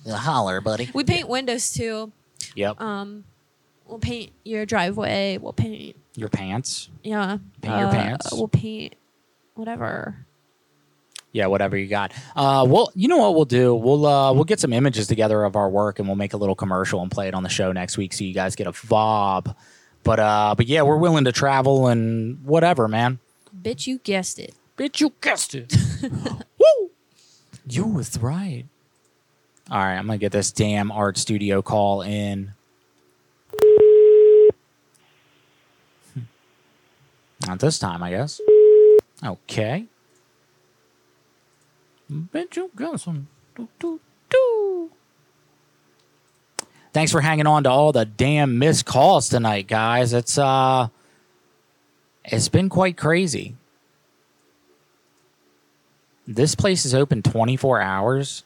holler, 0.09 0.61
buddy. 0.61 0.91
We 0.95 1.05
paint 1.05 1.29
windows 1.29 1.73
too. 1.73 2.13
Yep. 2.57 2.81
Um, 2.81 3.25
we'll 3.87 3.99
paint 3.99 4.33
your 4.45 4.65
driveway. 4.67 5.39
We'll 5.39 5.53
paint, 5.53 5.97
Your 6.17 6.29
pants. 6.29 6.89
yeah. 7.05 7.39
Paint 7.63 7.79
your 7.79 7.89
uh, 7.89 7.93
pants. 7.93 8.33
We'll 8.33 8.49
paint 8.49 8.95
whatever. 9.55 10.27
Yeah, 11.33 11.47
whatever 11.47 11.77
you 11.77 11.87
got. 11.87 12.13
Uh, 12.35 12.67
well, 12.69 12.91
you 12.95 13.07
know 13.07 13.19
what 13.19 13.35
we'll 13.37 13.45
do? 13.45 13.75
We'll 13.75 14.05
uh, 14.05 14.33
we'll 14.33 14.45
get 14.45 14.59
some 14.59 14.73
images 14.73 15.07
together 15.07 15.45
of 15.45 15.55
our 15.55 15.69
work, 15.69 15.99
and 15.99 16.09
we'll 16.09 16.17
make 16.17 16.33
a 16.33 16.37
little 16.37 16.57
commercial 16.57 17.03
and 17.03 17.11
play 17.11 17.29
it 17.29 17.35
on 17.35 17.43
the 17.45 17.49
show 17.49 17.71
next 17.71 17.97
week, 17.97 18.13
so 18.13 18.25
you 18.25 18.35
guys 18.35 18.57
get 18.57 18.67
a 18.67 18.73
vibe. 18.73 19.55
But 20.03 20.19
uh, 20.19 20.55
but 20.57 20.67
yeah, 20.67 20.83
we're 20.83 20.97
willing 20.97 21.25
to 21.25 21.33
travel 21.33 21.87
and 21.87 22.45
whatever, 22.45 22.89
man. 22.89 23.21
Bitch, 23.63 23.87
you 23.87 23.99
guessed 23.99 24.39
it. 24.39 24.55
Bitch, 24.77 25.01
you 25.01 25.13
guessed 25.21 25.55
it. 25.55 25.73
Woo! 26.03 26.91
You 27.69 27.87
was 27.87 28.19
right. 28.19 28.65
All 29.71 29.79
right, 29.79 29.97
I'm 29.97 30.07
gonna 30.07 30.19
get 30.19 30.33
this 30.33 30.51
damn 30.51 30.91
art 30.91 31.17
studio 31.17 31.63
call 31.63 32.03
in. 32.03 32.53
Hmm. 36.13 36.21
Not 37.47 37.61
this 37.61 37.79
time, 37.79 38.03
I 38.03 38.11
guess. 38.11 38.41
Okay. 39.25 39.85
Bet 42.11 42.57
you 42.57 42.71
got 42.75 43.01
some. 43.01 43.29
Do, 43.55 43.69
do, 43.79 44.01
do. 44.29 44.91
Thanks 46.93 47.13
for 47.13 47.21
hanging 47.21 47.47
on 47.47 47.63
to 47.65 47.71
all 47.71 47.93
the 47.93 48.05
damn 48.05 48.59
missed 48.59 48.85
calls 48.85 49.29
tonight, 49.29 49.69
guys. 49.69 50.13
It's 50.13 50.37
uh 50.37 50.89
it's 52.25 52.49
been 52.49 52.69
quite 52.69 52.97
crazy. 52.97 53.55
This 56.27 56.55
place 56.55 56.85
is 56.85 56.95
open 56.95 57.23
24 57.23 57.81
hours. 57.81 58.45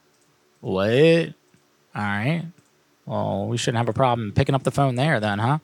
What? 0.61 1.35
All 1.95 2.03
right. 2.03 2.45
Well, 3.07 3.47
we 3.47 3.57
shouldn't 3.57 3.79
have 3.79 3.89
a 3.89 3.93
problem 3.95 4.33
picking 4.33 4.55
up 4.55 4.63
the 4.63 4.71
phone 4.71 4.95
there 4.95 5.21
then, 5.21 5.39
huh? 5.39 5.59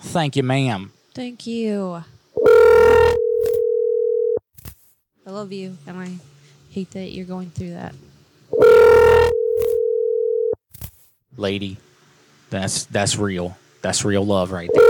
Thank 0.00 0.36
you, 0.36 0.42
ma'am. 0.42 0.92
Thank 1.14 1.46
you. 1.46 2.04
I 5.26 5.30
love 5.30 5.52
you, 5.52 5.76
and 5.86 5.98
I 5.98 6.08
hate 6.70 6.90
that 6.92 7.12
you're 7.12 7.26
going 7.26 7.50
through 7.50 7.70
that. 7.70 7.94
Lady. 11.36 11.76
That's 12.50 12.84
that's 12.86 13.16
real. 13.16 13.56
That's 13.82 14.04
real 14.04 14.24
love 14.24 14.52
right 14.52 14.70
there. 14.72 14.84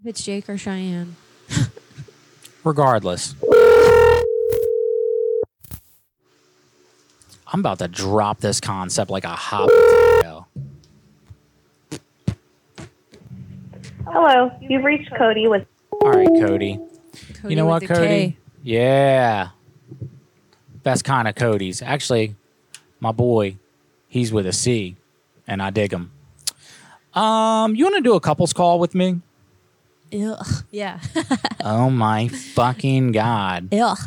If 0.00 0.06
it's 0.06 0.22
Jake 0.22 0.48
or 0.48 0.58
Cheyenne. 0.58 1.16
Regardless. 2.64 3.34
I'm 7.46 7.60
about 7.60 7.78
to 7.78 7.88
drop 7.88 8.40
this 8.40 8.60
concept 8.60 9.10
like 9.10 9.24
a 9.24 9.28
hot 9.28 9.68
potato. 9.68 10.45
Hello, 14.18 14.50
you've 14.62 14.82
reached 14.82 15.14
Cody 15.14 15.46
with. 15.46 15.66
All 15.90 16.10
right, 16.10 16.26
Cody. 16.26 16.80
Cody 17.34 17.50
you 17.50 17.54
know 17.54 17.66
what, 17.66 17.82
with 17.82 17.90
a 17.90 17.94
Cody? 17.94 18.06
K. 18.08 18.36
Yeah. 18.62 19.50
Best 20.82 21.04
kind 21.04 21.28
of 21.28 21.34
Cody's. 21.34 21.82
Actually, 21.82 22.34
my 22.98 23.12
boy, 23.12 23.58
he's 24.08 24.32
with 24.32 24.46
a 24.46 24.54
C, 24.54 24.96
and 25.46 25.62
I 25.62 25.68
dig 25.68 25.92
him. 25.92 26.12
Um, 27.12 27.74
you 27.74 27.84
want 27.84 27.96
to 27.96 28.00
do 28.00 28.14
a 28.14 28.20
couples 28.20 28.54
call 28.54 28.78
with 28.78 28.94
me? 28.94 29.20
Ugh. 30.14 30.46
Yeah. 30.70 30.98
oh 31.62 31.90
my 31.90 32.28
fucking 32.28 33.12
god. 33.12 33.68
Ugh. 33.74 33.98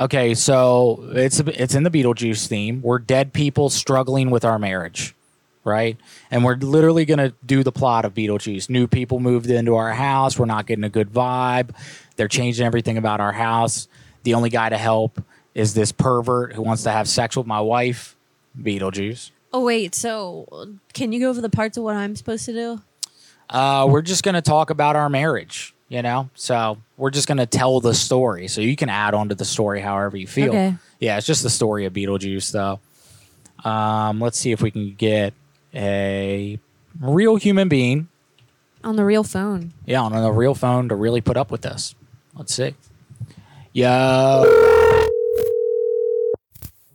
Okay, 0.00 0.34
so 0.34 1.02
it's 1.14 1.40
it's 1.40 1.74
in 1.74 1.82
the 1.82 1.90
Beetlejuice 1.90 2.46
theme. 2.46 2.82
We're 2.82 2.98
dead 2.98 3.32
people 3.32 3.70
struggling 3.70 4.28
with 4.28 4.44
our 4.44 4.58
marriage, 4.58 5.14
right? 5.64 5.96
And 6.30 6.44
we're 6.44 6.56
literally 6.56 7.04
gonna 7.04 7.32
do 7.44 7.62
the 7.62 7.72
plot 7.72 8.04
of 8.04 8.14
Beetlejuice. 8.14 8.68
New 8.68 8.86
people 8.86 9.18
moved 9.18 9.50
into 9.50 9.74
our 9.74 9.92
house. 9.92 10.38
We're 10.38 10.46
not 10.46 10.66
getting 10.66 10.84
a 10.84 10.90
good 10.90 11.10
vibe. 11.12 11.70
They're 12.16 12.28
changing 12.28 12.64
everything 12.66 12.98
about 12.98 13.20
our 13.20 13.32
house. 13.32 13.88
The 14.22 14.34
only 14.34 14.50
guy 14.50 14.68
to 14.68 14.78
help 14.78 15.22
is 15.54 15.74
this 15.74 15.92
pervert 15.92 16.52
who 16.52 16.62
wants 16.62 16.82
to 16.84 16.90
have 16.90 17.08
sex 17.08 17.36
with 17.36 17.46
my 17.46 17.60
wife, 17.60 18.16
Beetlejuice. 18.60 19.30
Oh 19.52 19.64
wait, 19.64 19.94
so 19.94 20.68
can 20.92 21.12
you 21.12 21.20
go 21.20 21.30
over 21.30 21.40
the 21.40 21.48
parts 21.48 21.76
of 21.76 21.84
what 21.84 21.96
I'm 21.96 22.16
supposed 22.16 22.44
to 22.46 22.52
do? 22.52 22.82
Uh, 23.48 23.86
we're 23.88 24.02
just 24.02 24.22
gonna 24.22 24.42
talk 24.42 24.70
about 24.70 24.96
our 24.96 25.08
marriage, 25.08 25.74
you 25.88 26.02
know. 26.02 26.28
So 26.34 26.78
we're 26.96 27.10
just 27.10 27.28
gonna 27.28 27.46
tell 27.46 27.80
the 27.80 27.94
story. 27.94 28.48
So 28.48 28.60
you 28.60 28.74
can 28.76 28.88
add 28.88 29.14
on 29.14 29.28
to 29.28 29.34
the 29.34 29.44
story 29.44 29.80
however 29.80 30.16
you 30.16 30.26
feel. 30.26 30.48
Okay. 30.48 30.74
Yeah, 30.98 31.18
it's 31.18 31.26
just 31.26 31.42
the 31.42 31.50
story 31.50 31.84
of 31.84 31.92
Beetlejuice, 31.92 32.50
though. 32.50 32.80
Um, 33.68 34.20
let's 34.20 34.38
see 34.38 34.52
if 34.52 34.60
we 34.60 34.70
can 34.70 34.94
get 34.94 35.34
a 35.74 36.58
real 37.00 37.36
human 37.36 37.68
being, 37.68 38.08
On 38.82 38.96
the 38.96 39.04
real 39.04 39.24
phone. 39.24 39.72
yeah, 39.86 40.00
on 40.02 40.12
a 40.14 40.30
real 40.32 40.54
phone 40.54 40.88
to 40.88 40.94
really 40.94 41.20
put 41.20 41.36
up 41.36 41.50
with 41.50 41.62
this. 41.62 41.94
Let's 42.34 42.54
see. 42.54 42.74
Yo, 43.72 44.44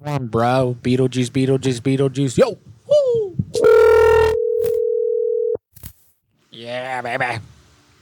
Come 0.03 0.13
on, 0.13 0.27
bro, 0.27 0.77
Beetlejuice, 0.81 1.29
Beetlejuice, 1.29 1.81
Beetlejuice. 1.81 2.37
Yo, 2.37 2.57
Woo. 2.87 3.35
yeah, 6.51 7.01
baby. 7.01 7.41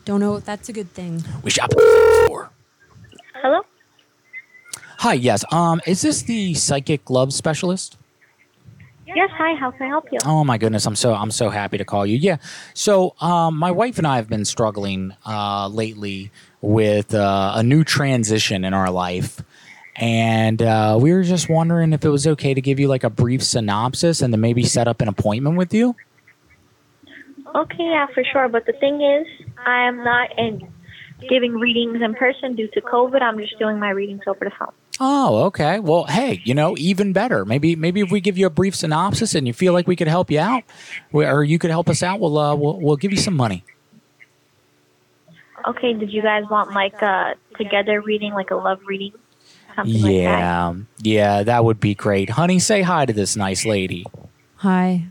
Don't 0.05 0.19
know 0.19 0.35
if 0.35 0.45
that's 0.45 0.69
a 0.69 0.73
good 0.73 0.91
thing. 0.93 1.23
We 1.43 1.49
shop 1.51 1.69
at 1.71 1.77
the 1.77 2.23
store. 2.25 2.49
Hello? 3.35 3.61
Hi, 4.99 5.13
yes. 5.13 5.43
Um, 5.51 5.81
is 5.85 6.01
this 6.01 6.21
the 6.23 6.53
psychic 6.53 7.09
love 7.09 7.33
specialist? 7.33 7.97
Yes, 9.15 9.29
hi, 9.33 9.55
how 9.55 9.71
can 9.71 9.83
I 9.83 9.87
help 9.87 10.11
you? 10.11 10.19
Oh 10.25 10.43
my 10.43 10.57
goodness, 10.57 10.85
I'm 10.85 10.95
so 10.95 11.13
I'm 11.13 11.31
so 11.31 11.49
happy 11.49 11.77
to 11.77 11.85
call 11.85 12.05
you. 12.05 12.17
Yeah. 12.17 12.37
So, 12.73 13.15
um, 13.21 13.57
my 13.57 13.71
wife 13.71 13.97
and 13.97 14.05
I 14.05 14.17
have 14.17 14.27
been 14.27 14.43
struggling 14.43 15.13
uh, 15.25 15.69
lately 15.69 16.31
with 16.61 17.13
uh, 17.13 17.53
a 17.55 17.63
new 17.63 17.85
transition 17.85 18.65
in 18.65 18.73
our 18.73 18.91
life, 18.91 19.41
and 19.95 20.61
uh, 20.61 20.97
we 20.99 21.13
were 21.13 21.23
just 21.23 21.47
wondering 21.49 21.93
if 21.93 22.03
it 22.03 22.09
was 22.09 22.27
okay 22.27 22.53
to 22.53 22.59
give 22.59 22.79
you 22.79 22.89
like 22.89 23.05
a 23.05 23.09
brief 23.09 23.43
synopsis 23.43 24.21
and 24.21 24.33
then 24.33 24.41
maybe 24.41 24.63
set 24.63 24.89
up 24.89 25.01
an 25.01 25.07
appointment 25.07 25.55
with 25.55 25.73
you. 25.73 25.95
Okay, 27.55 27.77
yeah, 27.79 28.07
for 28.13 28.23
sure. 28.23 28.49
But 28.49 28.65
the 28.65 28.73
thing 28.73 29.01
is, 29.01 29.25
I 29.65 29.87
am 29.87 30.03
not 30.03 30.37
in 30.37 30.67
giving 31.29 31.53
readings 31.53 32.01
in 32.01 32.13
person 32.13 32.55
due 32.55 32.67
to 32.67 32.81
COVID. 32.81 33.21
I'm 33.21 33.39
just 33.39 33.57
doing 33.57 33.79
my 33.79 33.89
readings 33.89 34.21
over 34.27 34.45
the 34.45 34.51
phone. 34.51 34.73
Oh, 34.99 35.43
okay. 35.45 35.79
Well, 35.79 36.05
hey, 36.05 36.41
you 36.43 36.53
know, 36.55 36.75
even 36.77 37.13
better. 37.13 37.45
Maybe 37.45 37.75
maybe 37.75 38.01
if 38.01 38.11
we 38.11 38.19
give 38.19 38.37
you 38.37 38.47
a 38.47 38.49
brief 38.49 38.75
synopsis 38.75 39.35
and 39.35 39.45
you 39.45 39.53
feel 39.53 39.73
like 39.73 39.87
we 39.87 39.95
could 39.95 40.07
help 40.07 40.31
you 40.31 40.39
out, 40.39 40.63
we- 41.11 41.25
or 41.25 41.43
you 41.43 41.59
could 41.59 41.69
help 41.69 41.87
us 41.89 42.01
out, 42.01 42.19
we'll 42.19 42.37
uh, 42.37 42.55
we'll, 42.55 42.79
we'll 42.79 42.95
give 42.97 43.11
you 43.11 43.17
some 43.17 43.35
money. 43.35 43.63
Okay, 45.67 45.93
did 45.93 46.11
you 46.13 46.21
guys 46.21 46.43
want 46.49 46.71
like 46.73 47.01
a 47.01 47.35
together 47.57 48.01
reading, 48.01 48.33
like 48.33 48.51
a 48.51 48.55
love 48.55 48.79
reading? 48.87 49.11
Something 49.75 49.93
like 49.95 50.03
that? 50.03 50.09
Yeah, 50.39 50.73
yeah, 50.99 51.43
that 51.43 51.63
would 51.65 51.79
be 51.79 51.93
great. 51.93 52.29
Honey, 52.31 52.57
say 52.59 52.81
hi 52.81 53.05
to 53.05 53.13
this 53.13 53.35
nice 53.35 53.65
lady. 53.65 54.05
Hi. 54.57 55.05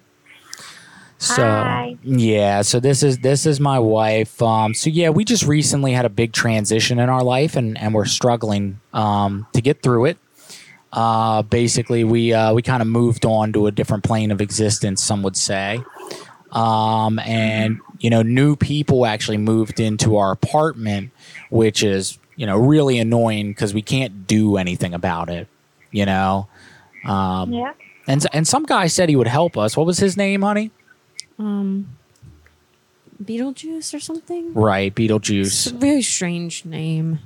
So 1.18 1.42
Hi. 1.42 1.96
yeah, 2.02 2.60
so 2.62 2.78
this 2.78 3.02
is 3.02 3.18
this 3.18 3.46
is 3.46 3.58
my 3.58 3.78
wife. 3.78 4.40
Um, 4.42 4.74
so 4.74 4.90
yeah, 4.90 5.08
we 5.08 5.24
just 5.24 5.44
recently 5.44 5.92
had 5.92 6.04
a 6.04 6.10
big 6.10 6.32
transition 6.32 6.98
in 6.98 7.08
our 7.08 7.22
life, 7.24 7.56
and 7.56 7.78
and 7.78 7.94
we're 7.94 8.04
struggling 8.04 8.80
um, 8.92 9.46
to 9.54 9.62
get 9.62 9.82
through 9.82 10.06
it. 10.06 10.18
Uh, 10.92 11.42
basically, 11.42 12.04
we 12.04 12.34
uh, 12.34 12.52
we 12.52 12.60
kind 12.62 12.82
of 12.82 12.88
moved 12.88 13.24
on 13.24 13.52
to 13.54 13.66
a 13.66 13.70
different 13.72 14.04
plane 14.04 14.30
of 14.30 14.40
existence. 14.42 15.02
Some 15.02 15.22
would 15.22 15.36
say, 15.38 15.82
um, 16.52 17.18
and 17.20 17.80
you 17.98 18.10
know, 18.10 18.20
new 18.22 18.54
people 18.54 19.06
actually 19.06 19.38
moved 19.38 19.80
into 19.80 20.16
our 20.18 20.32
apartment, 20.32 21.10
which 21.50 21.82
is 21.82 22.18
you 22.36 22.44
know 22.46 22.58
really 22.58 22.98
annoying 22.98 23.48
because 23.52 23.72
we 23.72 23.82
can't 23.82 24.26
do 24.26 24.58
anything 24.58 24.92
about 24.92 25.30
it. 25.30 25.48
You 25.92 26.04
know, 26.04 26.46
um, 27.06 27.52
Yeah. 27.54 27.72
and 28.06 28.24
and 28.34 28.46
some 28.46 28.64
guy 28.64 28.86
said 28.86 29.08
he 29.08 29.16
would 29.16 29.28
help 29.28 29.56
us. 29.56 29.78
What 29.78 29.86
was 29.86 29.98
his 29.98 30.16
name, 30.18 30.42
honey? 30.42 30.70
Um, 31.38 31.96
Beetlejuice 33.22 33.94
or 33.94 34.00
something? 34.00 34.54
Right, 34.54 34.94
Beetlejuice. 34.94 35.46
It's 35.46 35.66
a 35.66 35.74
very 35.74 36.02
strange 36.02 36.64
name. 36.64 37.20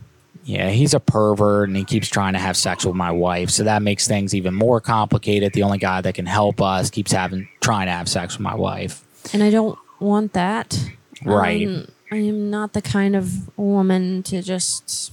Yeah, 0.44 0.70
he's 0.70 0.94
a 0.94 1.00
pervert 1.00 1.68
and 1.68 1.76
he 1.76 1.84
keeps 1.84 2.08
trying 2.08 2.32
to 2.32 2.38
have 2.38 2.56
sex 2.56 2.84
with 2.84 2.94
my 2.96 3.10
wife. 3.10 3.50
So 3.50 3.64
that 3.64 3.82
makes 3.82 4.08
things 4.08 4.34
even 4.34 4.54
more 4.54 4.80
complicated. 4.80 5.52
The 5.52 5.62
only 5.62 5.78
guy 5.78 6.00
that 6.00 6.14
can 6.14 6.26
help 6.26 6.62
us 6.62 6.90
keeps 6.90 7.12
having 7.12 7.48
trying 7.60 7.86
to 7.86 7.92
have 7.92 8.08
sex 8.08 8.34
with 8.38 8.40
my 8.40 8.54
wife. 8.54 9.04
And 9.34 9.42
I 9.42 9.50
don't 9.50 9.78
want 9.98 10.32
that. 10.32 10.90
Right. 11.24 11.68
Um, 11.68 11.88
I 12.10 12.16
am 12.16 12.50
not 12.50 12.72
the 12.72 12.82
kind 12.82 13.14
of 13.14 13.56
woman 13.58 14.22
to 14.24 14.42
just 14.42 15.12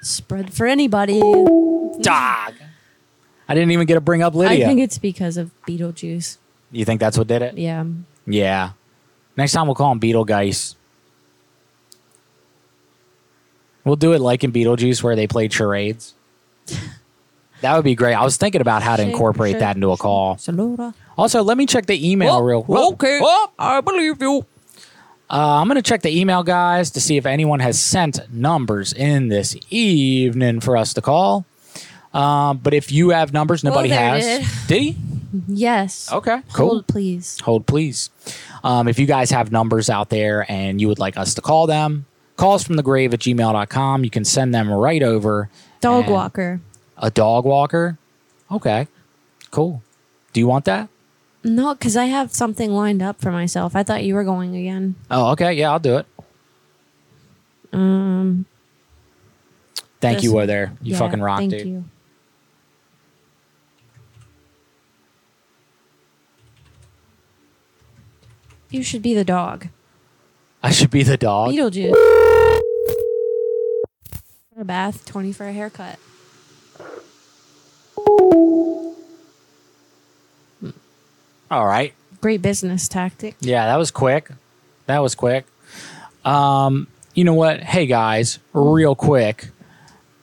spread 0.00 0.54
for 0.54 0.66
anybody. 0.66 1.20
Dog. 2.00 2.54
I 3.46 3.54
didn't 3.54 3.72
even 3.72 3.86
get 3.86 3.94
to 3.94 4.00
bring 4.00 4.22
up 4.22 4.34
Lydia. 4.34 4.64
I 4.64 4.68
think 4.68 4.80
it's 4.80 4.98
because 4.98 5.36
of 5.36 5.50
Beetlejuice. 5.66 6.38
You 6.74 6.84
think 6.84 7.00
that's 7.00 7.16
what 7.18 7.26
did 7.26 7.42
it? 7.42 7.56
Yeah. 7.56 7.84
Yeah. 8.26 8.70
Next 9.36 9.52
time 9.52 9.66
we'll 9.66 9.74
call 9.74 9.92
him 9.92 10.00
Beetlegeist. 10.00 10.76
We'll 13.84 13.96
do 13.96 14.12
it 14.12 14.20
like 14.20 14.44
in 14.44 14.52
Beetlejuice 14.52 15.02
where 15.02 15.16
they 15.16 15.26
played 15.26 15.52
charades. 15.52 16.14
That 17.60 17.76
would 17.76 17.84
be 17.84 17.94
great. 17.94 18.12
I 18.12 18.22
was 18.22 18.36
thinking 18.36 18.60
about 18.60 18.82
how 18.82 18.96
to 18.96 19.02
incorporate 19.02 19.58
that 19.60 19.74
into 19.74 19.90
a 19.90 19.96
call. 19.96 20.38
Also, 21.16 21.42
let 21.42 21.56
me 21.56 21.64
check 21.64 21.86
the 21.86 22.10
email 22.10 22.42
real 22.42 22.62
quick. 22.62 22.78
Okay. 22.92 23.20
I 23.58 23.80
believe 23.80 24.20
you. 24.20 24.44
Uh, 25.30 25.60
I'm 25.62 25.66
going 25.66 25.76
to 25.76 25.82
check 25.82 26.02
the 26.02 26.10
email, 26.14 26.42
guys, 26.42 26.90
to 26.90 27.00
see 27.00 27.16
if 27.16 27.24
anyone 27.24 27.60
has 27.60 27.80
sent 27.80 28.30
numbers 28.30 28.92
in 28.92 29.28
this 29.28 29.56
evening 29.70 30.60
for 30.60 30.76
us 30.76 30.92
to 30.92 31.00
call. 31.00 31.46
Um, 32.12 32.58
but 32.58 32.74
if 32.74 32.92
you 32.92 33.10
have 33.10 33.32
numbers, 33.32 33.64
nobody 33.64 33.88
there 33.88 34.10
has. 34.20 34.66
Did 34.66 34.82
he? 34.82 34.96
Yes. 35.48 36.10
Okay, 36.12 36.42
cool. 36.52 36.68
Hold, 36.68 36.86
please. 36.86 37.38
Hold, 37.40 37.66
please. 37.66 38.10
Um, 38.62 38.88
if 38.88 38.98
you 38.98 39.06
guys 39.06 39.30
have 39.30 39.50
numbers 39.52 39.90
out 39.90 40.10
there 40.10 40.44
and 40.50 40.80
you 40.80 40.88
would 40.88 40.98
like 40.98 41.16
us 41.16 41.34
to 41.34 41.40
call 41.40 41.66
them, 41.66 42.06
call 42.36 42.54
us 42.54 42.62
from 42.64 42.76
the 42.76 42.82
grave 42.82 43.12
at 43.14 43.20
gmail.com. 43.20 44.04
You 44.04 44.10
can 44.10 44.24
send 44.24 44.54
them 44.54 44.70
right 44.70 45.02
over. 45.02 45.50
Dog 45.80 46.04
And- 46.04 46.12
walker. 46.12 46.60
A 46.98 47.10
dog 47.10 47.44
walker? 47.44 47.98
Okay, 48.50 48.86
cool. 49.50 49.82
Do 50.32 50.40
you 50.40 50.46
want 50.46 50.64
that? 50.66 50.88
No, 51.42 51.74
because 51.74 51.96
I 51.96 52.04
have 52.06 52.32
something 52.32 52.70
lined 52.72 53.02
up 53.02 53.20
for 53.20 53.30
myself. 53.32 53.74
I 53.76 53.82
thought 53.82 54.04
you 54.04 54.14
were 54.14 54.24
going 54.24 54.54
again. 54.56 54.94
Oh, 55.10 55.32
okay. 55.32 55.52
Yeah, 55.52 55.72
I'll 55.72 55.78
do 55.80 55.96
it. 55.98 56.06
Um. 57.72 58.46
Thank 60.00 60.22
you 60.22 60.30
this- 60.30 60.36
over 60.36 60.46
there. 60.46 60.72
You 60.82 60.92
yeah, 60.92 60.98
fucking 60.98 61.20
rock, 61.20 61.38
thank 61.38 61.50
dude. 61.50 61.66
you. 61.66 61.84
You 68.74 68.82
should 68.82 69.02
be 69.02 69.14
the 69.14 69.24
dog. 69.24 69.68
I 70.60 70.72
should 70.72 70.90
be 70.90 71.04
the 71.04 71.16
dog. 71.16 71.52
Beetlejuice. 71.52 71.94
For 74.52 74.62
a 74.62 74.64
bath, 74.64 75.04
20 75.04 75.32
for 75.32 75.46
a 75.46 75.52
haircut. 75.52 75.96
All 81.52 81.66
right. 81.66 81.94
Great 82.20 82.42
business 82.42 82.88
tactic. 82.88 83.36
Yeah, 83.38 83.66
that 83.66 83.76
was 83.76 83.92
quick. 83.92 84.30
That 84.86 84.98
was 84.98 85.14
quick. 85.14 85.46
Um, 86.24 86.88
you 87.14 87.22
know 87.22 87.34
what? 87.34 87.60
Hey 87.60 87.86
guys, 87.86 88.40
real 88.52 88.96
quick, 88.96 89.50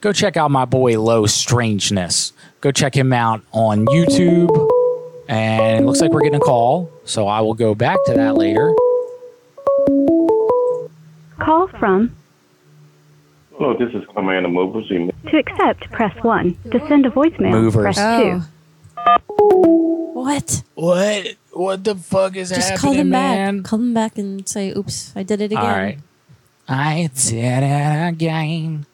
go 0.02 0.12
check 0.12 0.36
out 0.36 0.50
my 0.50 0.66
boy 0.66 1.00
Low 1.00 1.24
Strangeness. 1.24 2.34
Go 2.60 2.70
check 2.70 2.94
him 2.94 3.14
out 3.14 3.40
on 3.52 3.86
YouTube. 3.86 4.68
And 5.26 5.82
it 5.82 5.86
looks 5.86 6.02
like 6.02 6.10
we're 6.10 6.20
getting 6.20 6.40
a 6.40 6.44
call, 6.44 6.91
so 7.12 7.28
I 7.28 7.40
will 7.40 7.54
go 7.54 7.74
back 7.74 7.98
to 8.06 8.14
that 8.14 8.36
later. 8.36 8.74
Call 11.38 11.68
from. 11.78 12.16
Hello, 13.52 13.76
this 13.76 13.92
is 13.94 14.02
Commander 14.14 14.48
Movers. 14.48 14.88
To 14.88 15.36
accept, 15.36 15.90
press 15.90 16.16
1. 16.24 16.56
To 16.70 16.88
send 16.88 17.04
a 17.04 17.10
voicemail, 17.10 17.50
Movers. 17.50 17.96
press 17.96 17.96
2. 17.96 18.42
What? 20.14 20.62
What? 20.74 21.26
What 21.52 21.84
the 21.84 21.96
fuck 21.96 22.36
is 22.36 22.48
that? 22.48 22.56
Just 22.56 22.76
call 22.80 22.94
them 22.94 23.10
back. 23.10 23.62
Call 23.64 23.78
them 23.78 23.92
back 23.92 24.16
and 24.16 24.48
say, 24.48 24.70
oops, 24.70 25.12
I 25.14 25.22
did 25.22 25.42
it 25.42 25.52
again. 25.52 25.58
All 25.58 25.70
right. 25.70 25.98
I 26.66 27.10
did 27.14 27.62
it 27.62 28.08
again. 28.08 28.86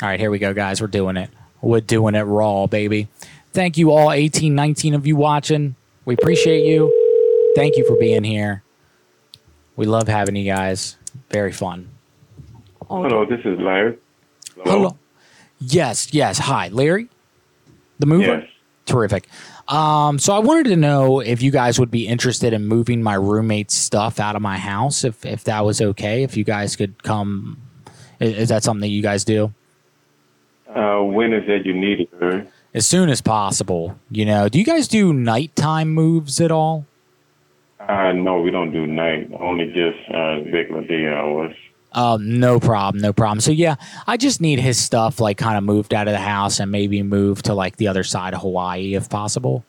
All 0.00 0.08
right, 0.08 0.20
here 0.20 0.30
we 0.30 0.38
go, 0.38 0.54
guys. 0.54 0.80
We're 0.80 0.86
doing 0.86 1.16
it. 1.16 1.30
We're 1.60 1.80
doing 1.80 2.14
it 2.14 2.22
raw, 2.22 2.68
baby. 2.68 3.08
Thank 3.52 3.76
you 3.76 3.90
all, 3.90 4.12
18, 4.12 4.54
19 4.54 4.94
of 4.94 5.06
you 5.06 5.16
watching. 5.16 5.74
We 6.04 6.14
appreciate 6.14 6.64
you. 6.64 6.99
Thank 7.54 7.76
you 7.76 7.86
for 7.86 7.96
being 7.96 8.24
here. 8.24 8.62
We 9.76 9.86
love 9.86 10.08
having 10.08 10.36
you 10.36 10.44
guys. 10.50 10.96
Very 11.30 11.52
fun. 11.52 11.88
Hello, 12.88 13.24
this 13.24 13.40
is 13.44 13.58
Larry. 13.58 13.96
Hello. 14.64 14.96
Yes, 15.60 16.12
yes. 16.12 16.38
Hi, 16.38 16.68
Larry, 16.68 17.08
the 17.98 18.06
mover. 18.06 18.38
Yes. 18.40 18.46
Terrific. 18.86 19.28
Um, 19.68 20.18
so 20.18 20.34
I 20.34 20.40
wanted 20.40 20.64
to 20.70 20.76
know 20.76 21.20
if 21.20 21.42
you 21.42 21.50
guys 21.52 21.78
would 21.78 21.90
be 21.90 22.06
interested 22.08 22.52
in 22.52 22.66
moving 22.66 23.02
my 23.02 23.14
roommate's 23.14 23.74
stuff 23.74 24.18
out 24.18 24.34
of 24.34 24.42
my 24.42 24.58
house, 24.58 25.04
if 25.04 25.24
if 25.24 25.44
that 25.44 25.64
was 25.64 25.80
okay. 25.80 26.22
If 26.24 26.36
you 26.36 26.42
guys 26.44 26.74
could 26.74 27.00
come, 27.04 27.58
i- 28.20 28.24
is, 28.24 28.48
that 28.48 28.64
something 28.64 28.80
that 28.80 28.88
you 28.88 29.02
guys 29.02 29.22
do? 29.22 29.52
Uh, 30.74 31.00
when 31.02 31.32
is 31.32 31.46
that 31.46 31.64
you 31.66 31.72
need 31.74 32.00
it, 32.00 32.10
sir? 32.18 32.46
As 32.74 32.86
soon 32.86 33.08
as 33.10 33.20
possible. 33.20 33.96
You 34.10 34.24
know, 34.24 34.48
do 34.48 34.58
you 34.58 34.64
guys 34.64 34.88
do 34.88 35.12
nighttime 35.12 35.90
moves 35.90 36.40
at 36.40 36.50
all? 36.50 36.86
Uh, 37.90 38.12
no, 38.12 38.40
we 38.40 38.52
don't 38.52 38.70
do 38.70 38.86
night. 38.86 39.28
Only 39.40 39.66
just 39.66 39.98
uh, 40.14 40.42
regular 40.52 40.84
day 40.84 41.08
hours. 41.08 41.56
Oh, 41.92 42.18
no 42.20 42.60
problem, 42.60 43.02
no 43.02 43.12
problem. 43.12 43.40
So 43.40 43.50
yeah, 43.50 43.74
I 44.06 44.16
just 44.16 44.40
need 44.40 44.60
his 44.60 44.78
stuff 44.78 45.18
like 45.18 45.38
kind 45.38 45.58
of 45.58 45.64
moved 45.64 45.92
out 45.92 46.06
of 46.06 46.12
the 46.12 46.20
house 46.20 46.60
and 46.60 46.70
maybe 46.70 47.02
moved 47.02 47.46
to 47.46 47.54
like 47.54 47.76
the 47.76 47.88
other 47.88 48.04
side 48.04 48.32
of 48.32 48.42
Hawaii 48.42 48.94
if 48.94 49.10
possible. 49.10 49.64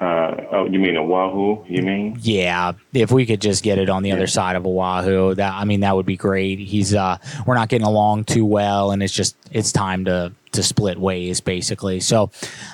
Uh, 0.00 0.34
oh, 0.52 0.66
you 0.66 0.80
mean 0.80 0.96
Oahu? 0.96 1.64
You 1.68 1.82
mean? 1.82 2.18
Yeah, 2.22 2.72
if 2.92 3.12
we 3.12 3.24
could 3.24 3.40
just 3.40 3.62
get 3.62 3.78
it 3.78 3.88
on 3.88 4.02
the 4.02 4.12
other 4.12 4.26
side 4.26 4.56
of 4.56 4.66
Oahu, 4.66 5.34
that 5.36 5.52
I 5.52 5.64
mean 5.64 5.80
that 5.80 5.94
would 5.94 6.06
be 6.06 6.16
great. 6.16 6.58
He's 6.58 6.94
uh 6.94 7.18
we're 7.46 7.54
not 7.54 7.68
getting 7.68 7.86
along 7.86 8.24
too 8.24 8.44
well 8.44 8.92
and 8.92 9.02
it's 9.02 9.12
just 9.12 9.36
it's 9.50 9.72
time 9.72 10.04
to 10.04 10.32
to 10.52 10.62
split 10.62 10.98
ways 10.98 11.40
basically. 11.40 11.98
So 12.00 12.30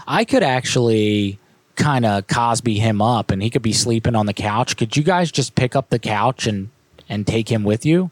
I 0.07 0.27
could 0.27 0.43
actually 0.43 1.39
kind 1.77 2.05
of 2.05 2.27
Cosby 2.27 2.79
him 2.79 3.03
up 3.03 3.31
and 3.31 3.43
he 3.43 3.51
could 3.51 3.63
be 3.63 3.73
sleeping 3.73 4.15
on 4.15 4.27
the 4.27 4.33
couch. 4.33 4.77
Could 4.77 4.97
you 4.97 5.03
guys 5.03 5.33
just 5.33 5.55
pick 5.55 5.75
up 5.77 5.91
the 5.91 5.99
couch 5.99 6.47
and 6.47 6.71
and 7.09 7.27
take 7.27 7.51
him 7.51 7.65
with 7.65 7.85
you? 7.85 8.11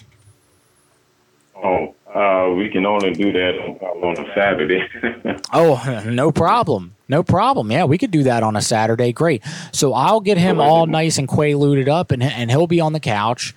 Oh, 1.62 1.94
uh, 2.14 2.54
we 2.54 2.68
can 2.68 2.84
only 2.84 3.12
do 3.12 3.32
that 3.32 3.54
on, 3.58 4.16
on 4.16 4.24
a 4.24 4.34
Saturday. 4.34 4.86
Oh, 5.54 6.02
no 6.06 6.32
problem. 6.32 6.94
No 7.10 7.22
problem. 7.22 7.70
Yeah, 7.70 7.84
we 7.84 7.98
could 7.98 8.10
do 8.10 8.22
that 8.22 8.42
on 8.42 8.56
a 8.56 8.62
Saturday. 8.62 9.12
Great. 9.12 9.42
So 9.70 9.92
I'll 9.92 10.20
get 10.20 10.38
him 10.38 10.62
all 10.62 10.86
nice 10.86 11.18
and 11.18 11.28
quaaluted 11.28 11.88
up, 11.88 12.10
and 12.10 12.22
and 12.22 12.50
he'll 12.50 12.66
be 12.66 12.80
on 12.80 12.94
the 12.94 13.00
couch. 13.00 13.54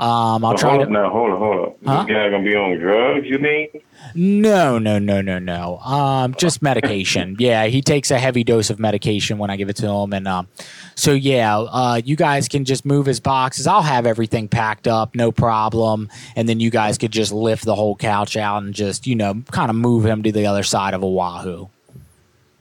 Um, 0.00 0.44
I'll 0.44 0.56
try 0.56 0.70
hold 0.70 0.82
to. 0.82 0.86
up 0.86 0.90
now, 0.90 1.10
hold 1.10 1.30
on, 1.32 1.38
hold 1.38 1.56
on. 1.56 1.74
Huh? 1.84 2.04
This 2.04 2.14
guy 2.14 2.30
gonna 2.30 2.44
be 2.44 2.54
on 2.54 2.78
drugs? 2.78 3.26
You 3.26 3.38
mean? 3.40 3.68
No, 4.14 4.78
no, 4.78 5.00
no, 5.00 5.20
no, 5.20 5.40
no. 5.40 5.78
Um, 5.78 6.34
just 6.38 6.62
medication. 6.62 7.34
yeah, 7.40 7.66
he 7.66 7.82
takes 7.82 8.12
a 8.12 8.18
heavy 8.18 8.44
dose 8.44 8.70
of 8.70 8.78
medication 8.78 9.38
when 9.38 9.50
I 9.50 9.56
give 9.56 9.68
it 9.68 9.76
to 9.76 9.88
him, 9.88 10.12
and 10.12 10.28
um, 10.28 10.46
so 10.94 11.12
yeah, 11.12 11.58
uh, 11.58 12.00
you 12.04 12.14
guys 12.14 12.46
can 12.46 12.64
just 12.64 12.84
move 12.84 13.06
his 13.06 13.18
boxes. 13.18 13.66
I'll 13.66 13.82
have 13.82 14.06
everything 14.06 14.46
packed 14.46 14.86
up, 14.86 15.16
no 15.16 15.32
problem, 15.32 16.08
and 16.36 16.48
then 16.48 16.60
you 16.60 16.70
guys 16.70 16.96
could 16.96 17.10
just 17.10 17.32
lift 17.32 17.64
the 17.64 17.74
whole 17.74 17.96
couch 17.96 18.36
out 18.36 18.62
and 18.62 18.72
just 18.72 19.04
you 19.04 19.16
know 19.16 19.42
kind 19.50 19.68
of 19.68 19.74
move 19.74 20.06
him 20.06 20.22
to 20.22 20.30
the 20.30 20.46
other 20.46 20.62
side 20.62 20.94
of 20.94 21.02
Oahu. 21.02 21.66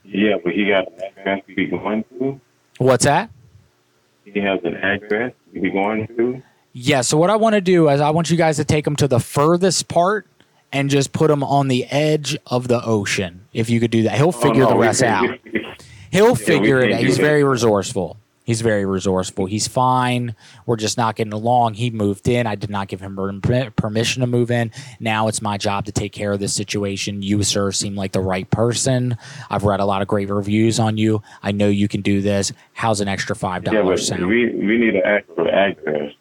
Yeah, 0.03 0.37
but 0.43 0.53
he 0.53 0.69
got 0.69 0.87
an 0.87 1.01
address 1.17 1.43
to 1.47 1.53
be 1.55 1.65
going 1.67 2.03
to. 2.17 2.41
What's 2.79 3.05
that? 3.05 3.29
He 4.25 4.39
has 4.39 4.59
an 4.63 4.75
address 4.75 5.33
to 5.53 5.59
be 5.59 5.69
going 5.69 6.07
to. 6.07 6.41
Yeah, 6.79 7.01
so 7.01 7.17
what 7.17 7.31
I 7.31 7.37
want 7.37 7.55
to 7.55 7.61
do 7.61 7.89
is 7.89 7.99
I 8.01 8.11
want 8.11 8.29
you 8.29 8.37
guys 8.37 8.57
to 8.57 8.63
take 8.63 8.85
him 8.85 8.95
to 8.97 9.07
the 9.07 9.19
furthest 9.19 9.87
part 9.87 10.27
and 10.71 10.91
just 10.91 11.11
put 11.11 11.31
him 11.31 11.43
on 11.43 11.69
the 11.69 11.85
edge 11.85 12.37
of 12.45 12.67
the 12.67 12.85
ocean. 12.85 13.47
If 13.51 13.67
you 13.67 13.79
could 13.79 13.89
do 13.89 14.03
that, 14.03 14.15
he'll 14.15 14.27
oh, 14.27 14.31
figure 14.31 14.63
Oh, 14.63 14.69
no, 14.69 14.73
the 14.73 14.79
rest 14.81 15.01
out. 15.01 15.39
He'll 16.11 16.33
we 16.33 16.39
figure 16.39 16.79
it 16.79 16.93
out. 16.93 16.99
He's 16.99 17.17
that. 17.17 17.23
very 17.23 17.43
resourceful. 17.43 18.17
He's 18.43 18.61
very 18.61 18.85
resourceful. 18.85 19.47
He's 19.47 19.67
fine. 19.67 20.35
We're 20.67 20.75
just 20.75 20.99
not 20.99 21.15
getting 21.15 21.33
along. 21.33 21.73
He 21.73 21.89
moved 21.89 22.27
in. 22.27 22.45
I 22.45 22.53
did 22.53 22.69
not 22.69 22.89
give 22.89 23.01
him 23.01 23.41
permission 23.75 24.21
to 24.21 24.27
move 24.27 24.51
in. 24.51 24.71
Now 24.99 25.27
it's 25.29 25.41
my 25.41 25.57
job 25.57 25.85
to 25.85 25.91
take 25.91 26.11
care 26.11 26.31
of 26.31 26.39
this 26.39 26.53
situation. 26.53 27.23
You, 27.23 27.41
sir, 27.41 27.71
seem 27.71 27.95
like 27.95 28.11
the 28.11 28.21
right 28.21 28.49
person. 28.51 29.17
I've 29.49 29.63
read 29.63 29.79
a 29.79 29.85
lot 29.85 30.03
of 30.03 30.07
great 30.07 30.29
reviews 30.29 30.79
on 30.79 30.97
you. 30.97 31.23
I 31.41 31.51
know 31.53 31.69
you 31.69 31.87
can 31.87 32.01
do 32.01 32.21
this. 32.21 32.53
How's 32.73 33.01
an 33.01 33.07
extra 33.07 33.35
five 33.35 33.63
Yeah, 33.65 33.73
dollars 33.73 34.07
sound? 34.07 34.27
we 34.27 34.45
we 34.51 34.77
need 34.77 34.95
an 34.95 35.01
actual 35.03 35.49
address. 35.49 36.13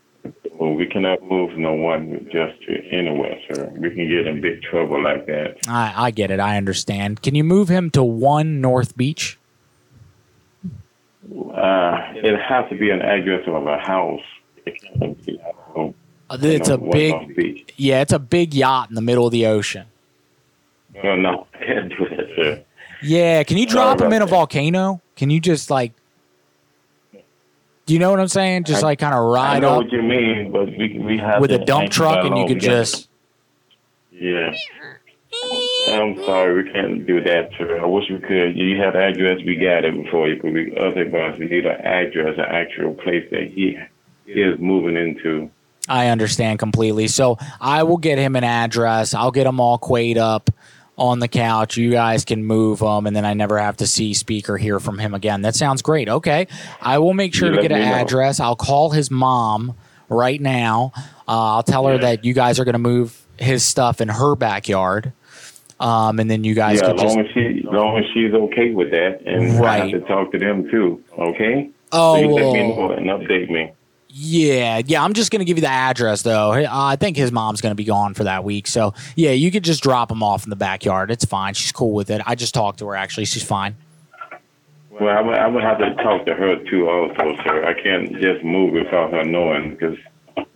Well, 0.59 0.73
we 0.73 0.87
cannot 0.87 1.23
move 1.23 1.57
no 1.59 1.75
one 1.75 2.29
just 2.33 2.61
to 2.63 2.89
anywhere, 2.91 3.39
sir. 3.53 3.71
We 3.77 3.91
can 3.91 4.09
get 4.09 4.27
in 4.27 4.41
big 4.41 4.63
trouble 4.63 5.03
like 5.03 5.27
that. 5.27 5.59
I, 5.69 5.93
I 6.07 6.11
get 6.11 6.31
it. 6.31 6.41
I 6.41 6.57
understand. 6.57 7.23
Can 7.23 7.35
you 7.35 7.45
move 7.45 7.69
him 7.69 7.91
to 7.91 8.03
one 8.03 8.61
North 8.61 8.97
Beach? 8.97 9.39
Uh, 11.31 11.99
it 12.15 12.39
has 12.41 12.69
to 12.71 12.77
be 12.79 12.91
an 12.91 13.03
address 13.03 13.43
of 13.47 13.67
a 13.67 13.79
house. 13.79 14.21
It 14.65 14.81
can't 14.81 15.27
be, 15.27 15.39
I 15.41 15.53
don't 15.75 15.77
know, 15.77 15.95
Uh, 16.31 16.39
It's 16.41 16.69
a 16.69 16.79
big, 16.79 17.73
yeah, 17.77 18.01
it's 18.01 18.13
a 18.13 18.19
big 18.19 18.55
yacht 18.55 18.89
in 18.89 18.95
the 18.95 19.03
middle 19.03 19.27
of 19.27 19.33
the 19.33 19.47
ocean. 19.47 19.87
No, 21.05 21.17
no, 21.17 21.47
I 21.55 21.65
can't 21.65 21.89
do 21.91 22.09
that, 22.11 22.27
sir. 22.37 22.63
Yeah, 23.03 23.43
can 23.43 23.59
you 23.59 23.67
drop 23.67 24.01
him 24.01 24.13
in 24.13 24.23
a 24.23 24.27
volcano? 24.27 25.03
Can 25.17 25.29
you 25.31 25.41
just 25.41 25.71
like, 25.71 25.93
do 27.87 27.95
you 27.95 28.01
know 28.01 28.11
what 28.11 28.21
I'm 28.21 28.29
saying? 28.29 28.65
Just 28.65 28.83
I- 28.83 28.87
like 28.89 28.99
kind 28.99 29.15
of 29.15 29.21
I 29.21 29.23
ride 29.55 29.63
know 29.63 29.71
up 29.71 29.85
what 29.85 29.93
you 29.93 30.03
mean, 30.03 30.53
but 30.53 30.67
we 30.77 30.99
we 30.99 31.19
have 31.19 31.41
with 31.41 31.53
a 31.53 31.59
dump 31.65 31.91
truck 31.91 32.25
and 32.25 32.37
you 32.37 32.47
could 32.47 32.61
together. 32.61 32.83
just. 32.83 33.09
Yeah. 34.13 34.55
I'm 35.89 36.17
sorry, 36.25 36.63
we 36.65 36.71
can't 36.73 37.07
do 37.07 37.21
that, 37.23 37.51
sir. 37.59 37.79
I 37.81 37.85
wish 37.87 38.05
we 38.11 38.19
could. 38.19 38.57
You 38.57 38.81
have 38.81 38.95
the 38.95 39.01
address, 39.03 39.41
we 39.45 39.57
got 39.57 39.85
it 39.85 40.03
before 40.03 40.29
you, 40.29 40.41
but 40.43 40.53
we 40.53 40.75
otherwise 40.77 41.39
we 41.39 41.47
need 41.47 41.67
an 41.67 41.81
address, 41.83 42.39
an 42.39 42.45
actual 42.47 42.95
place 42.95 43.25
that 43.31 43.51
he 43.53 43.77
is 44.27 44.59
moving 44.59 44.97
into. 44.97 45.51
I 45.89 46.09
understand 46.09 46.59
completely. 46.59 47.07
So 47.09 47.39
I 47.61 47.83
will 47.85 47.99
get 47.99 48.19
him 48.19 48.35
an 48.35 48.43
address. 48.45 49.15
I'll 49.15 49.31
get 49.31 49.47
him 49.47 49.61
all 49.61 49.79
quayed 49.79 50.19
up 50.19 50.51
on 50.99 51.19
the 51.19 51.29
couch. 51.29 51.77
You 51.77 51.91
guys 51.91 52.25
can 52.25 52.45
move 52.45 52.81
him, 52.81 53.07
and 53.07 53.15
then 53.15 53.25
I 53.25 53.35
never 53.35 53.59
have 53.59 53.77
to 53.79 53.87
see, 53.87 54.15
speak, 54.15 54.49
or 54.49 54.57
hear 54.57 54.81
from 54.81 54.99
him 54.99 55.15
again. 55.15 55.43
That 55.43 55.55
sounds 55.55 55.83
great. 55.83 56.09
Okay, 56.09 56.47
I 56.81 56.99
will 56.99 57.15
make 57.15 57.35
sure 57.35 57.51
You 57.51 57.57
to 57.57 57.63
get 57.63 57.73
an 57.73 57.81
know. 57.83 57.95
address. 57.95 58.41
I'll 58.41 58.57
call 58.57 58.91
his 58.91 59.11
mom 59.11 59.75
right 60.09 60.41
now. 60.41 60.93
Uh, 61.29 61.57
I'll 61.57 61.63
tell 61.63 61.87
her 61.87 61.99
that 61.99 62.25
you 62.25 62.33
guys 62.33 62.59
are 62.59 62.65
going 62.65 62.75
to 62.75 62.79
move 62.79 63.21
his 63.39 63.65
stuff 63.65 64.01
in 64.01 64.09
her 64.09 64.35
backyard, 64.37 65.13
um, 65.81 66.19
and 66.19 66.31
then 66.31 66.45
you 66.45 66.55
guys 66.55 66.81
yeah, 66.81 66.89
can 66.89 66.97
as 66.97 67.03
just. 67.03 67.17
long 67.17 67.27
as 67.27 67.33
she, 67.35 67.59
as 67.59 67.65
long 67.73 67.99
as 67.99 68.05
she's 68.15 68.33
okay 68.33 68.71
with 68.71 68.91
that, 68.93 69.21
and 69.27 69.65
I 69.65 69.79
have 69.79 69.91
to 69.91 70.01
talk 70.01 70.33
to 70.33 70.39
them 70.39 70.71
too. 70.71 71.03
Okay. 71.19 71.71
Oh, 71.93 72.15
Please 72.17 72.33
let 72.35 72.53
me 72.53 72.69
know 72.75 72.91
and 72.91 73.07
update 73.07 73.51
me. 73.51 73.73
Yeah, 74.19 74.81
yeah. 74.87 75.05
I'm 75.05 75.13
just 75.13 75.31
gonna 75.31 75.45
give 75.45 75.59
you 75.59 75.61
the 75.61 75.69
address 75.69 76.23
though. 76.23 76.53
Uh, 76.53 76.67
I 76.71 76.97
think 76.97 77.19
his 77.19 77.31
mom's 77.31 77.61
gonna 77.61 77.75
be 77.75 77.85
gone 77.85 78.15
for 78.15 78.25
that 78.25 78.45
week, 78.45 78.67
so 78.67 78.95
yeah, 79.15 79.33
you 79.33 79.51
could 79.51 79.63
just 79.63 79.83
drop 79.83 80.11
him 80.11 80.23
off 80.23 80.45
in 80.45 80.51
the 80.51 80.57
backyard. 80.57 81.11
It's 81.11 81.27
fine. 81.27 81.53
She's 81.53 81.71
cool 81.71 81.93
with 81.93 82.09
it. 82.09 82.23
I 82.25 82.35
just 82.35 82.55
talked 82.55 82.79
to 82.79 82.87
her. 82.87 82.97
Actually, 82.97 83.27
she's 83.27 83.43
fine. 83.43 83.77
Well, 84.91 85.15
I 85.15 85.21
would, 85.21 85.35
I 85.35 85.47
would 85.47 85.63
have 85.63 85.79
to 85.81 85.95
talk 85.97 86.25
to 86.25 86.35
her 86.35 86.57
too, 86.65 86.89
also, 86.89 87.37
sir. 87.45 87.67
I 87.67 87.75
can't 87.75 88.19
just 88.19 88.43
move 88.43 88.73
without 88.73 89.13
her 89.13 89.23
knowing 89.23 89.73
because 89.73 89.99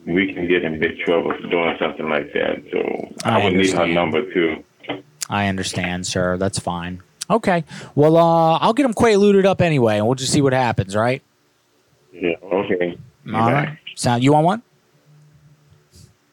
we 0.07 0.33
can 0.33 0.49
get 0.49 0.65
in 0.65 0.81
big 0.81 0.99
trouble 1.01 1.35
for 1.35 1.47
doing 1.49 1.77
something 1.79 2.09
like 2.09 2.33
that. 2.33 2.63
So 2.73 3.15
I, 3.25 3.41
I 3.41 3.45
would 3.45 3.53
need 3.53 3.73
her 3.73 3.87
number 3.87 4.23
too. 4.33 4.65
I 5.29 5.49
understand, 5.49 6.07
sir. 6.07 6.39
That's 6.39 6.59
fine. 6.59 7.03
Okay. 7.29 7.65
Well, 7.95 8.17
uh, 8.17 8.57
I'll 8.57 8.73
get 8.73 8.87
him 8.87 8.95
quaaluted 8.95 9.45
up 9.45 9.61
anyway, 9.61 9.99
and 9.99 10.07
we'll 10.07 10.15
just 10.15 10.33
see 10.33 10.41
what 10.41 10.55
happens. 10.55 10.97
Right? 10.97 11.23
Yeah. 12.15 12.37
Okay. 12.43 12.97
All 13.27 13.53
right. 13.53 13.79
Sound. 13.95 14.23
You 14.23 14.33
want 14.33 14.47
one? 14.47 14.63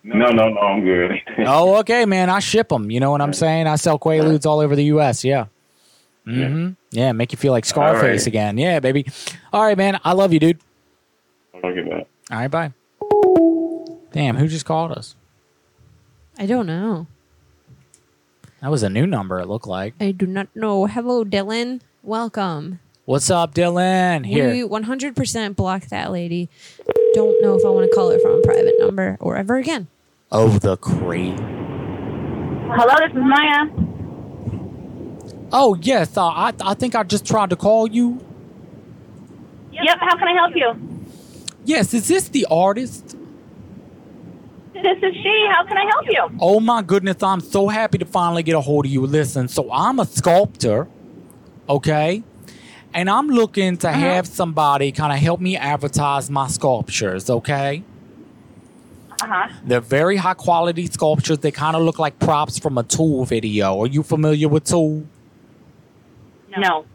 No, 0.03 0.31
no, 0.31 0.49
no. 0.49 0.59
I'm 0.59 0.83
good. 0.83 1.21
oh, 1.39 1.77
okay, 1.79 2.05
man. 2.05 2.29
I 2.29 2.39
ship 2.39 2.69
them. 2.69 2.89
You 2.89 2.99
know 2.99 3.11
what 3.11 3.21
I'm 3.21 3.33
saying? 3.33 3.67
I 3.67 3.75
sell 3.75 3.99
quaaludes 3.99 4.45
all 4.45 4.59
over 4.59 4.75
the 4.75 4.85
U.S. 4.85 5.23
Yeah. 5.23 5.47
Mm-hmm. 6.25 6.71
Yeah, 6.91 7.13
make 7.13 7.31
you 7.31 7.37
feel 7.37 7.53
like 7.53 7.65
Scarface 7.65 8.21
right. 8.21 8.27
again. 8.27 8.57
Yeah, 8.57 8.79
baby. 8.79 9.05
All 9.53 9.63
right, 9.63 9.77
man. 9.77 9.99
I 10.03 10.13
love 10.13 10.33
you, 10.33 10.39
dude. 10.39 10.59
Okay, 11.55 11.83
man. 11.83 12.05
All 12.31 12.37
right, 12.37 12.51
bye. 12.51 12.73
Damn, 14.11 14.35
who 14.35 14.47
just 14.47 14.65
called 14.65 14.91
us? 14.91 15.15
I 16.37 16.45
don't 16.45 16.67
know. 16.67 17.07
That 18.61 18.71
was 18.71 18.83
a 18.83 18.89
new 18.89 19.07
number. 19.07 19.39
It 19.39 19.47
looked 19.47 19.67
like. 19.67 19.93
I 19.99 20.11
do 20.11 20.25
not 20.25 20.47
know. 20.55 20.85
Hello, 20.85 21.23
Dylan. 21.23 21.81
Welcome. 22.03 22.79
What's 23.07 23.29
up, 23.29 23.53
Dylan? 23.53 24.25
Here. 24.25 24.51
We 24.51 24.63
100% 24.63 25.55
blocked 25.55 25.91
that 25.91 26.11
lady. 26.11 26.49
Don't 27.13 27.41
know 27.41 27.55
if 27.55 27.63
I 27.63 27.69
want 27.69 27.89
to 27.89 27.95
call 27.95 28.11
her 28.11 28.19
from 28.19 28.31
a 28.31 28.41
private 28.41 28.75
number 28.79 29.15
or 29.21 29.37
ever 29.37 29.55
again. 29.55 29.87
Oh, 30.29 30.49
the 30.49 30.75
crate. 30.75 31.39
Hello, 31.39 32.93
this 32.99 33.11
is 33.11 33.23
Maya. 33.23 33.69
Oh 35.53 35.77
yes, 35.81 36.17
uh, 36.17 36.27
I 36.27 36.51
I 36.59 36.73
think 36.73 36.95
I 36.95 37.03
just 37.03 37.25
tried 37.25 37.49
to 37.51 37.55
call 37.55 37.87
you. 37.87 38.19
Yep, 39.71 39.99
how 40.01 40.17
can 40.17 40.27
I 40.27 40.33
help 40.33 40.53
you? 40.53 40.73
Yes, 41.63 41.93
is 41.93 42.09
this 42.09 42.27
the 42.27 42.45
artist? 42.51 43.15
This 44.73 44.97
is 45.01 45.15
she. 45.23 45.47
How 45.49 45.65
can 45.65 45.77
I 45.77 45.85
help 45.85 46.05
you? 46.09 46.37
Oh 46.41 46.59
my 46.59 46.81
goodness, 46.81 47.23
I'm 47.23 47.39
so 47.39 47.69
happy 47.69 47.99
to 47.99 48.05
finally 48.05 48.43
get 48.43 48.55
a 48.55 48.59
hold 48.59 48.85
of 48.85 48.91
you. 48.91 49.05
Listen, 49.07 49.47
so 49.47 49.71
I'm 49.71 49.97
a 50.01 50.05
sculptor, 50.05 50.89
okay? 51.69 52.23
And 52.93 53.09
I'm 53.09 53.27
looking 53.27 53.77
to 53.77 53.91
have 53.91 54.25
somebody 54.25 54.91
kind 54.91 55.13
of 55.13 55.19
help 55.19 55.39
me 55.39 55.55
advertise 55.55 56.29
my 56.29 56.47
sculptures, 56.47 57.29
okay? 57.29 57.83
Uh 59.21 59.27
huh. 59.27 59.49
They're 59.63 59.81
very 59.81 60.17
high 60.17 60.33
quality 60.33 60.87
sculptures. 60.87 61.39
They 61.39 61.51
kind 61.51 61.75
of 61.75 61.83
look 61.83 61.99
like 61.99 62.17
props 62.19 62.57
from 62.57 62.77
a 62.77 62.83
Tool 62.83 63.25
video. 63.25 63.79
Are 63.81 63.87
you 63.87 64.03
familiar 64.03 64.47
with 64.47 64.63
Tool? 64.65 65.05
No. 66.57 66.85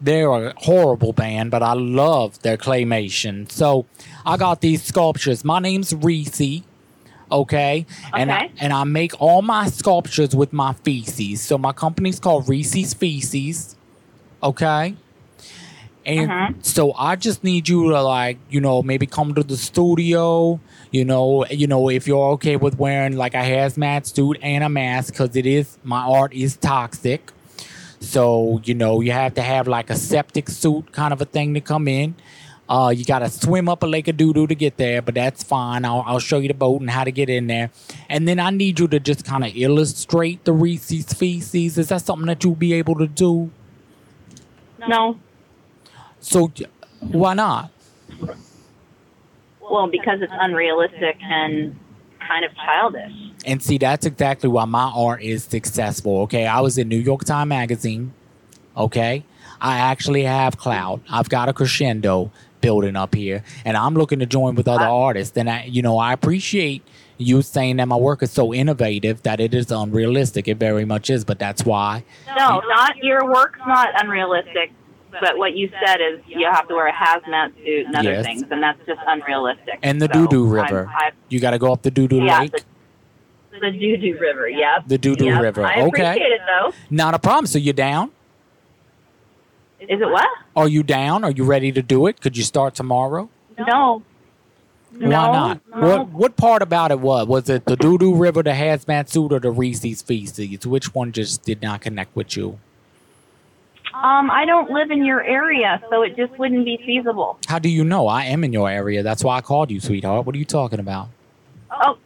They're 0.00 0.30
a 0.30 0.54
horrible 0.58 1.12
band, 1.12 1.50
but 1.50 1.62
I 1.62 1.72
love 1.72 2.40
their 2.42 2.56
claymation. 2.56 3.50
So 3.50 3.86
I 4.24 4.36
got 4.36 4.60
these 4.60 4.82
sculptures. 4.82 5.44
My 5.44 5.58
name's 5.58 5.94
Reese. 5.94 6.62
Okay. 7.32 7.86
And 8.14 8.30
I, 8.30 8.44
Okay. 8.44 8.52
and 8.60 8.72
I 8.72 8.84
make 8.84 9.20
all 9.20 9.42
my 9.42 9.68
sculptures 9.68 10.34
with 10.36 10.52
my 10.52 10.74
feces. 10.74 11.40
So 11.42 11.58
my 11.58 11.72
company's 11.72 12.20
called 12.20 12.48
Reese's 12.48 12.94
Feces. 12.94 13.74
Okay. 14.42 14.94
And 16.06 16.30
Uh-huh. 16.30 16.52
so 16.62 16.92
I 16.92 17.16
just 17.16 17.42
need 17.42 17.68
you 17.68 17.90
to 17.90 18.00
like, 18.00 18.38
you 18.48 18.60
know, 18.60 18.80
maybe 18.82 19.06
come 19.06 19.34
to 19.34 19.42
the 19.42 19.56
studio. 19.56 20.60
You 20.92 21.04
know, 21.04 21.44
you 21.46 21.66
know, 21.66 21.88
if 21.90 22.06
you're 22.06 22.30
okay 22.34 22.56
with 22.56 22.78
wearing 22.78 23.16
like 23.16 23.34
a 23.34 23.38
hazmat 23.42 24.06
suit 24.06 24.38
and 24.40 24.62
a 24.62 24.68
mask, 24.68 25.12
because 25.14 25.34
it 25.34 25.46
is 25.46 25.78
my 25.82 26.00
art 26.02 26.32
is 26.32 26.56
toxic. 26.56 27.32
So 27.98 28.60
you 28.64 28.74
know, 28.74 29.00
you 29.00 29.10
have 29.10 29.34
to 29.34 29.42
have 29.42 29.66
like 29.66 29.90
a 29.90 29.96
septic 29.96 30.48
suit 30.48 30.92
kind 30.92 31.12
of 31.12 31.20
a 31.20 31.24
thing 31.24 31.54
to 31.54 31.60
come 31.60 31.88
in. 31.88 32.14
Uh, 32.68 32.92
you 32.96 33.04
gotta 33.04 33.28
swim 33.30 33.68
up 33.68 33.82
a 33.82 33.86
lake 33.86 34.06
of 34.08 34.16
doo 34.16 34.32
doo 34.32 34.46
to 34.46 34.54
get 34.54 34.76
there, 34.76 35.00
but 35.02 35.14
that's 35.14 35.42
fine. 35.42 35.84
I'll, 35.84 36.02
I'll 36.06 36.18
show 36.20 36.38
you 36.38 36.48
the 36.48 36.54
boat 36.54 36.80
and 36.80 36.90
how 36.90 37.04
to 37.04 37.12
get 37.12 37.28
in 37.28 37.46
there. 37.48 37.70
And 38.08 38.26
then 38.28 38.38
I 38.40 38.50
need 38.50 38.78
you 38.80 38.88
to 38.88 39.00
just 39.00 39.24
kind 39.24 39.44
of 39.44 39.52
illustrate 39.56 40.44
the 40.44 40.52
Reese's 40.52 41.12
feces. 41.12 41.78
Is 41.78 41.88
that 41.88 42.02
something 42.02 42.26
that 42.26 42.42
you'll 42.44 42.54
be 42.56 42.72
able 42.74 42.96
to 42.96 43.06
do? 43.06 43.50
No. 44.88 45.16
So 46.26 46.50
why 46.98 47.34
not? 47.34 47.70
Well, 49.60 49.86
because 49.86 50.20
it's 50.20 50.32
unrealistic 50.40 51.18
and 51.22 51.78
kind 52.18 52.44
of 52.44 52.50
childish. 52.56 53.12
And 53.46 53.62
see, 53.62 53.78
that's 53.78 54.04
exactly 54.04 54.48
why 54.48 54.64
my 54.64 54.90
art 54.92 55.22
is 55.22 55.44
successful. 55.44 56.22
Okay, 56.22 56.44
I 56.44 56.60
was 56.60 56.78
in 56.78 56.88
New 56.88 56.98
York 56.98 57.24
Times 57.24 57.48
Magazine. 57.48 58.12
Okay, 58.76 59.24
I 59.60 59.78
actually 59.78 60.24
have 60.24 60.58
clout. 60.58 61.00
I've 61.08 61.28
got 61.28 61.48
a 61.48 61.52
crescendo 61.52 62.32
building 62.60 62.96
up 62.96 63.14
here, 63.14 63.44
and 63.64 63.76
I'm 63.76 63.94
looking 63.94 64.18
to 64.18 64.26
join 64.26 64.56
with 64.56 64.66
other 64.66 64.84
artists. 64.84 65.36
And 65.36 65.48
I, 65.48 65.64
you 65.66 65.80
know, 65.80 65.96
I 65.96 66.12
appreciate 66.12 66.82
you 67.18 67.40
saying 67.40 67.76
that 67.76 67.86
my 67.86 67.96
work 67.96 68.20
is 68.24 68.32
so 68.32 68.52
innovative 68.52 69.22
that 69.22 69.38
it 69.38 69.54
is 69.54 69.70
unrealistic. 69.70 70.48
It 70.48 70.56
very 70.56 70.84
much 70.84 71.08
is, 71.08 71.24
but 71.24 71.38
that's 71.38 71.64
why. 71.64 72.04
No, 72.36 72.60
not 72.66 72.96
your 72.96 73.30
work's 73.30 73.60
not 73.64 73.90
unrealistic. 74.02 74.72
But 75.20 75.38
what 75.38 75.56
you 75.56 75.70
said 75.84 76.00
is 76.00 76.20
you 76.26 76.46
have 76.50 76.68
to 76.68 76.74
wear 76.74 76.88
a 76.88 76.92
hazmat 76.92 77.54
suit 77.64 77.86
and 77.86 77.94
other 77.96 78.12
Yes. 78.12 78.24
things, 78.26 78.44
and 78.50 78.62
that's 78.62 78.78
just 78.86 79.00
unrealistic. 79.06 79.78
And 79.82 80.00
the 80.00 80.06
So 80.12 80.12
Doo 80.12 80.28
Doo 80.28 80.44
I'm- 80.44 80.52
River. 80.64 80.90
I'm- 80.94 81.12
You 81.28 81.40
got 81.40 81.50
to 81.52 81.58
go 81.58 81.72
up 81.72 81.82
the 81.82 81.90
Doo 81.90 82.06
Doo 82.08 82.22
Yeah, 82.22 82.40
Lake. 82.40 82.52
the, 82.52 83.60
the 83.60 83.70
Doo 83.72 83.96
Doo 83.96 84.18
River. 84.20 84.48
Yep. 84.48 84.84
The 84.86 84.98
Doo 84.98 85.16
Doo 85.16 85.24
Yep. 85.26 85.42
River. 85.42 85.64
I 85.66 85.80
Okay. 85.82 85.86
appreciate 86.02 86.32
it 86.32 86.40
though. 86.46 86.72
Not 86.90 87.14
a 87.14 87.18
problem. 87.18 87.46
So 87.46 87.58
you 87.58 87.72
down? 87.72 88.10
Is 89.80 90.00
it 90.00 90.10
what? 90.10 90.26
Are 90.56 90.68
you 90.68 90.82
down? 90.82 91.22
Are 91.24 91.30
you 91.30 91.44
ready 91.44 91.70
to 91.72 91.82
do 91.82 92.06
it? 92.06 92.20
Could 92.20 92.36
you 92.36 92.42
start 92.42 92.74
tomorrow? 92.74 93.28
No. 93.58 94.02
Why 94.98 95.08
No, 95.08 95.08
not? 95.32 95.60
no. 95.74 95.80
What 95.98 96.08
what 96.08 96.36
part 96.36 96.62
about 96.62 96.90
it 96.90 97.00
was? 97.00 97.26
Was 97.26 97.50
it 97.50 97.66
the 97.66 97.76
Doo 97.76 97.98
Doo 97.98 98.14
River, 98.14 98.42
the 98.42 98.50
hazmat 98.52 99.08
suit, 99.10 99.32
or 99.32 99.38
the 99.38 99.50
Reese's 99.50 100.00
feces? 100.00 100.66
Which 100.66 100.94
one 100.94 101.12
just 101.12 101.44
did 101.44 101.60
not 101.60 101.82
connect 101.82 102.16
with 102.16 102.36
you? 102.36 102.58
Um, 104.02 104.30
I 104.30 104.44
don't 104.44 104.70
live 104.70 104.90
in 104.90 105.04
your 105.04 105.22
area, 105.22 105.82
so 105.90 106.02
it 106.02 106.16
just 106.16 106.38
wouldn't 106.38 106.64
be 106.64 106.76
feasible. 106.84 107.38
How 107.48 107.58
do 107.58 107.68
you 107.68 107.82
know? 107.82 108.06
I 108.08 108.24
am 108.24 108.44
in 108.44 108.52
your 108.52 108.68
area. 108.68 109.02
That's 109.02 109.24
why 109.24 109.38
I 109.38 109.40
called 109.40 109.70
you, 109.70 109.80
sweetheart. 109.80 110.26
What 110.26 110.34
are 110.34 110.38
you 110.38 110.44
talking 110.44 110.80
about? 110.80 111.08
Oh, 111.70 111.96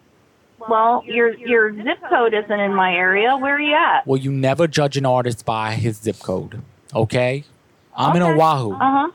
well, 0.68 1.02
your 1.04 1.34
your 1.36 1.74
zip 1.74 1.98
code 2.08 2.32
isn't 2.32 2.60
in 2.60 2.74
my 2.74 2.94
area. 2.94 3.36
Where 3.36 3.56
are 3.56 3.60
you 3.60 3.74
at? 3.74 4.06
Well, 4.06 4.20
you 4.20 4.30
never 4.30 4.68
judge 4.68 4.96
an 4.96 5.04
artist 5.04 5.44
by 5.44 5.72
his 5.72 5.96
zip 5.98 6.20
code. 6.20 6.62
Okay? 6.94 7.44
I'm 7.96 8.14
in 8.14 8.22
Oahu. 8.22 8.72
Uh 8.74 8.78
huh. 8.78 9.10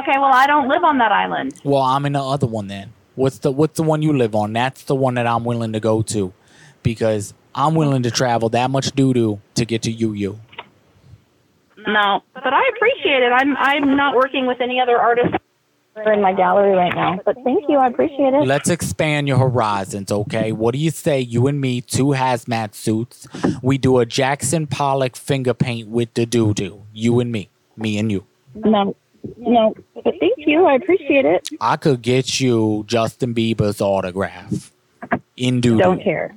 Okay, 0.00 0.12
well, 0.16 0.32
I 0.32 0.46
don't 0.46 0.68
live 0.68 0.84
on 0.84 0.98
that 0.98 1.12
island. 1.12 1.54
Well, 1.64 1.82
I'm 1.82 2.04
in 2.06 2.12
the 2.12 2.22
other 2.22 2.46
one 2.46 2.68
then. 2.68 2.92
What's 3.14 3.38
the 3.38 3.50
what's 3.50 3.76
the 3.76 3.82
one 3.82 4.02
you 4.02 4.16
live 4.16 4.34
on? 4.34 4.52
That's 4.52 4.84
the 4.84 4.94
one 4.94 5.14
that 5.14 5.26
I'm 5.26 5.44
willing 5.44 5.72
to 5.72 5.80
go 5.80 6.02
to. 6.02 6.32
Because 6.82 7.34
I'm 7.54 7.74
willing 7.74 8.02
to 8.04 8.10
travel 8.10 8.48
that 8.50 8.70
much 8.70 8.92
doo 8.92 9.12
doo 9.12 9.40
to 9.54 9.64
get 9.64 9.82
to 9.82 9.90
UU. 9.92 10.38
No, 11.86 12.22
but 12.34 12.52
I 12.52 12.70
appreciate 12.76 13.22
it. 13.22 13.32
I'm 13.32 13.56
I'm 13.56 13.96
not 13.96 14.14
working 14.14 14.46
with 14.46 14.60
any 14.60 14.80
other 14.80 14.98
artists 14.98 15.34
in 16.06 16.22
my 16.22 16.32
gallery 16.32 16.74
right 16.76 16.94
now. 16.94 17.18
But 17.24 17.36
thank 17.44 17.68
you. 17.68 17.76
I 17.78 17.88
appreciate 17.88 18.32
it. 18.34 18.46
Let's 18.46 18.70
expand 18.70 19.28
your 19.28 19.38
horizons, 19.38 20.10
okay? 20.10 20.52
What 20.52 20.72
do 20.72 20.78
you 20.78 20.90
say, 20.90 21.20
you 21.20 21.46
and 21.46 21.60
me, 21.60 21.80
two 21.80 22.06
hazmat 22.06 22.74
suits? 22.74 23.26
We 23.62 23.78
do 23.78 23.98
a 23.98 24.06
Jackson 24.06 24.66
Pollock 24.66 25.16
finger 25.16 25.54
paint 25.54 25.88
with 25.88 26.14
the 26.14 26.26
doo 26.26 26.54
doo. 26.54 26.82
You 26.92 27.20
and 27.20 27.32
me. 27.32 27.48
Me 27.76 27.98
and 27.98 28.10
you. 28.10 28.26
No, 28.54 28.94
no, 29.36 29.74
but 29.94 30.14
thank 30.20 30.34
you. 30.38 30.66
I 30.66 30.74
appreciate 30.74 31.24
it. 31.24 31.48
I 31.60 31.76
could 31.76 32.02
get 32.02 32.40
you 32.40 32.84
Justin 32.86 33.34
Bieber's 33.34 33.80
autograph 33.80 34.72
in 35.36 35.60
doo 35.60 35.76
doo. 35.76 35.82
Don't 35.82 36.02
care. 36.02 36.34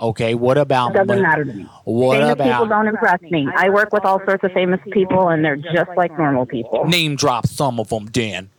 Okay, 0.00 0.34
what 0.34 0.56
about 0.56 0.94
Doesn't 0.94 1.22
matter 1.22 1.44
to 1.44 1.52
me. 1.52 1.68
What 1.84 2.20
famous 2.20 2.46
people 2.46 2.66
don't 2.66 2.88
impress 2.88 3.20
me. 3.22 3.46
I 3.54 3.68
work 3.68 3.92
with 3.92 4.04
all 4.04 4.18
sorts 4.24 4.42
of 4.44 4.52
famous 4.52 4.80
people, 4.92 5.28
and 5.28 5.44
they're 5.44 5.56
just 5.56 5.90
like 5.96 6.16
normal 6.18 6.46
people. 6.46 6.86
name 6.86 7.16
drop 7.16 7.46
some 7.46 7.78
of 7.78 7.90
them, 7.90 8.06
Dan? 8.06 8.50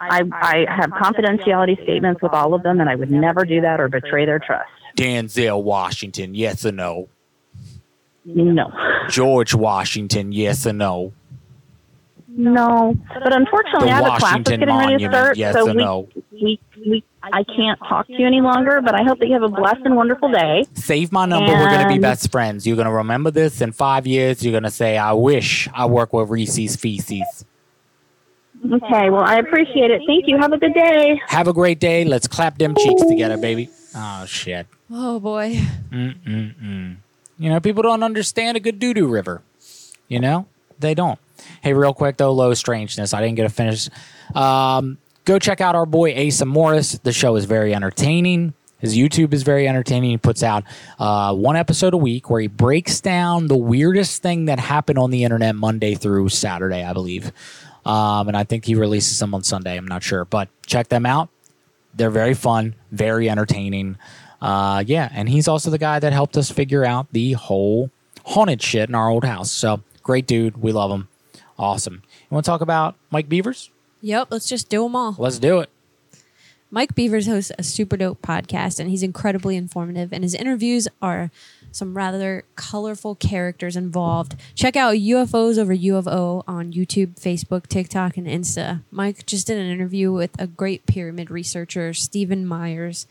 I 0.00 0.22
I 0.32 0.64
have 0.68 0.90
confidentiality 0.90 1.80
statements 1.82 2.22
with 2.22 2.32
all 2.32 2.54
of 2.54 2.62
them, 2.62 2.80
and 2.80 2.88
I 2.88 2.96
would 2.96 3.10
never 3.10 3.44
do 3.44 3.60
that 3.60 3.80
or 3.80 3.88
betray 3.88 4.24
their 4.26 4.38
trust. 4.38 4.70
Denzel 4.96 5.62
Washington, 5.62 6.34
yes 6.34 6.64
or 6.64 6.72
no? 6.72 7.08
No. 8.24 8.72
George 9.08 9.54
Washington, 9.54 10.32
yes 10.32 10.66
or 10.66 10.72
no? 10.72 11.12
No, 12.28 12.96
but 13.12 13.34
unfortunately, 13.34 13.88
The 13.88 13.94
I 13.94 13.96
have 13.96 14.04
a 14.04 14.06
class 14.06 14.20
that's 14.20 14.22
Washington 14.22 14.60
getting 14.60 14.76
ready 14.76 15.04
to 15.04 15.10
start, 15.10 15.36
yes 15.36 15.54
so 15.54 15.68
or 15.68 15.74
we, 15.74 15.78
no? 15.82 16.08
we 16.32 16.60
we 16.86 17.04
I 17.22 17.44
can't 17.44 17.78
talk 17.88 18.06
to 18.06 18.12
you 18.12 18.26
any 18.26 18.40
longer. 18.40 18.80
But 18.80 18.94
I 18.94 19.02
hope 19.02 19.18
that 19.18 19.26
you 19.26 19.34
have 19.34 19.42
a 19.42 19.48
blessed 19.48 19.82
and 19.84 19.96
wonderful 19.96 20.30
day. 20.30 20.64
Save 20.74 21.12
my 21.12 21.26
number. 21.26 21.52
We're 21.52 21.70
gonna 21.70 21.88
be 21.88 21.98
best 21.98 22.30
friends. 22.30 22.66
You're 22.66 22.76
gonna 22.76 22.92
remember 22.92 23.30
this 23.30 23.60
in 23.60 23.72
five 23.72 24.06
years. 24.06 24.42
You're 24.42 24.52
gonna 24.52 24.70
say, 24.70 24.96
"I 24.98 25.12
wish 25.12 25.68
I 25.74 25.86
work 25.86 26.12
with 26.12 26.28
Reese's 26.30 26.76
Feces." 26.76 27.44
Okay, 28.64 29.08
well, 29.08 29.22
I 29.24 29.36
appreciate 29.36 29.90
it. 29.90 30.02
Thank 30.06 30.24
you. 30.28 30.36
Have 30.38 30.52
a 30.52 30.58
good 30.58 30.74
day. 30.74 31.20
Have 31.28 31.48
a 31.48 31.52
great 31.52 31.80
day. 31.80 32.04
Let's 32.04 32.28
clap 32.28 32.58
them 32.58 32.74
cheeks 32.74 33.02
together, 33.06 33.38
baby. 33.38 33.70
Oh 33.96 34.24
shit. 34.26 34.66
Oh 34.90 35.18
boy. 35.18 35.56
Mm-mm-mm. 35.90 36.96
You 37.38 37.48
know, 37.48 37.60
people 37.60 37.82
don't 37.82 38.02
understand 38.02 38.56
a 38.56 38.60
good 38.60 38.78
doo 38.78 38.92
doo 38.92 39.08
river. 39.08 39.42
You 40.08 40.20
know, 40.20 40.46
they 40.78 40.94
don't. 40.94 41.18
Hey, 41.62 41.72
real 41.72 41.94
quick 41.94 42.18
though, 42.18 42.32
low 42.32 42.52
strangeness. 42.52 43.14
I 43.14 43.22
didn't 43.22 43.36
get 43.36 43.44
to 43.44 43.48
finish. 43.48 43.88
Um, 44.34 44.98
go 45.24 45.38
check 45.38 45.60
out 45.60 45.74
our 45.74 45.86
boy 45.86 46.26
Asa 46.26 46.46
Morris. 46.46 46.92
The 46.92 47.12
show 47.12 47.36
is 47.36 47.44
very 47.44 47.74
entertaining. 47.74 48.54
His 48.78 48.96
YouTube 48.96 49.34
is 49.34 49.42
very 49.42 49.68
entertaining. 49.68 50.10
He 50.10 50.16
puts 50.16 50.42
out 50.42 50.64
uh, 50.98 51.34
one 51.34 51.54
episode 51.56 51.92
a 51.92 51.98
week 51.98 52.30
where 52.30 52.40
he 52.40 52.46
breaks 52.46 53.00
down 53.00 53.46
the 53.46 53.56
weirdest 53.56 54.22
thing 54.22 54.46
that 54.46 54.58
happened 54.58 54.98
on 54.98 55.10
the 55.10 55.22
internet 55.24 55.54
Monday 55.54 55.94
through 55.94 56.30
Saturday, 56.30 56.82
I 56.82 56.94
believe. 56.94 57.30
Um, 57.84 58.28
and 58.28 58.36
I 58.36 58.44
think 58.44 58.64
he 58.64 58.74
releases 58.74 59.18
them 59.18 59.34
on 59.34 59.42
Sunday. 59.42 59.76
I'm 59.76 59.86
not 59.86 60.02
sure, 60.02 60.24
but 60.24 60.48
check 60.66 60.88
them 60.88 61.04
out. 61.04 61.28
They're 61.94 62.10
very 62.10 62.34
fun, 62.34 62.74
very 62.90 63.28
entertaining. 63.28 63.98
Uh, 64.40 64.82
yeah, 64.86 65.10
and 65.12 65.28
he's 65.28 65.48
also 65.48 65.70
the 65.70 65.78
guy 65.78 65.98
that 65.98 66.12
helped 66.12 66.36
us 66.38 66.50
figure 66.50 66.84
out 66.84 67.08
the 67.12 67.32
whole 67.32 67.90
haunted 68.24 68.62
shit 68.62 68.88
in 68.88 68.94
our 68.94 69.08
old 69.08 69.24
house. 69.24 69.50
So 69.50 69.82
great 70.02 70.26
dude. 70.26 70.56
We 70.56 70.72
love 70.72 70.90
him. 70.90 71.08
Awesome. 71.58 72.02
You 72.04 72.34
want 72.34 72.44
to 72.46 72.50
talk 72.50 72.62
about 72.62 72.96
Mike 73.10 73.28
Beavers? 73.28 73.70
Yep, 74.00 74.28
let's 74.30 74.48
just 74.48 74.68
do 74.68 74.82
them 74.84 74.96
all. 74.96 75.14
Let's 75.18 75.38
do 75.38 75.60
it. 75.60 75.70
Mike 76.72 76.94
Beavers 76.94 77.26
hosts 77.26 77.50
a 77.58 77.64
super 77.64 77.96
dope 77.96 78.22
podcast, 78.22 78.78
and 78.78 78.88
he's 78.88 79.02
incredibly 79.02 79.56
informative. 79.56 80.12
And 80.12 80.22
his 80.22 80.34
interviews 80.34 80.86
are 81.02 81.32
some 81.72 81.96
rather 81.96 82.44
colorful 82.54 83.16
characters 83.16 83.74
involved. 83.76 84.36
Check 84.54 84.76
out 84.76 84.94
UFOs 84.94 85.58
over 85.58 85.74
UFO 85.74 86.44
on 86.46 86.72
YouTube, 86.72 87.20
Facebook, 87.20 87.66
TikTok, 87.66 88.16
and 88.16 88.26
Insta. 88.26 88.82
Mike 88.92 89.26
just 89.26 89.48
did 89.48 89.58
an 89.58 89.66
interview 89.70 90.12
with 90.12 90.30
a 90.40 90.46
great 90.46 90.86
pyramid 90.86 91.28
researcher, 91.30 91.92
Stephen 91.92 92.46
Myers. 92.46 93.06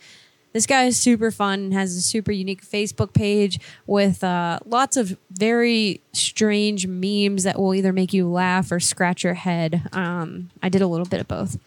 This 0.52 0.66
guy 0.66 0.86
is 0.86 0.98
super 0.98 1.30
fun 1.30 1.60
and 1.60 1.74
has 1.74 1.96
a 1.96 2.02
super 2.02 2.32
unique 2.32 2.66
Facebook 2.66 3.14
page 3.14 3.60
with 3.86 4.24
uh, 4.24 4.60
lots 4.66 4.98
of 4.98 5.18
very 5.32 6.02
strange 6.12 6.88
memes 6.88 7.44
that 7.44 7.60
will 7.60 7.76
either 7.76 7.94
make 7.94 8.14
you 8.14 8.28
laugh 8.28 8.72
or 8.72 8.80
scratch 8.80 9.24
your 9.24 9.36
head. 9.36 9.88
Um, 9.94 10.50
I 10.64 10.70
did 10.70 10.82
a 10.82 10.88
little 10.88 11.06
bit 11.06 11.22
of 11.22 11.28
both. 11.28 11.58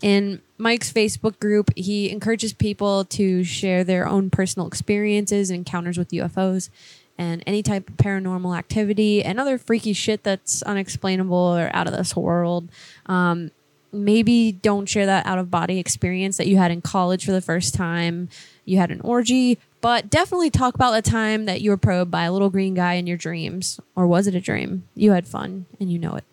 In 0.00 0.40
Mike's 0.56 0.92
Facebook 0.92 1.40
group, 1.40 1.70
he 1.76 2.10
encourages 2.10 2.52
people 2.52 3.04
to 3.06 3.42
share 3.42 3.82
their 3.82 4.06
own 4.06 4.30
personal 4.30 4.68
experiences 4.68 5.50
and 5.50 5.58
encounters 5.58 5.98
with 5.98 6.10
UFOs 6.10 6.70
and 7.18 7.42
any 7.46 7.64
type 7.64 7.88
of 7.90 7.96
paranormal 7.96 8.56
activity 8.56 9.24
and 9.24 9.40
other 9.40 9.58
freaky 9.58 9.92
shit 9.92 10.22
that's 10.22 10.62
unexplainable 10.62 11.36
or 11.36 11.68
out 11.74 11.88
of 11.88 11.92
this 11.92 12.14
world. 12.14 12.68
Um, 13.06 13.50
maybe 13.92 14.52
don't 14.52 14.86
share 14.86 15.06
that 15.06 15.26
out 15.26 15.38
of 15.38 15.50
body 15.50 15.78
experience 15.78 16.36
that 16.36 16.46
you 16.46 16.56
had 16.56 16.70
in 16.70 16.80
college 16.82 17.24
for 17.24 17.32
the 17.32 17.40
first 17.40 17.74
time. 17.74 18.28
You 18.64 18.76
had 18.78 18.90
an 18.90 19.00
orgy, 19.00 19.58
but 19.80 20.10
definitely 20.10 20.50
talk 20.50 20.74
about 20.74 20.92
the 20.92 21.02
time 21.02 21.46
that 21.46 21.60
you 21.60 21.70
were 21.70 21.76
probed 21.78 22.10
by 22.10 22.24
a 22.24 22.32
little 22.32 22.50
green 22.50 22.74
guy 22.74 22.94
in 22.94 23.06
your 23.06 23.16
dreams. 23.16 23.80
Or 23.96 24.06
was 24.06 24.26
it 24.26 24.34
a 24.34 24.40
dream? 24.40 24.84
You 24.94 25.12
had 25.12 25.26
fun 25.26 25.66
and 25.80 25.90
you 25.90 25.98
know 25.98 26.14
it. 26.16 26.24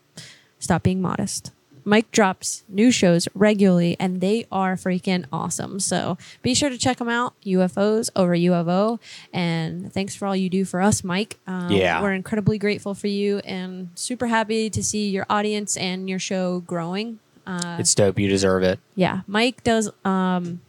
Stop 0.59 0.83
being 0.83 1.01
modest. 1.01 1.51
Mike 1.87 2.09
drops 2.11 2.63
new 2.67 2.89
shows 2.91 3.27
regularly, 3.35 3.95
and 3.99 4.19
they 4.19 4.47
are 4.51 4.75
freaking 4.75 5.23
awesome. 5.31 5.79
So 5.79 6.17
be 6.41 6.55
sure 6.55 6.69
to 6.71 6.79
check 6.79 6.97
them 6.97 7.09
out. 7.09 7.35
UFOs 7.45 8.09
over 8.15 8.35
UFO, 8.35 8.99
and 9.31 9.93
thanks 9.93 10.15
for 10.15 10.25
all 10.25 10.35
you 10.35 10.49
do 10.49 10.65
for 10.65 10.81
us, 10.81 11.03
Mike. 11.03 11.37
Um, 11.45 11.69
Yeah. 11.71 12.01
we're 12.01 12.13
incredibly 12.13 12.57
grateful 12.57 12.95
for 12.95 13.05
you, 13.05 13.37
and 13.45 13.89
super 13.93 14.25
happy 14.25 14.67
to 14.71 14.83
see 14.83 15.09
your 15.09 15.27
audience 15.29 15.77
and 15.77 16.09
your 16.09 16.17
show 16.17 16.61
growing. 16.61 17.19
Uh, 17.47 17.77
It's 17.79 17.93
dope. 17.95 18.19
You 18.19 18.27
deserve 18.27 18.63
it. 18.63 18.79
yeah, 18.95 19.21
Mike 19.27 19.63
does 19.63 19.89
um, 20.03 20.61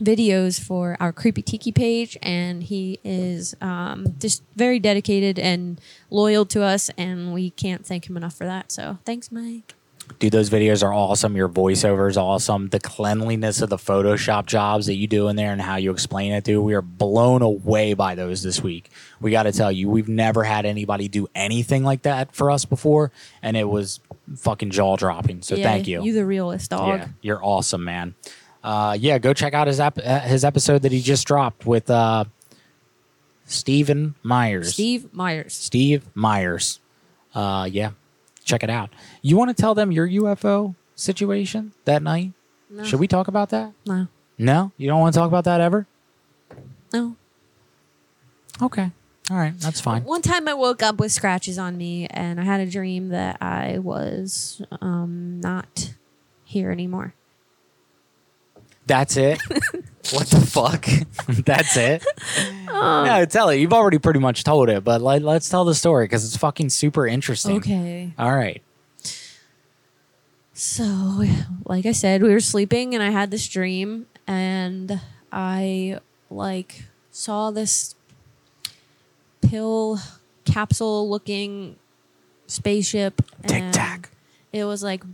videos 0.00 0.60
for 0.60 0.96
our 1.00 1.12
Creepy 1.12 1.42
Tiki 1.42 1.72
page, 1.72 2.16
and 2.22 2.62
he 2.62 2.98
is 3.04 3.54
um, 3.60 4.14
just 4.18 4.42
very 4.56 4.78
dedicated 4.78 5.38
and 5.38 5.80
loyal 6.10 6.44
to 6.46 6.62
us, 6.62 6.90
and 6.98 7.32
we 7.32 7.50
can't 7.50 7.84
thank 7.86 8.08
him 8.08 8.16
enough 8.16 8.34
for 8.34 8.44
that. 8.44 8.70
So 8.72 8.98
thanks, 9.04 9.30
Mike. 9.32 9.74
Dude, 10.18 10.32
those 10.32 10.50
videos 10.50 10.82
are 10.82 10.92
awesome. 10.92 11.36
Your 11.36 11.48
voiceover 11.48 12.10
is 12.10 12.16
awesome. 12.16 12.68
The 12.70 12.80
cleanliness 12.80 13.62
of 13.62 13.70
the 13.70 13.76
Photoshop 13.76 14.46
jobs 14.46 14.86
that 14.86 14.94
you 14.96 15.06
do 15.06 15.28
in 15.28 15.36
there 15.36 15.52
and 15.52 15.60
how 15.60 15.76
you 15.76 15.92
explain 15.92 16.32
it, 16.32 16.42
dude. 16.42 16.64
We 16.64 16.74
are 16.74 16.82
blown 16.82 17.40
away 17.42 17.94
by 17.94 18.16
those 18.16 18.42
this 18.42 18.60
week. 18.60 18.90
We 19.20 19.30
got 19.30 19.44
to 19.44 19.52
tell 19.52 19.70
you, 19.70 19.88
we've 19.88 20.08
never 20.08 20.42
had 20.42 20.66
anybody 20.66 21.06
do 21.06 21.28
anything 21.36 21.84
like 21.84 22.02
that 22.02 22.34
for 22.34 22.50
us 22.50 22.64
before, 22.64 23.12
and 23.42 23.56
it 23.56 23.68
was 23.68 24.00
fucking 24.36 24.70
jaw 24.70 24.96
dropping. 24.96 25.42
So 25.42 25.54
Yeah, 25.54 25.64
thank 25.64 25.86
you. 25.86 26.02
You 26.02 26.12
the 26.12 26.26
realest 26.26 26.70
dog. 26.70 26.98
Yeah, 26.98 27.08
you're 27.22 27.44
awesome, 27.44 27.84
man. 27.84 28.16
Uh, 28.64 28.96
yeah, 28.98 29.18
go 29.18 29.32
check 29.32 29.54
out 29.54 29.68
his 29.68 29.78
ep- 29.78 29.98
his 30.00 30.44
episode 30.44 30.82
that 30.82 30.90
he 30.90 31.00
just 31.00 31.28
dropped 31.28 31.64
with 31.64 31.88
uh, 31.88 32.24
Stephen 33.44 34.16
Myers. 34.24 34.72
Steve 34.72 35.14
Myers. 35.14 35.54
Steve 35.54 36.04
Myers. 36.14 36.80
Uh, 37.34 37.68
yeah, 37.70 37.90
check 38.48 38.64
it 38.64 38.70
out. 38.70 38.90
You 39.22 39.36
want 39.36 39.54
to 39.54 39.60
tell 39.60 39.74
them 39.74 39.92
your 39.92 40.08
UFO 40.08 40.74
situation 40.94 41.72
that 41.84 42.02
night? 42.02 42.32
No. 42.70 42.82
Should 42.82 42.98
we 42.98 43.06
talk 43.06 43.28
about 43.28 43.50
that? 43.50 43.72
No. 43.86 44.08
No, 44.38 44.72
you 44.76 44.88
don't 44.88 45.00
want 45.00 45.14
to 45.14 45.18
talk 45.20 45.28
about 45.28 45.44
that 45.44 45.60
ever. 45.60 45.86
No. 46.92 47.16
Okay. 48.62 48.90
All 49.30 49.36
right, 49.36 49.52
that's 49.58 49.80
fine. 49.80 50.04
One 50.04 50.22
time 50.22 50.48
I 50.48 50.54
woke 50.54 50.82
up 50.82 50.98
with 50.98 51.12
scratches 51.12 51.58
on 51.58 51.76
me, 51.76 52.06
and 52.06 52.40
I 52.40 52.44
had 52.44 52.60
a 52.60 52.66
dream 52.66 53.10
that 53.10 53.36
I 53.42 53.78
was 53.78 54.62
um, 54.80 55.38
not 55.40 55.92
here 56.44 56.70
anymore. 56.70 57.14
That's 58.86 59.18
it. 59.18 59.38
what 60.12 60.26
the 60.28 60.40
fuck? 60.40 60.86
that's 61.44 61.76
it. 61.76 62.04
Um, 62.68 62.68
no, 63.06 63.24
tell 63.24 63.48
it. 63.50 63.56
You've 63.56 63.72
already 63.72 63.98
pretty 63.98 64.20
much 64.20 64.44
told 64.44 64.68
it, 64.68 64.84
but 64.84 65.00
like, 65.00 65.22
let's 65.22 65.48
tell 65.48 65.64
the 65.64 65.74
story 65.74 66.04
because 66.04 66.24
it's 66.24 66.36
fucking 66.36 66.70
super 66.70 67.06
interesting. 67.06 67.56
Okay. 67.58 68.12
All 68.18 68.34
right. 68.34 68.62
So, 70.54 71.24
like 71.66 71.86
I 71.86 71.92
said, 71.92 72.22
we 72.22 72.30
were 72.30 72.40
sleeping 72.40 72.94
and 72.94 73.02
I 73.02 73.10
had 73.10 73.30
this 73.30 73.46
dream 73.46 74.06
and 74.26 75.00
I 75.30 76.00
like 76.30 76.84
saw 77.12 77.50
this 77.50 77.94
pill 79.40 80.00
capsule 80.44 81.08
looking 81.08 81.76
spaceship. 82.48 83.22
Tic 83.46 83.70
tac. 83.70 84.10
It 84.52 84.64
was 84.64 84.82
like 84.82 85.04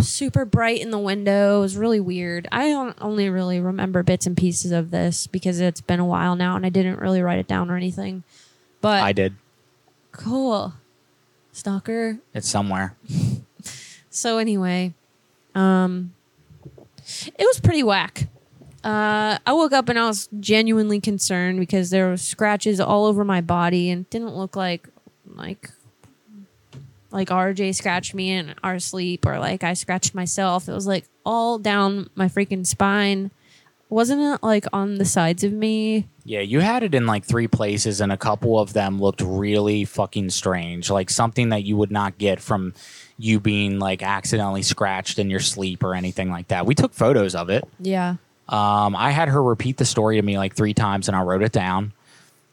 super 0.00 0.44
bright 0.44 0.80
in 0.80 0.90
the 0.90 0.98
window. 0.98 1.58
It 1.58 1.60
was 1.60 1.76
really 1.76 2.00
weird. 2.00 2.48
I 2.52 2.72
only 3.00 3.28
really 3.28 3.60
remember 3.60 4.02
bits 4.02 4.26
and 4.26 4.36
pieces 4.36 4.72
of 4.72 4.90
this 4.90 5.26
because 5.26 5.60
it's 5.60 5.80
been 5.80 6.00
a 6.00 6.04
while 6.06 6.36
now 6.36 6.56
and 6.56 6.64
I 6.64 6.68
didn't 6.68 7.00
really 7.00 7.20
write 7.22 7.38
it 7.38 7.46
down 7.48 7.70
or 7.70 7.76
anything. 7.76 8.22
But 8.80 9.02
I 9.02 9.12
did. 9.12 9.34
cool. 10.12 10.74
Stalker. 11.52 12.18
It's 12.34 12.48
somewhere. 12.48 12.96
So 14.10 14.38
anyway, 14.38 14.94
um, 15.54 16.12
it 17.26 17.44
was 17.46 17.60
pretty 17.60 17.84
whack. 17.84 18.26
Uh, 18.82 19.38
I 19.46 19.52
woke 19.52 19.72
up 19.72 19.88
and 19.88 19.96
I 19.96 20.06
was 20.06 20.28
genuinely 20.40 21.00
concerned 21.00 21.60
because 21.60 21.90
there 21.90 22.08
were 22.08 22.16
scratches 22.16 22.80
all 22.80 23.04
over 23.04 23.24
my 23.24 23.40
body 23.40 23.90
and 23.90 24.10
didn't 24.10 24.34
look 24.34 24.56
like 24.56 24.88
like 25.36 25.70
like 27.10 27.28
RJ 27.28 27.74
scratched 27.74 28.14
me 28.14 28.30
in 28.30 28.54
our 28.62 28.78
sleep 28.78 29.26
or 29.26 29.38
like 29.38 29.64
I 29.64 29.74
scratched 29.74 30.14
myself. 30.14 30.68
It 30.68 30.72
was 30.72 30.86
like 30.86 31.04
all 31.24 31.58
down 31.58 32.10
my 32.14 32.26
freaking 32.26 32.66
spine. 32.66 33.30
Wasn't 33.90 34.20
it 34.20 34.42
like 34.42 34.66
on 34.72 34.96
the 34.96 35.06
sides 35.06 35.44
of 35.44 35.52
me? 35.52 36.06
Yeah, 36.24 36.40
you 36.40 36.60
had 36.60 36.82
it 36.82 36.94
in 36.94 37.06
like 37.06 37.24
three 37.24 37.48
places, 37.48 38.02
and 38.02 38.12
a 38.12 38.18
couple 38.18 38.58
of 38.58 38.74
them 38.74 39.00
looked 39.00 39.22
really 39.22 39.86
fucking 39.86 40.28
strange. 40.28 40.90
Like 40.90 41.08
something 41.08 41.48
that 41.48 41.64
you 41.64 41.74
would 41.78 41.90
not 41.90 42.18
get 42.18 42.38
from 42.38 42.74
you 43.16 43.40
being 43.40 43.78
like 43.78 44.02
accidentally 44.02 44.62
scratched 44.62 45.18
in 45.18 45.30
your 45.30 45.40
sleep 45.40 45.82
or 45.82 45.94
anything 45.94 46.30
like 46.30 46.48
that. 46.48 46.66
We 46.66 46.74
took 46.74 46.92
photos 46.92 47.34
of 47.34 47.48
it. 47.48 47.64
Yeah. 47.80 48.16
Um, 48.46 48.94
I 48.94 49.10
had 49.10 49.28
her 49.28 49.42
repeat 49.42 49.78
the 49.78 49.86
story 49.86 50.16
to 50.16 50.22
me 50.22 50.36
like 50.36 50.54
three 50.54 50.74
times, 50.74 51.08
and 51.08 51.16
I 51.16 51.22
wrote 51.22 51.42
it 51.42 51.52
down. 51.52 51.94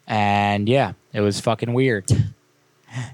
And 0.08 0.70
yeah, 0.70 0.94
it 1.12 1.20
was 1.20 1.42
fucking 1.42 1.74
weird. 1.74 2.06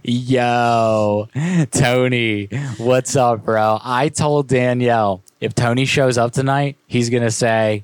Yo, 0.03 1.27
Tony, 1.71 2.47
what's 2.77 3.15
up, 3.15 3.45
bro? 3.45 3.79
I 3.83 4.09
told 4.09 4.47
Danielle 4.47 5.21
if 5.39 5.55
Tony 5.55 5.85
shows 5.85 6.17
up 6.17 6.31
tonight, 6.31 6.77
he's 6.87 7.09
gonna 7.09 7.31
say 7.31 7.83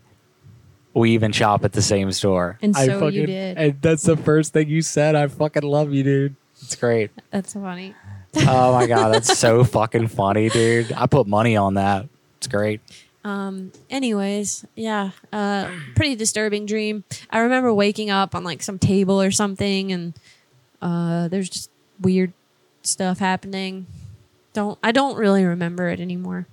we 0.93 1.11
even 1.11 1.31
shop 1.31 1.63
at 1.63 1.73
the 1.73 1.81
same 1.81 2.11
store. 2.11 2.57
And 2.61 2.75
I 2.75 2.85
so 2.85 3.07
you 3.07 3.25
did. 3.25 3.57
And 3.57 3.81
that's 3.81 4.03
the 4.03 4.17
first 4.17 4.53
thing 4.53 4.67
you 4.67 4.81
said. 4.81 5.15
I 5.15 5.27
fucking 5.27 5.63
love 5.63 5.93
you, 5.93 6.03
dude. 6.03 6.35
It's 6.61 6.75
great. 6.75 7.11
That's 7.31 7.53
funny. 7.53 7.95
Oh 8.35 8.73
my 8.73 8.87
god, 8.87 9.13
that's 9.13 9.37
so 9.37 9.63
fucking 9.63 10.07
funny, 10.07 10.49
dude. 10.49 10.91
I 10.91 11.07
put 11.07 11.27
money 11.27 11.55
on 11.55 11.75
that. 11.75 12.07
It's 12.37 12.47
great. 12.47 12.81
Um, 13.23 13.71
anyways, 13.89 14.65
yeah, 14.75 15.11
uh, 15.33 15.69
pretty 15.95 16.15
disturbing 16.15 16.65
dream. 16.65 17.03
I 17.29 17.39
remember 17.39 17.73
waking 17.73 18.09
up 18.09 18.35
on 18.35 18.43
like 18.43 18.63
some 18.63 18.79
table 18.79 19.21
or 19.21 19.31
something, 19.31 19.91
and 19.91 20.13
uh, 20.81 21.27
there's 21.27 21.49
just 21.49 21.69
weird 21.99 22.33
stuff 22.81 23.19
happening. 23.19 23.87
Don't 24.53 24.77
I 24.83 24.91
don't 24.91 25.17
really 25.17 25.43
remember 25.43 25.89
it 25.89 25.99
anymore, 25.99 26.47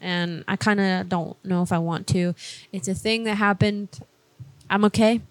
and 0.00 0.44
I 0.46 0.56
kind 0.56 0.80
of 0.80 1.08
don't 1.08 1.36
know 1.44 1.62
if 1.62 1.72
I 1.72 1.78
want 1.78 2.06
to. 2.08 2.34
It's 2.72 2.88
a 2.88 2.94
thing 2.94 3.24
that 3.24 3.36
happened. 3.36 4.00
I'm 4.70 4.84
okay. 4.86 5.22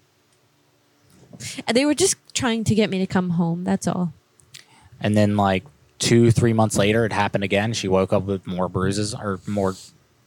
And 1.67 1.77
they 1.77 1.85
were 1.85 1.93
just 1.93 2.15
trying 2.33 2.63
to 2.63 2.75
get 2.75 2.89
me 2.89 2.99
to 2.99 3.07
come 3.07 3.31
home. 3.31 3.63
That's 3.63 3.87
all. 3.87 4.13
And 4.99 5.15
then 5.15 5.37
like 5.37 5.63
two, 5.99 6.31
three 6.31 6.53
months 6.53 6.77
later, 6.77 7.05
it 7.05 7.13
happened 7.13 7.43
again. 7.43 7.73
She 7.73 7.87
woke 7.87 8.13
up 8.13 8.23
with 8.23 8.47
more 8.47 8.67
bruises 8.67 9.13
or 9.13 9.39
more 9.45 9.75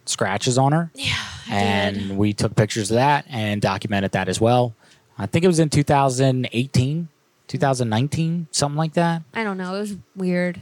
scratches 0.05 0.59
on 0.59 0.73
her. 0.73 0.91
Yeah. 0.95 1.17
And 1.51 2.17
we 2.17 2.33
took 2.33 2.55
pictures 2.55 2.91
of 2.91 2.97
that 2.97 3.25
and 3.29 3.61
documented 3.61 4.13
that 4.13 4.29
as 4.29 4.41
well. 4.41 4.75
I 5.19 5.27
think 5.27 5.45
it 5.45 5.49
was 5.49 5.59
in 5.59 5.69
2018, 5.69 7.09
2019, 7.51 8.47
something 8.53 8.77
like 8.79 8.93
that. 8.93 9.23
I 9.35 9.43
don't 9.43 9.59
know. 9.59 9.75
It 9.75 9.81
was 9.81 9.97
weird. 10.15 10.61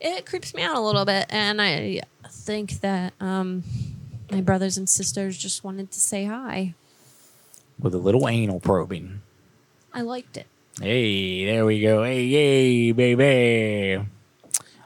It 0.00 0.24
creeps 0.24 0.54
me 0.54 0.62
out 0.62 0.76
a 0.76 0.80
little 0.80 1.04
bit, 1.04 1.26
and 1.28 1.60
I 1.60 2.00
think 2.30 2.80
that 2.80 3.12
um, 3.20 3.62
my 4.30 4.40
brothers 4.40 4.78
and 4.78 4.88
sisters 4.88 5.36
just 5.36 5.64
wanted 5.64 5.90
to 5.90 6.00
say 6.00 6.24
hi. 6.24 6.74
With 7.78 7.94
a 7.94 7.98
little 7.98 8.26
anal 8.26 8.58
probing. 8.58 9.20
I 9.92 10.00
liked 10.00 10.38
it. 10.38 10.46
Hey, 10.80 11.44
there 11.44 11.66
we 11.66 11.80
go. 11.82 12.04
Hey, 12.04 12.24
yay, 12.24 12.92
baby. 12.92 14.02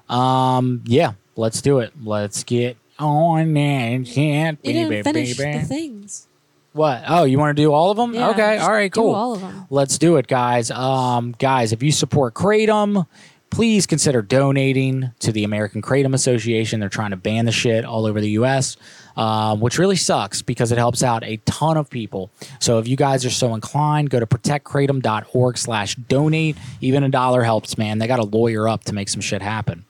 Um, 0.09 0.83
yeah, 0.87 1.13
let's 1.37 1.63
do 1.63 1.79
it. 1.79 1.93
Let's 2.03 2.43
get 2.43 2.77
on 2.99 3.57
and 3.57 4.05
can't 4.07 4.59
You 4.65 4.73
baby, 4.73 4.89
didn't 4.97 5.05
finish 5.05 5.37
baby. 5.37 5.59
the 5.59 5.65
things. 5.67 6.27
What? 6.73 7.03
Oh, 7.09 7.25
you 7.25 7.39
want 7.39 7.57
to 7.57 7.63
do 7.63 7.73
all 7.73 7.91
of 7.91 7.97
them? 7.97 8.15
Yeah, 8.15 8.31
okay. 8.31 8.59
All 8.59 8.71
right. 8.71 8.93
do 8.93 9.01
Cool. 9.01 9.15
all 9.15 9.35
of 9.35 9.43
'em. 9.43 9.67
Let's 9.71 9.99
do 9.99 10.17
it, 10.17 10.27
guys. 10.29 10.71
Um, 10.71 11.35
guys, 11.39 11.73
if 11.73 11.83
you 11.83 11.91
support 11.91 12.35
Kratom, 12.35 13.07
please 13.51 13.87
consider 13.87 14.23
donating 14.23 15.11
to 15.19 15.33
the 15.33 15.43
American 15.43 15.83
Kratom 15.83 16.15
Association. 16.15 16.79
They're 16.79 16.89
trying 16.89 17.11
to 17.11 17.17
ban 17.17 17.45
the 17.47 17.53
shit 17.53 17.85
all 17.85 18.07
over 18.07 18.21
the 18.21 18.31
U.S., 18.31 18.77
um, 19.17 19.59
which 19.61 19.79
really 19.79 19.97
sucks 19.97 20.43
because 20.43 20.71
it 20.71 20.79
helps 20.79 21.03
out 21.03 21.25
a 21.25 21.39
ton 21.39 21.77
of 21.77 21.91
people. 21.91 22.31
So 22.61 22.79
if 22.79 22.87
you 22.87 22.97
guys 22.97 23.27
are 23.27 23.31
so 23.31 23.53
inclined, 23.55 24.11
go 24.11 24.21
to 24.21 24.27
protectkratom.org 24.27 25.59
slash 25.59 25.97
donate. 25.97 26.57
Even 26.81 27.03
a 27.03 27.09
dollar 27.09 27.43
helps, 27.43 27.77
man. 27.77 27.99
They 27.99 28.07
got 28.07 28.21
a 28.21 28.25
lawyer 28.25 28.69
up 28.69 28.85
to 28.85 28.95
make 28.95 29.09
some 29.09 29.21
shit 29.21 29.43
happen 29.43 29.85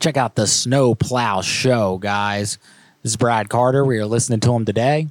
check 0.00 0.16
out 0.16 0.34
the 0.34 0.48
Snow 0.48 0.96
Plow 0.96 1.42
Show, 1.42 1.96
guys. 1.98 2.58
This 3.04 3.12
is 3.12 3.16
Brad 3.16 3.48
Carter. 3.48 3.84
We 3.84 3.98
are 3.98 4.06
listening 4.06 4.40
to 4.40 4.52
him 4.52 4.64
today. 4.64 5.06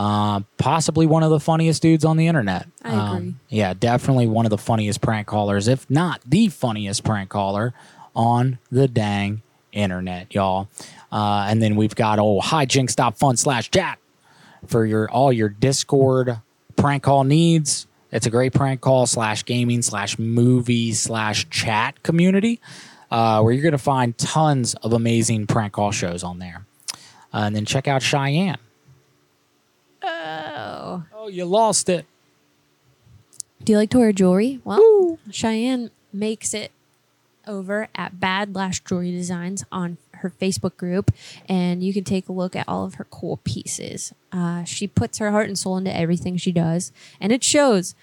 Uh, 0.00 0.40
possibly 0.58 1.06
one 1.06 1.24
of 1.24 1.30
the 1.30 1.40
funniest 1.40 1.82
dudes 1.82 2.04
on 2.04 2.16
the 2.16 2.28
internet. 2.28 2.68
I 2.84 2.90
Um, 2.94 3.16
agree. 3.16 3.34
yeah, 3.48 3.74
definitely 3.74 4.28
one 4.28 4.46
of 4.46 4.50
the 4.50 4.56
funniest 4.58 5.00
prank 5.00 5.26
callers, 5.26 5.66
if 5.66 5.90
not 5.90 6.20
the 6.24 6.46
funniest 6.48 7.02
prank 7.02 7.30
caller 7.30 7.74
on 8.14 8.58
the 8.70 8.86
dang 8.86 9.42
internet, 9.72 10.32
y'all. 10.32 10.68
Uh, 11.10 11.46
and 11.48 11.60
then 11.60 11.74
we've 11.74 11.96
got 11.96 12.20
old 12.20 12.44
hijinks.fun 12.44 13.36
slash 13.36 13.70
chat 13.72 13.98
for 14.66 14.86
your 14.86 15.10
all 15.10 15.32
your 15.32 15.48
Discord 15.48 16.38
prank 16.76 17.02
call 17.02 17.24
needs. 17.24 17.88
It's 18.12 18.24
a 18.26 18.30
great 18.30 18.52
prank 18.54 18.80
call 18.80 19.06
slash 19.06 19.44
gaming 19.44 19.82
slash 19.82 20.16
movie 20.16 20.92
slash 20.92 21.50
chat 21.50 22.02
community. 22.04 22.60
uh, 23.10 23.40
where 23.40 23.52
you're 23.54 23.62
going 23.62 23.72
to 23.72 23.78
find 23.78 24.16
tons 24.18 24.74
of 24.74 24.92
amazing 24.92 25.46
prank 25.46 25.72
call 25.72 25.90
shows 25.90 26.22
on 26.22 26.38
there. 26.38 26.66
Uh, 27.32 27.38
and 27.46 27.56
then 27.56 27.64
check 27.64 27.88
out 27.88 28.02
Cheyenne. 28.02 28.58
Oh. 30.08 31.04
Oh, 31.14 31.28
you 31.28 31.44
lost 31.44 31.88
it. 31.88 32.06
Do 33.62 33.72
you 33.72 33.78
like 33.78 33.90
to 33.90 33.98
wear 33.98 34.12
jewelry? 34.12 34.60
Well, 34.64 35.18
Cheyenne 35.30 35.90
makes 36.12 36.54
it 36.54 36.70
over 37.46 37.88
at 37.94 38.20
Bad 38.20 38.54
Lash 38.54 38.82
Jewelry 38.84 39.10
Designs 39.10 39.64
on 39.70 39.98
her 40.14 40.30
Facebook 40.30 40.76
group, 40.76 41.10
and 41.48 41.82
you 41.82 41.92
can 41.92 42.04
take 42.04 42.28
a 42.28 42.32
look 42.32 42.56
at 42.56 42.68
all 42.68 42.84
of 42.84 42.94
her 42.94 43.04
cool 43.04 43.38
pieces. 43.44 44.12
Uh, 44.32 44.64
she 44.64 44.86
puts 44.86 45.18
her 45.18 45.30
heart 45.30 45.46
and 45.48 45.58
soul 45.58 45.76
into 45.76 45.94
everything 45.94 46.36
she 46.36 46.52
does, 46.52 46.92
and 47.20 47.32
it 47.32 47.44
shows. 47.44 47.94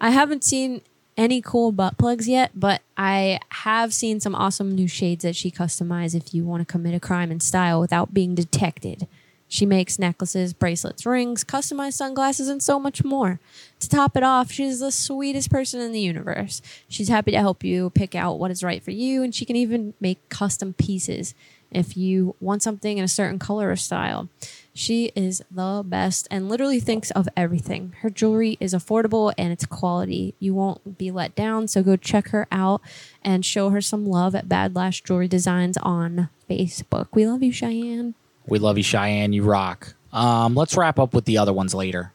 I 0.00 0.10
haven't 0.10 0.44
seen 0.44 0.82
any 1.16 1.40
cool 1.40 1.72
butt 1.72 1.96
plugs 1.96 2.28
yet, 2.28 2.50
but 2.54 2.82
I 2.96 3.38
have 3.50 3.94
seen 3.94 4.20
some 4.20 4.34
awesome 4.34 4.74
new 4.74 4.88
shades 4.88 5.22
that 5.22 5.36
she 5.36 5.50
customized 5.50 6.14
if 6.14 6.34
you 6.34 6.44
want 6.44 6.66
to 6.66 6.70
commit 6.70 6.94
a 6.94 7.00
crime 7.00 7.30
in 7.30 7.40
style 7.40 7.80
without 7.80 8.12
being 8.12 8.34
detected. 8.34 9.06
She 9.54 9.66
makes 9.66 10.00
necklaces, 10.00 10.52
bracelets, 10.52 11.06
rings, 11.06 11.44
customized 11.44 11.92
sunglasses, 11.92 12.48
and 12.48 12.60
so 12.60 12.80
much 12.80 13.04
more. 13.04 13.38
To 13.78 13.88
top 13.88 14.16
it 14.16 14.24
off, 14.24 14.50
she's 14.50 14.80
the 14.80 14.90
sweetest 14.90 15.48
person 15.48 15.80
in 15.80 15.92
the 15.92 16.00
universe. 16.00 16.60
She's 16.88 17.06
happy 17.06 17.30
to 17.30 17.38
help 17.38 17.62
you 17.62 17.90
pick 17.90 18.16
out 18.16 18.40
what 18.40 18.50
is 18.50 18.64
right 18.64 18.82
for 18.82 18.90
you, 18.90 19.22
and 19.22 19.32
she 19.32 19.44
can 19.44 19.54
even 19.54 19.94
make 20.00 20.28
custom 20.28 20.72
pieces 20.72 21.36
if 21.70 21.96
you 21.96 22.34
want 22.40 22.64
something 22.64 22.98
in 22.98 23.04
a 23.04 23.08
certain 23.08 23.38
color 23.38 23.70
or 23.70 23.76
style. 23.76 24.28
She 24.74 25.12
is 25.14 25.40
the 25.52 25.84
best 25.86 26.26
and 26.32 26.48
literally 26.48 26.80
thinks 26.80 27.12
of 27.12 27.28
everything. 27.36 27.94
Her 28.00 28.10
jewelry 28.10 28.56
is 28.58 28.74
affordable 28.74 29.32
and 29.38 29.52
it's 29.52 29.66
quality. 29.66 30.34
You 30.40 30.52
won't 30.52 30.98
be 30.98 31.12
let 31.12 31.36
down, 31.36 31.68
so 31.68 31.80
go 31.80 31.94
check 31.94 32.30
her 32.30 32.48
out 32.50 32.80
and 33.22 33.46
show 33.46 33.70
her 33.70 33.80
some 33.80 34.04
love 34.04 34.34
at 34.34 34.48
Bad 34.48 34.74
Lash 34.74 35.04
Jewelry 35.04 35.28
Designs 35.28 35.76
on 35.76 36.28
Facebook. 36.50 37.06
We 37.12 37.24
love 37.24 37.44
you, 37.44 37.52
Cheyenne. 37.52 38.14
We 38.46 38.58
love 38.58 38.76
you, 38.76 38.82
Cheyenne. 38.84 39.32
You 39.32 39.42
rock. 39.44 39.94
Um, 40.12 40.54
let's 40.54 40.76
wrap 40.76 40.98
up 40.98 41.14
with 41.14 41.24
the 41.24 41.38
other 41.38 41.52
ones 41.52 41.74
later. 41.74 42.12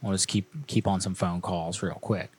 We'll 0.00 0.12
just 0.12 0.28
keep 0.28 0.66
keep 0.66 0.86
on 0.86 1.00
some 1.00 1.14
phone 1.14 1.40
calls 1.40 1.82
real 1.82 1.94
quick. 1.94 2.30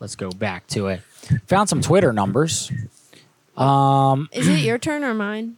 Let's 0.00 0.16
go 0.16 0.30
back 0.30 0.66
to 0.68 0.88
it. 0.88 1.00
Found 1.48 1.68
some 1.68 1.80
Twitter 1.82 2.12
numbers. 2.12 2.70
Um, 3.56 4.28
Is 4.32 4.48
it 4.48 4.60
your 4.60 4.78
turn 4.78 5.04
or 5.04 5.12
mine? 5.14 5.56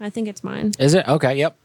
I 0.00 0.10
think 0.10 0.28
it's 0.28 0.44
mine. 0.44 0.72
is 0.78 0.94
it 0.94 1.06
okay? 1.08 1.36
Yep. 1.36 1.56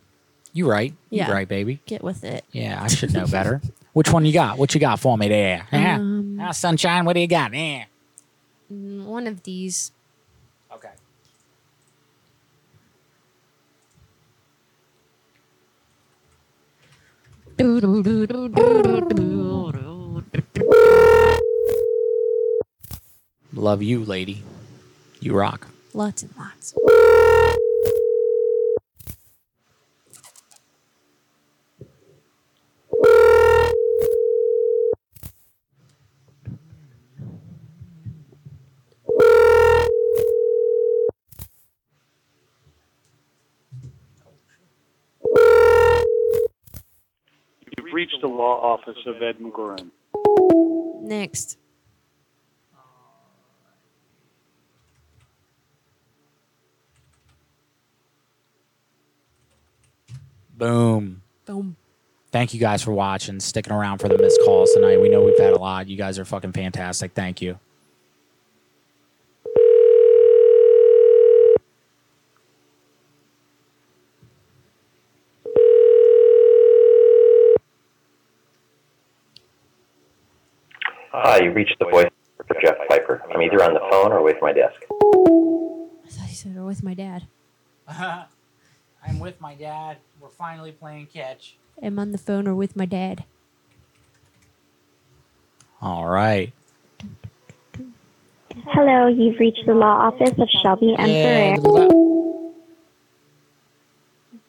You 0.53 0.69
right. 0.69 0.93
Yeah. 1.09 1.27
You 1.27 1.33
right, 1.33 1.47
baby. 1.47 1.79
Get 1.85 2.01
with 2.03 2.23
it. 2.23 2.45
Yeah, 2.51 2.81
I 2.81 2.87
should 2.87 3.13
know 3.13 3.27
better. 3.27 3.61
Which 3.93 4.11
one 4.11 4.25
you 4.25 4.31
got? 4.33 4.57
What 4.57 4.73
you 4.73 4.79
got 4.79 4.99
for 4.99 5.17
me 5.17 5.27
there? 5.29 5.67
Yeah. 5.71 5.95
Um, 5.95 6.39
Ah, 6.41 6.51
sunshine. 6.51 7.05
What 7.05 7.13
do 7.13 7.19
you 7.21 7.27
got? 7.27 7.53
Yeah. 7.53 7.85
Mm, 8.71 9.05
One 9.05 9.27
of 9.27 9.43
these. 9.43 9.91
Love 23.53 23.81
you, 23.81 24.03
lady. 24.03 24.43
You 25.21 25.35
rock. 25.35 25.67
Lots 25.93 26.23
and 26.23 26.33
lots. 26.37 26.75
You've 47.95 48.09
reached 48.11 48.21
the 48.21 48.27
law 48.27 48.59
office 48.59 48.97
of 49.05 49.21
Ed 49.21 49.37
McGurin. 49.39 49.89
Next. 51.01 51.57
Boom. 60.57 61.21
Boom. 61.45 61.77
Thank 62.33 62.53
you 62.53 62.59
guys 62.59 62.83
for 62.83 62.91
watching, 62.91 63.39
sticking 63.39 63.71
around 63.71 63.99
for 63.99 64.09
the 64.09 64.17
missed 64.17 64.41
calls 64.43 64.73
tonight. 64.73 64.99
We 64.99 65.07
know 65.07 65.23
we've 65.23 65.39
had 65.39 65.53
a 65.53 65.57
lot. 65.57 65.87
You 65.87 65.95
guys 65.95 66.19
are 66.19 66.25
fucking 66.25 66.51
fantastic. 66.51 67.13
Thank 67.13 67.41
you. 67.41 67.57
Hi, 81.55 81.59
you 81.59 81.65
reached 81.65 81.79
the 81.79 81.85
voice 81.85 82.09
for 82.35 82.55
Jeff 82.61 82.75
Piper. 82.89 83.21
I'm 83.33 83.41
either 83.41 83.63
on 83.63 83.73
the 83.73 83.79
phone 83.79 84.11
or 84.11 84.17
away 84.17 84.33
from 84.33 84.49
my 84.49 84.53
desk. 84.53 84.75
I 84.91 86.09
thought 86.09 86.29
you 86.29 86.35
said, 86.35 86.57
or 86.57 86.65
with 86.65 86.83
my 86.83 86.93
dad. 86.93 87.27
I'm 87.87 89.19
with 89.19 89.39
my 89.39 89.55
dad. 89.55 89.97
We're 90.19 90.27
finally 90.29 90.73
playing 90.73 91.07
catch. 91.07 91.55
I'm 91.81 91.97
on 91.97 92.11
the 92.11 92.17
phone 92.17 92.47
or 92.47 92.55
with 92.55 92.75
my 92.75 92.85
dad. 92.85 93.23
All 95.81 96.07
right. 96.07 96.51
Hello, 98.67 99.07
you've 99.07 99.39
reached 99.39 99.65
the 99.65 99.75
law 99.75 100.07
office 100.11 100.37
of 100.37 100.49
Shelby 100.61 100.93
M. 100.97 101.07
Yeah, 101.07 101.55
Ferrer. 101.57 101.87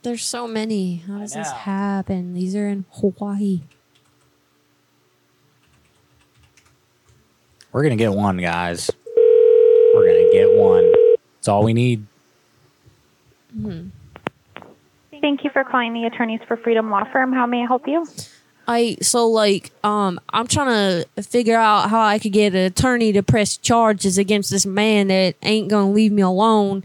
There's 0.03 0.25
so 0.25 0.49
many. 0.49 0.97
How 1.07 1.19
does 1.19 1.35
this 1.35 1.51
happen? 1.51 2.35
These 2.35 2.57
are 2.57 2.69
in 2.69 2.85
Hawaii. 2.91 3.63
We're 7.73 7.83
gonna 7.83 7.97
get 7.97 8.13
one, 8.13 8.39
guys. 8.39 8.91
We're 9.95 10.07
gonna 10.07 10.33
get 10.33 10.53
one. 10.53 10.93
That's 11.37 11.49
all 11.49 11.65
we 11.65 11.73
need. 11.73 12.07
Hmm. 13.53 13.89
Thank 15.21 15.45
you 15.45 15.51
for 15.51 15.65
calling 15.65 15.93
the 15.95 16.05
Attorneys 16.05 16.41
for 16.47 16.57
Freedom 16.57 16.91
Law 16.91 17.05
Firm. 17.13 17.33
How 17.33 17.47
may 17.47 17.63
I 17.63 17.67
help 17.67 17.87
you? 17.89 18.07
I 18.69 18.97
so 19.01 19.29
like 19.29 19.71
um 19.85 20.21
I'm 20.31 20.47
trying 20.47 21.05
to 21.15 21.23
figure 21.23 21.57
out 21.57 21.89
how 21.91 22.01
I 22.01 22.19
could 22.19 22.33
get 22.33 22.55
an 22.55 22.61
attorney 22.61 23.13
to 23.13 23.23
press 23.23 23.57
charges 23.57 24.19
against 24.19 24.51
this 24.51 24.67
man 24.67 25.09
that 25.09 25.37
ain't 25.43 25.69
gonna 25.69 25.91
leave 25.91 26.13
me 26.13 26.23
alone. 26.23 26.85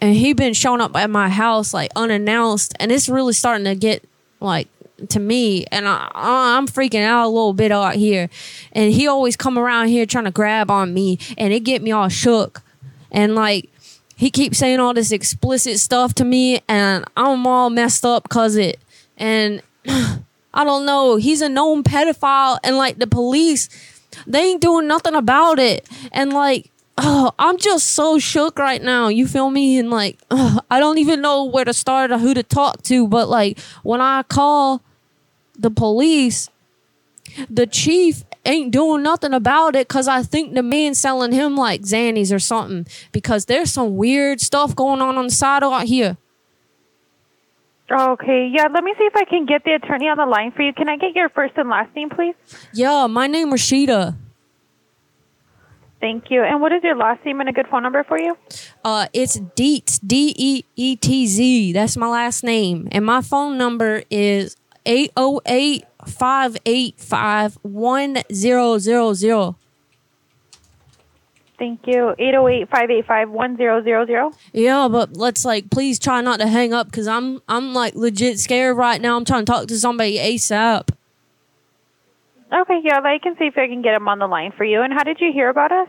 And 0.00 0.14
he 0.14 0.32
been 0.32 0.54
showing 0.54 0.80
up 0.80 0.94
at 0.96 1.10
my 1.10 1.28
house 1.28 1.74
like 1.74 1.90
unannounced, 1.96 2.74
and 2.78 2.92
it's 2.92 3.08
really 3.08 3.32
starting 3.32 3.64
to 3.64 3.74
get 3.74 4.04
like 4.40 4.68
to 5.08 5.20
me, 5.20 5.64
and 5.70 5.86
I, 5.86 6.10
I'm 6.14 6.66
freaking 6.66 7.02
out 7.02 7.26
a 7.26 7.28
little 7.28 7.52
bit 7.52 7.72
out 7.72 7.94
here. 7.94 8.28
And 8.72 8.92
he 8.92 9.06
always 9.06 9.36
come 9.36 9.58
around 9.58 9.88
here 9.88 10.06
trying 10.06 10.24
to 10.24 10.30
grab 10.30 10.70
on 10.70 10.92
me, 10.92 11.18
and 11.36 11.52
it 11.52 11.60
get 11.60 11.82
me 11.82 11.92
all 11.92 12.08
shook. 12.08 12.62
And 13.10 13.34
like 13.34 13.70
he 14.16 14.30
keeps 14.30 14.58
saying 14.58 14.80
all 14.80 14.94
this 14.94 15.12
explicit 15.12 15.78
stuff 15.78 16.12
to 16.14 16.24
me, 16.24 16.60
and 16.68 17.04
I'm 17.16 17.46
all 17.46 17.70
messed 17.70 18.04
up 18.04 18.28
cause 18.28 18.56
it. 18.56 18.80
And 19.16 19.62
I 19.86 20.64
don't 20.64 20.84
know. 20.84 21.16
He's 21.16 21.40
a 21.40 21.48
known 21.48 21.84
pedophile, 21.84 22.58
and 22.64 22.76
like 22.76 22.98
the 22.98 23.06
police, 23.06 23.68
they 24.26 24.40
ain't 24.40 24.60
doing 24.60 24.88
nothing 24.88 25.14
about 25.14 25.60
it. 25.60 25.88
And 26.10 26.32
like, 26.32 26.70
oh, 26.96 27.32
I'm 27.38 27.58
just 27.58 27.90
so 27.90 28.18
shook 28.18 28.58
right 28.58 28.82
now. 28.82 29.06
You 29.06 29.28
feel 29.28 29.50
me? 29.50 29.78
And 29.78 29.88
like, 29.88 30.18
ugh, 30.32 30.64
I 30.70 30.80
don't 30.80 30.98
even 30.98 31.20
know 31.20 31.44
where 31.44 31.64
to 31.64 31.72
start 31.72 32.10
or 32.10 32.18
who 32.18 32.34
to 32.34 32.42
talk 32.42 32.82
to. 32.82 33.06
But 33.06 33.28
like, 33.28 33.60
when 33.84 34.00
I 34.00 34.24
call 34.24 34.82
the 35.58 35.70
police, 35.70 36.48
the 37.50 37.66
chief 37.66 38.24
ain't 38.44 38.70
doing 38.70 39.02
nothing 39.02 39.34
about 39.34 39.76
it 39.76 39.88
because 39.88 40.08
I 40.08 40.22
think 40.22 40.54
the 40.54 40.62
man 40.62 40.94
selling 40.94 41.32
him 41.32 41.56
like 41.56 41.82
Xannies 41.82 42.34
or 42.34 42.38
something 42.38 42.86
because 43.12 43.44
there's 43.44 43.72
some 43.72 43.96
weird 43.96 44.40
stuff 44.40 44.74
going 44.74 45.02
on 45.02 45.16
on 45.16 45.26
the 45.26 45.30
side 45.30 45.62
out 45.62 45.84
here. 45.84 46.16
Okay, 47.90 48.50
yeah, 48.52 48.68
let 48.72 48.84
me 48.84 48.94
see 48.98 49.04
if 49.04 49.16
I 49.16 49.24
can 49.24 49.46
get 49.46 49.64
the 49.64 49.72
attorney 49.72 50.08
on 50.08 50.18
the 50.18 50.26
line 50.26 50.52
for 50.52 50.62
you. 50.62 50.74
Can 50.74 50.90
I 50.90 50.96
get 50.98 51.16
your 51.16 51.30
first 51.30 51.54
and 51.56 51.70
last 51.70 51.94
name, 51.96 52.10
please? 52.10 52.34
Yeah, 52.74 53.06
my 53.06 53.26
name 53.26 53.52
is 53.52 53.62
Rashida. 53.62 54.14
Thank 56.00 56.30
you. 56.30 56.42
And 56.42 56.60
what 56.60 56.72
is 56.72 56.82
your 56.84 56.96
last 56.96 57.24
name 57.24 57.40
and 57.40 57.48
a 57.48 57.52
good 57.52 57.66
phone 57.66 57.82
number 57.82 58.04
for 58.04 58.20
you? 58.20 58.36
Uh, 58.84 59.08
it's 59.12 59.38
Deetz, 59.38 59.98
D 60.06 60.34
E 60.36 60.64
E 60.76 60.96
T 60.96 61.26
Z. 61.26 61.72
That's 61.72 61.96
my 61.96 62.08
last 62.08 62.44
name. 62.44 62.88
And 62.92 63.04
my 63.04 63.20
phone 63.20 63.58
number 63.58 64.04
is 64.10 64.56
808 64.88 65.84
585 66.06 67.58
1000. 67.62 69.54
Thank 71.58 71.86
you. 71.86 72.14
808 72.18 72.70
585 72.70 73.30
1000. 73.30 74.32
Yeah, 74.52 74.88
but 74.88 75.16
let's 75.16 75.44
like 75.44 75.70
please 75.70 75.98
try 75.98 76.22
not 76.22 76.40
to 76.40 76.46
hang 76.46 76.72
up 76.72 76.86
because 76.86 77.06
I'm 77.06 77.42
I'm 77.48 77.74
like 77.74 77.94
legit 77.94 78.38
scared 78.38 78.78
right 78.78 79.00
now. 79.00 79.16
I'm 79.16 79.26
trying 79.26 79.44
to 79.44 79.52
talk 79.52 79.66
to 79.68 79.78
somebody 79.78 80.16
ASAP. 80.18 80.88
Okay, 82.50 82.80
yeah, 82.82 83.00
I 83.04 83.18
can 83.18 83.36
see 83.36 83.44
if 83.44 83.58
I 83.58 83.66
can 83.66 83.82
get 83.82 83.94
him 83.94 84.08
on 84.08 84.20
the 84.20 84.26
line 84.26 84.52
for 84.56 84.64
you. 84.64 84.80
And 84.80 84.90
how 84.94 85.04
did 85.04 85.20
you 85.20 85.30
hear 85.32 85.50
about 85.50 85.70
us? 85.70 85.88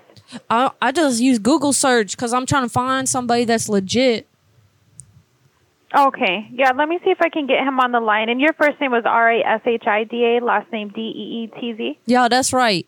I 0.49 0.71
I 0.81 0.91
just 0.91 1.21
use 1.21 1.39
Google 1.39 1.71
search 1.71 2.17
because 2.17 2.34
I'm 2.34 2.45
trying 2.45 2.63
to 2.63 2.69
find 2.69 3.07
somebody 3.07 3.45
that's 3.45 3.69
legit. 3.69 4.27
Okay. 5.95 6.48
Yeah, 6.53 6.72
let 6.76 6.88
me 6.88 6.99
see 7.03 7.10
if 7.10 7.22
I 7.22 7.30
can 7.30 7.48
get 7.48 7.60
him 7.66 7.80
on 7.80 7.91
the 7.91 7.99
line. 7.99 8.30
And 8.30 8.40
your 8.40 8.53
first 8.53 8.80
name 8.80 8.91
was 8.91 9.03
R 9.06 9.32
A 9.32 9.41
S 9.41 9.61
H 9.66 9.84
I 9.88 10.03
D 10.03 10.38
A, 10.38 10.44
last 10.44 10.72
name 10.72 10.90
D 10.90 11.02
E 11.02 11.44
E 11.44 11.60
T 11.60 11.74
Z. 11.76 11.99
Yeah, 12.06 12.28
that's 12.28 12.53
right. 12.53 12.86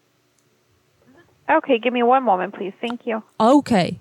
Okay, 1.49 1.80
give 1.80 1.94
me 1.94 2.03
one 2.03 2.23
moment, 2.23 2.53
please. 2.53 2.73
Thank 2.80 3.06
you. 3.06 3.23
Okay. 3.40 3.99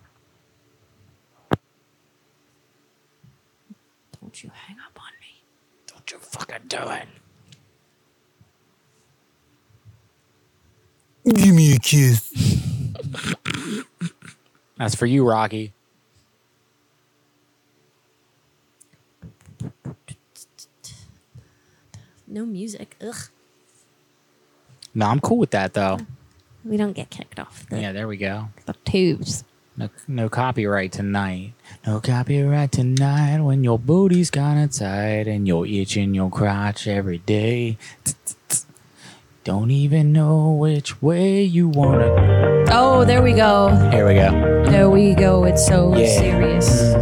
Don't 4.21 4.43
you 4.45 4.51
hang 4.67 4.77
up 4.87 5.01
on 5.01 5.11
me. 5.21 5.43
Don't 5.87 6.11
you 6.13 6.19
fucking 6.19 6.69
do 6.69 6.79
it. 6.79 7.09
Give 11.35 11.55
me 11.55 11.75
a 11.75 11.79
kiss. 11.79 12.33
That's 14.77 14.95
for 14.95 15.07
you, 15.07 15.29
Rocky. 15.29 15.73
No 22.27 22.47
music. 22.47 22.97
Ugh. 23.07 23.15
No, 24.95 25.07
I'm 25.07 25.21
cool 25.21 25.39
with 25.39 25.51
that 25.51 25.75
though. 25.75 25.99
We 26.65 26.77
don't 26.77 26.93
get 26.93 27.11
kicked 27.11 27.39
off 27.41 27.67
the, 27.71 27.81
Yeah, 27.81 27.93
there 27.93 28.07
we 28.07 28.17
go. 28.17 28.49
the 28.67 28.75
tubes. 28.85 29.45
No, 29.77 29.89
no 30.07 30.29
copyright 30.29 30.93
tonight. 30.93 31.53
No 31.87 32.01
copyright 32.01 32.71
tonight 32.73 33.41
when 33.41 33.65
your 33.65 33.79
booty's 33.79 34.31
kinda 34.31 34.69
tight 34.69 35.27
and 35.27 35.47
you're 35.49 35.67
itching 35.67 36.15
your 36.15 36.29
crotch 36.31 36.87
every 36.87 37.19
day. 37.19 37.79
Don't 39.43 39.71
even 39.71 40.13
know 40.13 40.51
which 40.53 41.01
way 41.01 41.43
you 41.43 41.69
wanna. 41.69 42.13
Oh, 42.71 43.05
there 43.07 43.23
we 43.23 43.33
go. 43.33 43.69
Here 43.91 44.07
we 44.07 44.15
go. 44.15 44.65
There 44.71 44.91
we 44.91 45.15
go. 45.15 45.45
It's 45.45 45.67
so 45.67 45.97
Yeah. 45.97 46.07
serious. 46.19 46.95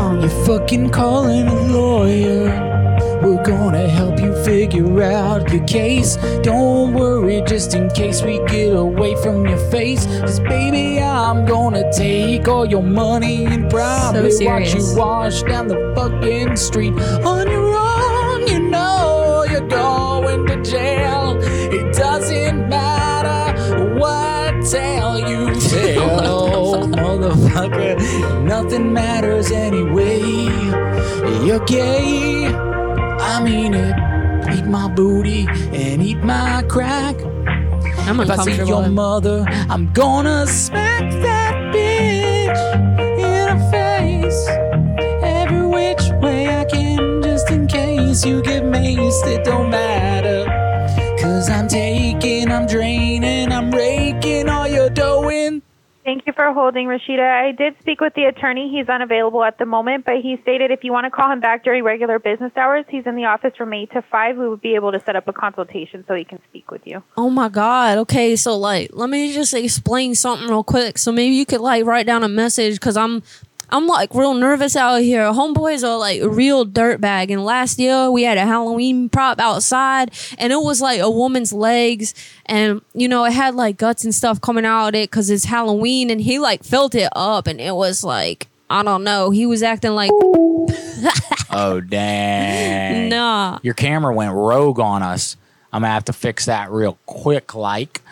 You're 0.00 0.28
fucking 0.46 0.88
calling 0.90 1.46
a 1.46 1.62
lawyer. 1.66 2.70
We're 3.22 3.42
gonna 3.42 3.86
help 3.86 4.18
you 4.18 4.34
figure 4.44 5.02
out 5.02 5.52
your 5.52 5.62
case. 5.66 6.16
Don't 6.42 6.94
worry, 6.94 7.42
just 7.46 7.74
in 7.74 7.90
case 7.90 8.22
we 8.22 8.42
get 8.46 8.74
away 8.74 9.14
from 9.16 9.46
your 9.46 9.58
face. 9.70 10.06
Cause 10.06 10.40
baby, 10.40 11.00
I'm 11.00 11.44
gonna 11.44 11.92
take 11.92 12.48
all 12.48 12.64
your 12.64 12.82
money 12.82 13.44
and 13.44 13.68
probably 13.68 14.46
watch 14.46 14.74
you 14.74 14.96
wash 14.96 15.42
down 15.42 15.68
the 15.68 15.92
fucking 15.94 16.56
street 16.56 16.94
on 17.22 17.50
your 17.50 17.76
own. 17.76 18.48
You 18.48 18.58
know 18.70 19.44
you're 19.50 19.68
going 19.68 20.46
to 20.46 20.62
jail. 20.62 21.19
Motherfucker. 27.68 28.44
Nothing 28.44 28.92
matters 28.92 29.50
anyway. 29.50 30.20
You're 31.44 31.64
gay. 31.66 32.46
I 32.46 33.42
mean 33.42 33.74
it. 33.74 33.96
Eat 34.54 34.64
my 34.64 34.88
booty 34.88 35.46
and 35.72 36.02
eat 36.02 36.18
my 36.18 36.64
crack. 36.68 37.16
I'm 38.06 38.18
if 38.20 38.30
I 38.30 38.44
see 38.44 38.56
your 38.64 38.88
mother, 38.88 39.44
I'm 39.68 39.92
gonna 39.92 40.46
smack 40.46 41.10
that 41.22 41.54
bitch 41.72 42.58
in 43.18 43.48
her 43.48 43.70
face. 43.70 44.48
Every 45.22 45.66
which 45.66 46.10
way 46.20 46.48
I 46.48 46.64
can, 46.64 47.22
just 47.22 47.50
in 47.50 47.68
case 47.68 48.24
you 48.24 48.42
get 48.42 48.64
maced, 48.64 49.26
it 49.26 49.44
don't 49.44 49.70
matter. 49.70 50.46
Cause 51.20 51.48
I'm 51.48 51.68
taking, 51.68 52.50
I'm 52.50 52.66
draining, 52.66 53.52
I'm 53.52 53.70
raking 53.70 54.39
Thank 56.10 56.26
you 56.26 56.32
for 56.32 56.52
holding, 56.52 56.88
Rashida. 56.88 57.20
I 57.20 57.52
did 57.52 57.76
speak 57.78 58.00
with 58.00 58.14
the 58.14 58.24
attorney. 58.24 58.68
He's 58.68 58.88
unavailable 58.88 59.44
at 59.44 59.58
the 59.58 59.64
moment, 59.64 60.04
but 60.04 60.16
he 60.16 60.38
stated 60.42 60.72
if 60.72 60.82
you 60.82 60.90
want 60.90 61.04
to 61.04 61.10
call 61.10 61.30
him 61.30 61.38
back 61.38 61.62
during 61.62 61.84
regular 61.84 62.18
business 62.18 62.50
hours, 62.56 62.84
he's 62.88 63.06
in 63.06 63.14
the 63.14 63.26
office 63.26 63.52
from 63.56 63.72
8 63.72 63.92
to 63.92 64.02
5. 64.02 64.36
We 64.36 64.48
would 64.48 64.60
be 64.60 64.74
able 64.74 64.90
to 64.90 64.98
set 64.98 65.14
up 65.14 65.28
a 65.28 65.32
consultation 65.32 66.04
so 66.08 66.16
he 66.16 66.24
can 66.24 66.40
speak 66.48 66.72
with 66.72 66.84
you. 66.84 67.04
Oh 67.16 67.30
my 67.30 67.48
god. 67.48 67.98
Okay, 67.98 68.34
so 68.34 68.58
like 68.58 68.90
let 68.92 69.08
me 69.08 69.32
just 69.32 69.54
explain 69.54 70.16
something 70.16 70.48
real 70.48 70.64
quick. 70.64 70.98
So 70.98 71.12
maybe 71.12 71.36
you 71.36 71.46
could 71.46 71.60
like 71.60 71.84
write 71.84 72.06
down 72.06 72.24
a 72.24 72.28
message 72.28 72.80
cuz 72.80 72.96
I'm 72.96 73.22
I'm 73.72 73.86
like 73.86 74.14
real 74.14 74.34
nervous 74.34 74.76
out 74.76 75.02
here. 75.02 75.22
Homeboys 75.32 75.86
are 75.86 75.98
like 75.98 76.20
a 76.20 76.28
real 76.28 76.66
dirtbag. 76.66 77.30
And 77.30 77.44
last 77.44 77.78
year 77.78 78.10
we 78.10 78.22
had 78.24 78.38
a 78.38 78.46
Halloween 78.46 79.08
prop 79.08 79.38
outside 79.38 80.12
and 80.38 80.52
it 80.52 80.60
was 80.60 80.80
like 80.80 81.00
a 81.00 81.10
woman's 81.10 81.52
legs 81.52 82.14
and 82.46 82.82
you 82.94 83.08
know 83.08 83.24
it 83.24 83.32
had 83.32 83.54
like 83.54 83.76
guts 83.76 84.04
and 84.04 84.14
stuff 84.14 84.40
coming 84.40 84.64
out 84.64 84.88
of 84.88 84.94
it 84.94 85.10
cuz 85.10 85.30
it's 85.30 85.44
Halloween 85.44 86.10
and 86.10 86.20
he 86.20 86.38
like 86.38 86.64
felt 86.64 86.94
it 86.94 87.08
up 87.14 87.46
and 87.46 87.60
it 87.60 87.74
was 87.74 88.02
like 88.04 88.48
I 88.68 88.82
don't 88.82 89.02
know. 89.04 89.30
He 89.30 89.46
was 89.46 89.62
acting 89.62 89.94
like 89.94 90.10
Oh, 91.52 91.80
dang. 91.80 93.08
Nah. 93.08 93.58
Your 93.62 93.74
camera 93.74 94.14
went 94.14 94.32
rogue 94.32 94.78
on 94.78 95.02
us. 95.02 95.36
I'm 95.72 95.82
gonna 95.82 95.92
have 95.92 96.04
to 96.06 96.12
fix 96.12 96.46
that 96.46 96.70
real 96.70 96.98
quick, 97.06 97.54
like. 97.54 98.02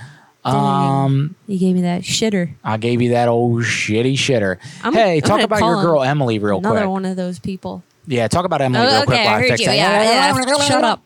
Um, 0.55 1.35
you 1.47 1.59
gave 1.59 1.75
me 1.75 1.83
that 1.83 2.03
shitter. 2.03 2.51
I 2.65 2.77
gave 2.77 3.01
you 3.03 3.11
that 3.11 3.29
old 3.29 3.63
shitty 3.63 4.15
shitter. 4.15 4.57
I'm- 4.83 4.93
hey, 4.95 5.17
I'm 5.17 5.21
talk 5.23 5.41
about 5.43 5.61
your 5.61 5.83
girl 5.83 6.03
Emily 6.03 6.39
real 6.39 6.59
Another 6.59 6.69
quick. 6.75 6.79
Another 6.83 6.91
one 6.91 7.05
of 7.05 7.17
those 7.17 7.39
people. 7.39 7.83
Yeah, 8.07 8.27
talk 8.29 8.45
about 8.47 8.63
Emily 8.63 8.87
Oh, 8.87 8.91
real 8.91 9.03
quick 9.05 9.19
okay, 9.19 9.25
while 9.27 9.35
I 9.35 9.41
heard 9.49 9.61
you. 9.61 9.67
that. 9.67 9.77
Yeah, 9.77 10.33
yeah. 10.33 10.59
Shut 10.67 10.85
up. 10.85 11.03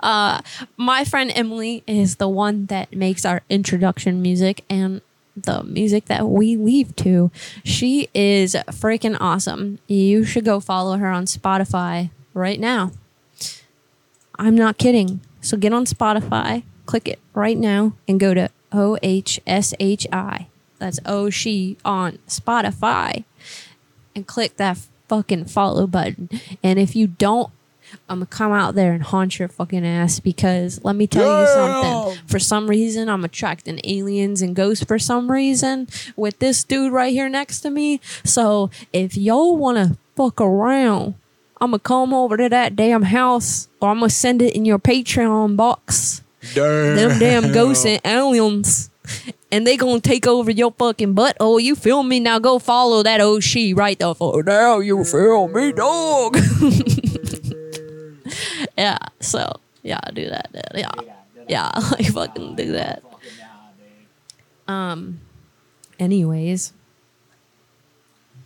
uh, 0.00 0.40
my 0.76 1.04
friend 1.04 1.30
Emily 1.34 1.82
is 1.86 2.16
the 2.16 2.28
one 2.28 2.66
that 2.66 2.94
makes 2.94 3.24
our 3.24 3.42
introduction 3.50 4.22
music 4.22 4.64
and 4.70 5.02
the 5.36 5.62
music 5.64 6.06
that 6.06 6.28
we 6.28 6.56
leave 6.56 6.94
to. 6.96 7.30
She 7.64 8.08
is 8.14 8.54
freaking 8.68 9.16
awesome. 9.20 9.78
You 9.88 10.24
should 10.24 10.44
go 10.44 10.60
follow 10.60 10.96
her 10.96 11.08
on 11.08 11.26
Spotify 11.26 12.10
right 12.32 12.58
now. 12.60 12.92
I'm 14.38 14.54
not 14.54 14.78
kidding. 14.78 15.20
So 15.40 15.56
get 15.56 15.72
on 15.72 15.84
Spotify, 15.84 16.62
click 16.86 17.08
it 17.08 17.18
right 17.32 17.58
now, 17.58 17.94
and 18.08 18.20
go 18.20 18.34
to 18.34 18.50
O 18.72 18.98
H 19.02 19.40
S 19.46 19.74
H 19.80 20.06
I. 20.12 20.48
That's 20.78 21.00
O 21.06 21.30
She 21.30 21.76
on 21.84 22.18
Spotify 22.28 23.24
and 24.14 24.26
click 24.26 24.56
that 24.56 24.78
fucking 25.08 25.46
follow 25.46 25.86
button. 25.86 26.28
And 26.62 26.78
if 26.78 26.96
you 26.96 27.06
don't, 27.06 27.50
I'm 28.08 28.18
gonna 28.18 28.26
come 28.26 28.52
out 28.52 28.74
there 28.74 28.92
and 28.92 29.02
haunt 29.02 29.38
your 29.38 29.48
fucking 29.48 29.86
ass 29.86 30.18
because 30.18 30.82
let 30.84 30.96
me 30.96 31.06
tell 31.06 31.40
you 31.40 31.46
something. 31.46 32.26
For 32.26 32.38
some 32.38 32.68
reason, 32.68 33.08
I'm 33.08 33.24
attracting 33.24 33.80
aliens 33.84 34.42
and 34.42 34.56
ghosts 34.56 34.84
for 34.84 34.98
some 34.98 35.30
reason 35.30 35.88
with 36.16 36.38
this 36.38 36.64
dude 36.64 36.92
right 36.92 37.12
here 37.12 37.28
next 37.28 37.60
to 37.60 37.70
me. 37.70 38.00
So 38.24 38.70
if 38.92 39.16
y'all 39.16 39.56
wanna 39.56 39.96
fuck 40.16 40.40
around, 40.40 41.14
I'm 41.60 41.70
gonna 41.70 41.78
come 41.78 42.12
over 42.12 42.36
to 42.36 42.48
that 42.48 42.74
damn 42.74 43.02
house 43.02 43.68
or 43.80 43.90
I'm 43.90 44.00
gonna 44.00 44.10
send 44.10 44.42
it 44.42 44.56
in 44.56 44.64
your 44.64 44.78
Patreon 44.78 45.56
box. 45.56 46.22
Them 46.52 47.18
damn 47.18 47.52
ghosts 47.52 47.86
and 47.86 48.00
aliens. 48.04 48.90
And 49.52 49.66
they 49.66 49.76
gonna 49.76 50.00
take 50.00 50.26
over 50.26 50.50
your 50.50 50.72
fucking 50.72 51.14
butt. 51.14 51.36
Oh, 51.38 51.58
you 51.58 51.76
feel 51.76 52.02
me? 52.02 52.20
Now 52.20 52.38
go 52.38 52.58
follow 52.58 53.02
that 53.02 53.20
old 53.20 53.44
she 53.44 53.74
right 53.74 53.98
there. 53.98 54.14
For 54.14 54.42
now 54.42 54.80
you 54.80 55.04
feel 55.04 55.48
me, 55.48 55.72
dog. 55.72 56.36
yeah. 58.78 58.98
So 59.20 59.52
yeah, 59.82 60.00
do 60.12 60.28
that. 60.28 60.52
dude. 60.52 60.62
Yeah. 60.74 60.90
Yeah. 61.48 61.70
Like 61.92 62.06
fucking 62.06 62.56
do 62.56 62.72
that. 62.72 63.02
Um. 64.66 65.20
Anyways, 66.00 66.72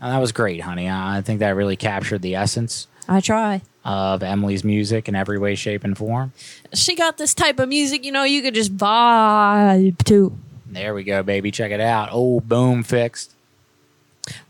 And 0.01 0.13
that 0.13 0.19
was 0.19 0.33
great, 0.33 0.61
honey. 0.61 0.89
I 0.89 1.19
I 1.19 1.23
think 1.23 1.41
that 1.41 1.51
really 1.51 1.77
captured 1.77 2.23
the 2.23 2.35
essence 2.35 2.87
I 3.09 3.21
try. 3.21 3.63
Of 3.89 4.23
Emily's 4.23 4.65
music 4.65 5.09
in 5.09 5.15
every 5.15 5.39
way, 5.39 5.55
shape, 5.55 5.83
and 5.83 5.97
form. 5.97 6.35
She 6.75 6.95
got 6.95 7.17
this 7.17 7.33
type 7.33 7.59
of 7.59 7.71
music, 7.71 8.05
you 8.05 8.13
know, 8.13 8.23
you 8.23 8.43
could 8.43 8.55
just 8.55 8.77
vibe 8.77 10.05
to. 10.05 10.37
There 10.67 10.93
we 10.95 11.05
go, 11.05 11.23
baby. 11.23 11.51
Check 11.51 11.73
it 11.73 11.81
out. 11.81 12.11
Oh, 12.13 12.41
boom, 12.41 12.83
fixed. 12.83 13.33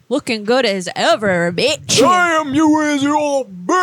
Looking 0.08 0.42
good 0.42 0.66
as 0.66 0.88
ever, 0.96 1.52
bitch. 1.52 2.00
Damn, 2.00 2.52
you 2.52 2.80
is 2.80 3.04
your 3.04 3.44
bitch. 3.44 3.74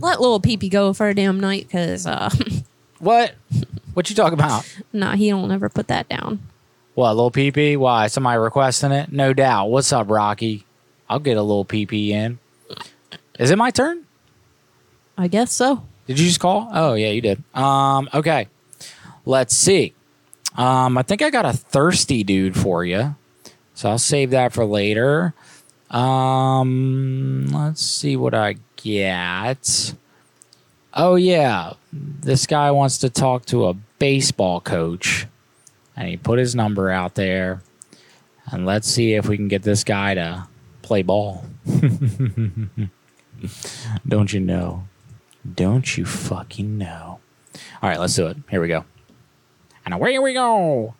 Let 0.00 0.20
little 0.20 0.40
peepee 0.40 0.70
go 0.70 0.92
for 0.92 1.08
a 1.08 1.14
damn 1.14 1.38
night, 1.38 1.70
cause 1.70 2.06
uh, 2.06 2.30
What? 2.98 3.34
What 3.94 4.10
you 4.10 4.16
talking 4.16 4.34
about? 4.38 4.68
nah, 4.92 5.14
he 5.14 5.30
don't 5.30 5.52
ever 5.52 5.68
put 5.68 5.86
that 5.88 6.08
down. 6.08 6.40
What, 6.94 7.14
little 7.14 7.30
PP? 7.30 7.76
Why? 7.76 8.08
Somebody 8.08 8.38
requesting 8.38 8.90
it? 8.90 9.12
No 9.12 9.32
doubt. 9.32 9.66
What's 9.66 9.92
up, 9.92 10.10
Rocky? 10.10 10.64
I'll 11.08 11.20
get 11.20 11.36
a 11.36 11.42
little 11.42 11.64
PP 11.64 12.08
in. 12.08 12.38
Is 13.38 13.50
it 13.50 13.56
my 13.56 13.70
turn? 13.70 14.06
I 15.16 15.28
guess 15.28 15.52
so. 15.52 15.84
Did 16.06 16.18
you 16.18 16.26
just 16.26 16.40
call? 16.40 16.68
Oh, 16.72 16.94
yeah, 16.94 17.10
you 17.10 17.20
did. 17.20 17.42
Um, 17.54 18.08
okay. 18.12 18.48
Let's 19.24 19.56
see. 19.56 19.94
Um, 20.56 20.98
I 20.98 21.02
think 21.02 21.22
I 21.22 21.30
got 21.30 21.46
a 21.46 21.52
thirsty 21.52 22.24
dude 22.24 22.56
for 22.56 22.84
you. 22.84 23.14
So 23.74 23.88
I'll 23.88 23.98
save 23.98 24.30
that 24.30 24.52
for 24.52 24.64
later. 24.64 25.34
Um, 25.90 27.46
let's 27.52 27.82
see 27.82 28.16
what 28.16 28.34
I 28.34 28.56
get. 28.76 29.94
Oh 30.92 31.14
yeah, 31.14 31.74
this 31.92 32.46
guy 32.46 32.70
wants 32.72 32.98
to 32.98 33.10
talk 33.10 33.46
to 33.46 33.66
a 33.66 33.74
baseball 33.98 34.60
coach, 34.60 35.26
and 35.96 36.08
he 36.08 36.16
put 36.16 36.38
his 36.38 36.54
number 36.54 36.90
out 36.90 37.14
there. 37.14 37.62
And 38.50 38.66
let's 38.66 38.88
see 38.88 39.14
if 39.14 39.28
we 39.28 39.36
can 39.36 39.48
get 39.48 39.62
this 39.62 39.84
guy 39.84 40.14
to 40.14 40.48
play 40.82 41.02
ball. 41.02 41.44
Don't 44.08 44.32
you 44.32 44.40
know? 44.40 44.84
Don't 45.54 45.96
you 45.96 46.04
fucking 46.04 46.78
know? 46.78 47.20
All 47.82 47.88
right, 47.88 47.98
let's 47.98 48.14
do 48.14 48.26
it. 48.26 48.36
Here 48.50 48.60
we 48.60 48.68
go. 48.68 48.84
And 49.84 49.94
away 49.94 50.18
we 50.18 50.34
go. 50.34 50.94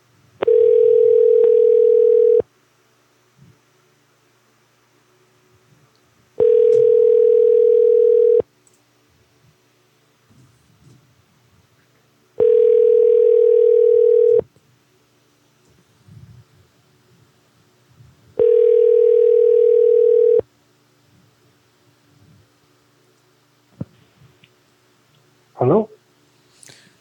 Hello? 25.60 25.90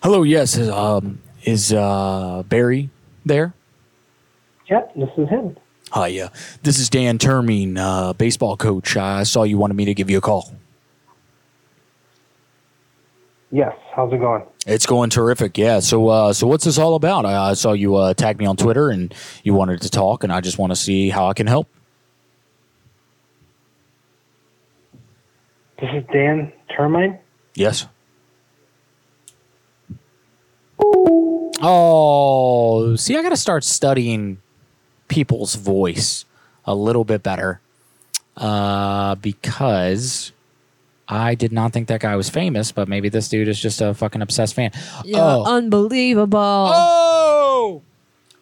Hello, 0.04 0.24
yes. 0.24 0.58
is, 0.58 0.70
Um, 0.70 1.22
is 1.46 1.72
uh, 1.72 2.44
Barry 2.50 2.90
there? 3.26 3.54
Yep, 4.70 4.96
this 4.96 5.10
is 5.18 5.30
him. 5.30 5.56
Hi, 5.92 6.20
uh, 6.20 6.28
this 6.62 6.78
is 6.78 6.90
Dan 6.90 7.18
Termine, 7.18 7.78
uh, 7.78 8.12
baseball 8.12 8.58
coach. 8.58 8.98
I 8.98 9.24
saw 9.24 9.44
you 9.44 9.58
wanted 9.58 9.76
me 9.76 9.86
to 9.86 9.94
give 9.94 10.10
you 10.10 10.18
a 10.18 10.22
call. 10.22 10.54
Yes, 13.50 13.74
how's 13.96 14.12
it 14.12 14.18
going? 14.20 14.44
It's 14.68 14.86
going 14.86 15.10
terrific, 15.10 15.58
yeah. 15.58 15.80
So, 15.80 16.10
uh, 16.10 16.34
so 16.34 16.46
what's 16.46 16.66
this 16.66 16.78
all 16.78 16.96
about? 16.96 17.26
I, 17.26 17.52
I 17.52 17.54
saw 17.54 17.72
you 17.72 17.96
uh, 17.96 18.14
tag 18.14 18.40
me 18.40 18.46
on 18.46 18.58
Twitter, 18.58 18.90
and 18.90 19.16
you 19.44 19.54
wanted 19.54 19.82
to 19.84 19.90
talk, 19.90 20.26
and 20.26 20.34
I 20.34 20.42
just 20.42 20.58
want 20.60 20.72
to 20.72 20.76
see 20.76 21.10
how 21.10 21.28
I 21.28 21.34
can 21.34 21.48
help. 21.48 21.70
This 25.80 25.90
is 25.94 26.04
Dan 26.12 26.52
Termine. 26.78 27.18
Yes. 27.56 27.88
Oh, 31.62 32.96
see, 32.96 33.18
I 33.18 33.22
got 33.22 33.30
to 33.30 33.38
start 33.38 33.64
studying 33.64 34.38
people's 35.08 35.56
voice 35.56 36.26
a 36.66 36.74
little 36.76 37.04
bit 37.04 37.24
better 37.24 37.60
uh, 38.38 39.16
because 39.16 40.32
I 41.08 41.36
did 41.36 41.52
not 41.52 41.74
think 41.74 41.88
that 41.88 42.00
guy 42.02 42.16
was 42.16 42.30
famous, 42.30 42.72
but 42.72 42.88
maybe 42.88 43.10
this 43.10 43.28
dude 43.28 43.48
is 43.48 43.60
just 43.60 43.82
a 43.82 43.94
fucking 43.94 44.22
obsessed 44.22 44.54
fan. 44.56 44.72
Yeah, 45.04 45.18
Oh, 45.22 45.44
unbelievable. 45.46 46.38
Oh. 46.72 47.82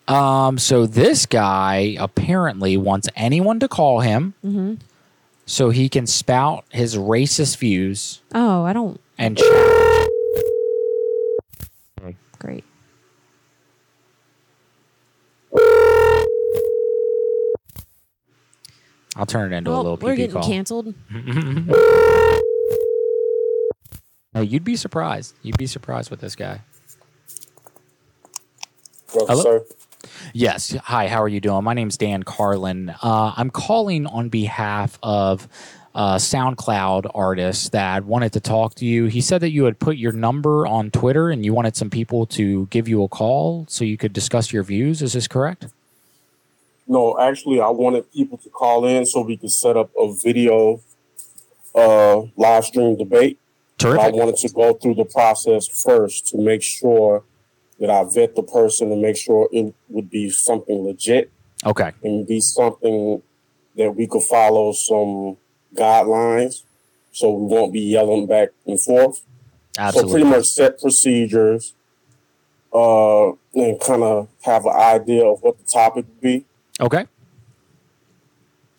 um, 0.08 0.58
so 0.58 0.86
this 0.86 1.26
guy 1.26 1.96
apparently 2.00 2.78
wants 2.78 3.10
anyone 3.16 3.60
to 3.60 3.68
call 3.68 4.00
him 4.02 4.34
hmm 4.42 4.76
so 5.50 5.70
he 5.70 5.88
can 5.88 6.06
spout 6.06 6.66
his 6.72 6.98
racist 6.98 7.56
views 7.58 8.22
Oh, 8.36 8.64
I 8.66 8.74
don't. 8.74 9.00
and 9.18 9.38
challenge. 9.38 10.10
Great. 12.38 12.66
I'll 19.18 19.26
turn 19.26 19.52
it 19.52 19.58
into 19.58 19.72
a 19.72 19.74
Well, 19.74 19.84
little 19.84 19.98
we're 19.98 20.16
getting 20.16 20.32
call. 20.34 20.44
canceled. 20.48 20.94
Hey, 24.34 24.44
you'd 24.44 24.64
be 24.64 24.76
surprised. 24.76 25.34
You'd 25.42 25.58
be 25.58 25.66
surprised 25.68 26.12
with 26.12 26.22
this 26.22 26.36
guy. 26.36 26.62
Brother, 29.12 29.26
Hello? 29.34 29.44
sir. 29.44 29.66
Yes. 30.34 30.76
Hi, 30.84 31.08
how 31.08 31.22
are 31.24 31.28
you 31.28 31.40
doing? 31.40 31.64
My 31.64 31.74
name's 31.74 31.98
Dan 31.98 32.22
Carlin. 32.24 32.94
Uh, 33.02 33.34
I'm 33.36 33.50
calling 33.50 34.06
on 34.06 34.30
behalf 34.30 35.00
of 35.02 35.48
a 35.96 36.18
SoundCloud 36.18 37.10
artist 37.16 37.72
that 37.72 38.06
wanted 38.06 38.34
to 38.34 38.40
talk 38.40 38.76
to 38.76 38.86
you. 38.86 39.06
He 39.06 39.22
said 39.22 39.42
that 39.42 39.50
you 39.50 39.64
had 39.64 39.80
put 39.80 39.98
your 39.98 40.12
number 40.12 40.68
on 40.68 40.92
Twitter 40.92 41.32
and 41.32 41.44
you 41.44 41.54
wanted 41.56 41.76
some 41.76 41.90
people 41.90 42.28
to 42.28 42.68
give 42.68 42.88
you 42.88 43.02
a 43.04 43.08
call 43.08 43.66
so 43.68 43.84
you 43.84 43.98
could 43.98 44.14
discuss 44.14 44.54
your 44.54 44.62
views. 44.62 45.02
Is 45.02 45.14
this 45.14 45.28
correct? 45.28 45.68
No, 46.88 47.20
actually, 47.20 47.60
I 47.60 47.70
wanted 47.70 48.12
people 48.12 48.38
to 48.40 48.50
call 48.50 48.86
in 48.86 49.06
so 49.06 49.22
we 49.22 49.38
could 49.38 49.52
set 49.52 49.76
up 49.76 49.90
a 50.00 50.14
video 50.14 50.82
uh, 51.76 52.22
live 52.36 52.66
stream 52.66 52.98
debate. 52.98 53.40
Terrific. 53.78 54.06
I 54.06 54.10
wanted 54.10 54.38
to 54.38 54.50
go 54.50 54.74
through 54.74 54.96
the 54.96 55.06
process 55.06 55.68
first 55.68 56.28
to 56.28 56.38
make 56.38 56.64
sure 56.64 57.24
that 57.80 57.90
I 57.90 58.04
vet 58.06 58.36
the 58.36 58.42
person 58.42 58.92
and 58.92 59.02
make 59.02 59.18
sure 59.18 59.48
it 59.52 59.74
would 59.90 60.10
be 60.10 60.30
something 60.32 60.84
legit 60.84 61.30
Okay. 61.64 61.92
and 62.04 62.26
be 62.26 62.40
something 62.40 63.22
that 63.76 63.92
we 63.92 64.08
could 64.08 64.24
follow 64.24 64.72
some 64.72 65.38
guidelines 65.76 66.64
so 67.12 67.32
we 67.32 67.46
won't 67.54 67.72
be 67.72 67.82
yelling 67.82 68.26
back 68.26 68.50
and 68.66 68.82
forth. 68.82 69.22
Absolutely. 69.78 70.10
So 70.10 70.16
pretty 70.16 70.30
much 70.38 70.46
set 70.48 70.80
procedures 70.82 71.74
uh, 72.74 73.28
and 73.54 73.80
kind 73.80 74.02
of 74.02 74.28
have 74.42 74.66
an 74.66 74.76
idea 74.76 75.24
of 75.24 75.44
what 75.44 75.60
the 75.60 75.66
topic 75.66 76.06
would 76.08 76.22
be. 76.22 76.46
Okay. 76.80 77.06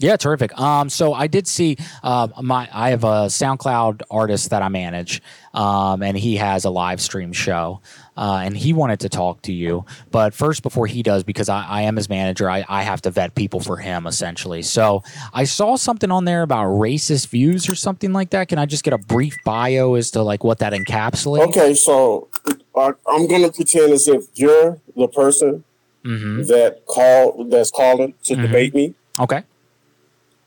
Yeah, 0.00 0.16
terrific. 0.16 0.56
Um, 0.58 0.88
so 0.88 1.12
I 1.12 1.26
did 1.26 1.48
see 1.48 1.76
uh, 2.04 2.28
my 2.40 2.68
I 2.72 2.90
have 2.90 3.02
a 3.02 3.26
SoundCloud 3.26 4.02
artist 4.10 4.50
that 4.50 4.62
I 4.62 4.68
manage, 4.68 5.20
um, 5.52 6.04
and 6.04 6.16
he 6.16 6.36
has 6.36 6.64
a 6.64 6.70
live 6.70 7.00
stream 7.00 7.32
show, 7.32 7.80
uh, 8.16 8.42
and 8.44 8.56
he 8.56 8.72
wanted 8.72 9.00
to 9.00 9.08
talk 9.08 9.42
to 9.42 9.52
you. 9.52 9.84
But 10.12 10.34
first, 10.34 10.62
before 10.62 10.86
he 10.86 11.02
does, 11.02 11.24
because 11.24 11.48
I, 11.48 11.64
I 11.64 11.82
am 11.82 11.96
his 11.96 12.08
manager, 12.08 12.48
I, 12.48 12.64
I 12.68 12.84
have 12.84 13.02
to 13.02 13.10
vet 13.10 13.34
people 13.34 13.58
for 13.58 13.76
him 13.76 14.06
essentially. 14.06 14.62
So 14.62 15.02
I 15.34 15.42
saw 15.42 15.74
something 15.74 16.12
on 16.12 16.24
there 16.26 16.42
about 16.42 16.66
racist 16.66 17.26
views 17.26 17.68
or 17.68 17.74
something 17.74 18.12
like 18.12 18.30
that. 18.30 18.46
Can 18.48 18.58
I 18.58 18.66
just 18.66 18.84
get 18.84 18.92
a 18.92 18.98
brief 18.98 19.36
bio 19.44 19.94
as 19.94 20.12
to 20.12 20.22
like 20.22 20.44
what 20.44 20.60
that 20.60 20.72
encapsulates? 20.72 21.48
Okay, 21.48 21.74
so 21.74 22.28
uh, 22.76 22.92
I'm 23.08 23.26
gonna 23.26 23.50
pretend 23.50 23.92
as 23.92 24.06
if 24.06 24.26
you're 24.34 24.80
the 24.94 25.08
person 25.08 25.64
Mm-hmm. 26.04 26.44
that 26.44 26.86
call 26.86 27.44
that's 27.44 27.70
calling 27.70 28.14
to 28.24 28.36
debate 28.36 28.74
me. 28.74 28.94
Okay. 29.18 29.42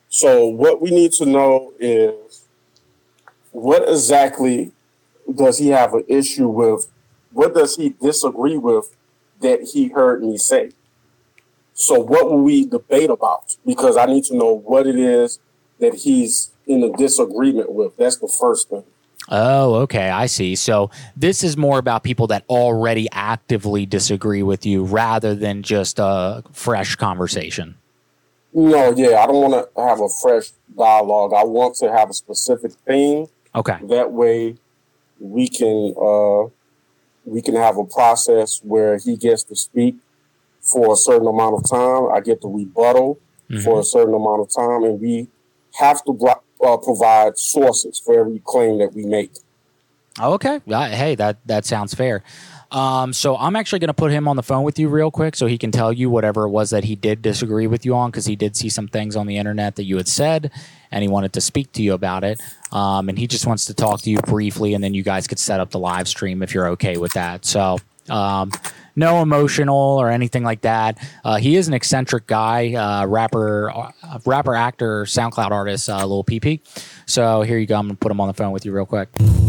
So 0.07 0.45
what 0.47 0.81
we 0.81 0.91
need 0.91 1.11
to 1.13 1.25
know 1.25 1.73
is 1.79 2.45
what 3.51 3.87
exactly 3.87 4.71
does 5.33 5.57
he 5.57 5.69
have 5.69 5.93
an 5.93 6.05
issue 6.07 6.47
with? 6.47 6.89
What 7.31 7.53
does 7.53 7.75
he 7.75 7.89
disagree 7.89 8.57
with 8.57 8.95
that 9.41 9.71
he 9.73 9.89
heard 9.89 10.23
me 10.23 10.37
say? 10.37 10.71
So 11.73 11.99
what 11.99 12.29
will 12.29 12.41
we 12.41 12.65
debate 12.65 13.09
about? 13.09 13.55
Because 13.65 13.97
I 13.97 14.05
need 14.05 14.23
to 14.25 14.35
know 14.35 14.53
what 14.53 14.87
it 14.87 14.95
is 14.95 15.39
that 15.79 15.95
he's 15.95 16.51
in 16.67 16.83
a 16.83 16.91
disagreement 16.95 17.71
with. 17.71 17.97
That's 17.97 18.17
the 18.17 18.27
first 18.27 18.69
thing. 18.69 18.83
Oh, 19.31 19.75
okay. 19.75 20.09
I 20.09 20.25
see. 20.25 20.55
So 20.55 20.91
this 21.15 21.41
is 21.43 21.55
more 21.55 21.79
about 21.79 22.03
people 22.03 22.27
that 22.27 22.43
already 22.49 23.07
actively 23.13 23.85
disagree 23.85 24.43
with 24.43 24.65
you 24.65 24.83
rather 24.83 25.33
than 25.33 25.63
just 25.63 25.99
a 25.99 26.43
fresh 26.51 26.95
conversation. 26.97 27.75
No, 28.53 28.91
yeah, 28.91 29.19
I 29.23 29.27
don't 29.27 29.49
want 29.49 29.73
to 29.73 29.81
have 29.81 30.01
a 30.01 30.09
fresh 30.21 30.51
dialogue. 30.77 31.33
I 31.33 31.45
want 31.45 31.75
to 31.77 31.89
have 31.89 32.09
a 32.09 32.13
specific 32.13 32.73
theme. 32.85 33.27
Okay. 33.55 33.77
That 33.83 34.11
way, 34.11 34.57
we 35.19 35.47
can 35.47 35.93
uh, 35.97 36.49
we 37.23 37.41
can 37.41 37.55
have 37.55 37.77
a 37.77 37.85
process 37.85 38.59
where 38.63 38.97
he 38.97 39.15
gets 39.15 39.43
to 39.43 39.55
speak 39.55 39.95
for 40.59 40.93
a 40.93 40.97
certain 40.97 41.27
amount 41.27 41.55
of 41.55 41.69
time. 41.69 42.11
I 42.13 42.19
get 42.19 42.41
to 42.41 42.53
rebuttal 42.53 43.19
for 43.63 43.81
a 43.81 43.83
certain 43.83 44.13
amount 44.13 44.41
of 44.41 44.49
time, 44.53 44.83
and 44.83 44.99
we 44.99 45.27
have 45.77 46.03
to 46.05 46.13
bro- 46.13 46.40
uh, 46.63 46.77
provide 46.77 47.37
sources 47.37 47.99
for 47.99 48.19
every 48.19 48.41
claim 48.45 48.79
that 48.79 48.93
we 48.93 49.05
make. 49.05 49.31
Okay. 50.19 50.59
Uh, 50.69 50.89
Hey, 50.89 51.15
that 51.15 51.37
that 51.45 51.65
sounds 51.65 51.93
fair. 51.93 52.23
Um, 52.71 53.11
so 53.11 53.35
I'm 53.35 53.57
actually 53.57 53.79
going 53.79 53.89
to 53.89 53.93
put 53.93 54.11
him 54.11 54.29
on 54.29 54.37
the 54.37 54.43
phone 54.43 54.63
with 54.63 54.79
you 54.79 54.87
real 54.87 55.11
quick 55.11 55.35
so 55.35 55.45
he 55.45 55.57
can 55.57 55.71
tell 55.71 55.91
you 55.91 56.09
whatever 56.09 56.45
it 56.45 56.49
was 56.49 56.69
that 56.69 56.85
he 56.85 56.95
did 56.95 57.21
disagree 57.21 57.67
with 57.67 57.85
you 57.85 57.93
on 57.95 58.11
because 58.11 58.25
he 58.25 58.37
did 58.37 58.55
see 58.55 58.69
some 58.69 58.87
things 58.87 59.17
on 59.17 59.27
the 59.27 59.35
internet 59.37 59.75
that 59.75 59.83
you 59.83 59.97
had 59.97 60.07
said 60.07 60.51
and 60.89 61.01
he 61.01 61.09
wanted 61.09 61.33
to 61.33 61.41
speak 61.41 61.73
to 61.73 61.83
you 61.83 61.93
about 61.93 62.23
it. 62.23 62.39
Um, 62.71 63.09
and 63.09 63.19
he 63.19 63.27
just 63.27 63.45
wants 63.45 63.65
to 63.65 63.73
talk 63.73 63.99
to 64.01 64.09
you 64.09 64.19
briefly 64.19 64.73
and 64.73 64.81
then 64.81 64.93
you 64.93 65.03
guys 65.03 65.27
could 65.27 65.39
set 65.39 65.59
up 65.59 65.71
the 65.71 65.79
live 65.79 66.07
stream 66.07 66.41
if 66.41 66.53
you're 66.53 66.67
okay 66.69 66.95
with 66.95 67.11
that. 67.13 67.43
So, 67.43 67.77
um, 68.09 68.51
no 68.95 69.21
emotional 69.21 69.77
or 69.77 70.09
anything 70.09 70.43
like 70.43 70.61
that. 70.61 70.97
Uh, 71.23 71.37
he 71.37 71.55
is 71.55 71.67
an 71.67 71.73
eccentric 71.73 72.27
guy, 72.27 72.73
uh, 72.73 73.05
rapper, 73.05 73.71
uh, 73.71 73.91
rapper, 74.25 74.55
actor, 74.55 75.03
SoundCloud 75.03 75.51
artist, 75.51 75.89
uh, 75.89 76.05
Lil 76.05 76.23
PP. 76.23 76.61
So 77.05 77.41
here 77.41 77.57
you 77.57 77.65
go. 77.65 77.77
I'm 77.77 77.87
gonna 77.87 77.95
put 77.95 78.11
him 78.11 78.19
on 78.19 78.27
the 78.27 78.33
phone 78.33 78.51
with 78.51 78.65
you 78.65 78.71
real 78.71 78.85
quick. 78.85 79.09
What's 79.17 79.39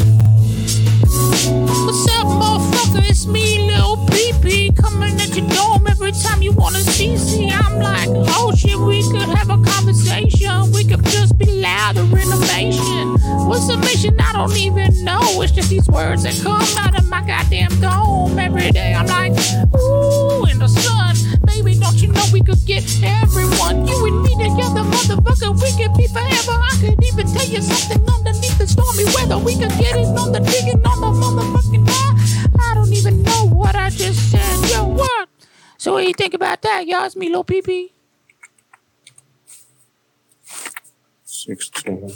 up, 2.11 2.27
motherfucker? 2.27 3.09
It's 3.09 3.27
me, 3.27 3.67
Lil 3.67 3.97
PP, 4.09 4.77
coming 4.77 5.21
at 5.21 5.37
your 5.37 5.49
dome 5.49 5.82
every 6.13 6.29
time 6.29 6.43
you 6.43 6.53
wanna 6.53 6.81
see. 6.81 7.17
See, 7.17 7.51
I'm 7.51 7.79
like, 7.79 8.09
oh 8.37 8.53
shit, 8.57 8.79
we 8.79 9.03
could 9.11 9.29
have 9.29 9.49
a 9.51 9.63
conversation. 9.63 10.73
We 10.73 10.85
could 10.85 11.05
just 11.05 11.39
be 11.39 11.47
louder 11.47 12.03
innovation. 12.03 13.17
What's 13.49 13.67
the 13.67 13.77
mission? 13.79 14.21
I 14.21 14.33
don't 14.33 14.57
even 14.57 15.05
know. 15.05 15.43
It's 15.43 15.53
just 15.53 15.71
these 15.71 15.89
words 15.89 16.23
that 16.25 16.39
come 16.43 16.63
out 16.79 16.99
of 16.99 17.09
my 17.09 17.25
goddamn 17.27 17.81
dome 17.81 18.39
every 18.39 18.71
day. 18.71 18.95
I'm 18.95 19.07
like, 19.07 19.33
ooh, 19.75 20.45
in 20.47 20.59
the 20.59 20.69
sun. 20.69 21.17
Baby, 21.47 21.75
don't 21.75 22.01
you 22.01 22.09
know 22.09 22.25
we 22.33 22.43
could 22.43 22.65
get 22.67 22.85
everyone? 23.03 23.87
You 23.87 24.07
and 24.07 24.23
me 24.23 24.33
together, 24.37 24.85
motherfucker, 24.85 25.53
we 25.61 25.71
could 25.81 25.97
be 25.97 26.07
forever. 26.09 26.53
I 26.53 26.77
could 26.81 27.03
even 27.05 27.27
tell 27.27 27.47
you 27.47 27.63
something 27.63 28.03
underneath 28.09 28.59
the 28.59 28.67
stormy 28.67 29.05
weather. 29.17 29.39
We 29.39 29.55
could 29.55 29.77
get 29.79 29.97
it 29.97 30.07
on 30.19 30.33
the 30.33 30.41
digging 30.41 30.85
on 30.85 31.01
the 31.01 31.13
motherfucking 31.13 31.89
eye. 31.89 32.71
I 32.71 32.75
don't 32.75 32.93
even 32.93 33.23
know 33.23 33.49
what 33.49 33.75
I 33.77 33.91
just 33.91 34.31
said. 34.31 34.71
Yo? 34.71 34.97
So 35.83 35.95
what 35.95 36.03
do 36.03 36.07
you 36.07 36.15
think 36.15 36.33
about 36.33 36.63
that, 36.63 36.87
y'all? 36.87 37.03
It's 37.03 37.17
me, 37.17 37.29
Lil 37.29 37.43
PP. 37.43 37.91
16. 41.25 42.15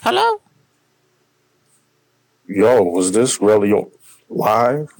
Hello? 0.00 0.40
Yo, 2.46 2.84
was 2.84 3.10
this 3.10 3.40
really 3.40 3.74
live? 4.28 4.94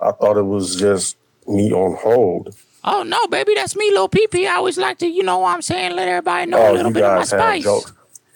I 0.00 0.12
thought 0.12 0.38
it 0.38 0.46
was 0.46 0.74
just 0.76 1.18
me 1.46 1.70
on 1.70 1.96
hold. 1.96 2.56
Oh 2.82 3.02
no, 3.02 3.26
baby, 3.26 3.52
that's 3.54 3.76
me, 3.76 3.90
Lil 3.90 4.08
PP. 4.08 4.48
I 4.48 4.54
always 4.56 4.78
like 4.78 4.96
to, 5.00 5.06
you 5.06 5.22
know 5.22 5.40
what 5.40 5.54
I'm 5.54 5.60
saying, 5.60 5.94
let 5.96 6.08
everybody 6.08 6.50
know 6.50 6.62
a 6.66 6.70
Oh, 6.70 6.72
little 6.76 6.88
you 6.88 6.94
bit 6.94 7.04
of 7.04 7.18
my 7.18 7.24
spice. 7.24 7.62
jokes. 7.62 7.92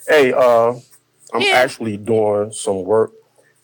Hey, 0.06 0.34
uh, 0.34 0.74
I'm 1.32 1.40
Yeah. 1.40 1.52
actually 1.54 1.96
doing 1.96 2.52
some 2.52 2.84
work. 2.84 3.12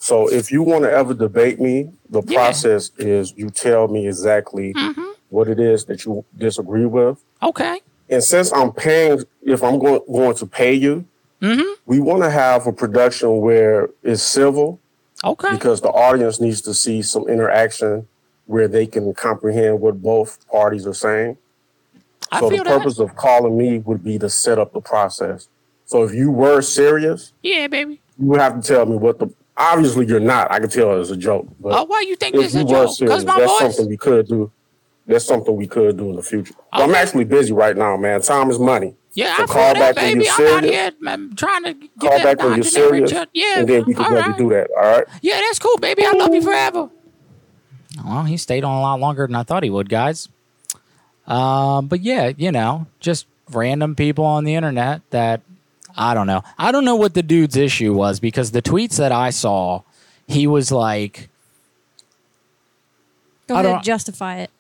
So 0.05 0.31
if 0.31 0.53
you 0.53 0.63
want 0.63 0.85
to 0.85 0.93
ever 0.93 1.15
debate 1.15 1.59
me, 1.59 1.91
the 2.11 2.21
process 2.21 2.91
is 2.99 3.33
you 3.39 3.49
tell 3.49 3.89
me 3.89 4.07
exactly 4.07 4.75
Mm-hmm. 4.75 5.01
what 5.31 5.49
it 5.49 5.59
is 5.59 5.87
that 5.87 6.05
you 6.05 6.23
disagree 6.37 6.85
with. 6.85 7.17
Okay. 7.43 7.81
And 8.11 8.23
since 8.23 8.53
I'm 8.53 8.71
paying, 8.71 9.23
if 9.45 9.63
I'm 9.65 9.79
going, 9.79 10.03
going 10.07 10.37
to 10.37 10.47
pay 10.47 10.75
you, 10.75 11.07
Mm-hmm. 11.41 11.73
we 11.87 12.01
want 12.01 12.23
to 12.23 12.29
have 12.31 12.67
a 12.67 12.73
production 12.73 13.39
where 13.39 13.89
it's 14.03 14.23
civil. 14.23 14.79
Okay. 15.25 15.53
Because 15.53 15.81
the 15.81 15.89
audience 15.89 16.39
needs 16.39 16.61
to 16.63 16.75
see 16.75 17.01
some 17.01 17.27
interaction 17.27 18.07
where 18.45 18.69
they 18.69 18.87
can 18.87 19.15
comprehend 19.15 19.81
what 19.81 20.03
both 20.03 20.47
parties 20.51 20.87
are 20.87 20.93
saying. 20.95 21.39
I 22.31 22.41
so 22.41 22.51
the 22.51 22.57
feel 22.57 22.65
that. 22.65 22.77
purpose 22.79 22.99
of 22.99 23.17
calling 23.17 23.57
me 23.57 23.79
would 23.79 24.05
be 24.05 24.19
to 24.19 24.29
set 24.29 24.59
up 24.59 24.75
the 24.75 24.83
process. 24.83 25.49
So 25.87 26.03
if 26.05 26.13
you 26.13 26.31
were 26.31 26.61
serious, 26.61 27.33
Yeah, 27.43 27.69
baby. 27.69 28.01
you 28.19 28.27
would 28.27 28.41
have 28.43 28.61
to 28.61 28.67
tell 28.69 28.85
me 28.85 28.97
what 28.99 29.19
the. 29.19 29.29
Obviously, 29.57 30.07
you're 30.07 30.21
not. 30.21 30.51
I 30.51 30.59
can 30.59 30.69
tell 30.69 31.01
it's 31.01 31.11
a 31.11 31.17
joke. 31.17 31.47
But 31.61 31.73
Oh, 31.79 31.85
why 31.85 32.05
you 32.07 32.17
think 32.17 32.35
is 32.37 32.55
a 32.55 32.65
joke? 32.65 32.91
Because 32.99 33.25
my 33.25 33.39
that's 33.39 33.53
voice. 33.53 33.61
something 33.77 33.89
we 33.89 33.97
could 33.97 34.27
do. 34.27 34.51
That's 35.07 35.25
something 35.25 35.55
we 35.55 35.67
could 35.67 35.97
do 35.97 36.11
in 36.11 36.17
the 36.17 36.23
future. 36.23 36.55
But 36.73 36.83
I'm 36.83 36.95
actually 36.95 37.25
busy 37.25 37.53
right 37.53 37.77
now, 37.77 37.97
man. 37.97 38.21
Time 38.23 38.51
is 38.51 38.59
money. 38.59 38.95
Yeah, 39.13 39.37
so 39.37 39.43
I 39.45 39.47
call 39.47 39.75
that, 39.75 39.95
back 39.95 39.97
when 39.97 40.15
baby. 40.19 40.25
you're 40.25 40.35
I'm 40.35 40.57
out 40.57 40.63
serious. 40.65 40.71
here 40.75 40.93
man, 41.01 41.37
trying 41.37 41.63
to 41.65 41.75
get 41.75 41.91
Call 42.01 42.23
back 42.25 42.39
when 42.39 42.55
you're 42.57 42.65
serious. 42.65 43.13
Yeah, 43.33 43.61
and 43.61 43.69
then 43.69 43.85
we 43.87 43.95
can 43.95 44.13
right. 44.13 44.37
do 44.37 44.49
that. 44.49 44.69
All 44.77 44.83
right. 44.83 45.05
Yeah, 45.23 45.37
that's 45.37 45.61
cool, 45.61 45.77
baby. 45.79 46.05
I 46.05 46.13
love 46.13 46.35
you 46.35 46.43
forever. 46.43 46.91
Well, 48.05 48.25
he 48.25 48.37
stayed 48.37 48.65
on 48.65 48.77
a 48.77 48.81
lot 48.81 48.99
longer 48.99 49.25
than 49.29 49.37
I 49.37 49.45
thought 49.45 49.63
he 49.63 49.71
would, 49.71 49.89
guys. 49.89 50.29
Um, 51.29 51.87
but 51.87 52.01
yeah, 52.01 52.33
you 52.37 52.51
know, 52.51 52.87
just 52.99 53.27
random 53.51 53.95
people 53.95 54.25
on 54.25 54.43
the 54.45 54.55
internet 54.57 55.03
that 55.11 55.43
I 55.97 56.15
don't 56.15 56.27
know. 56.27 56.43
I 56.59 56.73
don't 56.73 56.85
know 56.85 56.97
what 56.97 57.15
the 57.15 57.23
dude's 57.23 57.57
issue 57.57 57.93
was 57.95 58.21
because 58.21 58.51
the 58.51 58.63
tweets 58.63 58.97
that 58.97 59.13
I 59.13 59.31
saw, 59.31 59.83
he 60.27 60.47
was 60.47 60.71
like, 60.73 61.29
Go 63.47 63.55
I 63.57 63.61
ahead, 63.61 63.73
don't- 63.75 63.85
justify 63.85 64.39
it. 64.39 64.51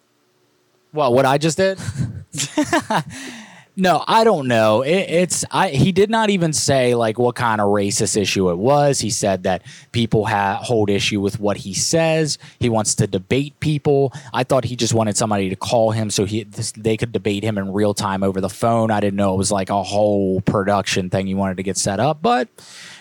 "Well, 0.93 1.13
what 1.13 1.25
I 1.27 1.39
just 1.39 1.57
did." 1.57 1.79
no, 3.77 4.05
I 4.07 4.23
don't 4.23 4.47
know. 4.47 4.83
It, 4.83 5.11
it's 5.11 5.45
I. 5.51 5.71
He 5.71 5.91
did 5.91 6.09
not 6.09 6.31
even 6.31 6.53
say 6.53 6.95
like 6.95 7.19
what 7.19 7.35
kind 7.35 7.61
of 7.61 7.69
racist 7.69 8.17
issue 8.17 8.51
it 8.51 8.57
was. 8.57 9.01
He 9.01 9.11
said 9.11 9.43
that 9.43 9.63
people 9.91 10.27
ha- 10.27 10.61
hold 10.63 10.91
issue 10.91 11.21
with 11.21 11.41
what 11.41 11.57
he 11.57 11.75
says. 11.75 12.39
He 12.61 12.69
wants 12.69 12.95
to 12.97 13.09
debate 13.09 13.59
people. 13.59 14.13
I 14.33 14.45
thought 14.45 14.65
he 14.65 14.77
just 14.77 14.95
wanted 14.95 15.17
somebody 15.17 15.51
to 15.51 15.57
call 15.57 15.91
him 15.91 16.09
so 16.11 16.25
he 16.25 16.45
this, 16.45 16.71
they 16.73 16.97
could 16.97 17.11
debate 17.11 17.43
him 17.43 17.59
in 17.59 17.73
real 17.73 17.95
time 17.95 18.23
over 18.23 18.41
the 18.41 18.49
phone. 18.49 18.93
I 18.93 19.01
didn't 19.01 19.17
know 19.17 19.35
it 19.35 19.39
was 19.39 19.51
like 19.51 19.71
a 19.71 19.83
whole 19.83 20.41
production 20.43 21.11
thing 21.11 21.27
he 21.27 21.35
wanted 21.35 21.57
to 21.57 21.65
get 21.65 21.77
set 21.77 21.99
up, 21.99 22.23
but 22.23 22.49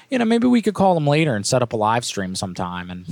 you 0.10 0.18
know 0.18 0.26
maybe 0.26 0.48
we 0.48 0.64
could 0.64 0.74
call 0.74 0.98
him 0.98 1.06
later 1.06 1.36
and 1.36 1.46
set 1.46 1.62
up 1.62 1.74
a 1.74 1.78
live 1.78 2.04
stream 2.04 2.34
sometime 2.34 2.90
and 2.90 3.06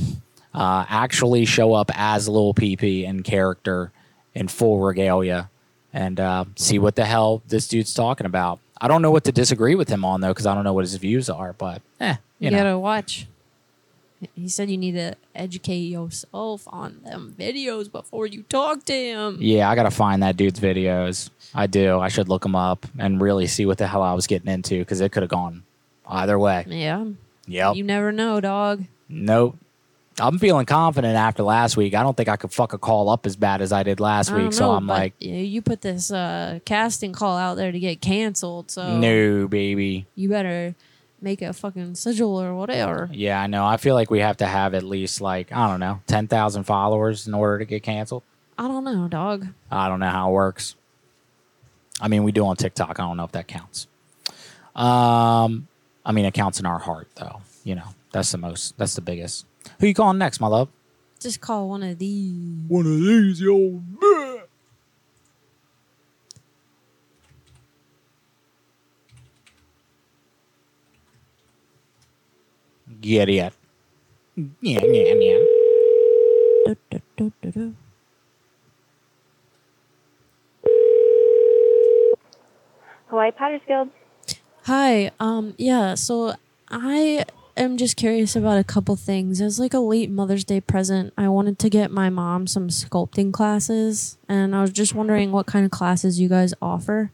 uh, 0.56 0.86
actually 0.90 1.46
show 1.46 1.76
up 1.76 1.92
as 1.94 2.28
Lil 2.28 2.56
PP 2.56 3.04
in 3.04 3.22
character 3.22 3.92
in 4.34 4.48
full 4.48 4.80
regalia 4.80 5.51
and 5.94 6.20
uh, 6.20 6.46
see 6.56 6.80
what 6.80 6.96
the 6.96 7.06
hell 7.06 7.42
this 7.48 7.68
dude's 7.68 7.94
talking 7.94 8.26
about. 8.26 8.60
I 8.80 8.88
don't 8.88 9.02
know 9.02 9.12
what 9.12 9.24
to 9.26 9.32
disagree 9.32 9.76
with 9.76 9.90
him 9.90 10.04
on 10.04 10.22
though, 10.22 10.30
because 10.30 10.46
I 10.46 10.56
don't 10.56 10.64
know 10.64 10.74
what 10.74 10.84
his 10.86 10.96
views 10.96 11.30
are. 11.30 11.54
But 11.54 11.82
eh, 12.00 12.16
You, 12.40 12.46
you 12.46 12.52
know, 12.52 12.58
gotta 12.58 12.80
watch. 12.80 13.28
He 14.36 14.50
said 14.50 14.70
you 14.70 14.78
need 14.78 14.92
to 14.94 15.16
educate 15.34 15.80
yourself 15.80 16.68
on 16.68 17.02
them 17.04 17.34
videos 17.38 17.92
before 17.92 18.28
you 18.28 18.44
talk 18.44 18.86
to 18.86 18.94
him. 18.94 19.38
yeah, 19.40 19.68
I 19.70 19.74
gotta 19.76 19.90
find 19.92 20.22
that 20.22 20.38
dude's 20.38 20.60
videos. 20.60 21.32
I 21.56 21.66
do. 21.68 22.00
I 22.00 22.08
should 22.08 22.30
look 22.30 22.46
him 22.46 22.56
up 22.56 22.86
and 23.00 23.20
really 23.20 23.48
see 23.48 23.66
what 23.66 23.78
the 23.80 23.88
hell 23.88 24.04
I 24.04 24.14
was 24.14 24.28
getting 24.28 24.52
into 24.52 24.78
because 24.80 25.02
it 25.02 25.12
could 25.12 25.24
have 25.24 25.30
gone 25.32 25.64
either 26.08 26.38
way. 26.38 26.66
Yeah. 26.68 27.06
Yep. 27.48 27.76
You 27.76 27.84
never 27.84 28.12
know, 28.12 28.40
dog. 28.40 28.84
Nope. 29.10 29.58
I'm 30.22 30.38
feeling 30.38 30.66
confident 30.66 31.16
after 31.16 31.44
last 31.44 31.76
week. 31.76 31.96
I 31.96 32.04
don't 32.04 32.16
think 32.16 32.30
I 32.30 32.36
could 32.36 32.54
fuck 32.54 32.74
a 32.74 32.78
call 32.78 33.10
up 33.10 33.26
as 33.26 33.36
bad 33.36 33.62
as 33.62 33.72
I 33.72 33.84
did 33.84 34.00
last 34.00 34.32
I 34.32 34.38
week. 34.38 34.54
So 34.54 34.72
I'm 34.72 34.88
like, 34.88 35.14
you 35.20 35.34
you 35.34 35.62
put 35.62 35.82
this 35.82 36.12
uh, 36.12 36.60
casting 36.66 37.14
call 37.14 37.38
out 37.38 37.56
there 37.56 37.72
to 37.72 37.80
get 37.80 38.02
canceled, 38.02 38.72
so 38.72 38.98
no, 38.98 39.48
baby. 39.48 40.06
you 40.16 40.30
better 40.30 40.76
make 41.22 41.42
a 41.42 41.54
fucking 41.54 41.96
sigil 41.96 42.42
or 42.42 42.56
whatever. 42.56 43.10
Yeah, 43.12 43.42
I 43.42 43.48
know. 43.48 43.66
I 43.66 43.78
feel 43.78 43.96
like 43.96 44.10
we 44.10 44.20
have 44.20 44.38
to 44.38 44.48
have 44.48 44.74
at 44.74 44.84
least 44.84 45.22
like 45.22 45.52
I 45.52 45.68
don't 45.68 45.80
know, 45.80 46.02
ten 46.08 46.28
thousand 46.28 46.64
followers 46.64 47.28
in 47.28 47.34
order 47.34 47.60
to 47.60 47.66
get 47.66 47.84
canceled. 47.84 48.24
I 48.58 48.68
don't 48.68 48.84
know, 48.84 49.08
dog. 49.08 49.48
I 49.72 49.88
don't 49.88 50.00
know 50.00 50.10
how 50.10 50.30
it 50.30 50.34
works. 50.34 50.76
I 52.00 52.08
mean, 52.08 52.24
we 52.24 52.32
do 52.32 52.46
on 52.46 52.56
TikTok. 52.56 53.00
I 53.00 53.04
don't 53.04 53.18
know 53.18 53.24
if 53.24 53.32
that 53.32 53.48
counts. 53.48 53.88
Um, 54.76 55.68
I 56.06 56.12
mean, 56.12 56.26
it 56.26 56.34
counts 56.34 56.60
in 56.60 56.66
our 56.66 56.80
heart, 56.80 57.08
though. 57.16 57.42
You 57.64 57.76
know, 57.76 57.88
that's 58.12 58.32
the 58.32 58.38
most. 58.38 58.78
That's 58.78 58.96
the 58.96 59.02
biggest. 59.02 59.46
Who 59.82 59.88
you 59.88 59.96
calling 59.96 60.20
next, 60.20 60.40
my 60.40 60.46
love? 60.46 60.70
Just 61.20 61.42
call 61.42 61.70
one 61.70 61.82
of 61.82 61.98
these. 61.98 62.70
One 62.70 62.86
of 62.86 63.00
these, 63.00 63.42
yo. 63.42 63.82
Get 73.02 73.30
it. 73.30 73.54
Yeah, 74.62 74.84
yeah, 74.84 75.14
yeah. 75.16 75.44
Do, 76.92 77.02
do, 77.18 77.34
do, 77.42 77.76
Hawaii 83.08 83.32
Potters 83.32 83.62
Guild. 83.68 83.90
Hi. 84.66 85.10
Um. 85.20 85.56
Yeah. 85.58 85.96
So 85.96 86.36
I 86.70 87.26
am 87.58 87.78
just 87.78 87.98
curious 87.98 88.36
about 88.36 88.58
a 88.58 88.64
couple 88.64 88.96
things. 88.96 89.42
As 89.42 89.60
like 89.60 89.74
a 89.74 89.80
late 89.80 90.10
Mother's 90.10 90.44
Day 90.44 90.62
present, 90.62 91.14
I 91.18 91.28
wanted 91.28 91.60
to 91.60 91.70
get 91.70 91.92
my 91.92 92.10
mom 92.10 92.48
some 92.48 92.70
sculpting 92.70 93.32
classes, 93.32 94.18
and 94.28 94.56
I 94.56 94.62
was 94.62 94.72
just 94.72 94.94
wondering 94.96 95.32
what 95.32 95.46
kind 95.46 95.66
of 95.66 95.72
classes 95.72 96.20
you 96.20 96.30
guys 96.30 96.54
offer. 96.62 97.12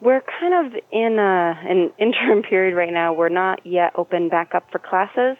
We're 0.00 0.22
kind 0.40 0.66
of 0.66 0.80
in 0.90 1.18
a, 1.18 1.60
an 1.64 1.92
interim 1.98 2.42
period 2.42 2.74
right 2.74 2.92
now. 2.92 3.12
We're 3.12 3.28
not 3.28 3.64
yet 3.64 3.92
open 3.94 4.28
back 4.28 4.54
up 4.54 4.70
for 4.72 4.78
classes. 4.78 5.36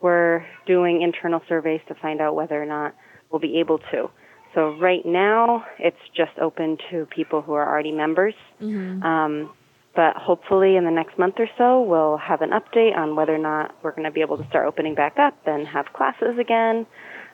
We're 0.00 0.46
doing 0.66 1.02
internal 1.02 1.42
surveys 1.48 1.80
to 1.88 1.94
find 1.96 2.20
out 2.20 2.34
whether 2.34 2.60
or 2.60 2.66
not 2.66 2.94
we'll 3.30 3.40
be 3.40 3.58
able 3.58 3.78
to. 3.90 4.10
So 4.54 4.76
right 4.78 5.04
now, 5.04 5.66
it's 5.78 5.96
just 6.16 6.32
open 6.40 6.78
to 6.90 7.06
people 7.06 7.42
who 7.42 7.52
are 7.52 7.68
already 7.68 7.92
members. 7.92 8.34
Mm-hmm. 8.62 9.02
Um, 9.02 9.50
but 9.96 10.16
hopefully, 10.16 10.76
in 10.76 10.84
the 10.84 10.90
next 10.90 11.18
month 11.18 11.36
or 11.38 11.48
so, 11.56 11.82
we'll 11.82 12.18
have 12.18 12.42
an 12.42 12.50
update 12.50 12.96
on 12.96 13.16
whether 13.16 13.34
or 13.34 13.38
not 13.38 13.74
we're 13.82 13.92
going 13.92 14.04
to 14.04 14.10
be 14.10 14.20
able 14.20 14.36
to 14.36 14.46
start 14.48 14.66
opening 14.66 14.94
back 14.94 15.18
up 15.18 15.34
and 15.46 15.66
have 15.66 15.86
classes 15.94 16.38
again. 16.38 16.86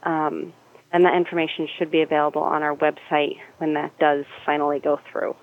Um, 0.04 0.52
and 0.92 1.04
that 1.04 1.14
information 1.16 1.68
should 1.78 1.90
be 1.90 2.02
available 2.02 2.42
on 2.42 2.62
our 2.62 2.76
website 2.76 3.38
when 3.58 3.74
that 3.74 3.98
does 3.98 4.24
finally 4.46 4.78
go 4.78 5.00
through. 5.10 5.34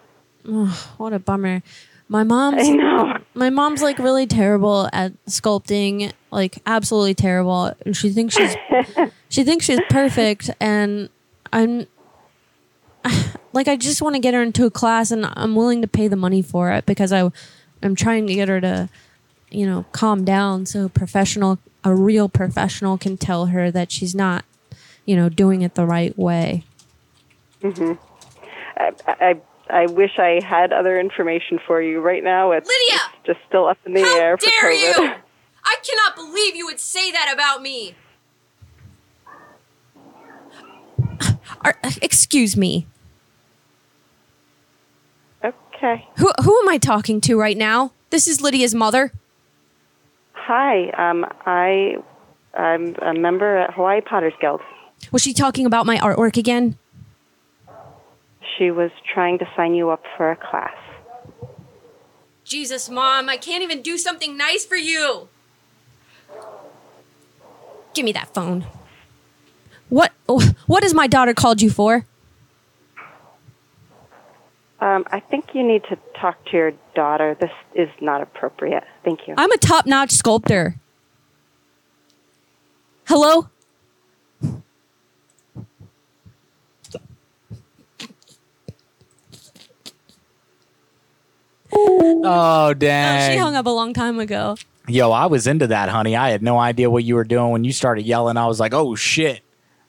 Oh, 0.47 0.93
what 0.97 1.11
a 1.11 1.19
bummer. 1.19 1.61
My 2.07 2.23
mom's 2.23 2.67
I 2.67 2.71
know. 2.71 3.13
my 3.33 3.49
mom's 3.49 3.81
like 3.81 3.99
really 3.99 4.25
terrible 4.25 4.89
at 4.93 5.13
sculpting, 5.25 6.11
like 6.31 6.59
absolutely 6.65 7.13
terrible. 7.13 7.73
And 7.85 7.95
she 7.95 8.09
thinks 8.09 8.35
she's 8.35 8.55
she 9.29 9.43
thinks 9.43 9.65
she's 9.65 9.81
perfect 9.89 10.49
and 10.59 11.09
I'm 11.51 11.85
like 13.53 13.67
I 13.67 13.75
just 13.75 14.01
want 14.01 14.15
to 14.15 14.19
get 14.19 14.33
her 14.33 14.41
into 14.41 14.65
a 14.65 14.71
class 14.71 15.11
and 15.11 15.25
I'm 15.25 15.55
willing 15.55 15.81
to 15.81 15.87
pay 15.87 16.07
the 16.07 16.15
money 16.15 16.41
for 16.41 16.71
it 16.71 16.85
because 16.85 17.11
I 17.11 17.29
I'm 17.81 17.95
trying 17.95 18.27
to 18.27 18.33
get 18.33 18.47
her 18.47 18.61
to 18.61 18.89
you 19.49 19.65
know 19.65 19.85
calm 19.91 20.25
down 20.25 20.65
so 20.65 20.85
a 20.85 20.89
professional 20.89 21.59
a 21.83 21.95
real 21.95 22.29
professional 22.29 22.97
can 22.97 23.17
tell 23.17 23.47
her 23.47 23.71
that 23.71 23.91
she's 23.91 24.13
not 24.13 24.45
you 25.05 25.15
know 25.15 25.29
doing 25.29 25.61
it 25.61 25.75
the 25.75 25.85
right 25.85 26.17
way. 26.17 26.63
hmm 27.61 27.93
I, 28.77 28.93
I 29.07 29.41
I 29.69 29.85
wish 29.85 30.17
I 30.17 30.41
had 30.43 30.73
other 30.73 30.99
information 30.99 31.59
for 31.67 31.81
you 31.81 32.01
right 32.01 32.23
now. 32.23 32.51
It's, 32.51 32.67
Lydia. 32.67 33.01
It's 33.19 33.27
just 33.27 33.39
still 33.47 33.67
up 33.67 33.77
in 33.85 33.93
the 33.93 34.01
air 34.01 34.35
for 34.35 34.45
Dare 34.45 34.71
COVID. 34.71 34.97
you? 34.97 35.13
I 35.63 35.75
cannot 35.83 36.15
believe 36.15 36.55
you 36.55 36.65
would 36.65 36.79
say 36.79 37.11
that 37.11 37.31
about 37.31 37.61
me. 37.61 37.95
Are, 41.61 41.77
excuse 42.01 42.57
me. 42.57 42.87
Okay. 45.81 46.05
Who 46.17 46.29
who 46.43 46.59
am 46.61 46.67
I 46.67 46.77
talking 46.77 47.21
to 47.21 47.39
right 47.39 47.55
now? 47.55 47.93
This 48.09 48.27
is 48.27 48.41
Lydia's 48.41 48.75
mother. 48.75 49.13
Hi, 50.33 50.89
um, 50.89 51.25
I, 51.45 51.95
I'm 52.53 52.95
a 53.01 53.13
member 53.13 53.59
at 53.59 53.73
Hawaii 53.75 54.01
Potters 54.01 54.33
Guild. 54.41 54.59
Was 55.11 55.21
she 55.21 55.31
talking 55.31 55.65
about 55.65 55.85
my 55.85 55.97
artwork 55.97 56.35
again? 56.35 56.77
She 58.57 58.71
was 58.71 58.91
trying 59.13 59.37
to 59.39 59.47
sign 59.55 59.73
you 59.73 59.89
up 59.89 60.03
for 60.17 60.31
a 60.31 60.35
class. 60.35 60.75
Jesus, 62.43 62.89
mom, 62.89 63.29
I 63.29 63.37
can't 63.37 63.63
even 63.63 63.81
do 63.81 63.97
something 63.97 64.35
nice 64.35 64.65
for 64.65 64.75
you. 64.75 65.29
Give 67.93 68.03
me 68.03 68.11
that 68.11 68.33
phone. 68.33 68.65
What 69.87 70.11
what 70.25 70.83
has 70.83 70.93
my 70.93 71.07
daughter 71.07 71.33
called 71.33 71.61
you 71.61 71.69
for? 71.69 72.05
Um, 74.81 75.03
I 75.11 75.19
think 75.19 75.53
you 75.53 75.63
need 75.63 75.83
to 75.85 75.97
talk 76.19 76.43
to 76.45 76.57
your 76.57 76.71
daughter. 76.95 77.35
This 77.39 77.51
is 77.75 77.89
not 77.99 78.21
appropriate. 78.21 78.85
Thank 79.03 79.27
you. 79.27 79.33
I'm 79.37 79.51
a 79.51 79.57
top-notch 79.57 80.11
sculptor. 80.11 80.75
Hello? 83.05 83.49
Oh 91.71 92.21
Oh, 92.23 92.73
dang! 92.73 93.31
she 93.31 93.37
hung 93.37 93.55
up 93.55 93.65
a 93.65 93.69
long 93.69 93.93
time 93.93 94.19
ago. 94.19 94.55
Yo, 94.87 95.11
I 95.11 95.27
was 95.27 95.45
into 95.45 95.67
that, 95.67 95.89
honey. 95.89 96.15
I 96.15 96.31
had 96.31 96.41
no 96.41 96.57
idea 96.57 96.89
what 96.89 97.03
you 97.03 97.15
were 97.15 97.23
doing 97.23 97.51
when 97.51 97.63
you 97.63 97.71
started 97.71 98.05
yelling. 98.05 98.37
I 98.37 98.47
was 98.47 98.59
like, 98.59 98.73
"Oh 98.73 98.95
shit, 98.95 99.41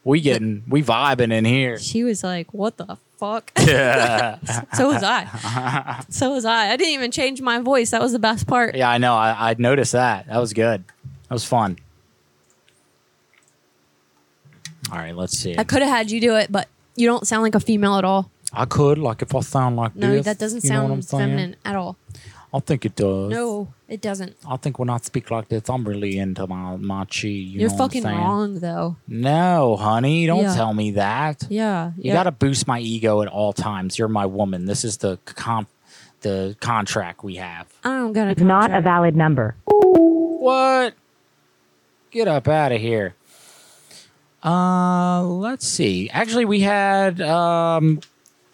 we 0.05 0.21
getting 0.21 0.63
we 0.69 0.83
vibing 0.83 1.33
in 1.33 1.45
here." 1.45 1.79
She 1.79 2.05
was 2.05 2.23
like, 2.23 2.53
"What 2.53 2.77
the 2.77 2.99
fuck?" 3.21 3.53
Yeah. 3.61 4.39
so 4.75 4.89
was 4.89 5.03
I. 5.05 6.05
So 6.09 6.33
was 6.33 6.45
I. 6.45 6.71
I 6.73 6.77
didn't 6.77 6.95
even 6.95 7.11
change 7.13 7.41
my 7.41 7.61
voice. 7.61 7.91
That 7.91 8.01
was 8.01 8.13
the 8.13 8.19
best 8.19 8.47
part. 8.47 8.75
yeah, 8.75 8.91
I 8.91 8.99
know. 8.99 9.15
I, 9.15 9.51
I 9.51 9.55
noticed 9.59 9.93
that. 9.93 10.27
That 10.27 10.39
was 10.39 10.53
good. 10.53 10.83
That 11.29 11.35
was 11.35 11.45
fun. 11.45 11.79
All 14.91 14.99
right, 14.99 15.15
let's 15.15 15.39
see. 15.39 15.55
I 15.57 15.63
could 15.65 15.83
have 15.83 15.91
had 15.91 16.11
you 16.11 16.21
do 16.21 16.35
it, 16.37 16.51
but 16.51 16.67
you 16.97 17.07
don't 17.07 17.27
sound 17.27 17.43
like 17.43 17.55
a 17.55 17.61
female 17.61 17.97
at 17.97 18.05
all. 18.05 18.31
I 18.53 18.65
could, 18.65 18.99
like, 18.99 19.23
if 19.23 19.33
I 19.35 19.41
sound 19.41 19.77
like 19.77 19.95
No, 19.95 20.11
this. 20.11 20.25
that 20.25 20.39
doesn't 20.39 20.65
you 20.65 20.71
know 20.71 20.83
what 20.83 20.91
I'm 20.91 21.03
sound 21.03 21.23
feminine 21.23 21.57
at 21.65 21.77
all. 21.77 21.97
I 22.53 22.59
think 22.59 22.85
it 22.85 22.97
does. 22.97 23.31
No, 23.31 23.73
it 23.89 24.01
doesn't. 24.01 24.35
I 24.49 24.57
think 24.57 24.79
when 24.81 24.91
I 24.91 24.97
speak 24.99 25.31
like 25.31 25.49
this, 25.49 25.69
I'm 25.69 25.85
really 25.87 26.19
into 26.19 26.47
my 26.49 26.77
my 26.77 27.05
chi. 27.05 27.29
You 27.29 27.61
You're 27.61 27.69
know 27.71 27.75
what 27.77 27.83
I'm 27.83 27.89
fucking 27.89 28.05
wrong, 28.05 28.59
though. 28.59 28.97
No, 29.07 29.77
honey, 29.77 30.27
don't 30.27 30.43
Yeah. 30.43 30.55
tell 30.57 30.75
me 30.75 30.91
that. 30.93 31.47
Yeah, 31.49 31.93
You 31.97 32.05
yeah. 32.07 32.15
got 32.15 32.25
to 32.25 32.33
boost 32.33 32.67
my 32.67 32.81
ego 32.81 33.23
at 33.23 33.29
all 33.29 33.53
times. 33.53 33.99
You're 33.99 34.09
my 34.09 34.27
woman. 34.27 34.65
This 34.67 34.85
is 34.85 34.97
the 34.97 35.19
con- 35.27 35.69
the 36.23 36.57
contract 36.61 37.23
we 37.23 37.37
have. 37.37 37.67
I'm 37.85 38.13
gonna. 38.13 38.31
a 38.31 38.33
Is 38.33 38.43
not 38.43 38.73
a 38.75 38.81
valid 38.81 39.15
number. 39.15 39.55
What? 39.67 40.95
Get 42.11 42.27
up 42.27 42.49
out 42.49 42.73
of 42.73 42.81
here. 42.81 43.15
Uh, 44.45 45.23
let's 45.23 45.67
see. 45.69 46.09
Actually, 46.11 46.47
we 46.47 46.61
had 46.61 47.21
um 47.21 48.01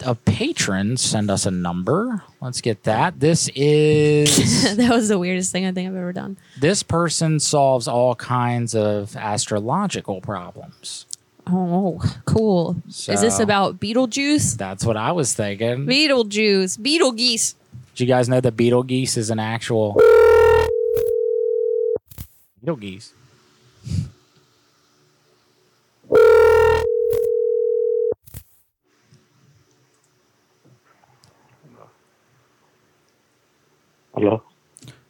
a 0.05 0.15
patron 0.15 0.97
send 0.97 1.31
us 1.31 1.47
a 1.47 1.51
number. 1.51 2.23
Let's 2.47 2.61
get 2.61 2.85
that. 2.85 3.19
This 3.19 3.51
is 3.57 4.77
that 4.77 4.91
was 4.91 5.09
the 5.09 5.19
weirdest 5.19 5.51
thing 5.51 5.67
I 5.67 5.73
think 5.73 5.89
I've 5.89 5.97
ever 5.97 6.13
done. 6.13 6.37
this 6.61 6.85
person 6.85 7.41
solves 7.41 7.89
all 7.89 8.15
kinds 8.15 8.73
of 8.73 9.17
astrological 9.17 10.21
problems. 10.21 11.07
Oh, 11.49 12.01
cool. 12.25 12.77
Is 12.87 13.07
this 13.21 13.41
about 13.41 13.81
Beetlejuice? 13.81 14.57
That's 14.57 14.85
what 14.85 14.97
I 14.97 15.11
was 15.11 15.35
thinking. 15.35 15.87
Beetlejuice, 15.87 16.81
Betelgeuse. 16.81 17.57
Did 17.97 18.05
you 18.05 18.07
guys 18.07 18.29
know 18.29 18.41
that 18.41 18.57
Betelgeuse 18.57 19.17
is 19.17 19.31
an 19.31 19.41
actual 19.41 20.01
Betelgeuse? 22.61 23.13
Hello? 34.17 34.43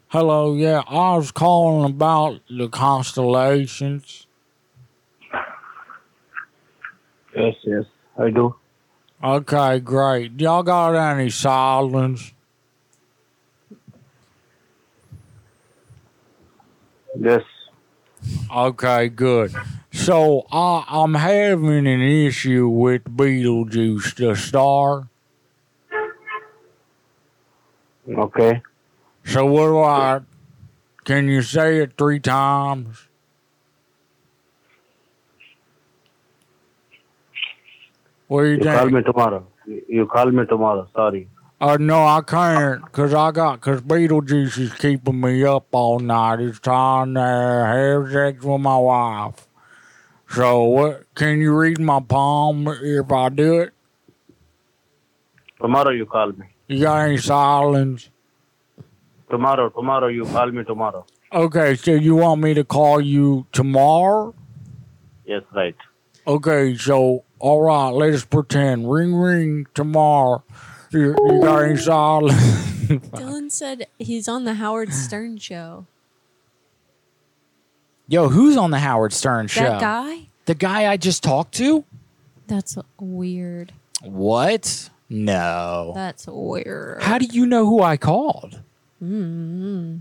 Hello, 0.09 0.55
yeah, 0.57 0.83
I 0.89 1.17
was 1.17 1.31
calling 1.31 1.89
about 1.89 2.41
the 2.51 2.69
constellations. 2.69 4.27
Yes, 7.33 7.55
yes, 7.63 7.85
I 8.19 8.31
do. 8.31 8.57
Okay, 9.23 9.79
great. 9.79 10.41
Y'all 10.41 10.65
got 10.65 10.97
any 10.97 11.31
silence? 11.31 12.33
Yes. 17.17 17.43
Okay, 18.53 19.09
good. 19.09 19.55
So 19.93 20.47
I, 20.51 20.85
I'm 20.89 21.15
having 21.15 21.87
an 21.87 22.03
issue 22.03 22.67
with 22.67 23.05
Beetlejuice, 23.05 24.17
the 24.17 24.35
star. 24.35 25.09
Okay. 28.09 28.63
So 29.27 29.45
what 29.45 29.67
do 29.67 29.81
I? 29.81 30.21
Can 31.05 31.29
you 31.29 31.43
say 31.43 31.79
it 31.79 31.99
three 31.99 32.21
times? 32.21 33.09
What 38.29 38.43
do 38.43 38.47
you, 38.49 38.57
You 38.57 38.63
think? 38.63 38.79
call 38.79 38.91
me 38.91 39.03
tomorrow. 39.03 39.47
You 39.67 39.83
you 39.89 40.07
call 40.07 40.31
me 40.31 40.47
tomorrow. 40.47 40.89
Sorry. 40.95 41.29
Uh, 41.61 41.77
no, 41.81 42.05
I 42.07 42.21
can't, 42.21 42.93
cause 42.93 43.15
I 43.15 43.31
got, 43.31 43.63
cause 43.63 43.81
Beetlejuice 43.81 44.59
is 44.59 44.75
keeping 44.75 45.21
me 45.23 45.43
up 45.43 45.67
all 45.73 45.99
night. 46.01 46.39
It's 46.41 46.61
time 46.61 47.15
to 47.15 47.21
have 47.21 48.13
sex 48.13 48.45
with 48.45 48.61
my 48.61 48.77
wife. 48.77 49.49
So 50.29 50.65
what? 50.65 51.15
Can 51.15 51.41
you 51.41 51.55
read 51.57 51.81
my 51.81 52.01
palm 52.01 52.69
if 52.69 53.11
I 53.11 53.31
do 53.31 53.61
it? 53.61 53.73
Tomorrow 55.61 55.91
you 55.93 56.05
call 56.05 56.33
me. 56.33 56.47
You 56.69 56.81
got 56.83 57.07
any 57.09 57.17
silence? 57.17 58.11
Tomorrow, 59.31 59.71
tomorrow 59.71 60.09
you 60.09 60.25
call 60.25 60.51
me 60.53 60.65
tomorrow. 60.65 61.05
Okay, 61.33 61.75
so 61.75 61.93
you 61.93 62.15
want 62.17 62.41
me 62.41 62.55
to 62.55 62.65
call 62.65 63.01
you 63.01 63.47
tomorrow? 63.53 64.35
Yes, 65.25 65.43
right. 65.55 65.75
Okay, 66.27 66.77
so 66.77 67.25
all 67.39 67.63
right, 67.63 67.91
let's 67.91 68.25
pretend 68.25 68.91
ring 68.91 69.15
ring 69.15 69.67
tomorrow. 69.75 70.43
You, 70.91 71.17
you 71.19 71.41
got 71.43 71.65
any 71.65 71.77
silence? 71.77 72.33
Dylan 72.87 73.51
said 73.51 73.87
he's 73.99 74.29
on 74.29 74.45
the 74.45 74.55
Howard 74.55 74.93
Stern 74.93 75.39
show. 75.39 75.87
Yo, 78.09 78.29
who's 78.29 78.57
on 78.57 78.71
the 78.71 78.79
Howard 78.79 79.13
Stern 79.13 79.49
show? 79.49 79.63
That 79.63 79.81
guy? 79.81 80.29
The 80.45 80.55
guy 80.55 80.91
I 80.91 80.97
just 80.97 81.25
talked 81.25 81.55
to? 81.55 81.85
That's 82.47 82.79
weird. 83.01 83.73
What? 84.03 84.91
No. 85.09 85.93
That's 85.97 86.27
weird. 86.29 87.03
How 87.03 87.19
do 87.19 87.27
you 87.27 87.47
know 87.47 87.67
who 87.67 87.83
I 87.83 87.97
called? 87.97 88.63
Mm 89.03 90.01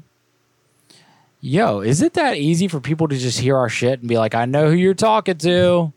Yo, 1.42 1.82
is 1.82 2.02
it 2.02 2.14
that 2.14 2.38
easy 2.38 2.68
for 2.68 2.80
people 2.80 3.08
to 3.08 3.16
just 3.18 3.40
hear 3.40 3.56
our 3.56 3.70
shit 3.70 4.00
and 4.00 4.10
be 4.10 4.18
like, 4.18 4.34
I 4.34 4.46
know 4.46 4.68
who 4.72 4.76
you're 4.76 4.96
talking 4.96 5.38
to? 5.40 5.94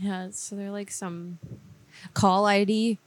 Yeah, 0.00 0.28
so 0.30 0.54
they're 0.54 0.70
like 0.70 0.92
some 0.92 1.38
call 2.14 2.46
ID 2.46 2.98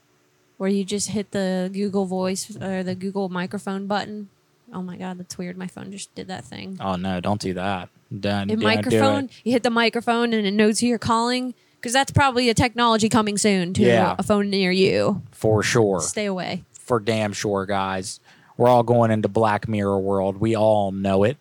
where 0.57 0.69
you 0.69 0.83
just 0.83 1.09
hit 1.09 1.31
the 1.31 1.69
Google 1.71 2.05
Voice 2.05 2.55
or 2.61 2.83
the 2.83 2.95
Google 2.95 3.29
microphone 3.29 3.87
button. 3.87 4.27
Oh 4.73 4.81
my 4.81 4.97
god, 4.97 5.19
that's 5.19 5.37
weird. 5.37 5.57
My 5.57 5.67
phone 5.67 5.91
just 5.91 6.13
did 6.15 6.27
that 6.27 6.43
thing. 6.43 6.77
Oh 6.81 6.95
no, 6.97 7.21
don't 7.21 7.39
do 7.39 7.53
that. 7.53 7.87
Don't, 8.19 8.59
microphone, 8.61 9.27
do 9.27 9.31
it. 9.31 9.41
you 9.45 9.51
hit 9.53 9.63
the 9.63 9.69
microphone 9.69 10.33
and 10.33 10.45
it 10.45 10.51
knows 10.53 10.79
who 10.79 10.87
you're 10.87 10.97
calling 10.99 11.53
because 11.79 11.93
that's 11.93 12.11
probably 12.11 12.49
a 12.49 12.53
technology 12.53 13.07
coming 13.07 13.37
soon 13.37 13.73
to 13.75 13.83
Yeah. 13.83 14.15
a 14.19 14.23
phone 14.23 14.49
near 14.49 14.71
you. 14.71 15.21
For 15.31 15.63
sure. 15.63 16.01
Stay 16.01 16.25
away. 16.25 16.63
For 16.73 16.99
damn 16.99 17.31
sure, 17.31 17.65
guys. 17.65 18.19
We're 18.57 18.67
all 18.69 18.83
going 18.83 19.11
into 19.11 19.27
Black 19.27 19.67
Mirror 19.67 19.99
world. 19.99 20.37
We 20.37 20.55
all 20.55 20.91
know 20.91 21.23
it. 21.23 21.37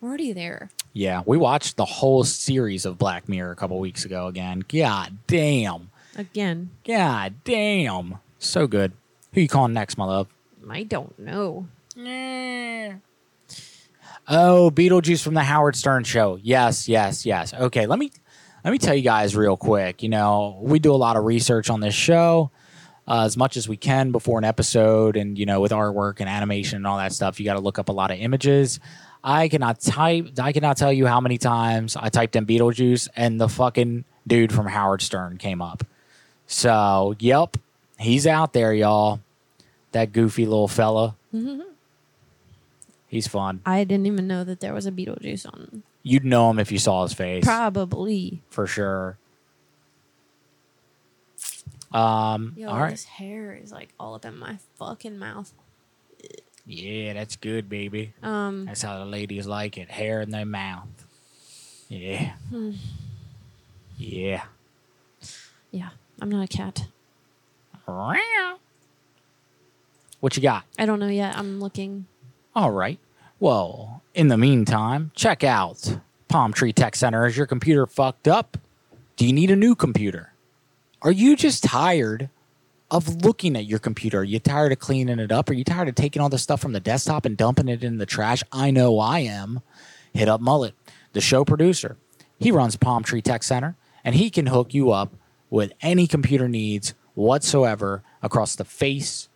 We're 0.00 0.08
already 0.08 0.32
there. 0.32 0.70
Yeah, 0.92 1.22
we 1.26 1.36
watched 1.36 1.76
the 1.76 1.84
whole 1.84 2.24
series 2.24 2.84
of 2.84 2.98
Black 2.98 3.28
Mirror 3.28 3.52
a 3.52 3.56
couple 3.56 3.78
weeks 3.78 4.04
ago 4.04 4.26
again. 4.26 4.64
God 4.68 5.18
damn. 5.26 5.90
Again, 6.16 6.70
God 6.86 7.34
damn. 7.44 8.18
So 8.38 8.66
good. 8.66 8.92
Who 9.32 9.40
you 9.40 9.48
calling 9.48 9.72
next, 9.72 9.96
my 9.98 10.04
love? 10.04 10.28
I 10.70 10.84
don't 10.84 11.18
know. 11.18 11.66
Oh, 14.28 14.70
Beetlejuice 14.70 15.22
from 15.22 15.34
the 15.34 15.42
Howard 15.42 15.76
Stern 15.76 16.04
show. 16.04 16.38
Yes, 16.42 16.88
yes, 16.88 17.26
yes. 17.26 17.52
Okay, 17.52 17.86
let 17.86 17.98
me 17.98 18.12
let 18.64 18.70
me 18.70 18.78
tell 18.78 18.94
you 18.94 19.02
guys 19.02 19.36
real 19.36 19.56
quick. 19.56 20.02
You 20.02 20.08
know, 20.08 20.58
we 20.62 20.78
do 20.78 20.92
a 20.92 20.96
lot 20.96 21.16
of 21.16 21.24
research 21.24 21.68
on 21.68 21.80
this 21.80 21.94
show. 21.94 22.50
Uh, 23.06 23.22
as 23.24 23.36
much 23.36 23.56
as 23.56 23.68
we 23.68 23.76
can 23.76 24.12
before 24.12 24.38
an 24.38 24.44
episode. 24.44 25.16
And, 25.16 25.38
you 25.38 25.46
know, 25.46 25.60
with 25.60 25.72
artwork 25.72 26.20
and 26.20 26.28
animation 26.28 26.76
and 26.76 26.86
all 26.86 26.98
that 26.98 27.12
stuff, 27.12 27.38
you 27.38 27.44
got 27.44 27.54
to 27.54 27.60
look 27.60 27.78
up 27.78 27.88
a 27.88 27.92
lot 27.92 28.10
of 28.10 28.18
images. 28.18 28.80
I 29.22 29.48
cannot 29.48 29.80
type, 29.80 30.38
I 30.38 30.52
cannot 30.52 30.76
tell 30.76 30.92
you 30.92 31.06
how 31.06 31.20
many 31.20 31.38
times 31.38 31.96
I 31.96 32.08
typed 32.10 32.36
in 32.36 32.44
Beetlejuice 32.46 33.08
and 33.16 33.40
the 33.40 33.48
fucking 33.48 34.04
dude 34.26 34.52
from 34.52 34.66
Howard 34.66 35.02
Stern 35.02 35.38
came 35.38 35.62
up. 35.62 35.84
So, 36.46 37.14
yep, 37.18 37.56
he's 37.98 38.26
out 38.26 38.52
there, 38.52 38.74
y'all. 38.74 39.20
That 39.92 40.12
goofy 40.12 40.44
little 40.44 40.68
fella. 40.68 41.16
He's 43.08 43.28
fun. 43.28 43.60
I 43.64 43.84
didn't 43.84 44.06
even 44.06 44.26
know 44.26 44.42
that 44.42 44.58
there 44.58 44.74
was 44.74 44.86
a 44.86 44.90
Beetlejuice 44.90 45.46
on. 45.46 45.84
You'd 46.02 46.24
know 46.24 46.50
him 46.50 46.58
if 46.58 46.72
you 46.72 46.80
saw 46.80 47.04
his 47.04 47.12
face. 47.12 47.44
Probably. 47.44 48.42
for 48.50 48.66
sure. 48.66 49.16
Um, 51.94 52.54
Yo, 52.56 52.68
all 52.68 52.80
right. 52.80 52.90
this 52.90 53.04
hair 53.04 53.54
is 53.54 53.70
like 53.72 53.90
all 54.00 54.14
up 54.14 54.24
in 54.24 54.36
my 54.38 54.58
fucking 54.78 55.18
mouth. 55.18 55.52
Yeah, 56.66 57.12
that's 57.12 57.36
good, 57.36 57.68
baby. 57.68 58.14
Um, 58.22 58.64
That's 58.64 58.80
how 58.82 58.98
the 58.98 59.04
ladies 59.04 59.46
like 59.46 59.76
it. 59.76 59.90
Hair 59.90 60.22
in 60.22 60.30
their 60.30 60.46
mouth. 60.46 60.88
Yeah. 61.88 62.32
hmm. 62.48 62.72
Yeah. 63.98 64.44
yeah, 65.70 65.90
I'm 66.20 66.30
not 66.30 66.44
a 66.44 66.48
cat. 66.48 66.86
What 70.20 70.36
you 70.36 70.42
got? 70.42 70.64
I 70.78 70.86
don't 70.86 70.98
know 70.98 71.08
yet. 71.08 71.36
I'm 71.36 71.60
looking. 71.60 72.06
All 72.56 72.70
right. 72.70 72.98
Well, 73.38 74.02
in 74.14 74.28
the 74.28 74.38
meantime, 74.38 75.10
check 75.14 75.44
out 75.44 75.98
Palm 76.28 76.54
Tree 76.54 76.72
Tech 76.72 76.96
Center. 76.96 77.26
Is 77.26 77.36
your 77.36 77.46
computer 77.46 77.86
fucked 77.86 78.26
up? 78.26 78.56
Do 79.16 79.26
you 79.26 79.34
need 79.34 79.50
a 79.50 79.56
new 79.56 79.74
computer? 79.74 80.32
Are 81.04 81.12
you 81.12 81.36
just 81.36 81.62
tired 81.62 82.30
of 82.90 83.26
looking 83.26 83.56
at 83.56 83.66
your 83.66 83.78
computer? 83.78 84.20
Are 84.20 84.24
you 84.24 84.38
tired 84.38 84.72
of 84.72 84.78
cleaning 84.78 85.18
it 85.18 85.30
up? 85.30 85.50
Are 85.50 85.52
you 85.52 85.62
tired 85.62 85.88
of 85.90 85.94
taking 85.94 86.22
all 86.22 86.30
the 86.30 86.38
stuff 86.38 86.62
from 86.62 86.72
the 86.72 86.80
desktop 86.80 87.26
and 87.26 87.36
dumping 87.36 87.68
it 87.68 87.84
in 87.84 87.98
the 87.98 88.06
trash? 88.06 88.42
I 88.50 88.70
know 88.70 88.98
I 88.98 89.18
am. 89.18 89.60
Hit 90.14 90.30
up 90.30 90.40
Mullet, 90.40 90.74
the 91.12 91.20
show 91.20 91.44
producer. 91.44 91.98
He 92.38 92.50
runs 92.50 92.76
Palm 92.76 93.02
Tree 93.02 93.20
Tech 93.20 93.42
Center, 93.42 93.76
and 94.02 94.14
he 94.14 94.30
can 94.30 94.46
hook 94.46 94.72
you 94.72 94.92
up 94.92 95.12
with 95.50 95.74
any 95.82 96.06
computer 96.06 96.48
needs 96.48 96.94
whatsoever 97.12 98.02
across 98.22 98.56
the 98.56 98.64
face 98.64 99.28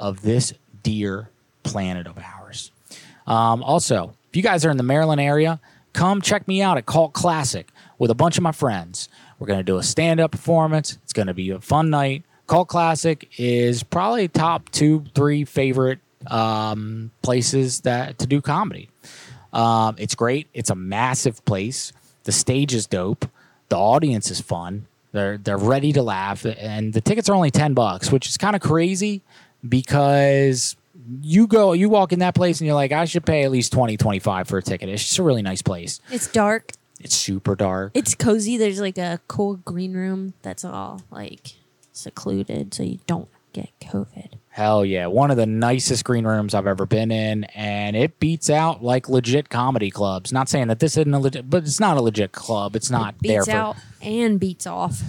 of 0.00 0.22
this 0.22 0.52
dear 0.82 1.30
planet 1.62 2.08
of 2.08 2.18
ours. 2.18 2.72
Um, 3.28 3.62
also, 3.62 4.16
if 4.30 4.36
you 4.36 4.42
guys 4.42 4.64
are 4.64 4.70
in 4.70 4.78
the 4.78 4.82
Maryland 4.82 5.20
area, 5.20 5.60
come 5.92 6.20
check 6.20 6.48
me 6.48 6.60
out 6.60 6.76
at 6.76 6.86
Cult 6.86 7.12
Classic 7.12 7.70
with 7.98 8.10
a 8.10 8.16
bunch 8.16 8.36
of 8.36 8.42
my 8.42 8.52
friends. 8.52 9.08
We're 9.38 9.46
going 9.46 9.60
to 9.60 9.64
do 9.64 9.76
a 9.78 9.82
stand 9.82 10.20
up 10.20 10.32
performance. 10.32 10.98
It's 11.02 11.12
going 11.12 11.26
to 11.28 11.34
be 11.34 11.50
a 11.50 11.60
fun 11.60 11.90
night. 11.90 12.24
Cult 12.46 12.68
Classic 12.68 13.28
is 13.38 13.82
probably 13.82 14.28
top 14.28 14.70
two, 14.70 15.04
three 15.14 15.44
favorite 15.44 15.98
um, 16.26 17.10
places 17.22 17.80
that 17.82 18.18
to 18.18 18.26
do 18.26 18.40
comedy. 18.40 18.90
Um, 19.52 19.96
it's 19.98 20.14
great. 20.14 20.48
It's 20.52 20.70
a 20.70 20.74
massive 20.74 21.44
place. 21.44 21.92
The 22.24 22.32
stage 22.32 22.74
is 22.74 22.86
dope. 22.86 23.26
The 23.68 23.76
audience 23.76 24.30
is 24.30 24.40
fun. 24.40 24.86
They're 25.12 25.38
they're 25.38 25.56
ready 25.58 25.92
to 25.92 26.02
laugh, 26.02 26.44
and 26.44 26.92
the 26.92 27.00
tickets 27.00 27.28
are 27.28 27.34
only 27.34 27.52
ten 27.52 27.72
bucks, 27.72 28.10
which 28.10 28.28
is 28.28 28.36
kind 28.36 28.56
of 28.56 28.62
crazy 28.62 29.22
because 29.68 30.76
you 31.22 31.46
go 31.46 31.72
you 31.72 31.88
walk 31.88 32.12
in 32.12 32.18
that 32.20 32.34
place 32.34 32.60
and 32.60 32.66
you're 32.66 32.74
like 32.74 32.92
i 32.92 33.04
should 33.04 33.26
pay 33.26 33.42
at 33.42 33.50
least 33.50 33.72
20 33.72 33.96
25 33.98 34.48
for 34.48 34.56
a 34.58 34.62
ticket 34.62 34.88
it's 34.88 35.02
just 35.02 35.18
a 35.18 35.22
really 35.22 35.42
nice 35.42 35.60
place 35.60 36.00
It's 36.10 36.28
dark. 36.28 36.72
It's 37.04 37.14
super 37.14 37.54
dark. 37.54 37.92
It's 37.94 38.14
cozy. 38.14 38.56
There's 38.56 38.80
like 38.80 38.98
a 38.98 39.20
cool 39.28 39.56
green 39.56 39.92
room 39.94 40.34
that's 40.42 40.64
all 40.64 41.02
like 41.10 41.52
secluded, 41.92 42.74
so 42.74 42.82
you 42.82 42.98
don't 43.06 43.28
get 43.52 43.68
COVID. 43.80 44.32
hell 44.48 44.84
yeah. 44.84 45.06
One 45.06 45.30
of 45.30 45.36
the 45.36 45.46
nicest 45.46 46.04
green 46.04 46.26
rooms 46.26 46.54
i've 46.54 46.66
ever 46.66 46.86
been 46.86 47.12
in 47.12 47.44
and 47.54 47.94
it 47.94 48.18
beats 48.18 48.50
out 48.50 48.82
like 48.82 49.08
legit 49.08 49.48
comedy 49.48 49.92
clubs. 49.92 50.32
Not 50.32 50.48
saying 50.48 50.66
that 50.68 50.80
this 50.80 50.96
isn't 50.96 51.14
a 51.14 51.20
legit 51.20 51.48
but 51.48 51.62
it's 51.62 51.78
not 51.78 51.96
a 51.96 52.00
legit 52.00 52.32
club. 52.32 52.74
It's 52.74 52.90
not 52.90 53.14
there 53.20 53.42
Beats 53.42 53.46
for 53.46 53.56
out 53.56 53.76
and 54.02 54.40
beats 54.40 54.66
off. 54.66 55.00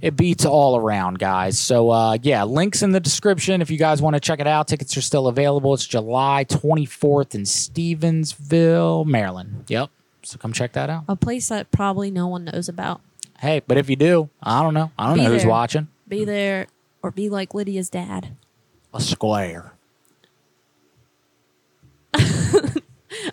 it 0.00 0.16
beats 0.16 0.46
all 0.46 0.78
around 0.78 1.18
guys. 1.18 1.58
So 1.58 1.90
uh, 1.90 2.16
yeah 2.22 2.44
links 2.44 2.82
in 2.82 2.92
the 2.92 3.00
description 3.00 3.60
if 3.60 3.70
you 3.70 3.76
guys 3.76 4.00
want 4.00 4.14
to 4.14 4.20
check 4.20 4.40
it 4.40 4.46
out. 4.46 4.66
Tickets 4.68 4.96
are 4.96 5.02
still 5.02 5.28
available. 5.28 5.74
It's 5.74 5.86
july 5.86 6.46
24th 6.48 7.34
in 7.34 7.42
stevensville 7.42 9.04
maryland. 9.04 9.64
Yep 9.68 9.90
so 10.30 10.38
come 10.38 10.52
check 10.52 10.72
that 10.72 10.88
out 10.88 11.04
A 11.08 11.16
place 11.16 11.48
that 11.48 11.70
probably 11.70 12.10
no 12.10 12.26
one 12.28 12.44
knows 12.44 12.68
about. 12.68 13.00
hey 13.40 13.60
but 13.66 13.76
if 13.76 13.90
you 13.90 13.96
do 13.96 14.28
i 14.42 14.62
don't 14.62 14.74
know 14.74 14.90
i 14.98 15.06
don't 15.08 15.16
Be 15.16 15.24
know 15.24 15.30
who's 15.30 15.42
there. 15.42 15.50
watching 15.50 15.88
Be 16.08 16.24
there 16.24 16.66
or 17.02 17.10
be 17.10 17.28
like 17.28 17.52
Lydia's 17.54 17.90
dad. 17.90 18.36
a 18.94 19.00
square 19.00 19.72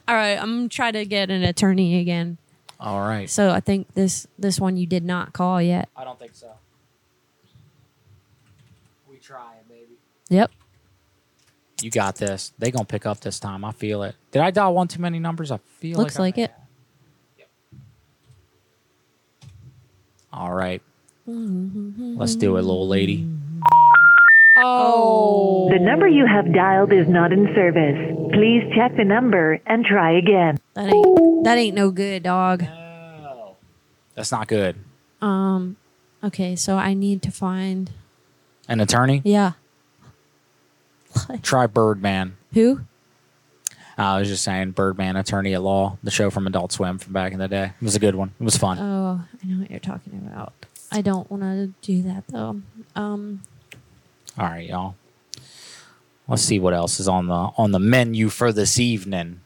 All 0.09 0.15
right, 0.15 0.41
I'm 0.41 0.55
gonna 0.57 0.69
try 0.69 0.91
to 0.91 1.05
get 1.05 1.29
an 1.29 1.43
attorney 1.43 1.99
again. 1.99 2.37
all 2.79 2.99
right 3.01 3.29
So 3.29 3.49
I 3.51 3.59
think 3.59 3.93
this 3.93 4.25
this 4.39 4.59
one 4.59 4.75
you 4.77 4.87
did 4.87 5.03
not 5.03 5.33
call 5.33 5.61
yet. 5.61 5.89
i 5.95 6.03
don't 6.03 6.17
think 6.19 6.31
so 6.35 6.51
we 9.09 9.17
trying 9.17 9.63
baby 9.69 9.97
Yep. 10.29 10.51
you 11.81 11.89
got 11.91 12.15
this 12.15 12.53
they 12.57 12.71
gonna 12.71 12.85
pick 12.85 13.05
up 13.05 13.19
this 13.19 13.39
time 13.39 13.63
i 13.65 13.71
feel 13.71 14.03
it 14.03 14.15
did 14.31 14.41
i 14.41 14.51
dial 14.51 14.73
one 14.73 14.87
too 14.87 15.01
many 15.01 15.19
numbers 15.19 15.51
i 15.51 15.57
feel 15.57 15.97
Looks 15.97 16.17
like, 16.19 16.37
I- 16.37 16.41
like 16.41 16.49
it. 16.49 16.55
All 20.37 20.53
right 20.53 20.81
let's 21.25 22.35
do 22.35 22.55
it 22.57 22.61
little 22.61 22.87
lady 22.87 23.27
Oh. 24.59 25.69
The 25.71 25.77
number 25.77 26.07
you 26.07 26.25
have 26.25 26.51
dialed 26.51 26.91
is 26.91 27.07
not 27.07 27.31
in 27.31 27.45
service. 27.53 28.31
Please 28.33 28.63
check 28.75 28.97
the 28.97 29.03
number 29.03 29.59
and 29.67 29.85
try 29.85 30.17
again. 30.17 30.57
That 30.73 30.91
ain't 30.91 31.43
that 31.43 31.57
ain't 31.59 31.75
no 31.75 31.91
good, 31.91 32.23
dog. 32.23 32.63
No. 32.63 33.55
That's 34.15 34.31
not 34.31 34.47
good 34.47 34.75
Um 35.21 35.77
okay, 36.23 36.55
so 36.55 36.75
I 36.77 36.95
need 36.95 37.21
to 37.21 37.31
find 37.31 37.91
an 38.67 38.79
attorney 38.79 39.21
Yeah. 39.23 39.51
try 41.43 41.67
birdman 41.67 42.37
Who? 42.53 42.81
I 43.97 44.19
was 44.19 44.27
just 44.27 44.43
saying, 44.43 44.71
Birdman, 44.71 45.15
Attorney 45.15 45.53
at 45.55 45.61
Law, 45.63 45.97
the 46.03 46.11
show 46.11 46.29
from 46.29 46.45
Adult 46.45 46.71
Swim 46.71 46.99
from 46.99 47.13
back 47.13 47.33
in 47.33 47.39
the 47.39 47.47
day. 47.47 47.71
It 47.81 47.83
was 47.83 47.95
a 47.95 47.99
good 47.99 48.13
one. 48.15 48.31
It 48.39 48.43
was 48.43 48.55
fun. 48.55 48.77
Oh, 48.79 49.21
I 49.43 49.47
know 49.47 49.59
what 49.61 49.71
you're 49.71 49.79
talking 49.79 50.13
about. 50.31 50.53
I 50.91 51.01
don't 51.01 51.29
want 51.31 51.43
to 51.43 51.73
do 51.81 52.03
that 52.03 52.23
though. 52.27 52.61
Um 52.95 53.41
All 54.37 54.45
right, 54.45 54.67
y'all. 54.69 54.95
Let's 56.27 56.43
see 56.43 56.59
what 56.59 56.73
else 56.73 56.99
is 56.99 57.07
on 57.07 57.27
the 57.27 57.49
on 57.57 57.71
the 57.71 57.79
menu 57.79 58.29
for 58.29 58.51
this 58.53 58.77
evening. 58.79 59.41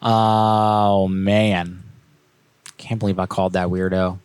Oh 0.00 1.06
man, 1.08 1.84
can't 2.76 2.98
believe 2.98 3.18
I 3.20 3.26
called 3.26 3.52
that 3.52 3.68
weirdo 3.68 4.18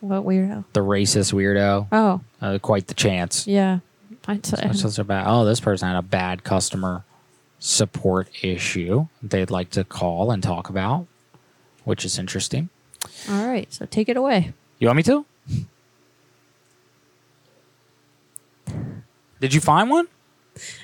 what 0.00 0.24
weirdo? 0.24 0.64
the 0.74 0.80
racist 0.80 1.32
weirdo. 1.32 1.88
Oh, 1.90 2.20
Uh, 2.40 2.58
quite 2.62 2.86
the 2.86 2.94
chance. 2.94 3.46
yeah. 3.46 3.80
I'd 4.28 4.44
say 4.46 4.58
That's 4.62 4.82
just 4.82 4.98
about. 4.98 5.26
Oh, 5.26 5.44
this 5.44 5.58
person 5.58 5.88
had 5.88 5.96
a 5.96 6.02
bad 6.02 6.44
customer 6.44 7.02
support 7.58 8.28
issue 8.42 9.06
they'd 9.22 9.50
like 9.50 9.70
to 9.70 9.84
call 9.84 10.30
and 10.30 10.42
talk 10.42 10.68
about, 10.68 11.06
which 11.84 12.04
is 12.04 12.18
interesting. 12.18 12.68
All 13.28 13.46
right, 13.46 13.72
so 13.72 13.86
take 13.86 14.08
it 14.08 14.16
away. 14.16 14.52
You 14.78 14.86
want 14.88 14.96
me 14.98 15.02
to? 15.04 15.24
Did 19.40 19.54
you 19.54 19.60
find 19.60 19.88
one? 19.90 20.08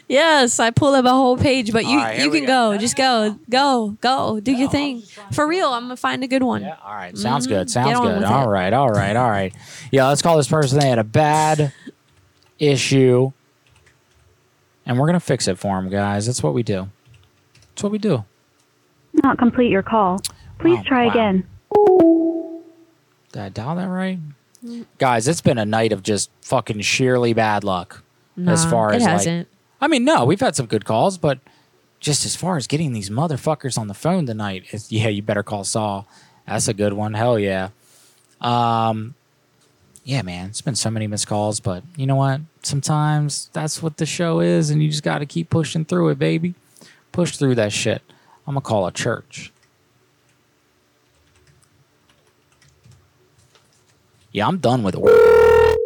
Yes, 0.09 0.61
I 0.61 0.71
pulled 0.71 0.95
up 0.95 1.05
a 1.05 1.11
whole 1.11 1.37
page, 1.37 1.73
but 1.73 1.85
you 1.85 1.99
right, 1.99 2.21
you 2.21 2.31
can 2.31 2.45
go. 2.47 2.77
Just 2.79 2.97
go. 2.97 3.37
Go. 3.51 3.97
Go. 4.01 4.39
Do 4.39 4.53
your 4.53 4.69
thing. 4.71 5.03
For 5.33 5.47
real, 5.49 5.69
I'm 5.71 5.85
going 5.87 5.97
to 5.97 6.01
find 6.01 6.23
a 6.23 6.29
good 6.29 6.45
one. 6.45 6.65
All 6.65 6.95
right, 6.95 7.17
sounds 7.19 7.47
Mhm. 7.47 7.51
good. 7.51 7.71
Sounds 7.71 7.99
good. 7.99 8.23
All 8.23 8.45
it. 8.49 8.53
right, 8.53 8.73
all 8.73 8.91
right, 8.91 9.17
all 9.17 9.29
right. 9.31 9.53
Yeah, 9.91 10.07
let's 10.09 10.23
call 10.23 10.37
this 10.37 10.47
person. 10.47 10.79
They 10.79 10.89
had 10.89 11.01
a 11.01 11.05
bad 11.05 11.73
issue, 12.61 13.33
and 14.87 14.99
we're 14.99 15.07
gonna 15.07 15.21
fix 15.21 15.49
it 15.49 15.59
for 15.59 15.81
them, 15.81 15.91
guys. 15.91 16.27
That's 16.27 16.43
what 16.43 16.55
we 16.55 16.63
do. 16.63 16.89
That's 17.71 17.83
what 17.83 17.93
we 17.93 17.99
do. 17.99 18.25
Not 19.23 19.39
complete 19.39 19.71
your 19.71 19.83
call. 19.83 20.21
Please 20.59 20.79
Oh, 20.81 20.85
try 20.85 21.07
wow. 21.07 21.11
again. 21.13 21.45
Did 23.33 23.43
I 23.43 23.49
dial 23.49 23.77
that 23.77 23.87
right? 23.89 24.19
Guys, 24.99 25.29
it's 25.29 25.41
been 25.41 25.59
a 25.59 25.65
night 25.67 25.93
of 25.93 26.03
just 26.03 26.31
fucking 26.43 26.81
sheerly 26.81 27.33
bad 27.33 27.65
luck. 27.65 28.03
as 28.47 28.65
far 28.65 28.93
as 28.93 29.03
like, 29.03 29.11
hasn't. 29.11 29.49
I 29.81 29.89
mean, 29.89 30.05
no, 30.05 30.25
we've 30.25 30.41
had 30.41 30.57
some 30.57 30.67
good 30.67 30.85
calls, 30.85 31.19
but 31.19 31.39
just 32.01 32.25
as 32.25 32.35
far 32.35 32.57
as 32.57 32.67
getting 32.67 32.93
these 32.93 33.11
motherfuckers 33.11 33.77
on 33.79 33.87
the 33.89 33.95
phone 33.95 34.27
tonight, 34.27 34.65
it's, 34.71 34.91
yeah, 34.91 35.09
you 35.09 35.23
better 35.23 35.43
call 35.43 35.65
Saul. 35.65 36.07
That's 36.47 36.67
a 36.69 36.75
good 36.75 36.95
one. 36.95 37.15
Hell 37.15 37.39
yeah. 37.39 37.69
Um, 38.41 39.15
yeah, 40.05 40.23
man, 40.23 40.49
it's 40.49 40.61
been 40.63 40.75
so 40.75 40.91
many 40.91 41.07
missed 41.07 41.27
calls, 41.27 41.61
but 41.61 41.83
you 41.97 42.07
know 42.07 42.17
what? 42.17 42.41
Sometimes 42.65 43.51
that's 43.53 43.83
what 43.83 43.99
the 43.99 44.07
show 44.07 44.41
is, 44.41 44.71
and 44.71 44.83
you 44.83 44.89
just 44.89 45.03
got 45.03 45.19
to 45.19 45.27
keep 45.27 45.51
pushing 45.51 45.85
through 45.85 46.09
it, 46.09 46.19
baby. 46.19 46.55
Push 47.13 47.37
through 47.37 47.55
that 47.57 47.73
shit. 47.73 48.03
I'm 48.47 48.55
gonna 48.55 48.63
call 48.63 48.87
a 48.87 48.93
church. 48.93 49.53
Yeah, 54.33 54.49
I'm 54.49 54.59
done 54.59 54.83
with 54.83 54.97
it. 54.97 55.81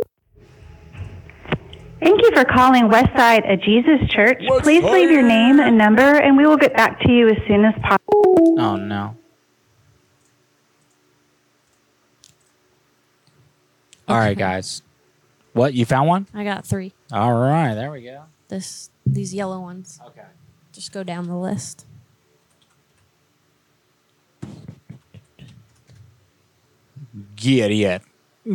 Thank 2.00 2.22
you 2.22 2.30
for 2.32 2.44
calling 2.44 2.84
Westside 2.88 3.46
at 3.46 3.60
Jesus 3.62 4.09
Church. 4.09 4.40
Please 4.60 4.82
leave 4.84 5.10
your 5.10 5.22
name 5.22 5.60
and 5.60 5.76
number, 5.76 6.00
and 6.00 6.36
we 6.36 6.46
will 6.46 6.56
get 6.56 6.74
back 6.74 7.00
to 7.00 7.12
you 7.12 7.28
as 7.28 7.36
soon 7.46 7.64
as 7.64 7.74
possible. 7.82 8.55
Oh 8.59 8.76
no. 8.76 9.16
All 14.06 14.16
right, 14.16 14.38
guys. 14.38 14.82
What 15.59 15.74
you 15.74 15.85
found 15.85 16.09
one? 16.09 16.26
I 16.32 16.44
got 16.44 16.64
three. 16.64 16.93
All 17.10 17.35
right, 17.35 17.74
there 17.74 17.90
we 17.90 18.02
go. 18.02 18.22
This 18.47 18.90
these 19.05 19.35
yellow 19.35 19.60
ones. 19.60 19.98
Okay. 20.06 20.22
Just 20.72 20.93
go 20.93 21.02
down 21.02 21.26
the 21.26 21.36
list. 21.36 21.85
Get 27.35 27.72
it. 27.72 28.02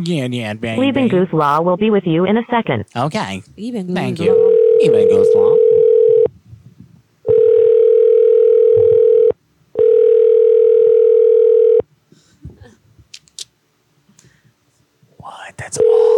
Get 0.02 0.32
it, 0.32 0.60
baby. 0.60 0.80
Leaving 0.80 1.08
Goose 1.08 1.32
Law 1.32 1.60
will 1.60 1.76
be 1.76 1.90
with 1.90 2.06
you 2.06 2.24
in 2.24 2.38
a 2.38 2.42
second. 2.50 2.86
Okay. 2.96 3.42
Even 3.58 3.94
Thank 3.94 4.18
you. 4.18 4.32
Even 4.80 5.06
goes 5.10 5.26
long. 5.34 5.60
What? 15.18 15.56
That's 15.58 15.76
awesome. 15.78 16.13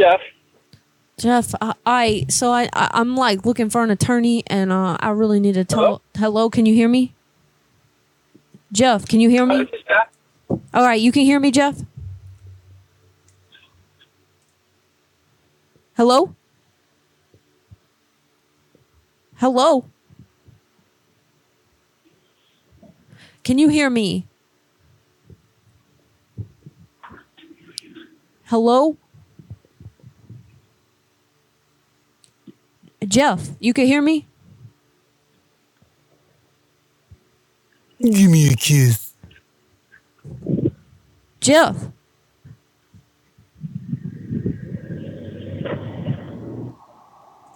Jeff. 0.00 0.20
Jeff, 1.18 1.54
I, 1.60 1.74
I 1.84 2.26
so 2.30 2.50
I, 2.52 2.70
I 2.72 2.88
I'm 2.94 3.14
like 3.14 3.44
looking 3.44 3.68
for 3.68 3.84
an 3.84 3.90
attorney, 3.90 4.42
and 4.46 4.72
uh, 4.72 4.96
I 4.98 5.10
really 5.10 5.40
need 5.40 5.54
to 5.54 5.64
tell. 5.64 6.00
Hello, 6.16 6.48
can 6.48 6.64
you 6.64 6.72
hear 6.72 6.88
me? 6.88 7.12
Jeff, 8.72 9.06
can 9.06 9.20
you 9.20 9.28
hear 9.28 9.44
me? 9.44 9.68
All 10.48 10.86
right, 10.86 10.98
you 10.98 11.12
can 11.12 11.24
hear 11.24 11.38
me, 11.38 11.50
Jeff. 11.50 11.82
Hello. 15.98 16.34
Hello. 19.36 19.84
Can 23.44 23.58
you 23.58 23.68
hear 23.68 23.90
me? 23.90 24.26
Hello? 28.44 28.96
Jeff, 33.10 33.50
you 33.58 33.74
can 33.74 33.86
hear 33.86 34.00
me? 34.00 34.28
Give 38.00 38.30
me 38.30 38.46
a 38.52 38.54
kiss. 38.54 39.14
Jeff. 41.40 41.76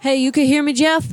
Hey, 0.00 0.16
you 0.16 0.32
can 0.32 0.44
hear 0.44 0.64
me, 0.64 0.72
Jeff? 0.72 1.06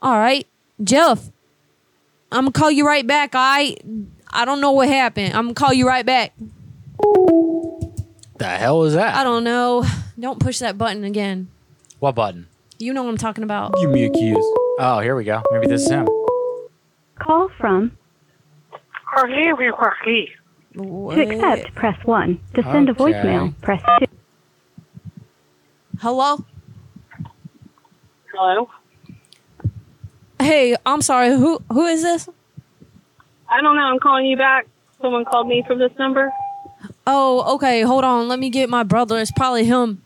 All 0.00 0.18
right, 0.18 0.46
Jeff. 0.82 1.30
I'm 2.36 2.42
gonna 2.44 2.52
call 2.52 2.70
you 2.70 2.86
right 2.86 3.06
back. 3.06 3.30
I 3.34 3.76
I 4.30 4.44
don't 4.44 4.60
know 4.60 4.72
what 4.72 4.88
happened. 4.88 5.34
I'm 5.34 5.44
gonna 5.46 5.54
call 5.54 5.72
you 5.72 5.86
right 5.86 6.04
back. 6.04 6.34
The 8.38 8.44
hell 8.46 8.84
is 8.84 8.94
that? 8.94 9.14
I 9.16 9.24
don't 9.24 9.44
know. 9.44 9.84
Don't 10.20 10.38
push 10.38 10.58
that 10.58 10.76
button 10.76 11.04
again. 11.04 11.48
What 11.98 12.14
button? 12.14 12.46
You 12.78 12.92
know 12.92 13.02
what 13.02 13.08
I'm 13.10 13.16
talking 13.16 13.42
about. 13.44 13.74
Give 13.80 13.90
me 13.90 14.04
a 14.04 14.10
kiss. 14.10 14.36
Oh, 14.78 15.00
here 15.02 15.16
we 15.16 15.24
go. 15.24 15.42
Maybe 15.50 15.66
this 15.66 15.82
is 15.84 15.90
him. 15.90 16.06
Call 17.18 17.48
from 17.58 17.96
Jorge, 19.14 19.52
we 19.54 19.68
Jorge. 19.74 20.28
to 20.74 21.20
accept, 21.22 21.74
press 21.74 21.96
1. 22.04 22.38
To 22.54 22.62
send 22.64 22.90
a 22.90 22.92
Okay. 22.92 23.02
voicemail, 23.14 23.54
press 23.62 23.82
2. 24.00 24.06
Hello? 26.00 26.44
Hello? 28.34 28.68
Hey, 30.38 30.76
I'm 30.84 31.02
sorry. 31.02 31.30
Who 31.30 31.60
who 31.72 31.86
is 31.86 32.02
this? 32.02 32.28
I 33.48 33.60
don't 33.60 33.76
know. 33.76 33.82
I'm 33.82 33.98
calling 33.98 34.26
you 34.26 34.36
back. 34.36 34.66
Someone 35.00 35.24
called 35.24 35.48
me 35.48 35.62
from 35.66 35.78
this 35.78 35.92
number. 35.98 36.32
Oh, 37.06 37.54
okay. 37.54 37.82
Hold 37.82 38.04
on. 38.04 38.28
Let 38.28 38.38
me 38.38 38.50
get 38.50 38.68
my 38.68 38.82
brother. 38.82 39.18
It's 39.18 39.30
probably 39.32 39.64
him. 39.64 40.02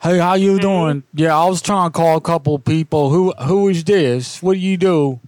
Hey, 0.00 0.18
how 0.18 0.34
you 0.34 0.58
doing? 0.60 1.02
Yeah, 1.12 1.36
I 1.36 1.46
was 1.46 1.60
trying 1.60 1.90
to 1.90 1.92
call 1.92 2.16
a 2.16 2.20
couple 2.20 2.54
of 2.54 2.64
people. 2.64 3.10
Who 3.10 3.32
who 3.32 3.68
is 3.68 3.82
this? 3.84 4.42
What 4.42 4.54
do 4.54 4.60
you 4.60 4.76
do? 4.76 5.18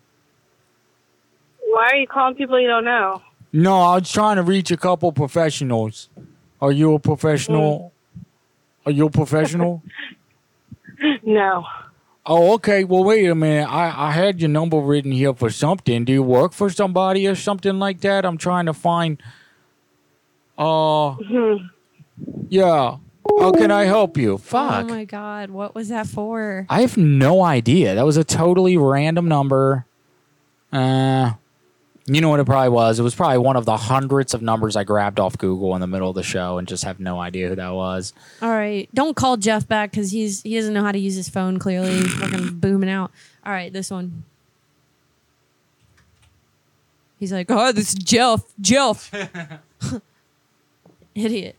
Why 1.67 1.89
are 1.91 1.97
you 1.97 2.07
calling 2.07 2.35
people 2.37 2.61
you 2.61 2.69
don't 2.69 2.85
know? 2.85 3.23
No, 3.53 3.81
I 3.81 3.97
was 3.97 4.11
trying 4.11 4.37
to 4.37 4.43
reach 4.43 4.71
a 4.71 4.77
couple 4.77 5.11
professionals. 5.13 6.09
Are 6.61 6.71
you 6.71 6.95
a 6.95 6.99
professional? 6.99 7.93
Mm-hmm. 8.17 8.89
Are 8.89 8.93
you 8.93 9.07
a 9.07 9.11
professional? 9.11 9.83
No. 11.23 11.65
Oh, 12.33 12.55
okay. 12.55 12.85
Well, 12.85 13.03
wait 13.03 13.27
a 13.27 13.35
minute. 13.35 13.69
I, 13.69 14.09
I 14.09 14.13
had 14.13 14.41
your 14.41 14.51
number 14.51 14.79
written 14.79 15.11
here 15.11 15.35
for 15.35 15.51
something. 15.51 16.05
Do 16.05 16.13
you 16.13 16.23
work 16.23 16.53
for 16.53 16.71
somebody 16.71 17.27
or 17.27 17.35
something 17.35 17.81
like 17.81 18.03
that? 18.03 18.25
I'm 18.25 18.39
trying 18.39 18.67
to 18.67 18.73
find. 18.73 19.21
Uh, 20.57 21.17
yeah. 22.49 22.99
How 23.41 23.51
can 23.51 23.73
I 23.73 23.83
help 23.83 24.17
you? 24.17 24.39
Fuck. 24.39 24.85
Oh 24.85 24.89
my 24.89 25.05
god, 25.05 25.51
what 25.51 25.75
was 25.75 25.89
that 25.89 26.07
for? 26.07 26.67
I 26.71 26.83
have 26.83 26.97
no 26.97 27.43
idea. 27.43 27.97
That 27.97 28.07
was 28.07 28.17
a 28.17 28.23
totally 28.23 28.77
random 28.77 29.27
number. 29.27 29.87
Uh, 30.73 31.33
you 32.15 32.21
know 32.21 32.29
what 32.29 32.41
it 32.41 32.47
probably 32.47 32.71
was? 32.71 32.99
It 32.99 33.03
was 33.03 33.15
probably 33.15 33.39
one 33.39 33.57
of 33.57 33.65
the 33.65 33.77
hundreds 33.77 34.35
of 34.35 34.43
numbers 34.43 34.77
I 34.77 34.85
grabbed 34.85 35.21
off 35.21 35.37
Google 35.39 35.75
in 35.75 35.81
the 35.81 35.87
middle 35.87 36.09
of 36.09 36.15
the 36.15 36.23
show 36.23 36.59
and 36.59 36.67
just 36.67 36.85
have 36.85 36.99
no 36.99 37.21
idea 37.21 37.49
who 37.49 37.55
that 37.57 37.73
was. 37.73 38.13
All 38.43 38.51
right, 38.51 38.89
don't 38.95 39.15
call 39.15 39.37
Jeff 39.37 39.69
back 39.69 39.91
because 39.91 40.11
he's 40.11 40.43
he 40.43 40.57
doesn't 40.57 40.75
know 40.75 40.83
how 40.83 40.93
to 40.93 40.99
use 40.99 41.15
his 41.15 41.29
phone. 41.29 41.59
Clearly, 41.59 41.93
he's 41.95 42.15
fucking 42.15 42.59
booming 42.61 42.91
out. 42.91 43.11
All 43.45 43.53
right, 43.53 43.73
this 43.73 43.91
one. 43.91 44.25
He's 47.19 47.33
like, 47.33 47.51
oh, 47.51 47.71
this 47.73 47.93
is 47.93 47.95
Jeff. 47.97 48.43
Jeff. 48.61 49.13
Idiot. 51.15 51.55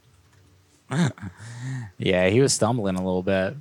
yeah, 1.97 2.29
he 2.29 2.41
was 2.41 2.51
stumbling 2.51 2.95
a 2.95 3.03
little 3.03 3.21
bit. 3.21 3.55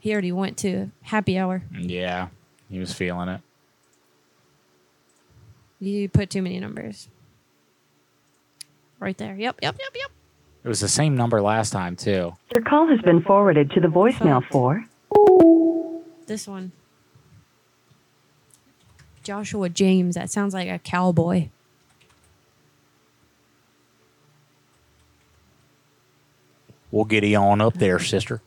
He 0.00 0.12
already 0.12 0.32
went 0.32 0.58
to 0.58 0.90
happy 1.02 1.38
hour. 1.38 1.62
Yeah, 1.72 2.28
he 2.70 2.78
was 2.78 2.92
feeling 2.92 3.28
it. 3.28 3.40
You 5.78 6.08
put 6.08 6.30
too 6.30 6.42
many 6.42 6.58
numbers. 6.58 7.08
Right 8.98 9.16
there. 9.16 9.34
Yep, 9.34 9.58
yep, 9.62 9.76
yep, 9.78 9.92
yep. 9.94 10.10
It 10.64 10.68
was 10.68 10.80
the 10.80 10.88
same 10.88 11.16
number 11.16 11.40
last 11.40 11.70
time 11.70 11.96
too. 11.96 12.34
Your 12.54 12.64
call 12.64 12.88
has 12.88 13.00
been 13.02 13.22
forwarded 13.22 13.70
to 13.72 13.80
the 13.80 13.88
voicemail 13.88 14.42
for. 14.50 14.84
This 16.26 16.48
one. 16.48 16.72
Joshua 19.22 19.68
James. 19.68 20.14
That 20.14 20.30
sounds 20.30 20.54
like 20.54 20.68
a 20.68 20.78
cowboy. 20.78 21.48
We'll 26.90 27.04
get 27.04 27.24
you 27.24 27.36
on 27.36 27.60
up 27.60 27.74
there, 27.74 27.98
sister. 27.98 28.40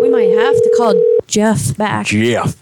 We 0.00 0.10
might 0.78 0.86
have 0.86 0.94
to 0.94 1.00
call 1.00 1.04
Jeff 1.26 1.76
back. 1.76 2.06
Jeff. 2.06 2.56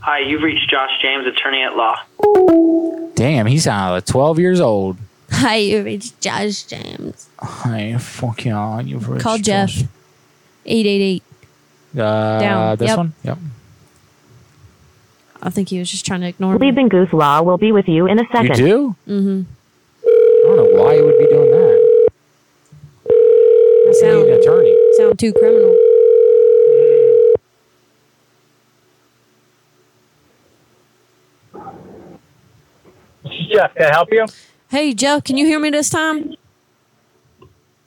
Hi, 0.00 0.18
you've 0.18 0.42
reached 0.42 0.68
Josh 0.70 0.90
James, 1.00 1.26
attorney 1.26 1.62
at 1.62 1.76
law. 1.76 1.96
Damn, 3.14 3.46
he 3.46 3.58
sounded 3.58 3.92
like 3.94 4.06
12 4.06 4.38
years 4.38 4.60
old. 4.60 4.98
Hi, 5.30 5.56
you 5.56 5.82
reached 5.82 6.20
Josh 6.20 6.64
James. 6.64 7.28
Hey, 7.64 7.96
fuck 7.98 8.44
yeah. 8.44 8.80
You've 8.80 9.08
reached 9.08 9.22
Call 9.24 9.38
Jeff. 9.38 9.70
us. 9.70 9.84
888. 10.66 11.22
Uh, 11.96 12.38
Down. 12.40 12.76
This 12.76 12.88
Yep. 12.88 12.96
one? 12.98 13.14
Yep. 13.22 13.38
I 15.44 15.50
think 15.50 15.68
he 15.68 15.78
was 15.78 15.90
just 15.90 16.06
trying 16.06 16.22
to 16.22 16.28
ignore 16.28 16.58
me. 16.58 16.66
Leaving 16.68 16.88
Goose 16.88 17.12
Law 17.12 17.42
will 17.42 17.58
be 17.58 17.70
with 17.70 17.86
you 17.86 18.06
in 18.06 18.18
a 18.18 18.24
second. 18.32 18.58
You 18.58 18.66
do? 18.66 18.96
Mm-hmm. 19.06 19.42
I 20.06 20.56
don't 20.56 20.74
know 20.74 20.82
why 20.82 20.96
he 20.96 21.02
would 21.02 21.18
be 21.18 21.26
doing 21.26 21.50
that. 21.50 22.08
That 23.04 24.00
You 24.02 24.24
need 24.24 24.32
an 24.32 24.40
attorney. 24.40 24.76
sound 24.96 25.18
too 25.18 25.32
criminal. 25.34 25.76
Jeff, 33.50 33.74
can 33.74 33.84
I 33.86 33.90
help 33.90 34.08
you? 34.12 34.26
Hey, 34.68 34.94
Jeff, 34.94 35.24
can 35.24 35.36
you 35.36 35.46
hear 35.46 35.60
me 35.60 35.70
this 35.70 35.88
time? 35.90 36.34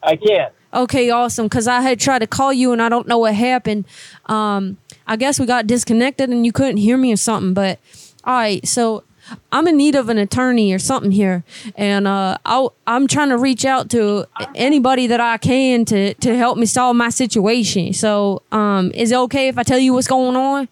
I 0.01 0.15
can. 0.15 0.49
Okay, 0.73 1.09
awesome. 1.09 1.45
Because 1.45 1.67
I 1.67 1.81
had 1.81 1.99
tried 1.99 2.19
to 2.19 2.27
call 2.27 2.53
you 2.53 2.71
and 2.71 2.81
I 2.81 2.89
don't 2.89 3.07
know 3.07 3.17
what 3.17 3.33
happened. 3.35 3.85
Um, 4.27 4.77
I 5.07 5.15
guess 5.15 5.39
we 5.39 5.45
got 5.45 5.67
disconnected 5.67 6.29
and 6.29 6.45
you 6.45 6.51
couldn't 6.51 6.77
hear 6.77 6.97
me 6.97 7.13
or 7.13 7.17
something. 7.17 7.53
But 7.53 7.79
all 8.23 8.33
right, 8.35 8.67
so 8.67 9.03
I'm 9.51 9.67
in 9.67 9.77
need 9.77 9.95
of 9.95 10.09
an 10.09 10.17
attorney 10.17 10.73
or 10.73 10.79
something 10.79 11.11
here, 11.11 11.43
and 11.75 12.07
uh, 12.07 12.37
i 12.45 12.67
I'm 12.85 13.07
trying 13.07 13.29
to 13.29 13.37
reach 13.37 13.65
out 13.65 13.89
to 13.91 14.25
anybody 14.55 15.07
that 15.07 15.19
I 15.19 15.37
can 15.37 15.85
to 15.85 16.13
to 16.13 16.35
help 16.35 16.57
me 16.57 16.65
solve 16.65 16.95
my 16.95 17.09
situation. 17.09 17.93
So, 17.93 18.43
um, 18.51 18.91
is 18.93 19.11
it 19.11 19.17
okay 19.17 19.47
if 19.47 19.57
I 19.57 19.63
tell 19.63 19.79
you 19.79 19.93
what's 19.93 20.07
going 20.07 20.35
on? 20.35 20.67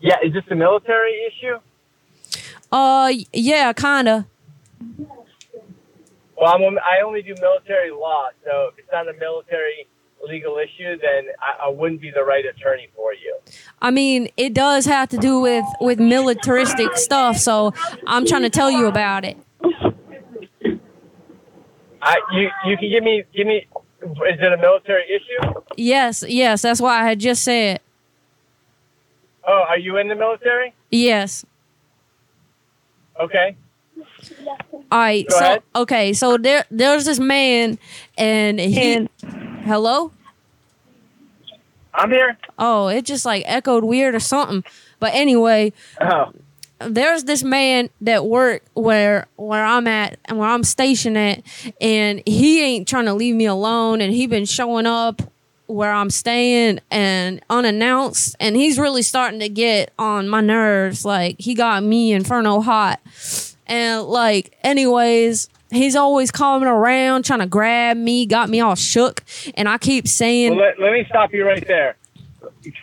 Yeah, 0.00 0.16
is 0.22 0.34
this 0.34 0.44
a 0.50 0.54
military 0.54 1.22
issue? 1.28 1.58
Uh, 2.70 3.12
yeah, 3.32 3.72
kinda. 3.72 4.26
Well, 6.36 6.52
I'm, 6.52 6.78
I 6.78 7.00
only 7.04 7.22
do 7.22 7.34
military 7.40 7.90
law, 7.90 8.28
so 8.44 8.70
if 8.72 8.78
it's 8.78 8.88
not 8.92 9.08
a 9.08 9.14
military 9.14 9.86
legal 10.28 10.58
issue, 10.58 10.96
then 11.00 11.26
I, 11.40 11.66
I 11.66 11.68
wouldn't 11.68 12.00
be 12.00 12.10
the 12.10 12.24
right 12.24 12.44
attorney 12.44 12.88
for 12.96 13.12
you. 13.12 13.36
I 13.80 13.90
mean, 13.90 14.28
it 14.36 14.54
does 14.54 14.84
have 14.86 15.08
to 15.10 15.16
do 15.18 15.40
with 15.40 15.64
with 15.80 15.98
militaristic 16.00 16.96
stuff, 16.96 17.36
so 17.38 17.72
I'm 18.06 18.26
trying 18.26 18.42
to 18.42 18.50
tell 18.50 18.70
you 18.70 18.86
about 18.86 19.24
it. 19.24 19.36
I, 22.02 22.16
you, 22.32 22.50
you 22.66 22.76
can 22.76 22.90
give 22.90 23.02
me, 23.02 23.24
give 23.34 23.46
me. 23.46 23.66
Is 24.02 24.38
it 24.38 24.52
a 24.52 24.58
military 24.58 25.04
issue? 25.10 25.54
Yes, 25.76 26.22
yes, 26.28 26.60
that's 26.62 26.80
why 26.80 27.00
I 27.00 27.08
had 27.08 27.18
just 27.18 27.42
said 27.42 27.80
Oh, 29.46 29.64
are 29.68 29.78
you 29.78 29.96
in 29.96 30.08
the 30.08 30.14
military? 30.14 30.74
yes. 30.90 31.44
Okay. 33.20 33.56
All 34.90 34.98
right, 34.98 35.26
Go 35.28 35.38
so 35.38 35.44
ahead. 35.44 35.62
okay, 35.76 36.12
so 36.12 36.36
there 36.36 36.64
there's 36.70 37.04
this 37.06 37.18
man, 37.20 37.78
and 38.18 38.58
he. 38.60 39.08
Hello. 39.64 40.12
I'm 41.94 42.10
here. 42.10 42.36
Oh, 42.58 42.88
it 42.88 43.04
just 43.04 43.24
like 43.24 43.44
echoed 43.46 43.84
weird 43.84 44.14
or 44.14 44.20
something. 44.20 44.64
But 44.98 45.14
anyway, 45.14 45.72
Oh. 46.00 46.32
there's 46.80 47.24
this 47.24 47.42
man 47.44 47.88
that 48.00 48.26
work 48.26 48.62
where 48.74 49.26
where 49.36 49.64
I'm 49.64 49.86
at 49.86 50.18
and 50.26 50.38
where 50.38 50.48
I'm 50.48 50.64
stationed 50.64 51.16
at, 51.16 51.42
and 51.80 52.20
he 52.26 52.60
ain't 52.62 52.88
trying 52.88 53.04
to 53.06 53.14
leave 53.14 53.36
me 53.36 53.46
alone, 53.46 54.00
and 54.00 54.12
he 54.12 54.26
been 54.26 54.44
showing 54.44 54.86
up 54.86 55.22
where 55.66 55.92
I'm 55.92 56.10
staying 56.10 56.80
and 56.90 57.40
unannounced, 57.48 58.36
and 58.40 58.56
he's 58.56 58.78
really 58.78 59.02
starting 59.02 59.40
to 59.40 59.48
get 59.48 59.92
on 59.98 60.28
my 60.28 60.40
nerves. 60.40 61.04
Like 61.04 61.36
he 61.38 61.54
got 61.54 61.82
me 61.84 62.12
inferno 62.12 62.60
hot, 62.60 63.00
and 63.66 64.02
like 64.02 64.58
anyways. 64.62 65.48
He's 65.74 65.96
always 65.96 66.30
coming 66.30 66.68
around 66.68 67.24
trying 67.24 67.40
to 67.40 67.46
grab 67.46 67.96
me, 67.96 68.26
got 68.26 68.48
me 68.48 68.60
all 68.60 68.74
shook, 68.74 69.22
and 69.54 69.68
I 69.68 69.78
keep 69.78 70.06
saying, 70.08 70.56
Well, 70.56 70.66
let, 70.66 70.80
let 70.80 70.92
me 70.92 71.04
stop 71.08 71.32
you 71.32 71.46
right 71.46 71.66
there. 71.66 71.96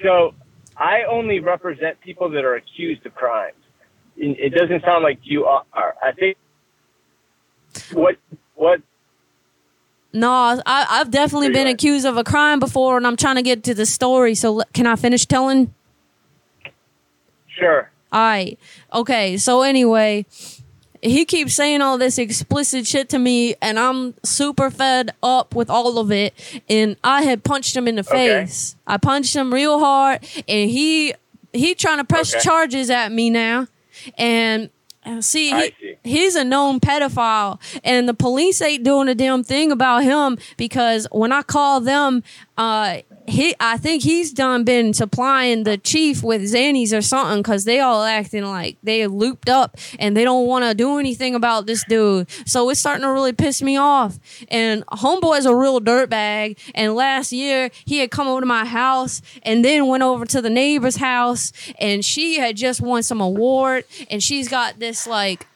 So, 0.03 0.33
I 0.77 1.03
only 1.03 1.39
represent 1.39 1.99
people 2.01 2.29
that 2.29 2.43
are 2.43 2.55
accused 2.55 3.05
of 3.05 3.13
crimes. 3.13 3.55
It 4.17 4.53
doesn't 4.53 4.83
sound 4.83 5.03
like 5.03 5.19
you 5.23 5.45
are. 5.45 5.63
I 5.73 6.11
think 6.11 6.37
what 7.93 8.17
what 8.55 8.81
No, 10.13 10.31
I, 10.31 10.59
I've 10.65 11.11
definitely 11.11 11.49
been 11.49 11.67
accused 11.67 12.05
of 12.05 12.17
a 12.17 12.23
crime 12.23 12.59
before, 12.59 12.97
and 12.97 13.07
I'm 13.07 13.15
trying 13.15 13.35
to 13.35 13.41
get 13.41 13.63
to 13.65 13.73
the 13.73 13.85
story. 13.85 14.35
So 14.35 14.59
l- 14.59 14.65
can 14.73 14.85
I 14.87 14.95
finish 14.95 15.25
telling? 15.25 15.73
Sure. 17.47 17.89
All 18.11 18.19
right. 18.19 18.59
Okay. 18.93 19.37
So 19.37 19.61
anyway, 19.61 20.25
he 21.01 21.25
keeps 21.25 21.53
saying 21.53 21.81
all 21.81 21.97
this 21.97 22.17
explicit 22.17 22.85
shit 22.87 23.09
to 23.09 23.19
me, 23.19 23.55
and 23.61 23.79
I'm 23.79 24.13
super 24.23 24.69
fed 24.69 25.11
up 25.23 25.55
with 25.55 25.69
all 25.69 25.97
of 25.97 26.11
it. 26.11 26.33
And 26.69 26.95
I 27.03 27.23
had 27.23 27.43
punched 27.43 27.75
him 27.75 27.87
in 27.87 27.95
the 27.95 28.01
Okay. 28.01 28.39
face. 28.45 28.75
I 28.85 28.97
punched 28.97 29.35
him 29.35 29.53
real 29.53 29.79
hard, 29.79 30.19
and 30.47 30.69
he 30.69 31.13
he 31.53 31.75
trying 31.75 31.97
to 31.97 32.03
press 32.05 32.33
Okay. 32.33 32.43
charges 32.43 32.89
at 32.89 33.11
me 33.11 33.29
now. 33.29 33.67
And 34.17 34.69
uh, 35.05 35.19
see, 35.21 35.51
he, 35.81 35.95
he's 36.03 36.35
a 36.35 36.43
known 36.43 36.79
pedophile, 36.79 37.59
and 37.83 38.07
the 38.07 38.13
police 38.13 38.61
ain't 38.61 38.83
doing 38.83 39.07
a 39.07 39.15
damn 39.15 39.43
thing 39.43 39.71
about 39.71 40.03
him 40.03 40.37
because 40.57 41.07
when 41.11 41.31
I 41.31 41.41
call 41.41 41.81
them, 41.81 42.23
uh, 42.57 42.97
he 43.27 43.55
I 43.59 43.77
think 43.77 44.03
he's 44.03 44.31
done 44.31 44.63
been 44.63 44.93
supplying 44.93 45.63
the 45.63 45.77
chief 45.77 46.23
with 46.23 46.41
Xannies 46.41 46.95
or 46.95 47.01
something 47.01 47.41
because 47.41 47.65
they 47.65 47.79
all 47.79 48.03
acting 48.03 48.43
like 48.43 48.77
they 48.83 49.05
looped 49.07 49.49
up 49.49 49.77
and 49.99 50.15
they 50.15 50.23
don't 50.23 50.47
want 50.47 50.65
to 50.65 50.73
do 50.73 50.97
anything 50.97 51.35
about 51.35 51.65
this 51.65 51.83
dude. 51.85 52.29
So 52.45 52.69
it's 52.69 52.79
starting 52.79 53.03
to 53.03 53.11
really 53.11 53.33
piss 53.33 53.61
me 53.61 53.77
off. 53.77 54.19
And 54.49 54.85
homeboy's 54.87 55.45
a 55.45 55.55
real 55.55 55.79
dirtbag. 55.79 56.57
And 56.73 56.95
last 56.95 57.31
year 57.31 57.69
he 57.85 57.99
had 57.99 58.11
come 58.11 58.27
over 58.27 58.41
to 58.41 58.45
my 58.45 58.65
house 58.65 59.21
and 59.43 59.63
then 59.63 59.87
went 59.87 60.03
over 60.03 60.25
to 60.25 60.41
the 60.41 60.49
neighbor's 60.49 60.97
house 60.97 61.51
and 61.79 62.03
she 62.03 62.37
had 62.37 62.57
just 62.57 62.81
won 62.81 63.03
some 63.03 63.21
award 63.21 63.85
and 64.09 64.21
she's 64.23 64.49
got 64.49 64.79
this 64.79 65.07
like 65.07 65.47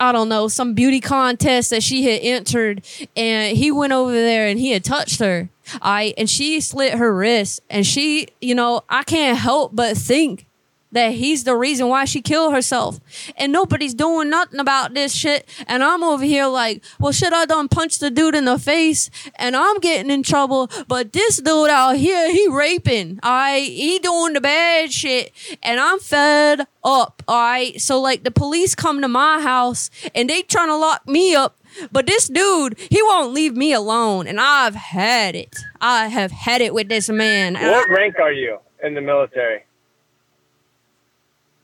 I 0.00 0.12
don't 0.12 0.28
know, 0.28 0.46
some 0.46 0.74
beauty 0.74 1.00
contest 1.00 1.70
that 1.70 1.82
she 1.82 2.04
had 2.04 2.20
entered, 2.22 2.84
and 3.16 3.56
he 3.56 3.72
went 3.72 3.92
over 3.92 4.12
there 4.12 4.46
and 4.46 4.58
he 4.58 4.70
had 4.70 4.84
touched 4.84 5.18
her. 5.18 5.48
I 5.80 6.14
and 6.16 6.28
she 6.28 6.60
slit 6.60 6.94
her 6.94 7.14
wrist, 7.14 7.60
and 7.70 7.86
she, 7.86 8.28
you 8.40 8.54
know, 8.54 8.82
I 8.88 9.02
can't 9.02 9.38
help 9.38 9.74
but 9.74 9.96
think 9.96 10.48
that 10.92 11.12
he's 11.12 11.44
the 11.44 11.54
reason 11.54 11.88
why 11.88 12.04
she 12.04 12.22
killed 12.22 12.52
herself. 12.52 13.00
And 13.36 13.52
nobody's 13.52 13.94
doing 13.94 14.30
nothing 14.30 14.60
about 14.60 14.94
this 14.94 15.14
shit. 15.14 15.48
And 15.66 15.82
I'm 15.82 16.02
over 16.02 16.24
here 16.24 16.46
like, 16.46 16.82
well, 16.98 17.12
shit, 17.12 17.32
I 17.32 17.44
done 17.44 17.68
punched 17.68 18.00
the 18.00 18.10
dude 18.10 18.34
in 18.34 18.46
the 18.46 18.58
face 18.58 19.10
and 19.36 19.56
I'm 19.56 19.78
getting 19.80 20.10
in 20.10 20.22
trouble. 20.22 20.70
But 20.86 21.12
this 21.12 21.38
dude 21.38 21.70
out 21.70 21.96
here, 21.96 22.32
he 22.32 22.48
raping. 22.48 23.20
I 23.22 23.60
he 23.60 23.98
doing 23.98 24.32
the 24.32 24.40
bad 24.40 24.92
shit. 24.92 25.32
And 25.62 25.78
I'm 25.78 25.98
fed 25.98 26.66
up. 26.82 27.22
All 27.28 27.36
right. 27.36 27.80
So 27.80 28.00
like 28.00 28.24
the 28.24 28.30
police 28.30 28.74
come 28.74 29.02
to 29.02 29.08
my 29.08 29.40
house 29.40 29.90
and 30.14 30.30
they 30.30 30.42
trying 30.42 30.68
to 30.68 30.76
lock 30.76 31.06
me 31.06 31.34
up. 31.34 31.57
But 31.92 32.06
this 32.06 32.28
dude, 32.28 32.78
he 32.78 33.02
won't 33.02 33.32
leave 33.32 33.56
me 33.56 33.72
alone. 33.72 34.26
And 34.26 34.40
I've 34.40 34.74
had 34.74 35.34
it. 35.34 35.56
I 35.80 36.08
have 36.08 36.30
had 36.30 36.60
it 36.60 36.74
with 36.74 36.88
this 36.88 37.08
man. 37.08 37.54
What 37.54 37.88
rank 37.90 38.18
are 38.18 38.32
you 38.32 38.58
in 38.82 38.94
the 38.94 39.00
military? 39.00 39.64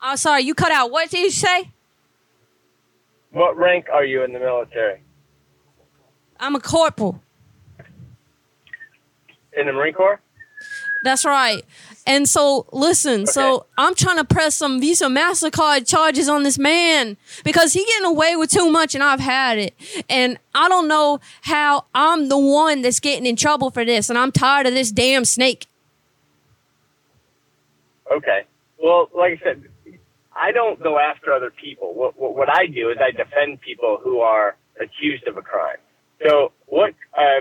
I'm 0.01 0.17
sorry, 0.17 0.43
you 0.43 0.55
cut 0.55 0.71
out. 0.71 0.91
What 0.91 1.11
did 1.11 1.21
you 1.21 1.31
say? 1.31 1.71
What 3.31 3.57
rank 3.57 3.87
are 3.93 4.05
you 4.05 4.23
in 4.23 4.33
the 4.33 4.39
military? 4.39 5.01
I'm 6.39 6.55
a 6.55 6.61
corporal. 6.61 7.21
In 9.57 9.67
the 9.67 9.73
Marine 9.73 9.95
Corps? 9.95 10.21
That's 11.05 11.25
right. 11.25 11.65
And 12.07 12.29
so, 12.29 12.67
listen. 12.71 13.27
So 13.27 13.67
I'm 13.79 13.95
trying 13.95 14.19
to 14.19 14.25
press 14.25 14.55
some 14.55 14.79
Visa 14.79 15.07
Mastercard 15.07 15.89
charges 15.89 16.29
on 16.29 16.43
this 16.43 16.59
man 16.59 17.17
because 17.45 17.73
he 17.73 17.85
getting 17.85 18.05
away 18.05 18.37
with 18.37 18.51
too 18.51 18.71
much, 18.71 18.95
and 18.95 19.03
I've 19.03 19.21
had 19.21 19.59
it. 19.59 19.75
And 20.11 20.39
I 20.55 20.69
don't 20.69 20.87
know 20.87 21.21
how 21.43 21.87
I'm 21.95 22.29
the 22.29 22.39
one 22.39 22.83
that's 22.83 23.01
getting 23.01 23.25
in 23.25 23.37
trouble 23.37 23.71
for 23.71 23.85
this, 23.85 24.11
and 24.11 24.19
I'm 24.19 24.33
tired 24.33 24.67
of 24.67 24.75
this 24.75 24.91
damn 24.91 25.25
snake. 25.25 25.67
Okay. 28.13 28.45
Well, 28.79 29.09
like 29.17 29.41
I 29.41 29.45
said, 29.45 29.65
I 30.37 30.53
don't 30.53 30.83
go 30.83 30.99
after 30.99 31.33
other 31.33 31.51
people. 31.51 31.95
What, 31.95 32.19
what, 32.19 32.37
what 32.37 32.49
I 32.51 32.67
do 32.67 32.91
is 32.91 32.99
I 33.01 33.13
defend 33.13 33.61
people 33.63 33.99
who 34.03 34.21
are 34.21 34.57
accused 34.81 35.27
of 35.27 35.37
a 35.37 35.43
crime. 35.43 35.79
So, 36.27 36.53
what, 36.67 36.95
uh, 37.17 37.41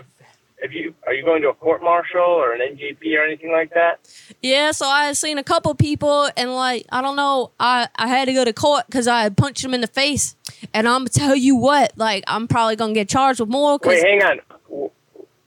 if 0.63 0.73
you, 0.73 0.95
are 1.05 1.13
you 1.13 1.23
going 1.23 1.41
to 1.41 1.49
a 1.49 1.53
court 1.53 1.83
martial 1.83 2.21
or 2.21 2.53
an 2.53 2.61
NJP 2.61 3.15
or 3.17 3.23
anything 3.23 3.51
like 3.51 3.73
that? 3.73 3.99
Yeah, 4.41 4.71
so 4.71 4.87
I 4.87 5.05
had 5.05 5.17
seen 5.17 5.37
a 5.37 5.43
couple 5.43 5.75
people, 5.75 6.29
and 6.35 6.55
like 6.55 6.85
I 6.89 7.01
don't 7.01 7.17
know, 7.17 7.51
I 7.59 7.89
I 7.95 8.07
had 8.07 8.25
to 8.25 8.33
go 8.33 8.45
to 8.45 8.53
court 8.53 8.85
because 8.87 9.07
I 9.07 9.21
had 9.21 9.37
punched 9.37 9.63
him 9.63 9.73
in 9.73 9.81
the 9.81 9.87
face. 9.87 10.35
And 10.73 10.87
I'm 10.87 11.01
gonna 11.01 11.09
tell 11.09 11.35
you 11.35 11.55
what, 11.55 11.91
like 11.97 12.23
I'm 12.27 12.47
probably 12.47 12.77
gonna 12.77 12.93
get 12.93 13.09
charged 13.09 13.41
with 13.41 13.49
more. 13.49 13.77
Cause 13.77 13.89
Wait, 13.89 14.03
hang 14.03 14.23
on. 14.23 14.89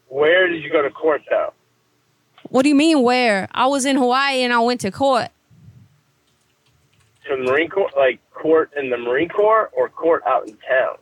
Where 0.09 0.49
did 0.49 0.63
you 0.63 0.71
go 0.71 0.83
to 0.83 0.91
court, 0.91 1.23
though? 1.29 1.53
what 2.51 2.63
do 2.63 2.69
you 2.69 2.75
mean 2.75 3.03
where? 3.03 3.49
I 3.53 3.67
was 3.67 3.85
in 3.85 3.97
Hawaii 3.97 4.43
and 4.43 4.53
I 4.53 4.61
went 4.61 4.81
to 4.83 4.91
court. 4.91 5.29
To 7.29 7.37
Marine 7.37 7.69
Corps, 7.69 7.91
like 7.97 8.21
court 8.33 8.71
in 8.77 8.91
the 8.91 8.97
Marine 8.97 9.29
Corps 9.29 9.71
or 9.73 9.89
court 9.89 10.23
out 10.27 10.49
in 10.49 10.57
town? 10.57 10.97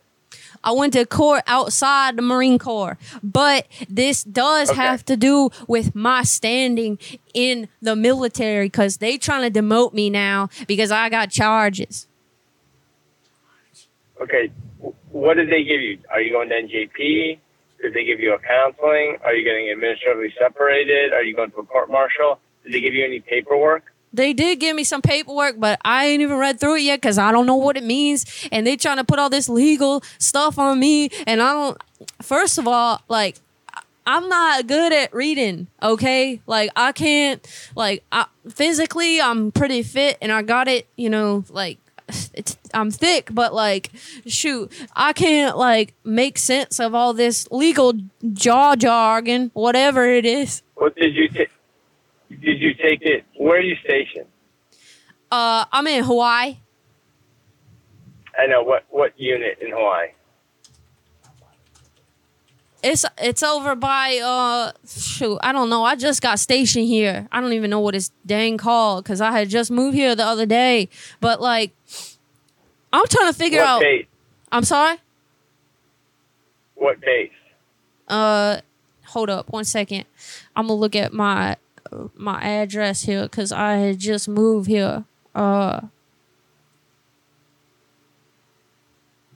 I 0.65 0.73
went 0.73 0.94
to 0.94 1.05
court 1.05 1.43
outside 1.47 2.17
the 2.17 2.23
Marine 2.23 2.59
Corps, 2.59 2.99
but 3.23 3.68
this 3.89 4.25
does 4.25 4.70
have 4.70 5.05
to 5.05 5.17
do 5.17 5.51
with 5.68 5.94
my 5.94 6.23
standing 6.23 6.99
in 7.34 7.68
the 7.83 7.94
military 7.94 8.67
because 8.67 8.97
they 8.97 9.18
trying 9.18 9.52
to 9.52 9.60
demote 9.60 9.93
me 9.93 10.09
now 10.09 10.49
because 10.67 10.91
I 10.91 11.10
got 11.10 11.31
charges. 11.31 12.09
Okay, 14.20 14.51
what 15.10 15.34
did 15.34 15.51
they 15.51 15.65
give 15.65 15.81
you? 15.81 15.99
Are 16.10 16.20
you 16.20 16.33
going 16.33 16.49
to 16.49 16.55
NJP? 16.55 17.39
Did 17.83 17.93
they 17.93 18.05
give 18.05 18.20
you 18.20 18.34
a 18.34 18.39
counseling? 18.39 19.18
Are 19.23 19.34
you 19.34 19.44
getting 19.44 19.70
administratively 19.70 20.33
separated? 20.39 21.12
Are 21.12 21.23
you 21.23 21.36
going 21.36 21.51
to 21.51 21.59
a 21.59 21.67
court 21.67 21.91
martial? 21.91 22.39
Did 22.65 22.73
they 22.73 22.81
give 22.81 22.94
you 22.94 23.05
any 23.05 23.20
paperwork? 23.20 23.84
They 24.15 24.33
did 24.33 24.60
give 24.60 24.76
me 24.76 24.84
some 24.84 25.02
paperwork, 25.02 25.57
but 25.59 25.81
I 25.84 26.07
ain't 26.07 26.23
even 26.23 26.39
read 26.39 26.60
through 26.60 26.76
it 26.76 26.83
yet 26.83 27.01
because 27.01 27.18
I 27.18 27.33
don't 27.33 27.47
know 27.47 27.57
what 27.57 27.76
it 27.76 27.83
means. 27.83 28.25
And 28.52 28.67
they 28.67 28.76
trying 28.76 28.99
to 28.99 29.05
put 29.05 29.18
all 29.18 29.28
this 29.28 29.49
legal 29.49 30.02
stuff 30.18 30.59
on 30.59 30.78
me, 30.78 31.10
and 31.26 31.43
I 31.43 31.52
don't. 31.52 31.83
First 32.23 32.59
of 32.59 32.68
all, 32.68 33.02
like 33.09 33.36
I'm 34.07 34.28
not 34.28 34.67
good 34.67 34.93
at 34.93 35.12
reading. 35.15 35.67
Okay, 35.83 36.41
like 36.47 36.70
I 36.76 36.93
can't. 36.93 37.44
Like 37.75 38.05
I, 38.12 38.26
physically, 38.49 39.20
I'm 39.20 39.51
pretty 39.51 39.83
fit, 39.83 40.18
and 40.23 40.31
I 40.31 40.43
got 40.43 40.68
it. 40.68 40.86
You 40.97 41.10
know, 41.10 41.44
like 41.49 41.78
it's 42.34 42.57
I'm 42.73 42.91
thick, 42.91 43.31
but 43.33 43.55
like 43.55 43.91
shoot, 44.26 44.70
I 44.94 45.12
can't 45.12 45.57
like 45.57 45.94
make 46.05 46.39
sense 46.39 46.78
of 46.78 46.94
all 46.94 47.15
this 47.15 47.49
legal 47.51 47.94
jaw 48.33 48.76
jargon, 48.76 49.51
whatever 49.55 50.09
it 50.09 50.26
is. 50.26 50.62
What 50.75 50.94
did 50.97 51.15
you 51.15 51.28
take? 51.28 51.51
Did 52.44 52.60
you 52.60 52.74
take 52.74 53.00
it? 53.02 53.24
Where 53.36 53.56
are 53.56 53.60
you 53.60 53.76
stationed? 53.84 54.26
Uh, 55.31 55.64
I'm 55.73 55.86
in 55.86 56.05
Hawaii. 56.05 56.58
I 58.39 58.47
know 58.47 58.62
what 58.62 58.84
what 58.90 59.12
unit 59.18 59.58
in 59.60 59.70
Hawaii. 59.70 60.08
It's 62.82 63.05
it's 63.16 63.42
over 63.42 63.74
by 63.74 64.18
uh 64.23 64.73
shoot 64.86 65.39
I 65.42 65.52
don't 65.52 65.70
know 65.70 65.84
I 65.84 65.97
just 65.97 66.20
got 66.20 66.39
stationed 66.39 66.86
here 66.86 67.26
I 67.32 67.40
don't 67.40 67.55
even 67.55 67.70
know 67.70 67.81
what 67.81 67.94
it's 67.94 68.10
dang 68.26 68.58
called 68.58 69.05
because 69.05 69.23
I 69.23 69.31
had 69.31 69.48
just 69.48 69.70
moved 69.70 69.94
here 69.97 70.14
the 70.14 70.24
other 70.26 70.44
day 70.44 70.90
but 71.20 71.40
like 71.40 71.73
I'm 72.92 73.06
trying 73.06 73.32
to 73.32 73.39
figure 73.39 73.60
what 73.60 73.68
out 73.68 73.81
base? 73.81 74.06
I'm 74.52 74.64
sorry 74.64 74.98
What 76.74 77.00
base? 77.00 77.31
uh 78.08 78.60
hold 79.06 79.31
up 79.31 79.48
one 79.50 79.64
second 79.64 80.05
I'm 80.55 80.66
gonna 80.66 80.78
look 80.78 80.94
at 80.94 81.14
my 81.14 81.56
my 82.14 82.42
address 82.42 83.02
here 83.02 83.23
because 83.24 83.52
I 83.52 83.74
had 83.74 83.98
just 83.98 84.28
moved 84.28 84.68
here 84.68 85.05
uh 85.34 85.81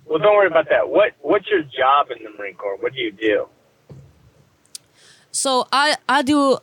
Well, 0.09 0.19
don't 0.19 0.35
worry 0.35 0.47
about 0.47 0.69
that. 0.71 0.89
What 0.89 1.13
what's 1.21 1.49
your 1.51 1.63
job 1.63 2.11
in 2.11 2.25
the 2.25 2.31
Marine 2.39 2.55
Corps? 2.55 2.77
What 2.81 2.95
do 2.95 3.01
you 3.01 3.13
do? 3.13 3.47
So 5.31 5.69
I 5.71 5.97
I 6.09 6.23
do 6.23 6.59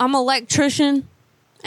I'm 0.00 0.14
an 0.14 0.20
electrician 0.20 1.06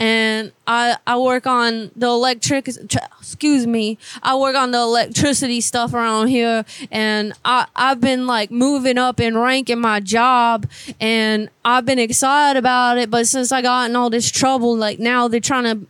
and 0.00 0.50
I 0.66 0.96
I 1.06 1.18
work 1.18 1.46
on 1.46 1.92
the 1.94 2.06
electric 2.06 2.66
excuse 2.66 3.66
me 3.66 3.98
I 4.22 4.34
work 4.36 4.56
on 4.56 4.72
the 4.72 4.78
electricity 4.78 5.60
stuff 5.60 5.94
around 5.94 6.28
here 6.28 6.64
and 6.90 7.32
I 7.44 7.66
I've 7.76 8.00
been 8.00 8.26
like 8.26 8.50
moving 8.50 8.98
up 8.98 9.20
in 9.20 9.38
rank 9.38 9.70
in 9.70 9.78
my 9.78 10.00
job 10.00 10.66
and 11.00 11.50
I've 11.64 11.84
been 11.84 12.00
excited 12.00 12.58
about 12.58 12.98
it 12.98 13.10
but 13.10 13.28
since 13.28 13.52
I 13.52 13.62
got 13.62 13.90
in 13.90 13.94
all 13.94 14.10
this 14.10 14.28
trouble 14.30 14.76
like 14.76 14.98
now 14.98 15.28
they're 15.28 15.38
trying 15.38 15.64
to 15.64 15.86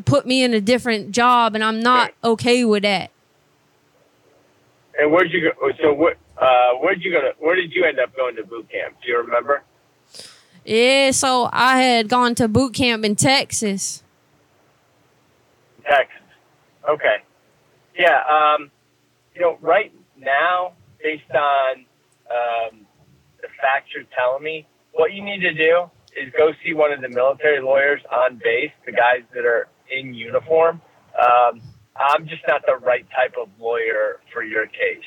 put 0.00 0.26
me 0.26 0.42
in 0.42 0.54
a 0.54 0.60
different 0.60 1.12
job 1.12 1.54
and 1.54 1.64
I'm 1.64 1.80
not 1.80 2.12
okay 2.22 2.64
with 2.64 2.82
that. 2.82 3.10
And 4.98 5.10
where'd 5.10 5.32
you 5.32 5.50
go? 5.50 5.70
So 5.82 5.92
what? 5.92 6.16
Uh, 6.36 6.74
where'd 6.80 7.02
you 7.02 7.12
go? 7.12 7.20
To, 7.20 7.32
where 7.38 7.56
did 7.56 7.72
you 7.72 7.84
end 7.84 7.98
up 7.98 8.14
going 8.16 8.36
to 8.36 8.44
boot 8.44 8.68
camp? 8.70 8.96
Do 9.02 9.10
you 9.10 9.18
remember? 9.18 9.62
Yeah, 10.64 11.10
so 11.10 11.50
I 11.52 11.80
had 11.80 12.08
gone 12.08 12.34
to 12.36 12.48
boot 12.48 12.74
camp 12.74 13.04
in 13.04 13.16
Texas. 13.16 14.02
Texas. 15.84 16.16
Okay. 16.88 17.16
Yeah. 17.98 18.22
Um, 18.28 18.70
you 19.34 19.42
know, 19.42 19.58
right 19.60 19.92
now, 20.18 20.72
based 21.02 21.30
on 21.30 21.84
um, 22.30 22.86
the 23.42 23.48
facts 23.60 23.90
you're 23.94 24.04
telling 24.16 24.42
me, 24.42 24.66
what 24.92 25.12
you 25.12 25.22
need 25.22 25.40
to 25.40 25.52
do 25.52 25.90
is 26.16 26.32
go 26.36 26.52
see 26.64 26.72
one 26.72 26.92
of 26.92 27.02
the 27.02 27.08
military 27.08 27.60
lawyers 27.60 28.00
on 28.10 28.40
base, 28.42 28.70
the 28.86 28.92
guys 28.92 29.22
that 29.34 29.44
are 29.44 29.68
in 29.90 30.14
uniform. 30.14 30.80
Um, 31.18 31.60
I'm 31.96 32.26
just 32.26 32.42
not 32.48 32.62
the 32.66 32.76
right 32.76 33.06
type 33.14 33.34
of 33.40 33.48
lawyer 33.60 34.20
for 34.32 34.42
your 34.42 34.66
case. 34.66 35.04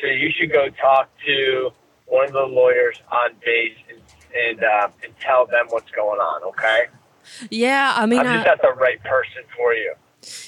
So 0.00 0.06
you 0.06 0.30
should 0.30 0.50
go 0.50 0.68
talk 0.80 1.08
to 1.26 1.70
one 2.06 2.26
of 2.26 2.32
the 2.32 2.42
lawyers 2.42 3.00
on 3.10 3.30
base 3.44 3.76
and 3.88 4.00
and, 4.34 4.62
uh, 4.62 4.88
and 5.02 5.12
tell 5.20 5.46
them 5.46 5.66
what's 5.70 5.90
going 5.90 6.20
on. 6.20 6.42
Okay. 6.44 6.86
Yeah, 7.50 7.92
I 7.96 8.06
mean 8.06 8.20
I'm 8.20 8.26
I, 8.26 8.34
just 8.36 8.46
not 8.46 8.62
the 8.62 8.78
right 8.78 9.02
person 9.02 9.42
for 9.56 9.72
you. 9.72 9.94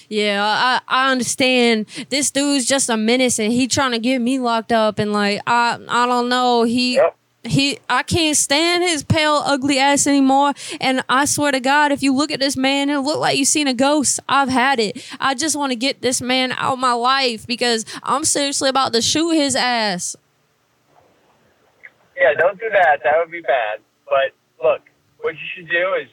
Yeah, 0.08 0.42
I 0.44 0.80
I 0.88 1.10
understand. 1.12 1.86
This 2.10 2.30
dude's 2.30 2.66
just 2.66 2.88
a 2.88 2.96
menace, 2.96 3.38
and 3.38 3.52
he 3.52 3.66
trying 3.66 3.92
to 3.92 3.98
get 3.98 4.20
me 4.20 4.38
locked 4.38 4.72
up, 4.72 4.98
and 4.98 5.12
like 5.12 5.40
I 5.46 5.78
I 5.88 6.06
don't 6.06 6.28
know. 6.28 6.64
He 6.64 7.00
he 7.46 7.78
I 7.88 8.02
can't 8.02 8.36
stand 8.36 8.82
his 8.82 9.02
pale, 9.02 9.42
ugly 9.44 9.78
ass 9.78 10.06
anymore. 10.06 10.52
And 10.80 11.02
I 11.08 11.24
swear 11.24 11.52
to 11.52 11.60
God, 11.60 11.92
if 11.92 12.02
you 12.02 12.14
look 12.14 12.30
at 12.30 12.40
this 12.40 12.56
man, 12.56 12.90
it 12.90 12.98
look 12.98 13.18
like 13.18 13.38
you 13.38 13.44
seen 13.44 13.68
a 13.68 13.74
ghost. 13.74 14.20
I've 14.28 14.48
had 14.48 14.78
it. 14.80 15.04
I 15.20 15.34
just 15.34 15.56
want 15.56 15.72
to 15.72 15.76
get 15.76 16.02
this 16.02 16.20
man 16.20 16.52
out 16.52 16.74
of 16.74 16.78
my 16.78 16.92
life 16.92 17.46
because 17.46 17.84
I'm 18.02 18.24
seriously 18.24 18.68
about 18.68 18.92
to 18.92 19.02
shoot 19.02 19.32
his 19.32 19.56
ass. 19.56 20.16
Yeah, 22.16 22.34
don't 22.38 22.58
do 22.58 22.68
that. 22.70 23.00
That 23.04 23.12
would 23.18 23.30
be 23.30 23.42
bad. 23.42 23.80
But 24.06 24.32
look, 24.62 24.82
what 25.20 25.34
you 25.34 25.46
should 25.54 25.68
do 25.68 25.94
is 26.00 26.08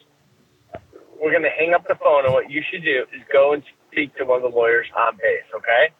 we're 1.21 1.31
going 1.31 1.43
to 1.43 1.49
hang 1.49 1.73
up 1.73 1.87
the 1.87 1.95
phone, 1.95 2.25
and 2.25 2.33
what 2.33 2.51
you 2.51 2.61
should 2.69 2.83
do 2.83 3.05
is 3.13 3.21
go 3.31 3.53
and 3.53 3.63
speak 3.91 4.15
to 4.17 4.25
one 4.25 4.43
of 4.43 4.51
the 4.51 4.55
lawyers 4.55 4.87
on 4.97 5.15
base. 5.15 5.43
Okay? 5.55 5.93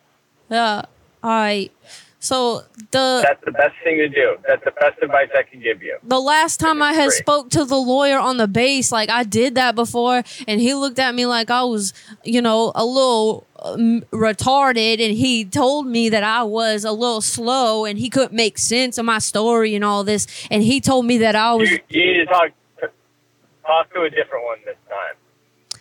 Yeah. 0.50 0.84
All 1.24 1.30
right. 1.30 1.72
So 2.20 2.64
the 2.92 3.22
That's 3.22 3.44
the 3.44 3.52
best 3.52 3.76
thing 3.84 3.98
to 3.98 4.08
do. 4.08 4.38
That's 4.48 4.64
the 4.64 4.72
best 4.72 4.98
advice 5.02 5.28
I 5.38 5.44
can 5.44 5.62
give 5.62 5.84
you. 5.84 5.98
the 6.04 6.22
last 6.22 6.58
time 6.58 6.82
I 6.82 6.94
had 6.94 7.12
spoke 7.12 7.50
to 7.50 7.66
the 7.66 7.76
lawyer 7.76 8.18
on 8.18 8.38
the 8.38 8.48
base, 8.48 8.94
like 8.94 9.10
I 9.10 9.24
did 9.26 9.56
that 9.56 9.76
before, 9.76 10.24
and 10.48 10.62
he 10.62 10.74
looked 10.74 11.00
at 11.00 11.14
me 11.16 11.26
like 11.26 11.52
I 11.52 11.64
was, 11.64 11.94
you 12.24 12.42
know, 12.42 12.72
a 12.76 12.86
little 12.86 13.46
um, 13.64 14.02
retarded, 14.12 15.04
and 15.04 15.16
he 15.16 15.46
told 15.46 15.88
me 15.88 16.10
that 16.10 16.24
I 16.24 16.44
was 16.44 16.84
a 16.84 16.92
little 16.92 17.22
slow, 17.22 17.86
and 17.86 17.98
he 17.98 18.10
couldn't 18.10 18.34
make 18.34 18.58
sense 18.58 18.98
of 18.98 19.06
my 19.06 19.20
story 19.20 19.74
and 19.76 19.84
all 19.84 20.04
this, 20.04 20.28
and 20.52 20.64
he 20.64 20.82
told 20.82 21.06
me 21.06 21.18
that 21.20 21.36
I 21.36 21.54
was. 21.54 21.70
You 21.72 21.80
need 21.90 22.14
to 22.16 22.26
talk 22.26 22.52
talk 23.66 23.94
to 23.94 24.02
a 24.02 24.10
different 24.10 24.44
one 24.46 24.58
this 24.66 24.76
time. 24.90 25.16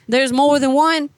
There's 0.09 0.33
more 0.33 0.59
than 0.59 0.73
one. 0.73 1.11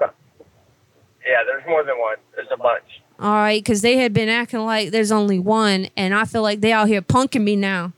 Yeah, 0.00 1.42
there's 1.44 1.66
more 1.66 1.82
than 1.82 1.98
one. 1.98 2.16
There's 2.36 2.46
a 2.52 2.56
bunch. 2.56 2.84
All 3.18 3.32
right, 3.32 3.62
because 3.62 3.82
they 3.82 3.96
had 3.96 4.12
been 4.12 4.28
acting 4.28 4.60
like 4.60 4.90
there's 4.90 5.10
only 5.10 5.38
one, 5.38 5.88
and 5.96 6.14
I 6.14 6.24
feel 6.24 6.42
like 6.42 6.60
they 6.60 6.72
out 6.72 6.86
here 6.86 7.02
punking 7.02 7.42
me 7.42 7.56
now. 7.56 7.92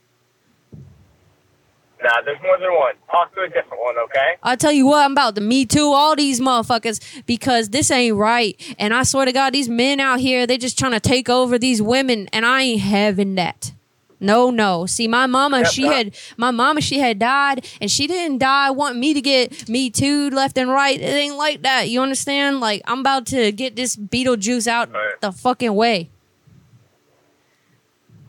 Nah, 2.08 2.22
there's 2.24 2.40
more 2.42 2.58
than 2.58 2.72
one. 2.72 2.94
Talk 3.10 3.34
to 3.34 3.42
a 3.42 3.48
different 3.48 3.82
one, 3.82 3.94
okay? 4.04 4.36
I 4.42 4.56
tell 4.56 4.72
you 4.72 4.86
what, 4.86 5.04
I'm 5.04 5.12
about 5.12 5.34
to 5.34 5.42
me 5.42 5.66
too 5.66 5.92
all 5.92 6.16
these 6.16 6.40
motherfuckers 6.40 7.02
because 7.26 7.68
this 7.68 7.90
ain't 7.90 8.16
right. 8.16 8.58
And 8.78 8.94
I 8.94 9.02
swear 9.02 9.26
to 9.26 9.32
God, 9.32 9.52
these 9.52 9.68
men 9.68 10.00
out 10.00 10.18
here, 10.18 10.46
they 10.46 10.56
just 10.56 10.78
trying 10.78 10.92
to 10.92 11.00
take 11.00 11.28
over 11.28 11.58
these 11.58 11.82
women, 11.82 12.26
and 12.32 12.46
I 12.46 12.62
ain't 12.62 12.80
having 12.80 13.34
that. 13.34 13.72
No, 14.20 14.48
no. 14.50 14.86
See, 14.86 15.06
my 15.06 15.26
mama, 15.26 15.58
Yep, 15.58 15.66
she 15.66 15.82
had 15.82 16.16
my 16.38 16.50
mama, 16.50 16.80
she 16.80 16.98
had 16.98 17.18
died, 17.18 17.66
and 17.78 17.90
she 17.90 18.06
didn't 18.06 18.38
die 18.38 18.70
wanting 18.70 19.00
me 19.00 19.12
to 19.12 19.20
get 19.20 19.68
me 19.68 19.90
too 19.90 20.30
left 20.30 20.56
and 20.56 20.70
right. 20.70 20.98
It 20.98 21.04
ain't 21.04 21.36
like 21.36 21.60
that. 21.62 21.90
You 21.90 22.00
understand? 22.00 22.58
Like 22.58 22.80
I'm 22.86 23.00
about 23.00 23.26
to 23.26 23.52
get 23.52 23.76
this 23.76 23.96
Beetlejuice 23.96 24.66
out 24.66 24.88
the 25.20 25.30
fucking 25.30 25.74
way. 25.74 26.08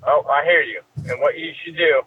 Oh, 0.05 0.25
I 0.29 0.43
hear 0.43 0.61
you. 0.61 0.81
And 1.09 1.21
what 1.21 1.37
you 1.37 1.53
should 1.63 1.77
do, 1.77 2.01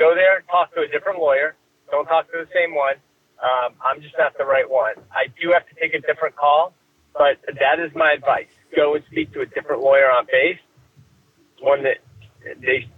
go 0.00 0.14
there 0.16 0.38
and 0.38 0.48
talk 0.48 0.74
to 0.74 0.80
a 0.80 0.88
different 0.88 1.20
lawyer. 1.20 1.54
Don't 1.92 2.06
talk 2.06 2.26
to 2.32 2.38
the 2.40 2.48
same 2.56 2.74
one. 2.74 2.96
Um, 3.44 3.76
I'm 3.84 4.00
just 4.00 4.16
not 4.18 4.36
the 4.38 4.44
right 4.44 4.68
one. 4.68 4.94
I 5.12 5.28
do 5.40 5.52
have 5.52 5.68
to 5.68 5.74
take 5.76 5.92
a 5.94 6.00
different 6.00 6.34
call, 6.36 6.72
but 7.12 7.36
that 7.46 7.78
is 7.78 7.92
my 7.94 8.12
advice. 8.12 8.48
Go 8.74 8.94
and 8.96 9.04
speak 9.12 9.32
to 9.34 9.40
a 9.40 9.46
different 9.46 9.82
lawyer 9.82 10.10
on 10.10 10.26
base, 10.26 10.58
one 11.60 11.82
that 11.84 11.98
they 12.60 12.88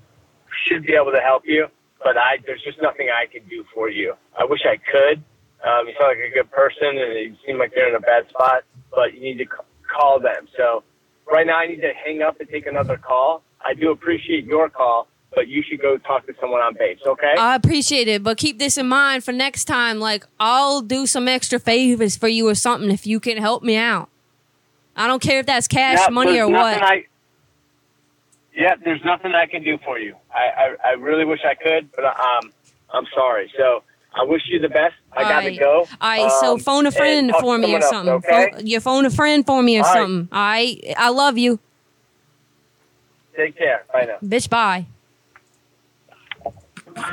should 0.66 0.86
be 0.86 0.94
able 0.94 1.12
to 1.12 1.20
help 1.20 1.42
you. 1.46 1.66
But 2.02 2.16
I, 2.16 2.38
there's 2.46 2.62
just 2.62 2.82
nothing 2.82 3.08
I 3.10 3.26
can 3.30 3.48
do 3.48 3.64
for 3.74 3.88
you. 3.88 4.14
I 4.38 4.44
wish 4.44 4.60
I 4.66 4.76
could. 4.78 5.22
Um, 5.62 5.86
you 5.86 5.94
sound 5.98 6.18
like 6.18 6.30
a 6.30 6.34
good 6.34 6.50
person, 6.50 6.98
and 6.98 7.14
you 7.14 7.36
seem 7.46 7.58
like 7.58 7.72
they're 7.74 7.88
in 7.88 7.94
a 7.94 8.00
bad 8.00 8.28
spot. 8.28 8.64
But 8.90 9.14
you 9.14 9.20
need 9.20 9.38
to 9.38 9.46
call 9.86 10.18
them. 10.18 10.48
So 10.56 10.82
right 11.30 11.46
now, 11.46 11.58
I 11.58 11.68
need 11.68 11.80
to 11.80 11.92
hang 12.04 12.22
up 12.22 12.40
and 12.40 12.48
take 12.48 12.66
another 12.66 12.96
call. 12.96 13.42
I 13.64 13.74
do 13.74 13.92
appreciate 13.92 14.44
your 14.44 14.68
call, 14.68 15.06
but 15.34 15.48
you 15.48 15.62
should 15.68 15.80
go 15.80 15.96
talk 15.98 16.26
to 16.26 16.34
someone 16.40 16.60
on 16.60 16.74
base. 16.74 16.98
Okay? 17.06 17.34
I 17.38 17.54
appreciate 17.54 18.08
it, 18.08 18.22
but 18.22 18.36
keep 18.38 18.58
this 18.58 18.76
in 18.76 18.88
mind 18.88 19.24
for 19.24 19.32
next 19.32 19.64
time. 19.64 19.98
Like 19.98 20.24
I'll 20.40 20.80
do 20.82 21.06
some 21.06 21.28
extra 21.28 21.58
favors 21.58 22.16
for 22.16 22.28
you 22.28 22.48
or 22.48 22.54
something 22.54 22.90
if 22.90 23.06
you 23.06 23.20
can 23.20 23.38
help 23.38 23.62
me 23.62 23.76
out. 23.76 24.08
I 24.94 25.06
don't 25.06 25.22
care 25.22 25.40
if 25.40 25.46
that's 25.46 25.66
cash 25.68 25.98
Yeah, 26.00 26.08
money 26.12 26.38
or 26.38 26.48
what. 26.48 26.82
I, 26.82 27.06
yeah, 28.54 28.74
there's 28.84 29.02
nothing 29.04 29.32
I 29.34 29.46
can 29.46 29.62
do 29.64 29.78
for 29.84 29.98
you. 29.98 30.14
I, 30.34 30.74
I, 30.84 30.90
I 30.90 30.92
really 30.92 31.24
wish 31.24 31.40
I 31.44 31.54
could, 31.54 31.90
but 31.96 32.04
um, 32.04 32.52
I'm 32.92 33.06
sorry. 33.14 33.50
So 33.56 33.82
I 34.14 34.24
wish 34.24 34.42
you 34.48 34.58
the 34.58 34.68
best. 34.68 34.92
I 35.16 35.22
got 35.22 35.40
to 35.40 35.46
Alright. 35.46 35.58
go. 35.60 35.88
All 36.00 36.08
right, 36.10 36.30
so 36.40 36.52
Um, 36.54 36.58
phone 36.58 36.86
a 36.86 36.92
friend 36.92 37.32
for 37.40 37.56
me 37.56 37.72
or 37.72 37.76
else, 37.78 37.88
something. 37.88 38.14
okay? 38.16 38.50
Phone, 38.52 38.66
you 38.66 38.80
phone 38.80 39.06
a 39.06 39.10
friend 39.10 39.46
for 39.46 39.62
me 39.62 39.78
or 39.78 39.84
All 39.84 39.94
right. 39.94 39.98
something. 40.00 40.28
Right, 40.30 40.94
I 40.98 41.08
love 41.08 41.38
you. 41.38 41.58
Take 43.34 43.56
care. 43.56 43.84
Bye 43.90 44.04
now. 44.04 44.18
Bitch, 44.22 44.50
bye. 44.50 44.86
Like. 46.96 47.06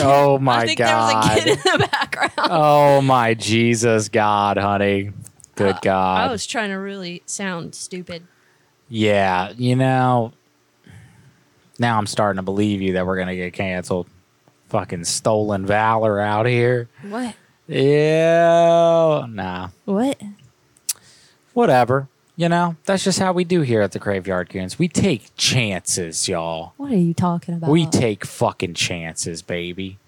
Oh 0.00 0.38
my 0.38 0.62
I 0.62 0.66
think 0.66 0.78
god. 0.78 1.24
there 1.24 1.34
was 1.34 1.38
a 1.38 1.44
kid 1.44 1.58
in 1.74 1.80
the 1.80 1.88
background. 1.90 2.32
oh 2.38 3.00
my 3.00 3.34
Jesus 3.34 4.08
God, 4.08 4.56
honey. 4.56 5.10
Good 5.56 5.76
I 5.76 5.80
God. 5.82 6.28
I 6.28 6.30
was 6.30 6.46
trying 6.46 6.70
to 6.70 6.76
really 6.76 7.22
sound 7.26 7.74
stupid. 7.74 8.26
yeah, 8.88 9.52
you 9.56 9.76
know. 9.76 10.32
Now 11.78 11.98
I'm 11.98 12.06
starting 12.06 12.38
to 12.38 12.42
believe 12.42 12.80
you 12.82 12.94
that 12.94 13.06
we're 13.06 13.18
gonna 13.18 13.36
get 13.36 13.52
canceled. 13.52 14.06
Fucking 14.68 15.04
stolen 15.04 15.66
valor 15.66 16.20
out 16.20 16.46
here. 16.46 16.88
What? 17.08 17.34
Yeah, 17.66 19.26
nah. 19.28 19.68
What? 19.84 20.20
Whatever. 21.52 22.08
You 22.36 22.48
know, 22.48 22.76
that's 22.84 23.04
just 23.04 23.20
how 23.20 23.32
we 23.32 23.44
do 23.44 23.60
here 23.60 23.80
at 23.80 23.92
the 23.92 24.00
Graveyard 24.00 24.48
Goons. 24.48 24.76
We 24.76 24.88
take 24.88 25.30
chances, 25.36 26.28
y'all. 26.28 26.72
What 26.76 26.90
are 26.90 26.96
you 26.96 27.14
talking 27.14 27.54
about? 27.54 27.70
We 27.70 27.86
take 27.86 28.24
fucking 28.26 28.74
chances, 28.74 29.40
baby. 29.40 29.98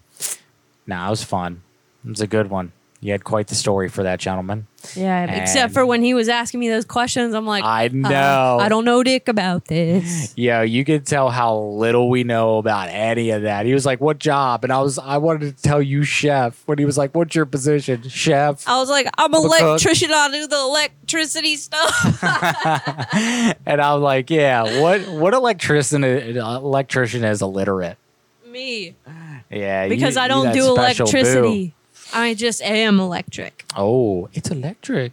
Nah, 0.89 1.07
it 1.07 1.11
was 1.11 1.23
fun. 1.23 1.63
It 2.05 2.11
was 2.11 2.21
a 2.21 2.27
good 2.27 2.51
one. 2.51 2.73
You 3.01 3.13
had 3.13 3.25
quite 3.25 3.49
the 3.49 3.55
story 3.55 3.89
for 3.91 4.03
that 4.05 4.19
gentleman. 4.21 4.67
Yeah, 4.95 5.43
except 5.43 5.75
for 5.75 5.85
when 5.85 6.03
he 6.03 6.15
was 6.15 6.29
asking 6.29 6.61
me 6.61 6.69
those 6.69 6.85
questions, 6.87 7.35
I'm 7.35 7.47
like, 7.47 7.63
I 7.63 7.87
uh, 7.87 7.91
know. 7.93 8.59
I 8.61 8.69
don't 8.69 8.85
know 8.85 9.03
dick 9.03 9.29
about 9.29 9.67
this. 9.67 10.33
Yeah, 10.37 10.63
you 10.63 10.85
could 10.85 11.07
tell 11.07 11.29
how 11.29 11.57
little 11.59 12.09
we 12.09 12.25
know 12.25 12.57
about 12.57 12.89
any 12.89 13.31
of 13.31 13.43
that. 13.43 13.67
He 13.67 13.75
was 13.75 13.85
like, 13.85 14.01
"What 14.01 14.19
job?" 14.19 14.65
And 14.65 14.73
I 14.73 14.81
was, 14.81 14.99
I 14.99 15.19
wanted 15.19 15.57
to 15.57 15.63
tell 15.63 15.83
you, 15.83 16.05
chef. 16.05 16.63
When 16.67 16.79
he 16.79 16.85
was 16.85 16.97
like, 16.97 17.15
"What's 17.15 17.35
your 17.35 17.47
position, 17.47 18.03
chef?" 18.09 18.67
I 18.67 18.79
was 18.79 18.89
like, 18.89 19.09
I'm 19.19 19.33
cook. 19.33 19.45
electrician. 19.45 20.11
I 20.13 20.31
do 20.31 20.47
the 20.47 20.57
electricity 20.57 21.57
stuff. 21.57 22.23
and 23.67 23.81
I'm 23.81 24.01
like, 24.01 24.31
"Yeah, 24.31 24.81
what? 24.81 25.07
What 25.09 25.35
electrician? 25.35 26.03
Electrician 26.03 27.25
is 27.25 27.43
illiterate? 27.43 27.99
me. 28.57 28.97
Yeah, 29.51 29.89
Because 29.89 30.17
you- 30.17 30.23
I 30.23 30.29
don't 30.29 30.53
do 30.53 30.67
electricity. 30.67 31.69
boo. 31.69 31.73
I 32.15 32.35
just 32.35 32.63
am 32.63 33.01
electric. 33.01 33.65
Oh, 33.77 34.29
it's 34.33 34.51
electric. 34.51 35.13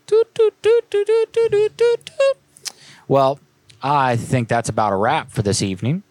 Well, 3.07 3.39
I 3.81 4.15
think 4.15 4.47
that's 4.47 4.69
about 4.69 4.93
a 4.93 4.95
wrap 4.95 5.31
for 5.31 5.41
this 5.41 5.61
evening. 5.61 6.03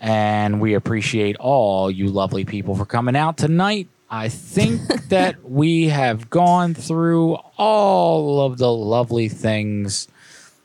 And 0.00 0.60
we 0.60 0.74
appreciate 0.74 1.36
all 1.36 1.90
you 1.90 2.08
lovely 2.08 2.44
people 2.44 2.74
for 2.74 2.84
coming 2.84 3.16
out 3.16 3.36
tonight. 3.36 3.88
I 4.10 4.28
think 4.28 4.80
that 5.08 5.48
we 5.48 5.88
have 5.88 6.28
gone 6.28 6.74
through 6.74 7.34
all 7.56 8.44
of 8.44 8.58
the 8.58 8.72
lovely 8.72 9.28
things 9.28 10.08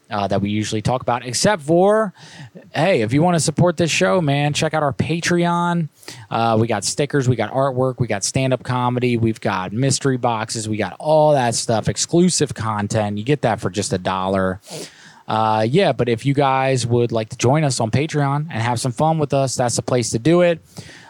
uh, 0.10 0.28
that 0.28 0.42
we 0.42 0.50
usually 0.50 0.82
talk 0.82 1.02
about, 1.02 1.26
except 1.26 1.62
for, 1.62 2.14
hey, 2.74 3.02
if 3.02 3.14
you 3.14 3.22
want 3.22 3.36
to 3.36 3.40
support 3.40 3.78
this 3.78 3.92
show, 3.92 4.22
man, 4.22 4.54
check 4.54 4.74
out 4.74 4.84
our 4.84 4.94
Patreon. 4.94 5.90
Uh, 6.30 6.58
we 6.60 6.68
got 6.68 6.84
stickers, 6.84 7.28
we 7.28 7.36
got 7.36 7.52
artwork, 7.52 8.00
we 8.00 8.08
got 8.08 8.24
stand 8.24 8.54
up 8.54 8.64
comedy, 8.64 9.18
we've 9.18 9.42
got 9.42 9.74
mystery 9.74 10.18
boxes, 10.18 10.70
we 10.70 10.78
got 10.78 10.96
all 11.00 11.34
that 11.34 11.56
stuff, 11.56 11.90
exclusive 11.90 12.54
content. 12.54 13.18
You 13.18 13.24
get 13.24 13.42
that 13.42 13.60
for 13.60 13.70
just 13.70 13.94
a 13.94 13.98
dollar. 13.98 14.62
Uh, 15.28 15.66
yeah, 15.68 15.92
but 15.92 16.08
if 16.08 16.26
you 16.26 16.34
guys 16.34 16.88
would 16.88 17.12
like 17.12 17.30
to 17.30 17.38
join 17.38 17.66
us 17.66 17.80
on 17.82 17.92
Patreon 17.92 18.48
and 18.50 18.52
have 18.52 18.80
some 18.80 18.94
fun 18.94 19.20
with 19.20 19.34
us, 19.34 19.56
that's 19.56 19.76
the 19.76 19.82
place 19.82 20.12
to 20.12 20.20
do 20.20 20.42
it. 20.42 20.62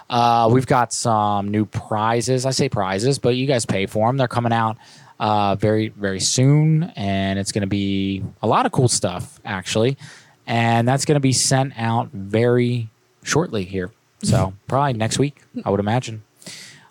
Uh, 0.09 0.50
we've 0.51 0.66
got 0.66 0.93
some 0.93 1.50
new 1.50 1.66
prizes. 1.66 2.45
I 2.45 2.51
say 2.51 2.69
prizes, 2.69 3.19
but 3.19 3.35
you 3.35 3.45
guys 3.45 3.66
pay 3.66 3.85
for 3.85 4.08
them. 4.08 4.17
They're 4.17 4.27
coming 4.27 4.53
out 4.53 4.77
uh, 5.20 5.56
very, 5.56 5.90
very 5.90 6.20
soon, 6.20 6.84
and 6.96 7.40
it's 7.40 7.52
going 7.52 7.62
to 7.62 7.68
be 7.68 8.24
a 8.42 8.48
lot 8.48 8.66
of 8.66 8.72
cool 8.72 8.88
stuff, 8.88 9.40
actually. 9.46 9.98
And 10.46 10.88
that's 10.88 11.06
going 11.06 11.16
to 11.16 11.22
be 11.22 11.34
sent 11.34 11.74
out 11.78 12.10
very 12.12 12.90
shortly 13.24 13.64
here. 13.64 13.92
So, 14.24 14.54
probably 14.68 14.94
next 14.94 15.20
week, 15.20 15.42
I 15.66 15.70
would 15.70 15.80
imagine. 15.80 16.24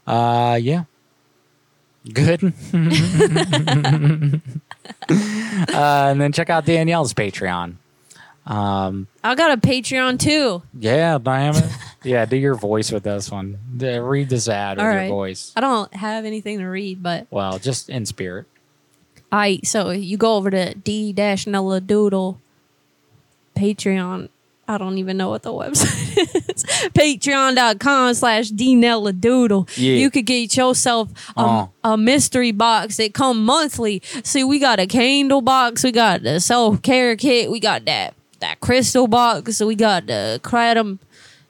Uh, 0.06 0.58
yeah. 0.60 0.84
Good. 2.12 2.42
uh, 2.72 2.90
and 5.08 6.20
then 6.20 6.32
check 6.32 6.50
out 6.50 6.64
Danielle's 6.64 7.14
Patreon. 7.14 7.76
Um, 8.46 9.08
I 9.24 9.34
got 9.34 9.58
a 9.58 9.60
Patreon 9.60 10.18
too. 10.20 10.62
yeah, 10.78 11.18
damn 11.18 11.56
it. 11.56 11.64
Yeah, 12.04 12.24
do 12.26 12.36
your 12.36 12.54
voice 12.54 12.92
with 12.92 13.02
this 13.02 13.28
one. 13.30 13.58
Read 13.76 14.28
this 14.28 14.48
ad 14.48 14.76
with 14.76 14.86
All 14.86 14.92
your 14.92 15.08
voice. 15.08 15.52
I 15.56 15.60
don't 15.60 15.92
have 15.92 16.24
anything 16.24 16.58
to 16.58 16.66
read, 16.66 17.02
but 17.02 17.26
Well, 17.30 17.58
just 17.58 17.88
in 17.90 18.06
spirit. 18.06 18.46
I 19.32 19.58
so 19.64 19.90
you 19.90 20.16
go 20.16 20.36
over 20.36 20.50
to 20.50 20.74
D 20.74 21.12
dash 21.12 21.48
Nella 21.48 21.80
Doodle 21.80 22.40
Patreon. 23.56 24.28
I 24.68 24.78
don't 24.78 24.98
even 24.98 25.16
know 25.16 25.28
what 25.28 25.42
the 25.42 25.52
website 25.52 26.16
is. 26.48 26.62
Patreon.com 26.90 28.14
slash 28.14 28.50
D 28.50 28.74
Nella 28.74 29.12
Doodle. 29.12 29.68
Yeah. 29.76 29.94
You 29.94 30.10
could 30.10 30.26
get 30.26 30.56
yourself 30.56 31.08
a, 31.36 31.40
Uh. 31.40 31.66
a 31.84 31.96
mystery 31.96 32.50
box 32.52 32.96
that 32.98 33.14
come 33.14 33.44
monthly. 33.44 34.02
See, 34.24 34.42
we 34.44 34.58
got 34.58 34.78
a 34.80 34.86
candle 34.86 35.40
box, 35.40 35.82
we 35.84 35.92
got 35.92 36.22
the 36.22 36.40
self 36.40 36.82
care 36.82 37.16
kit, 37.16 37.50
we 37.50 37.60
got 37.60 37.84
that 37.86 38.14
that 38.40 38.60
crystal 38.60 39.06
box, 39.06 39.60
we 39.60 39.74
got 39.74 40.06
the 40.06 40.40
kratom 40.42 40.98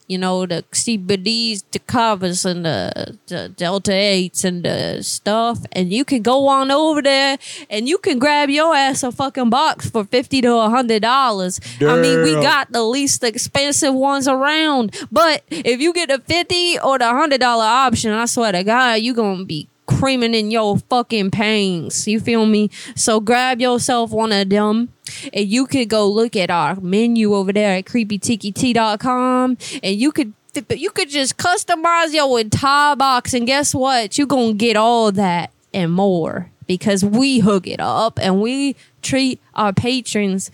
you 0.08 0.18
know, 0.18 0.46
the 0.46 0.64
CBDs, 0.72 1.64
the 1.72 1.78
covers, 1.80 2.44
and 2.44 2.64
the, 2.64 3.18
the 3.26 3.48
Delta 3.48 3.90
8s 3.90 4.44
and 4.44 4.64
the 4.64 5.02
stuff. 5.02 5.58
And 5.72 5.92
you 5.92 6.04
can 6.04 6.22
go 6.22 6.46
on 6.46 6.70
over 6.70 7.02
there 7.02 7.38
and 7.68 7.88
you 7.88 7.98
can 7.98 8.18
grab 8.18 8.48
your 8.48 8.74
ass 8.74 9.02
a 9.02 9.10
fucking 9.10 9.50
box 9.50 9.90
for 9.90 10.04
50 10.04 10.42
to 10.42 10.48
$100. 10.48 11.82
I 11.88 12.00
mean, 12.00 12.22
we 12.22 12.34
got 12.34 12.70
the 12.70 12.82
least 12.82 13.24
expensive 13.24 13.94
ones 13.94 14.28
around. 14.28 14.96
But 15.10 15.42
if 15.50 15.80
you 15.80 15.92
get 15.92 16.08
the 16.08 16.18
50 16.18 16.78
or 16.80 16.98
the 16.98 17.04
$100 17.04 17.42
option, 17.42 18.12
I 18.12 18.26
swear 18.26 18.52
to 18.52 18.62
God, 18.62 19.00
you're 19.00 19.14
going 19.14 19.38
to 19.38 19.44
be 19.44 19.68
creaming 19.86 20.34
in 20.34 20.50
your 20.50 20.78
fucking 20.78 21.30
pangs. 21.30 22.06
You 22.06 22.20
feel 22.20 22.46
me? 22.46 22.70
So 22.94 23.20
grab 23.20 23.60
yourself 23.60 24.10
one 24.10 24.32
of 24.32 24.48
them 24.50 24.92
and 25.32 25.46
you 25.46 25.66
could 25.66 25.88
go 25.88 26.08
look 26.08 26.36
at 26.36 26.50
our 26.50 26.76
menu 26.76 27.34
over 27.34 27.52
there 27.52 27.76
at 27.76 27.84
creepytiki.com 27.86 29.58
and 29.82 29.96
you 29.96 30.12
could 30.12 30.32
you 30.70 30.90
could 30.90 31.10
just 31.10 31.36
customize 31.36 32.14
your 32.14 32.40
entire 32.40 32.96
box 32.96 33.34
and 33.34 33.46
guess 33.46 33.74
what? 33.74 34.16
You're 34.16 34.26
gonna 34.26 34.54
get 34.54 34.76
all 34.76 35.12
that 35.12 35.50
and 35.74 35.92
more 35.92 36.50
because 36.66 37.04
we 37.04 37.40
hook 37.40 37.66
it 37.66 37.80
up 37.80 38.18
and 38.18 38.40
we 38.40 38.74
treat 39.02 39.40
our 39.54 39.72
patrons 39.72 40.50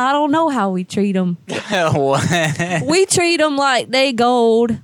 I 0.00 0.12
don't 0.12 0.30
know 0.30 0.48
how 0.48 0.70
we 0.70 0.82
treat 0.84 1.12
them. 1.12 1.36
we 1.46 3.04
treat 3.04 3.36
them 3.36 3.56
like 3.58 3.90
they 3.90 4.14
gold 4.14 4.78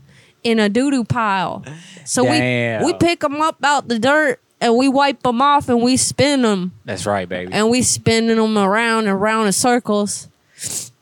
in 0.46 0.60
a 0.60 0.68
doo 0.68 0.90
doo 0.90 1.04
pile. 1.04 1.64
So 2.04 2.24
Damn. 2.24 2.84
we 2.84 2.92
we 2.92 2.98
pick 2.98 3.20
them 3.20 3.40
up 3.40 3.56
out 3.64 3.88
the 3.88 3.98
dirt 3.98 4.40
and 4.60 4.76
we 4.76 4.88
wipe 4.88 5.22
them 5.22 5.42
off 5.42 5.68
and 5.68 5.82
we 5.82 5.96
spin 5.96 6.42
them 6.42 6.72
That's 6.84 7.04
right, 7.04 7.28
baby. 7.28 7.52
and 7.52 7.68
we 7.68 7.82
spinning 7.82 8.36
them 8.36 8.56
around 8.56 9.00
and 9.00 9.08
around 9.08 9.46
in 9.46 9.52
circles 9.52 10.28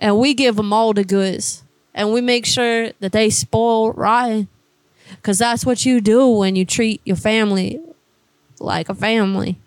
and 0.00 0.18
we 0.18 0.34
give 0.34 0.56
them 0.56 0.72
all 0.72 0.92
the 0.94 1.04
goods 1.04 1.62
and 1.94 2.12
we 2.12 2.20
make 2.20 2.46
sure 2.46 2.90
that 3.00 3.12
they 3.12 3.30
spoil 3.30 3.92
rotten 3.92 4.48
because 5.16 5.38
that's 5.38 5.64
what 5.66 5.84
you 5.86 6.00
do 6.00 6.26
when 6.28 6.56
you 6.56 6.64
treat 6.64 7.00
your 7.04 7.16
family 7.16 7.80
like 8.58 8.88
a 8.88 8.94
family. 8.94 9.58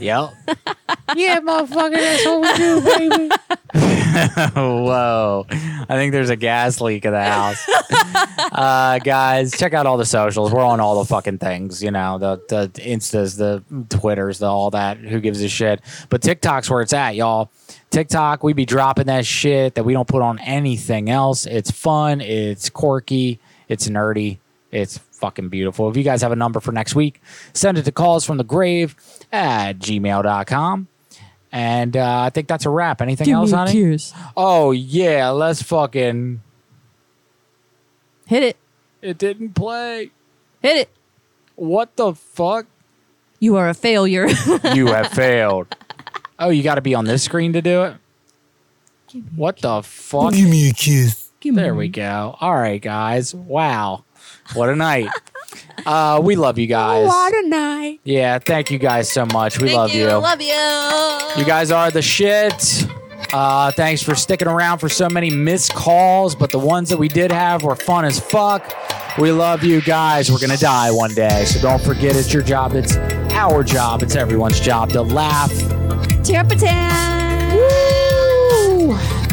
Yep. 0.00 0.30
yeah, 1.16 1.40
motherfucker, 1.40 1.92
that's 1.92 2.24
what 2.24 2.40
we 2.40 2.56
do, 2.56 2.80
baby. 2.80 3.30
Whoa. 4.54 5.46
I 5.50 5.96
think 5.96 6.12
there's 6.12 6.30
a 6.30 6.36
gas 6.36 6.80
leak 6.80 7.04
in 7.04 7.12
the 7.12 7.24
house. 7.24 7.68
uh, 8.52 8.98
guys, 9.00 9.52
check 9.52 9.74
out 9.74 9.86
all 9.86 9.96
the 9.96 10.04
socials. 10.04 10.52
We're 10.52 10.64
on 10.64 10.80
all 10.80 11.02
the 11.02 11.04
fucking 11.06 11.38
things, 11.38 11.82
you 11.82 11.90
know, 11.90 12.18
the, 12.18 12.40
the 12.48 12.80
Instas, 12.80 13.36
the 13.36 13.62
Twitters, 13.88 14.38
the 14.38 14.46
all 14.46 14.70
that. 14.70 14.98
Who 14.98 15.20
gives 15.20 15.42
a 15.42 15.48
shit? 15.48 15.80
But 16.10 16.22
TikTok's 16.22 16.70
where 16.70 16.82
it's 16.82 16.92
at, 16.92 17.16
y'all. 17.16 17.50
TikTok, 17.90 18.42
we 18.42 18.52
be 18.52 18.64
dropping 18.64 19.06
that 19.06 19.26
shit 19.26 19.74
that 19.74 19.84
we 19.84 19.92
don't 19.92 20.08
put 20.08 20.22
on 20.22 20.38
anything 20.40 21.10
else. 21.10 21.46
It's 21.46 21.70
fun, 21.70 22.20
it's 22.20 22.70
quirky, 22.70 23.40
it's 23.68 23.88
nerdy, 23.88 24.38
it's 24.70 24.98
fucking 25.24 25.48
beautiful. 25.48 25.88
If 25.88 25.96
you 25.96 26.02
guys 26.02 26.20
have 26.20 26.32
a 26.32 26.36
number 26.36 26.60
for 26.60 26.70
next 26.70 26.94
week, 26.94 27.22
send 27.54 27.78
it 27.78 27.84
to 27.86 27.92
calls 27.92 28.26
from 28.26 28.36
the 28.36 28.44
grave 28.44 28.94
at 29.32 29.78
gmail.com. 29.78 30.88
And 31.50 31.96
uh, 31.96 32.20
I 32.22 32.30
think 32.30 32.46
that's 32.46 32.66
a 32.66 32.70
wrap. 32.70 33.00
Anything 33.00 33.24
Give 33.26 33.36
else, 33.36 33.50
me 33.52 33.56
honey? 33.56 33.72
kiss. 33.72 34.12
Oh 34.36 34.72
yeah, 34.72 35.30
let's 35.30 35.62
fucking 35.62 36.42
Hit 38.26 38.42
it. 38.42 38.56
It 39.00 39.16
didn't 39.18 39.54
play. 39.54 40.10
Hit 40.62 40.76
it. 40.76 40.88
What 41.56 41.96
the 41.96 42.14
fuck? 42.14 42.66
You 43.38 43.56
are 43.56 43.68
a 43.68 43.74
failure. 43.74 44.26
You 44.74 44.88
have 44.88 45.08
failed. 45.08 45.74
Oh, 46.38 46.48
you 46.50 46.62
got 46.62 46.74
to 46.74 46.80
be 46.80 46.94
on 46.94 47.04
this 47.04 47.22
screen 47.22 47.52
to 47.52 47.62
do 47.62 47.84
it. 47.84 47.96
What 49.36 49.58
the 49.60 49.82
fuck? 49.82 50.32
Give 50.32 50.48
me 50.50 50.68
a 50.70 50.72
kiss. 50.72 51.30
there 51.42 51.74
we 51.74 51.88
go. 51.88 52.36
All 52.40 52.54
right, 52.56 52.80
guys. 52.82 53.34
Wow, 53.34 54.04
what 54.52 54.68
a 54.68 54.76
night. 54.76 55.08
Uh, 55.86 56.20
we 56.22 56.36
love 56.36 56.58
you 56.58 56.66
guys. 56.66 57.06
What 57.06 57.32
a 57.44 57.48
night. 57.48 58.00
Yeah, 58.04 58.38
thank 58.38 58.70
you 58.70 58.78
guys 58.78 59.10
so 59.10 59.26
much. 59.26 59.60
We 59.60 59.74
love 59.74 59.92
you. 59.92 60.06
Love 60.06 60.40
you. 60.40 61.40
You 61.40 61.44
guys 61.46 61.70
are 61.70 61.90
the 61.90 62.02
shit. 62.02 62.86
Uh, 63.32 63.70
thanks 63.72 64.02
for 64.02 64.14
sticking 64.14 64.46
around 64.48 64.78
for 64.78 64.88
so 64.88 65.08
many 65.08 65.30
missed 65.30 65.74
calls, 65.74 66.34
but 66.34 66.50
the 66.50 66.58
ones 66.58 66.88
that 66.88 66.98
we 66.98 67.08
did 67.08 67.32
have 67.32 67.64
were 67.64 67.74
fun 67.74 68.04
as 68.04 68.20
fuck. 68.20 68.72
We 69.18 69.32
love 69.32 69.64
you 69.64 69.80
guys. 69.80 70.30
We're 70.30 70.38
gonna 70.38 70.56
die 70.56 70.90
one 70.90 71.14
day, 71.14 71.44
so 71.44 71.60
don't 71.60 71.82
forget 71.82 72.16
it's 72.16 72.32
your 72.32 72.42
job. 72.42 72.74
It's 72.74 72.96
our 73.32 73.62
job. 73.64 74.02
It's 74.02 74.14
everyone's 74.16 74.60
job 74.60 74.90
to 74.90 75.02
laugh. 75.02 75.50
Terpatan. 76.22 77.14
Woo! 77.18 77.23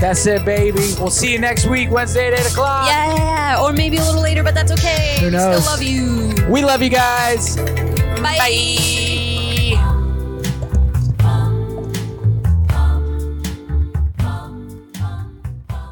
That's 0.01 0.25
it, 0.25 0.43
baby. 0.43 0.79
We'll 0.99 1.11
see 1.11 1.31
you 1.31 1.37
next 1.37 1.67
week, 1.67 1.91
Wednesday 1.91 2.33
at 2.33 2.39
eight 2.39 2.51
o'clock. 2.51 2.87
Yeah, 2.87 3.61
or 3.61 3.71
maybe 3.71 3.97
a 3.97 4.03
little 4.03 4.21
later, 4.21 4.41
but 4.43 4.55
that's 4.55 4.71
okay. 4.71 5.17
Who 5.19 5.29
We? 5.29 5.61
Still 5.61 5.71
love 5.71 5.83
you. 5.83 6.33
We 6.51 6.65
love 6.65 6.81
you 6.81 6.89
guys. 6.89 7.55
Bye. 7.55 8.37